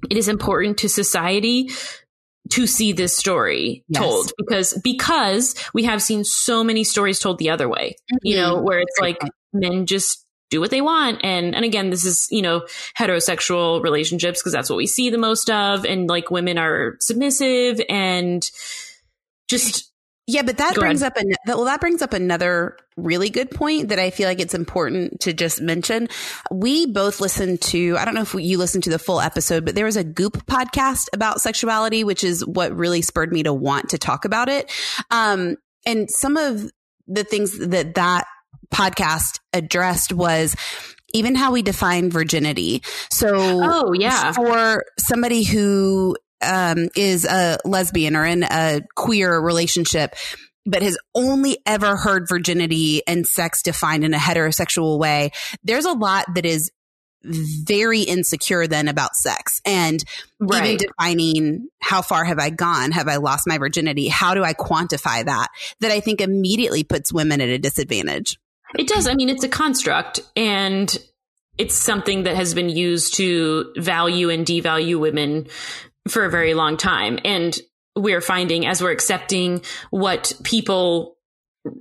it 0.09 0.18
is 0.18 0.28
important 0.28 0.80
to 0.80 0.89
society 0.89 1.70
to 2.49 2.68
see 2.68 2.93
this 2.93 3.15
story 3.15 3.84
yes. 3.88 4.01
told 4.01 4.32
because 4.38 4.80
because 4.84 5.55
we 5.74 5.84
have 5.84 6.01
seen 6.01 6.24
so 6.24 6.63
many 6.63 6.84
stories 6.84 7.20
told 7.20 7.38
the 7.39 7.49
other 7.49 7.68
way 7.68 7.95
mm-hmm. 8.11 8.18
you 8.22 8.36
know 8.36 8.61
where 8.61 8.80
it's 8.80 8.97
like 8.99 9.20
men 9.53 9.86
just 9.86 10.26
do 10.50 10.60
what 10.60 10.72
they 10.72 10.82
want. 10.82 11.20
And 11.24 11.56
and 11.56 11.66
again 11.66 11.89
this 11.89 12.06
is 12.06 12.28
you 12.32 12.41
know 12.41 12.66
heterosexual 12.98 13.82
relationships 13.82 14.41
because 14.41 14.54
that's 14.54 14.70
what 14.70 14.78
we 14.78 14.88
see 14.88 15.10
the 15.10 15.18
most 15.18 15.50
of. 15.50 15.86
And 15.86 16.08
like 16.10 16.32
women 16.32 16.58
are 16.58 16.98
submissive 17.00 17.82
and 17.89 18.50
just 19.50 19.91
yeah 20.30 20.41
but 20.41 20.58
that 20.58 20.76
brings 20.76 21.02
ahead. 21.02 21.14
up 21.14 21.24
an 21.24 21.34
well 21.48 21.64
that 21.66 21.80
brings 21.80 22.02
up 22.02 22.12
another 22.12 22.78
really 22.98 23.30
good 23.30 23.50
point 23.50 23.88
that 23.89 23.98
i 24.00 24.10
feel 24.10 24.28
like 24.28 24.41
it's 24.41 24.54
important 24.54 25.22
to 25.22 25.32
just 25.32 25.62
mention. 25.62 26.10
We 26.52 26.86
both 26.86 27.22
listened 27.22 27.62
to 27.64 27.98
i 27.98 28.04
don't 28.04 28.14
know 28.14 28.22
if 28.22 28.34
you 28.34 28.58
listened 28.58 28.84
to 28.86 28.89
the 28.89 29.00
full 29.00 29.22
episode 29.22 29.64
but 29.64 29.76
there 29.76 29.86
was 29.86 29.95
a 29.95 30.04
goop 30.04 30.45
podcast 30.45 31.08
about 31.14 31.39
sexuality 31.39 32.04
which 32.04 32.24
is 32.24 32.45
what 32.45 32.76
really 32.76 33.02
spurred 33.02 33.32
me 33.32 33.43
to 33.43 33.54
want 33.54 33.89
to 33.89 33.98
talk 33.98 34.26
about 34.26 34.50
it. 34.50 34.72
Um 35.12 35.56
and 35.86 36.12
some 36.12 36.36
of 36.36 36.70
the 37.08 37.24
things 37.24 37.58
that 37.58 37.95
that 37.95 38.28
podcast 38.74 39.39
addressed 39.53 40.13
was 40.13 40.55
even 41.13 41.36
how 41.36 41.51
we 41.51 41.61
define 41.61 42.09
virginity. 42.11 42.84
So, 43.09 43.32
oh 43.34 43.93
yeah, 43.93 44.34
for 44.34 44.84
somebody 44.99 45.43
who 45.43 46.18
um, 46.41 46.89
is 46.95 47.26
a 47.26 47.57
lesbian 47.65 48.15
or 48.15 48.26
in 48.26 48.43
a 48.43 48.82
queer 48.95 49.39
relationship, 49.39 50.15
but 50.65 50.82
has 50.82 50.97
only 51.15 51.57
ever 51.65 51.95
heard 51.95 52.28
virginity 52.30 53.01
and 53.07 53.26
sex 53.26 53.61
defined 53.61 54.03
in 54.03 54.13
a 54.13 54.18
heterosexual 54.18 54.99
way, 54.99 55.32
there's 55.63 55.86
a 55.86 55.93
lot 55.93 56.26
that 56.36 56.45
is 56.45 56.72
very 57.24 58.01
insecure 58.01 58.68
then 58.68 58.88
about 58.88 59.15
sex 59.15 59.59
and 59.65 60.03
right. 60.39 60.65
even 60.65 60.78
defining 60.78 61.68
how 61.82 62.01
far 62.01 62.24
have 62.24 62.39
I 62.39 62.49
gone? 62.49 62.91
Have 62.91 63.07
I 63.07 63.18
lost 63.18 63.47
my 63.47 63.57
virginity? 63.57 64.07
How 64.07 64.34
do 64.34 64.43
I 64.43 64.53
quantify 64.53 65.26
that? 65.26 65.47
That 65.80 65.91
I 65.91 65.99
think 65.99 66.22
immediately 66.22 66.84
puts 66.84 67.11
women 67.11 67.41
at 67.41 67.49
a 67.49 67.57
disadvantage. 67.57 68.38
It 68.78 68.88
does. 68.88 69.07
I 69.07 69.13
mean, 69.13 69.30
it's 69.30 69.43
a 69.43 69.49
construct 69.49 70.20
and 70.36 70.97
it's 71.57 71.76
something 71.76 72.24
that 72.24 72.36
has 72.36 72.53
been 72.53 72.70
used 72.70 73.15
to 73.15 73.74
value 73.78 74.30
and 74.30 74.45
devalue 74.45 74.99
women 74.99 75.47
for 76.07 76.26
a 76.26 76.30
very 76.30 76.53
long 76.53 76.78
time. 76.78 77.20
And 77.26 77.57
we're 77.95 78.22
finding 78.22 78.65
as 78.65 78.82
we're 78.82 78.91
accepting 78.91 79.61
what 79.89 80.34
people 80.43 81.18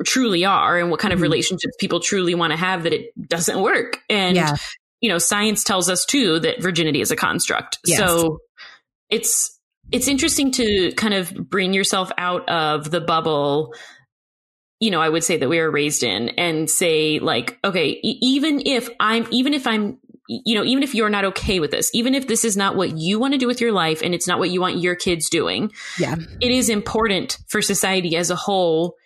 truly 0.05 0.45
are 0.45 0.79
and 0.79 0.91
what 0.91 0.99
kind 0.99 1.13
of 1.13 1.19
mm-hmm. 1.19 1.25
relationships 1.25 1.75
people 1.79 2.01
truly 2.01 2.35
want 2.35 2.53
to 2.53 2.57
have 2.57 2.85
that 2.85 2.93
it 2.93 3.11
doesn't 3.29 3.61
work. 3.61 4.01
And, 4.09 4.37
yeah. 4.37 4.57
you 5.01 5.09
know, 5.09 5.19
science 5.19 5.63
tells 5.63 5.89
us 5.91 6.05
too 6.05 6.41
that 6.41 6.63
virginity 6.63 7.01
is 7.01 7.11
a 7.11 7.17
construct. 7.17 7.79
Yes. 7.85 7.99
So 7.99 8.39
it's, 9.11 9.61
it's 9.93 10.09
interesting 10.09 10.51
to 10.53 10.93
kind 10.93 11.15
of 11.15 11.33
bring 11.33 11.73
yourself 11.73 12.11
out 12.19 12.49
of 12.49 12.91
the 12.91 13.01
bubble 13.01 13.75
you 14.81 14.91
know, 14.91 15.01
I 15.01 15.09
would 15.09 15.25
say 15.25 15.37
that 15.37 15.49
we 15.49 15.59
were 15.59 15.71
raised 15.71 16.03
in 16.03 16.31
and 16.31 16.69
say 16.69 17.19
like, 17.19 17.59
okay, 17.65 17.99
even 18.03 18.63
if 18.67 18.89
I'm, 19.01 19.27
even 19.31 19.55
if 19.55 19.67
I'm, 19.67 19.99
you 20.29 20.55
know, 20.57 20.65
even 20.65 20.83
if 20.83 20.95
you're 20.95 21.09
not 21.09 21.25
okay 21.25 21.61
with 21.61 21.71
this, 21.71 21.91
even 21.95 22.15
if 22.15 22.27
this 22.27 22.45
is 22.45 22.57
not 22.57 22.75
what 22.77 22.97
you 22.97 23.19
want 23.19 23.33
to 23.35 23.39
do 23.39 23.47
with 23.47 23.61
your 23.61 23.73
life 23.73 24.03
and 24.03 24.15
it's 24.15 24.27
not 24.27 24.39
what 24.39 24.51
you 24.51 24.61
want 24.61 24.79
your 24.79 24.97
kids 24.97 25.31
doing, 25.31 25.73
yeah, 25.99 26.17
it 26.41 26.51
is 26.51 26.69
important 26.69 27.39
for 27.49 27.63
society 27.63 28.17
as 28.17 28.31
a 28.31 28.37
whole 28.37 28.97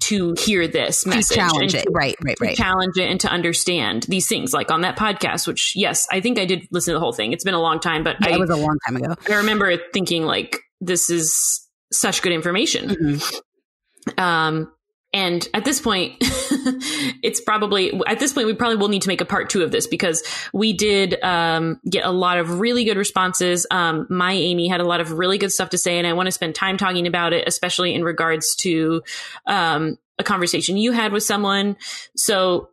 to 0.00 0.34
hear 0.38 0.66
this 0.66 1.04
message, 1.06 1.28
to 1.28 1.34
challenge 1.34 1.74
it, 1.74 1.86
right, 1.90 2.16
right, 2.24 2.36
right, 2.40 2.56
challenge 2.56 2.96
it, 2.96 3.10
and 3.10 3.20
to 3.20 3.28
understand 3.28 4.04
these 4.04 4.28
things. 4.28 4.52
Like 4.52 4.70
on 4.70 4.80
that 4.82 4.96
podcast, 4.96 5.46
which 5.46 5.74
yes, 5.76 6.06
I 6.10 6.20
think 6.20 6.38
I 6.38 6.44
did 6.44 6.66
listen 6.70 6.92
to 6.92 6.96
the 6.96 7.00
whole 7.00 7.12
thing. 7.12 7.32
It's 7.32 7.44
been 7.44 7.54
a 7.54 7.60
long 7.60 7.80
time, 7.80 8.04
but 8.04 8.16
yeah, 8.20 8.28
I, 8.28 8.34
it 8.36 8.40
was 8.40 8.50
a 8.50 8.56
long 8.56 8.78
time 8.86 8.96
ago. 8.96 9.14
I 9.28 9.34
remember 9.34 9.76
thinking 9.92 10.24
like, 10.24 10.58
this 10.80 11.10
is 11.10 11.68
such 11.92 12.22
good 12.22 12.32
information. 12.32 12.88
Mm-hmm. 12.88 14.20
Um, 14.20 14.72
and 15.12 15.46
at 15.52 15.64
this 15.64 15.80
point, 15.80 16.16
it's 16.20 17.40
probably, 17.40 18.00
at 18.06 18.18
this 18.18 18.32
point, 18.32 18.46
we 18.46 18.54
probably 18.54 18.76
will 18.76 18.88
need 18.88 19.02
to 19.02 19.08
make 19.08 19.20
a 19.20 19.26
part 19.26 19.50
two 19.50 19.62
of 19.62 19.70
this 19.70 19.86
because 19.86 20.22
we 20.54 20.72
did 20.72 21.22
um, 21.22 21.80
get 21.88 22.04
a 22.06 22.10
lot 22.10 22.38
of 22.38 22.60
really 22.60 22.84
good 22.84 22.96
responses. 22.96 23.66
Um, 23.70 24.06
my 24.08 24.32
Amy 24.32 24.68
had 24.68 24.80
a 24.80 24.84
lot 24.84 25.00
of 25.00 25.12
really 25.12 25.36
good 25.36 25.52
stuff 25.52 25.70
to 25.70 25.78
say, 25.78 25.98
and 25.98 26.06
I 26.06 26.14
want 26.14 26.28
to 26.28 26.32
spend 26.32 26.54
time 26.54 26.78
talking 26.78 27.06
about 27.06 27.34
it, 27.34 27.46
especially 27.46 27.94
in 27.94 28.04
regards 28.04 28.54
to 28.56 29.02
um, 29.46 29.98
a 30.18 30.24
conversation 30.24 30.78
you 30.78 30.92
had 30.92 31.12
with 31.12 31.24
someone. 31.24 31.76
So 32.16 32.70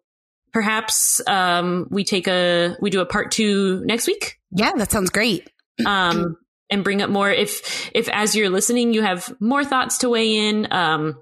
perhaps 0.54 1.20
um, 1.28 1.88
we 1.92 2.06
take 2.06 2.28
a, 2.28 2.78
we 2.80 2.90
do 2.90 3.02
a 3.02 3.06
part 3.06 3.32
two 3.32 3.84
next 3.86 4.08
week. 4.08 4.40
Yeah, 4.52 4.72
that 4.78 4.92
sounds 4.92 5.10
great. 5.10 5.50
um, 5.86 6.38
and 6.70 6.84
bring 6.84 7.02
up 7.02 7.10
more. 7.10 7.32
If 7.32 7.90
if 7.94 8.10
as 8.10 8.36
you're 8.36 8.50
listening, 8.50 8.94
you 8.94 9.02
have 9.02 9.34
more 9.40 9.66
thoughts 9.66 10.00
to 10.00 10.10
weigh 10.10 10.36
in, 10.36 10.72
um, 10.72 11.16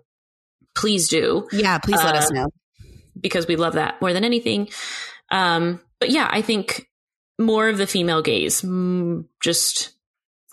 please 0.78 1.10
do. 1.10 1.48
Yeah, 1.52 1.80
please 1.80 1.98
let 1.98 2.16
uh, 2.16 2.20
us 2.20 2.32
know 2.32 2.48
because 3.20 3.48
we 3.48 3.56
love 3.56 3.74
that 3.74 4.00
more 4.02 4.14
than 4.14 4.24
anything. 4.24 4.70
Um, 5.32 5.82
but 6.00 6.10
yeah, 6.12 6.28
I 6.32 6.42
think 6.42 6.88
more 7.40 7.68
of 7.68 7.78
the 7.78 7.88
female 7.88 8.22
gaze, 8.22 8.62
mm, 8.62 9.26
just 9.42 9.92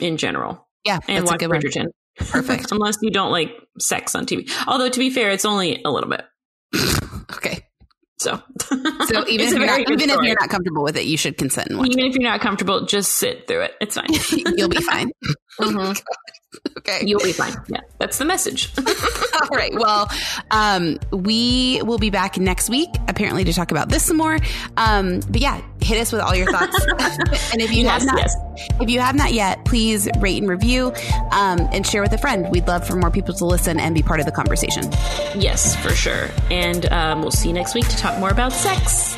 in 0.00 0.16
general. 0.16 0.66
Yeah, 0.84 0.98
and 1.08 1.24
watch 1.24 1.40
Bridgerton. 1.40 1.86
Perfect. 2.16 2.70
Unless 2.72 2.98
you 3.02 3.10
don't 3.10 3.30
like 3.30 3.50
sex 3.78 4.14
on 4.14 4.26
TV. 4.26 4.50
Although 4.66 4.88
to 4.88 4.98
be 4.98 5.10
fair, 5.10 5.30
it's 5.30 5.44
only 5.44 5.82
a 5.84 5.90
little 5.90 6.10
bit. 6.10 6.24
okay. 7.34 7.66
So, 8.18 8.40
so 8.60 8.78
even, 9.28 9.48
if 9.48 9.52
you're, 9.52 9.66
not, 9.66 9.80
even 9.80 10.10
if 10.10 10.18
you're 10.22 10.36
not 10.40 10.48
comfortable 10.48 10.82
with 10.82 10.96
it, 10.96 11.04
you 11.04 11.16
should 11.16 11.36
consent. 11.36 11.68
And 11.68 11.78
watch 11.78 11.88
even 11.90 12.06
it. 12.06 12.08
if 12.08 12.14
you're 12.14 12.30
not 12.30 12.40
comfortable, 12.40 12.86
just 12.86 13.12
sit 13.12 13.46
through 13.46 13.62
it. 13.62 13.72
It's 13.80 13.96
fine. 13.96 14.06
You'll 14.56 14.68
be 14.68 14.80
fine. 14.80 15.10
Mm-hmm. 15.60 15.92
Okay, 16.78 17.00
you'll 17.04 17.20
be 17.20 17.32
fine. 17.32 17.54
Yeah, 17.68 17.80
that's 17.98 18.18
the 18.18 18.24
message. 18.24 18.72
All 19.42 19.48
right. 19.56 19.74
Well, 19.74 20.08
um, 20.50 20.98
we 21.10 21.80
will 21.84 21.98
be 21.98 22.10
back 22.10 22.38
next 22.38 22.68
week, 22.68 22.88
apparently, 23.08 23.44
to 23.44 23.52
talk 23.52 23.70
about 23.70 23.88
this 23.88 24.04
some 24.04 24.16
more. 24.16 24.38
Um, 24.76 25.20
but 25.28 25.40
yeah, 25.40 25.60
hit 25.80 26.00
us 26.00 26.12
with 26.12 26.20
all 26.20 26.34
your 26.34 26.50
thoughts. 26.50 26.84
and 27.52 27.60
if 27.60 27.72
you 27.72 27.84
yes, 27.84 28.02
have 28.02 28.06
not, 28.06 28.18
yes. 28.18 28.36
if 28.80 28.90
you 28.90 29.00
have 29.00 29.14
not 29.14 29.32
yet, 29.32 29.64
please 29.64 30.08
rate 30.20 30.38
and 30.38 30.48
review 30.48 30.92
um, 31.32 31.68
and 31.72 31.86
share 31.86 32.02
with 32.02 32.12
a 32.12 32.18
friend. 32.18 32.48
We'd 32.50 32.66
love 32.66 32.86
for 32.86 32.96
more 32.96 33.10
people 33.10 33.34
to 33.34 33.44
listen 33.44 33.80
and 33.80 33.94
be 33.94 34.02
part 34.02 34.20
of 34.20 34.26
the 34.26 34.32
conversation. 34.32 34.84
Yes, 35.34 35.76
for 35.76 35.90
sure. 35.90 36.28
And 36.50 36.86
um, 36.92 37.22
we'll 37.22 37.30
see 37.30 37.48
you 37.48 37.54
next 37.54 37.74
week 37.74 37.88
to 37.88 37.96
talk 37.96 38.18
more 38.18 38.30
about 38.30 38.52
sex. 38.52 39.16